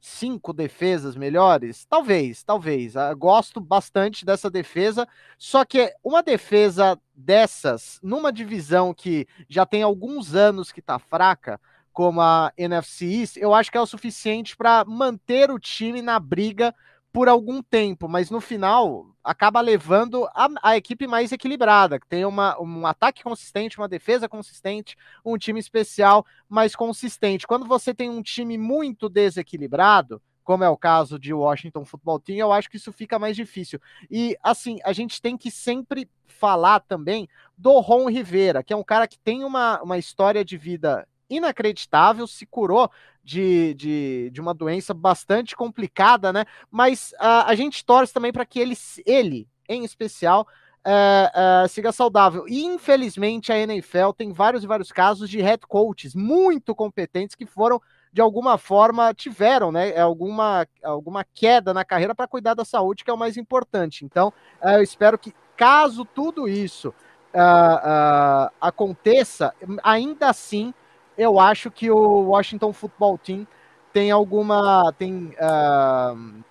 cinco 0.00 0.52
defesas 0.52 1.14
melhores? 1.14 1.84
Talvez, 1.84 2.42
talvez. 2.42 2.96
Uh, 2.96 3.14
gosto 3.16 3.60
bastante 3.60 4.24
dessa 4.24 4.50
defesa, 4.50 5.06
só 5.38 5.64
que 5.64 5.94
uma 6.02 6.22
defesa 6.22 6.98
dessas, 7.14 8.00
numa 8.02 8.32
divisão 8.32 8.94
que 8.94 9.26
já 9.48 9.66
tem 9.66 9.82
alguns 9.82 10.34
anos 10.34 10.72
que 10.72 10.82
tá 10.82 10.98
fraca, 10.98 11.60
como 11.92 12.20
a 12.22 12.52
NFC 12.56 13.04
East, 13.04 13.36
eu 13.36 13.54
acho 13.54 13.70
que 13.70 13.76
é 13.76 13.80
o 13.80 13.86
suficiente 13.86 14.56
para 14.56 14.82
manter 14.86 15.50
o 15.50 15.58
time 15.58 16.00
na 16.00 16.18
briga 16.18 16.74
por 17.12 17.28
algum 17.28 17.62
tempo, 17.62 18.08
mas 18.08 18.30
no 18.30 18.40
final 18.40 19.06
acaba 19.22 19.60
levando 19.60 20.24
a, 20.34 20.48
a, 20.62 20.76
equipe 20.76 21.06
mais 21.06 21.30
equilibrada, 21.30 22.00
que 22.00 22.06
tem 22.06 22.24
uma, 22.24 22.58
um 22.60 22.86
ataque 22.86 23.22
consistente, 23.22 23.78
uma 23.78 23.88
defesa 23.88 24.28
consistente, 24.28 24.96
um 25.24 25.36
time 25.36 25.60
especial 25.60 26.24
mais 26.48 26.74
consistente. 26.74 27.46
Quando 27.46 27.66
você 27.66 27.94
tem 27.94 28.08
um 28.08 28.22
time 28.22 28.56
muito 28.56 29.08
desequilibrado, 29.08 30.20
como 30.42 30.64
é 30.64 30.68
o 30.68 30.76
caso 30.76 31.18
de 31.18 31.32
Washington 31.32 31.84
Football 31.84 32.18
Team, 32.18 32.38
eu 32.38 32.52
acho 32.52 32.68
que 32.68 32.76
isso 32.76 32.92
fica 32.92 33.18
mais 33.18 33.36
difícil. 33.36 33.80
E 34.10 34.36
assim, 34.42 34.78
a 34.82 34.92
gente 34.92 35.20
tem 35.20 35.36
que 35.36 35.50
sempre 35.50 36.08
falar 36.26 36.80
também 36.80 37.28
do 37.56 37.78
Ron 37.78 38.08
Rivera, 38.08 38.62
que 38.62 38.72
é 38.72 38.76
um 38.76 38.82
cara 38.82 39.06
que 39.06 39.18
tem 39.18 39.44
uma, 39.44 39.80
uma 39.82 39.98
história 39.98 40.44
de 40.44 40.56
vida 40.56 41.06
inacreditável, 41.36 42.26
se 42.26 42.46
curou 42.46 42.90
de, 43.22 43.74
de, 43.74 44.30
de 44.30 44.40
uma 44.40 44.52
doença 44.52 44.92
bastante 44.92 45.56
complicada, 45.56 46.32
né? 46.32 46.44
Mas 46.70 47.12
uh, 47.12 47.46
a 47.46 47.54
gente 47.54 47.84
torce 47.84 48.12
também 48.12 48.32
para 48.32 48.44
que 48.44 48.58
ele, 48.58 48.76
ele, 49.06 49.48
em 49.68 49.84
especial, 49.84 50.46
uh, 50.86 51.64
uh, 51.64 51.68
siga 51.68 51.92
saudável. 51.92 52.44
E 52.48 52.64
infelizmente 52.64 53.52
a 53.52 53.58
NFL 53.58 54.10
tem 54.16 54.32
vários 54.32 54.64
e 54.64 54.66
vários 54.66 54.90
casos 54.90 55.28
de 55.28 55.40
head 55.40 55.66
coaches 55.66 56.14
muito 56.14 56.74
competentes 56.74 57.34
que 57.34 57.46
foram 57.46 57.80
de 58.12 58.20
alguma 58.20 58.58
forma 58.58 59.14
tiveram, 59.14 59.72
né, 59.72 59.98
alguma, 59.98 60.66
alguma 60.82 61.24
queda 61.24 61.72
na 61.72 61.82
carreira 61.82 62.14
para 62.14 62.28
cuidar 62.28 62.52
da 62.52 62.64
saúde, 62.64 63.04
que 63.04 63.10
é 63.10 63.14
o 63.14 63.18
mais 63.18 63.38
importante. 63.38 64.04
Então, 64.04 64.30
eu 64.62 64.82
espero 64.82 65.18
que, 65.18 65.32
caso 65.56 66.04
tudo 66.04 66.46
isso 66.46 66.88
uh, 66.88 68.48
uh, 68.48 68.50
aconteça, 68.60 69.54
ainda 69.82 70.28
assim 70.28 70.74
eu 71.16 71.38
acho 71.38 71.70
que 71.70 71.90
o 71.90 72.28
Washington 72.28 72.72
Football 72.72 73.18
Team 73.18 73.46
tem 73.92 74.10
alguma 74.10 74.92
tem 74.98 75.34
uh, 75.38 76.42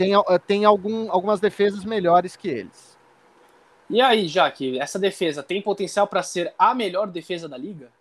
tem, 0.00 0.12
tem 0.46 0.64
algum, 0.64 1.10
algumas 1.12 1.40
defesas 1.40 1.84
melhores 1.84 2.34
que 2.34 2.48
eles. 2.48 2.98
E 3.90 4.00
aí, 4.00 4.26
Jaque, 4.28 4.78
essa 4.78 4.98
defesa 4.98 5.42
tem 5.42 5.60
potencial 5.60 6.06
para 6.06 6.22
ser 6.22 6.54
a 6.58 6.74
melhor 6.74 7.08
defesa 7.08 7.46
da 7.48 7.58
liga? 7.58 7.92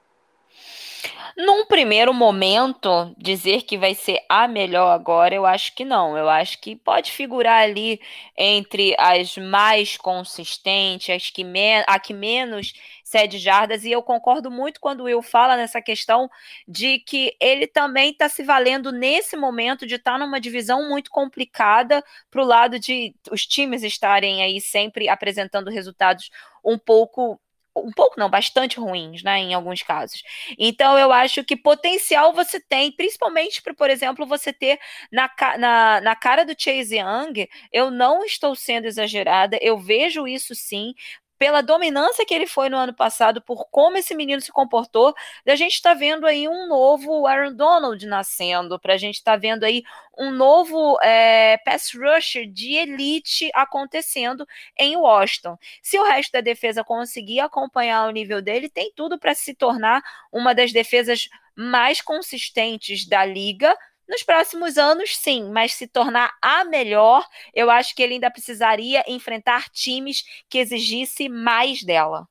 Num 1.37 1.65
primeiro 1.65 2.13
momento, 2.13 3.13
dizer 3.17 3.63
que 3.63 3.77
vai 3.77 3.95
ser 3.95 4.19
a 4.27 4.47
melhor 4.47 4.91
agora, 4.91 5.33
eu 5.33 5.45
acho 5.45 5.73
que 5.73 5.85
não. 5.85 6.17
Eu 6.17 6.29
acho 6.29 6.59
que 6.59 6.75
pode 6.75 7.11
figurar 7.11 7.63
ali 7.63 7.99
entre 8.37 8.95
as 8.99 9.37
mais 9.37 9.95
consistentes, 9.97 11.15
as 11.15 11.29
que 11.29 11.45
a 11.87 11.99
que 11.99 12.13
menos 12.13 12.73
cede 13.03 13.39
jardas, 13.39 13.85
e 13.85 13.91
eu 13.91 14.03
concordo 14.03 14.51
muito 14.51 14.79
quando 14.79 15.01
o 15.01 15.03
Will 15.05 15.21
fala 15.21 15.55
nessa 15.57 15.81
questão 15.81 16.29
de 16.67 16.99
que 16.99 17.35
ele 17.39 17.65
também 17.65 18.11
está 18.11 18.29
se 18.29 18.43
valendo 18.43 18.91
nesse 18.91 19.35
momento 19.35 19.87
de 19.87 19.95
estar 19.95 20.13
tá 20.13 20.17
numa 20.19 20.39
divisão 20.39 20.87
muito 20.87 21.09
complicada 21.09 22.03
para 22.29 22.41
o 22.41 22.45
lado 22.45 22.79
de 22.79 23.15
os 23.31 23.45
times 23.47 23.83
estarem 23.83 24.43
aí 24.43 24.61
sempre 24.61 25.09
apresentando 25.09 25.71
resultados 25.71 26.29
um 26.63 26.77
pouco 26.77 27.39
um 27.75 27.91
pouco 27.91 28.19
não, 28.19 28.29
bastante 28.29 28.79
ruins, 28.79 29.23
né, 29.23 29.39
em 29.39 29.53
alguns 29.53 29.81
casos. 29.83 30.21
Então 30.57 30.97
eu 30.97 31.11
acho 31.11 31.43
que 31.43 31.55
potencial 31.55 32.33
você 32.33 32.59
tem, 32.59 32.91
principalmente 32.91 33.61
para, 33.61 33.73
por 33.73 33.89
exemplo, 33.89 34.25
você 34.25 34.51
ter 34.53 34.79
na, 35.11 35.29
na, 35.57 36.01
na 36.01 36.15
cara 36.15 36.43
do 36.45 36.53
Chase 36.57 36.97
Young, 36.97 37.47
eu 37.71 37.89
não 37.91 38.23
estou 38.25 38.55
sendo 38.55 38.85
exagerada, 38.85 39.57
eu 39.61 39.77
vejo 39.77 40.27
isso 40.27 40.53
sim, 40.55 40.93
pela 41.39 41.61
dominância 41.61 42.25
que 42.25 42.33
ele 42.33 42.45
foi 42.45 42.67
no 42.67 42.75
ano 42.75 42.93
passado, 42.93 43.41
por 43.41 43.65
como 43.69 43.97
esse 43.97 44.13
menino 44.13 44.41
se 44.41 44.51
comportou, 44.51 45.15
a 45.47 45.55
gente 45.55 45.73
está 45.73 45.93
vendo 45.93 46.27
aí 46.27 46.49
um 46.49 46.67
novo 46.67 47.25
Aaron 47.25 47.55
Donald 47.55 48.05
nascendo, 48.05 48.77
para 48.77 48.95
a 48.95 48.97
gente 48.97 49.15
estar 49.15 49.31
tá 49.31 49.37
vendo 49.37 49.63
aí 49.63 49.81
um 50.17 50.31
novo 50.31 50.99
é, 51.01 51.57
pass 51.59 51.91
rusher 51.95 52.45
de 52.45 52.73
elite 52.73 53.49
acontecendo 53.55 54.45
em 54.77 54.97
Washington. 54.97 55.57
Se 55.81 55.97
o 55.97 56.03
resto 56.03 56.33
da 56.33 56.41
defesa 56.41 56.83
conseguir 56.83 57.39
acompanhar 57.39 58.05
o 58.07 58.11
nível 58.11 58.41
dele, 58.41 58.67
tem 58.67 58.91
tudo 58.93 59.17
para 59.17 59.33
se 59.33 59.53
tornar 59.53 60.03
uma 60.29 60.53
das 60.53 60.73
defesas 60.73 61.29
mais 61.55 62.01
consistentes 62.01 63.07
da 63.07 63.23
liga, 63.23 63.75
nos 64.09 64.23
próximos 64.23 64.79
anos, 64.79 65.15
sim, 65.15 65.51
mas 65.51 65.73
se 65.73 65.85
tornar 65.85 66.33
a 66.41 66.65
melhor, 66.65 67.23
eu 67.53 67.69
acho 67.69 67.95
que 67.95 68.01
ele 68.01 68.15
ainda 68.15 68.31
precisaria 68.31 69.03
enfrentar 69.07 69.69
times 69.69 70.23
que 70.49 70.57
exigisse 70.57 71.29
mais 71.29 71.83
dela. 71.83 72.27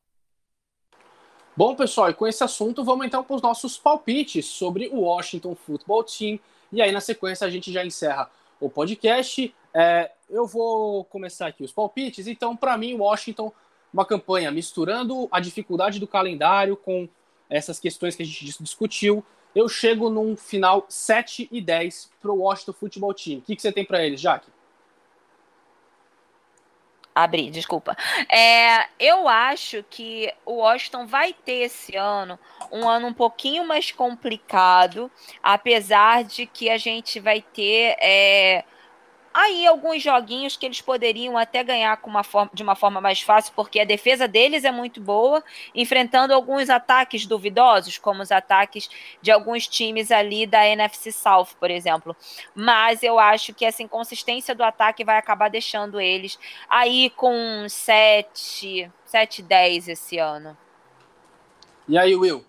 Bom, 1.57 1.77
pessoal, 1.77 2.11
e 2.11 2.15
com 2.15 2.27
esse 2.27 2.43
assunto, 2.43 2.83
vamos 2.85 3.07
então 3.07 3.23
para 3.23 3.37
os 3.37 3.43
nossos 3.43 3.79
palpites 3.79 4.47
sobre 4.47 4.89
o 4.89 5.03
Washington 5.03 5.55
Football 5.55 6.03
Team. 6.03 6.41
E 6.73 6.83
aí, 6.83 6.91
na 6.91 7.01
sequência, 7.01 7.47
a 7.47 7.51
gente 7.51 7.73
já 7.73 7.85
encerra 7.85 8.29
o 8.61 8.69
podcast. 8.69 9.55
É, 9.73 10.11
eu 10.29 10.47
vou 10.47 11.05
começar 11.05 11.47
aqui 11.47 11.63
os 11.63 11.73
palpites. 11.73 12.27
Então, 12.27 12.57
para 12.57 12.77
mim, 12.77 12.95
Washington, 12.95 13.53
uma 13.93 14.05
campanha 14.05 14.51
misturando 14.51 15.29
a 15.31 15.39
dificuldade 15.39 16.01
do 16.01 16.09
calendário 16.09 16.77
com 16.77 17.09
essas 17.49 17.79
questões 17.79 18.17
que 18.17 18.23
a 18.23 18.27
gente 18.27 18.45
discutiu 18.61 19.25
eu 19.55 19.69
chego 19.69 20.11
num 20.11 20.37
final 20.37 20.87
7 20.89 21.49
e 21.51 21.61
10 21.61 22.11
para 22.21 22.31
o 22.31 22.39
Washington 22.39 22.73
Football 22.73 23.15
Team. 23.15 23.39
O 23.39 23.43
que, 23.43 23.57
que 23.57 23.63
você 23.63 23.73
tem 23.73 23.85
para 23.85 24.05
eles, 24.05 24.21
Jaque? 24.21 24.51
Abri, 27.19 27.51
desculpa. 27.51 27.97
É, 28.33 28.87
eu 28.97 29.27
acho 29.27 29.85
que 29.91 30.33
o 30.47 30.59
Washington 30.59 31.05
vai 31.05 31.33
ter 31.33 31.65
esse 31.65 31.97
ano 31.97 32.39
um 32.71 32.89
ano 32.89 33.09
um 33.09 33.13
pouquinho 33.13 33.67
mais 33.67 33.91
complicado, 33.91 35.11
apesar 35.43 36.23
de 36.23 36.47
que 36.47 36.71
a 36.71 36.79
gente 36.79 37.19
vai 37.19 37.43
ter. 37.43 37.97
É, 38.01 38.65
Aí 39.41 39.65
alguns 39.69 40.03
joguinhos 40.03 40.57
que 40.57 40.67
eles 40.67 40.81
poderiam 40.81 41.39
até 41.39 41.63
ganhar 41.63 41.97
com 41.99 42.11
uma 42.11 42.25
forma, 42.25 42.51
de 42.53 42.61
uma 42.61 42.75
forma 42.75 43.01
mais 43.01 43.21
fácil, 43.21 43.53
porque 43.55 43.79
a 43.79 43.85
defesa 43.85 44.27
deles 44.27 44.65
é 44.65 44.73
muito 44.73 45.01
boa, 45.01 45.45
enfrentando 45.73 46.35
alguns 46.35 46.69
ataques 46.69 47.25
duvidosos, 47.25 47.99
como 47.99 48.21
os 48.21 48.33
ataques 48.33 48.91
de 49.23 49.31
alguns 49.31 49.69
times 49.69 50.11
ali 50.11 50.45
da 50.45 50.67
NFC 50.67 51.13
South, 51.13 51.51
por 51.61 51.71
exemplo. 51.71 52.17
Mas 52.53 53.05
eu 53.05 53.17
acho 53.17 53.55
que 53.55 53.65
essa 53.65 53.81
inconsistência 53.81 54.57
do 54.57 54.65
ataque 54.65 55.05
vai 55.05 55.17
acabar 55.17 55.49
deixando 55.49 56.01
eles 56.01 56.37
aí 56.69 57.09
com 57.11 57.65
7, 57.69 58.91
7 59.05 59.41
10 59.41 59.89
esse 59.89 60.19
ano. 60.19 60.59
E 61.87 61.97
aí, 61.97 62.17
Will? 62.17 62.45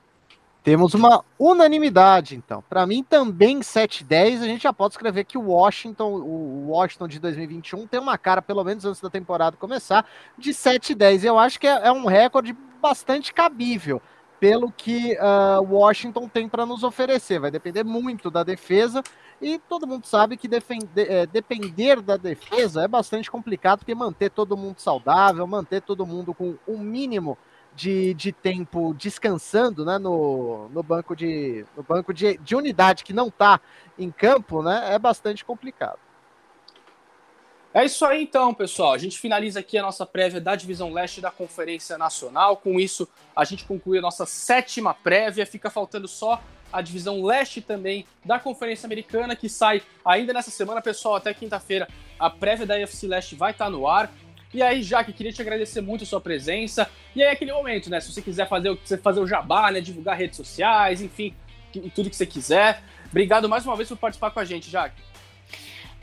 Temos 0.69 0.93
uma 0.93 1.25
unanimidade, 1.39 2.35
então. 2.35 2.63
Para 2.69 2.85
mim, 2.85 3.01
também 3.03 3.59
7-10, 3.59 4.43
a 4.43 4.45
gente 4.45 4.61
já 4.61 4.71
pode 4.71 4.93
escrever 4.93 5.23
que 5.23 5.35
o 5.35 5.47
Washington, 5.47 6.11
o 6.11 6.67
Washington 6.67 7.07
de 7.07 7.19
2021 7.19 7.87
tem 7.87 7.99
uma 7.99 8.19
cara, 8.19 8.39
pelo 8.39 8.63
menos 8.63 8.85
antes 8.85 9.01
da 9.01 9.09
temporada 9.09 9.57
começar, 9.57 10.05
de 10.37 10.51
7-10. 10.51 11.23
Eu 11.23 11.39
acho 11.39 11.59
que 11.59 11.65
é, 11.65 11.87
é, 11.87 11.91
um 11.91 12.05
recorde 12.05 12.55
bastante 12.79 13.33
cabível 13.33 13.99
pelo 14.39 14.71
que 14.71 15.17
uh, 15.17 15.63
Washington 15.73 16.29
tem 16.29 16.47
para 16.47 16.67
nos 16.67 16.83
oferecer. 16.83 17.39
Vai 17.39 17.49
depender 17.49 17.83
muito 17.83 18.29
da 18.29 18.43
defesa 18.43 19.01
e 19.41 19.57
todo 19.57 19.87
mundo 19.87 20.05
sabe 20.05 20.37
que 20.37 20.47
defender, 20.47 21.11
é, 21.11 21.25
depender 21.25 21.99
da 21.99 22.15
defesa 22.15 22.83
é 22.83 22.87
bastante 22.87 23.31
complicado, 23.31 23.79
porque 23.79 23.95
manter 23.95 24.29
todo 24.29 24.55
mundo 24.55 24.77
saudável, 24.77 25.47
manter 25.47 25.81
todo 25.81 26.05
mundo 26.05 26.31
com 26.31 26.57
o 26.67 26.73
um 26.73 26.77
mínimo 26.77 27.39
de, 27.79 28.13
de 28.13 28.33
tempo 28.33 28.93
descansando 28.93 29.85
né, 29.85 29.97
no, 29.97 30.67
no 30.67 30.83
banco, 30.83 31.15
de, 31.15 31.65
no 31.77 31.81
banco 31.81 32.13
de, 32.13 32.37
de 32.39 32.53
unidade 32.53 33.05
que 33.05 33.13
não 33.13 33.29
está 33.29 33.61
em 33.97 34.11
campo, 34.11 34.61
né, 34.61 34.93
é 34.93 34.99
bastante 34.99 35.45
complicado. 35.45 35.97
É 37.73 37.85
isso 37.85 38.03
aí 38.05 38.23
então, 38.23 38.53
pessoal. 38.53 38.91
A 38.91 38.97
gente 38.97 39.17
finaliza 39.17 39.61
aqui 39.61 39.77
a 39.77 39.81
nossa 39.81 40.05
prévia 40.05 40.41
da 40.41 40.55
Divisão 40.55 40.91
Leste 40.91 41.21
da 41.21 41.31
Conferência 41.31 41.97
Nacional. 41.97 42.57
Com 42.57 42.79
isso, 42.79 43.07
a 43.33 43.45
gente 43.45 43.63
conclui 43.63 43.99
a 43.99 44.01
nossa 44.01 44.25
sétima 44.25 44.93
prévia. 44.93 45.45
Fica 45.45 45.69
faltando 45.69 46.07
só 46.07 46.41
a 46.73 46.81
Divisão 46.81 47.23
Leste 47.23 47.61
também 47.61 48.05
da 48.25 48.39
Conferência 48.39 48.87
Americana, 48.87 49.35
que 49.35 49.47
sai 49.47 49.83
ainda 50.03 50.33
nessa 50.33 50.51
semana, 50.51 50.81
pessoal, 50.81 51.15
até 51.15 51.33
quinta-feira. 51.33 51.87
A 52.19 52.29
prévia 52.29 52.65
da 52.65 52.75
UFC 52.75 53.07
Leste 53.07 53.35
vai 53.35 53.51
estar 53.51 53.69
no 53.69 53.87
ar. 53.87 54.11
E 54.53 54.61
aí, 54.63 54.81
Jaque, 54.81 55.13
queria 55.13 55.31
te 55.31 55.41
agradecer 55.41 55.81
muito 55.81 56.03
a 56.03 56.07
sua 56.07 56.19
presença. 56.19 56.89
E 57.15 57.21
aí, 57.21 57.29
aquele 57.31 57.53
momento, 57.53 57.89
né? 57.89 57.99
Se 57.99 58.11
você 58.11 58.21
quiser 58.21 58.47
fazer, 58.47 58.77
fazer 59.01 59.19
o 59.19 59.27
jabá, 59.27 59.71
né? 59.71 59.79
Divulgar 59.79 60.17
redes 60.17 60.37
sociais, 60.37 61.01
enfim, 61.01 61.35
tudo 61.93 62.09
que 62.09 62.15
você 62.15 62.25
quiser. 62.25 62.81
Obrigado 63.09 63.47
mais 63.47 63.65
uma 63.65 63.75
vez 63.75 63.87
por 63.89 63.97
participar 63.97 64.31
com 64.31 64.39
a 64.39 64.45
gente, 64.45 64.69
Jaque. 64.69 65.01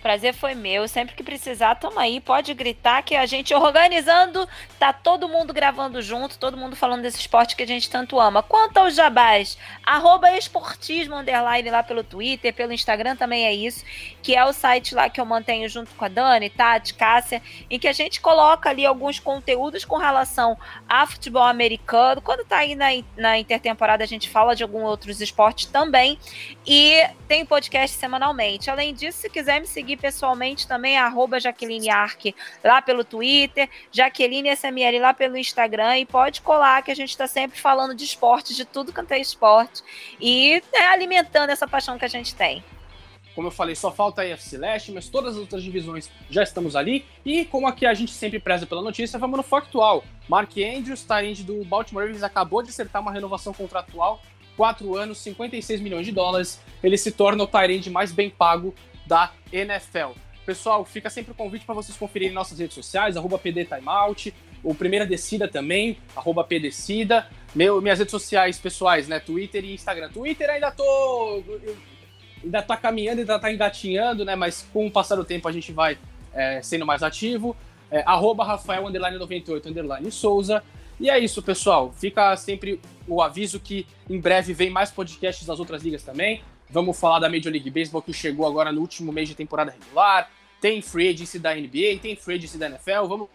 Prazer 0.06 0.34
foi 0.34 0.54
meu. 0.54 0.86
Sempre 0.86 1.16
que 1.16 1.22
precisar, 1.24 1.74
toma 1.74 2.02
aí, 2.02 2.20
pode 2.20 2.54
gritar 2.54 3.02
que 3.02 3.16
a 3.16 3.26
gente 3.26 3.52
organizando, 3.52 4.48
tá 4.78 4.92
todo 4.92 5.28
mundo 5.28 5.52
gravando 5.52 6.00
junto, 6.00 6.38
todo 6.38 6.56
mundo 6.56 6.76
falando 6.76 7.02
desse 7.02 7.18
esporte 7.18 7.56
que 7.56 7.64
a 7.64 7.66
gente 7.66 7.90
tanto 7.90 8.20
ama. 8.20 8.40
Quanto 8.40 8.76
aos 8.76 8.94
jabás, 8.94 9.58
arroba 9.84 10.30
esportismo 10.30 11.16
underline 11.16 11.68
lá 11.70 11.82
pelo 11.82 12.04
Twitter, 12.04 12.54
pelo 12.54 12.72
Instagram 12.72 13.16
também 13.16 13.46
é 13.46 13.52
isso, 13.52 13.84
que 14.22 14.36
é 14.36 14.44
o 14.44 14.52
site 14.52 14.94
lá 14.94 15.10
que 15.10 15.20
eu 15.20 15.24
mantenho 15.26 15.68
junto 15.68 15.92
com 15.96 16.04
a 16.04 16.08
Dani, 16.08 16.50
Tati, 16.50 16.94
Cássia, 16.94 17.42
em 17.68 17.76
que 17.76 17.88
a 17.88 17.92
gente 17.92 18.20
coloca 18.20 18.70
ali 18.70 18.86
alguns 18.86 19.18
conteúdos 19.18 19.84
com 19.84 19.96
relação 19.96 20.56
a 20.88 21.04
futebol 21.04 21.42
americano. 21.42 22.22
Quando 22.22 22.44
tá 22.44 22.58
aí 22.58 22.76
na, 22.76 22.90
na 23.16 23.40
intertemporada, 23.40 24.04
a 24.04 24.06
gente 24.06 24.30
fala 24.30 24.54
de 24.54 24.62
alguns 24.62 24.84
outros 24.84 25.20
esportes 25.20 25.66
também. 25.66 26.16
E 26.64 27.04
tem 27.26 27.44
podcast 27.44 27.96
semanalmente. 27.96 28.70
Além 28.70 28.94
disso, 28.94 29.18
se 29.18 29.28
quiser 29.28 29.60
me 29.60 29.66
seguir 29.66 29.95
pessoalmente 29.96 30.66
também, 30.66 30.96
arroba 30.96 31.40
Jaqueline 31.40 31.90
Arque 31.90 32.34
lá 32.62 32.80
pelo 32.82 33.04
Twitter, 33.04 33.68
Jaqueline 33.90 34.50
SML 34.50 34.98
lá 35.00 35.14
pelo 35.14 35.36
Instagram 35.36 35.98
e 35.98 36.06
pode 36.06 36.40
colar 36.40 36.82
que 36.82 36.90
a 36.90 36.94
gente 36.96 37.10
está 37.10 37.26
sempre 37.26 37.58
falando 37.58 37.94
de 37.94 38.04
esporte, 38.04 38.54
de 38.54 38.64
tudo 38.64 38.92
quanto 38.92 39.12
é 39.12 39.18
esporte 39.18 39.82
e 40.20 40.62
né, 40.72 40.86
alimentando 40.86 41.50
essa 41.50 41.66
paixão 41.66 41.98
que 41.98 42.04
a 42.04 42.08
gente 42.08 42.34
tem. 42.34 42.62
Como 43.34 43.48
eu 43.48 43.52
falei, 43.52 43.74
só 43.76 43.92
falta 43.92 44.22
a 44.22 44.24
AFC 44.24 44.56
Leste, 44.56 44.90
mas 44.90 45.10
todas 45.10 45.34
as 45.34 45.38
outras 45.38 45.62
divisões 45.62 46.10
já 46.30 46.42
estamos 46.42 46.74
ali. 46.74 47.04
E 47.22 47.44
como 47.44 47.68
aqui 47.68 47.84
a 47.84 47.92
gente 47.92 48.10
sempre 48.12 48.40
preza 48.40 48.64
pela 48.64 48.80
notícia, 48.80 49.18
vamos 49.18 49.36
no 49.36 49.42
factual. 49.42 50.02
Mark 50.26 50.52
Andrews, 50.56 51.02
Tyrande 51.02 51.44
do 51.44 51.62
Baltimore 51.62 52.04
Ravens, 52.04 52.22
acabou 52.22 52.62
de 52.62 52.70
acertar 52.70 53.02
uma 53.02 53.12
renovação 53.12 53.52
contratual 53.52 54.22
4 54.56 54.96
anos, 54.96 55.18
56 55.18 55.80
milhões 55.82 56.06
de 56.06 56.12
dólares. 56.12 56.58
Ele 56.82 56.96
se 56.96 57.12
torna 57.12 57.44
o 57.44 57.46
Tyrande 57.46 57.90
mais 57.90 58.10
bem 58.10 58.30
pago 58.30 58.74
da 59.06 59.32
NFL. 59.52 60.12
Pessoal, 60.44 60.84
fica 60.84 61.10
sempre 61.10 61.32
o 61.32 61.34
convite 61.34 61.64
para 61.64 61.74
vocês 61.74 61.96
conferirem 61.96 62.32
nossas 62.32 62.58
redes 62.58 62.74
sociais, 62.74 63.16
arroba 63.16 63.38
PDTimeout, 63.38 64.32
o 64.62 64.74
Primeira 64.74 65.06
Descida 65.06 65.48
também, 65.48 65.98
arroba 66.14 66.44
PDecida. 66.44 67.26
Meu, 67.54 67.80
minhas 67.80 67.98
redes 67.98 68.10
sociais 68.10 68.58
pessoais, 68.58 69.08
né? 69.08 69.18
Twitter 69.18 69.64
e 69.64 69.74
Instagram. 69.74 70.10
Twitter 70.10 70.50
ainda 70.50 70.70
tô. 70.70 71.42
Ainda 72.42 72.62
tá 72.62 72.76
caminhando, 72.76 73.20
ainda 73.20 73.38
tá 73.38 73.52
engatinhando, 73.52 74.24
né? 74.24 74.36
Mas 74.36 74.66
com 74.72 74.86
o 74.86 74.90
passar 74.90 75.16
do 75.16 75.24
tempo 75.24 75.48
a 75.48 75.52
gente 75.52 75.72
vai 75.72 75.98
é, 76.32 76.60
sendo 76.62 76.86
mais 76.86 77.02
ativo. 77.02 77.56
É, 77.90 78.02
arroba 78.04 78.44
Rafael 78.44 78.88
98 78.90 79.68
underline 79.68 80.10
Souza. 80.10 80.62
E 80.98 81.10
é 81.10 81.18
isso, 81.18 81.42
pessoal. 81.42 81.92
Fica 81.92 82.36
sempre 82.36 82.80
o 83.06 83.22
aviso 83.22 83.60
que 83.60 83.86
em 84.08 84.20
breve 84.20 84.52
vem 84.52 84.70
mais 84.70 84.90
podcasts 84.90 85.46
das 85.46 85.58
outras 85.58 85.82
ligas 85.82 86.02
também. 86.02 86.42
Vamos 86.68 86.98
falar 86.98 87.20
da 87.20 87.28
Major 87.28 87.52
League 87.52 87.70
Baseball 87.70 88.02
que 88.02 88.12
chegou 88.12 88.46
agora 88.46 88.72
no 88.72 88.80
último 88.80 89.12
mês 89.12 89.28
de 89.28 89.34
temporada 89.34 89.70
regular. 89.70 90.30
Tem 90.60 90.82
free 90.82 91.08
agency 91.08 91.38
da 91.38 91.54
NBA, 91.54 91.98
tem 92.02 92.16
free 92.16 92.36
agency 92.36 92.58
da 92.58 92.66
NFL. 92.66 93.06
Vamos 93.06 93.28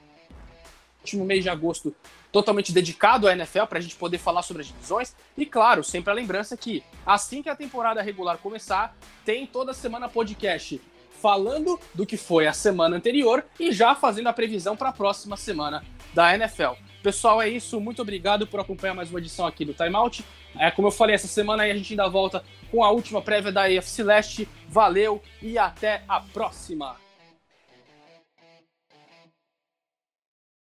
último 1.02 1.26
mês 1.26 1.44
de 1.44 1.50
agosto 1.50 1.96
totalmente 2.32 2.72
dedicado 2.72 3.28
à 3.28 3.34
NFL 3.34 3.66
para 3.66 3.80
a 3.80 3.82
gente 3.82 3.96
poder 3.96 4.18
falar 4.18 4.42
sobre 4.42 4.62
as 4.62 4.68
divisões. 4.68 5.16
E 5.38 5.46
claro, 5.46 5.84
sempre 5.84 6.12
a 6.12 6.14
lembrança 6.14 6.56
que 6.56 6.84
assim 7.06 7.42
que 7.42 7.50
a 7.50 7.56
temporada 7.56 8.02
regular 8.02 8.38
começar, 8.38 8.96
tem 9.26 9.46
toda 9.46 9.74
semana 9.74 10.08
podcast 10.08 10.80
falando 11.22 11.80
do 11.94 12.06
que 12.06 12.18
foi 12.18 12.48
a 12.48 12.54
semana 12.54 12.96
anterior 12.96 13.46
e 13.60 13.72
já 13.72 13.94
fazendo 13.94 14.28
a 14.28 14.34
previsão 14.34 14.76
para 14.76 14.90
a 14.90 14.94
próxima 14.94 15.38
semana 15.38 15.84
da 16.14 16.34
NFL. 16.34 16.74
Pessoal, 17.04 17.42
é 17.42 17.50
isso. 17.50 17.80
Muito 17.80 18.02
obrigado 18.02 18.48
por 18.48 18.60
acompanhar 18.60 18.94
mais 18.94 19.10
uma 19.10 19.20
edição 19.20 19.46
aqui 19.46 19.66
do 19.66 19.74
Timeout. 19.74 20.24
É, 20.58 20.70
como 20.72 20.88
eu 20.88 20.92
falei, 20.92 21.16
essa 21.16 21.28
semana 21.28 21.64
aí 21.64 21.72
a 21.72 21.76
gente 21.76 21.94
ainda 21.94 22.08
volta 22.08 22.44
com 22.72 22.84
a 22.84 22.90
última 22.90 23.22
prévia 23.22 23.52
da 23.52 23.64
AFC 23.64 24.04
Leste. 24.04 24.48
Valeu 24.68 25.22
e 25.42 25.58
até 25.58 26.04
a 26.08 26.22
próxima! 26.22 27.01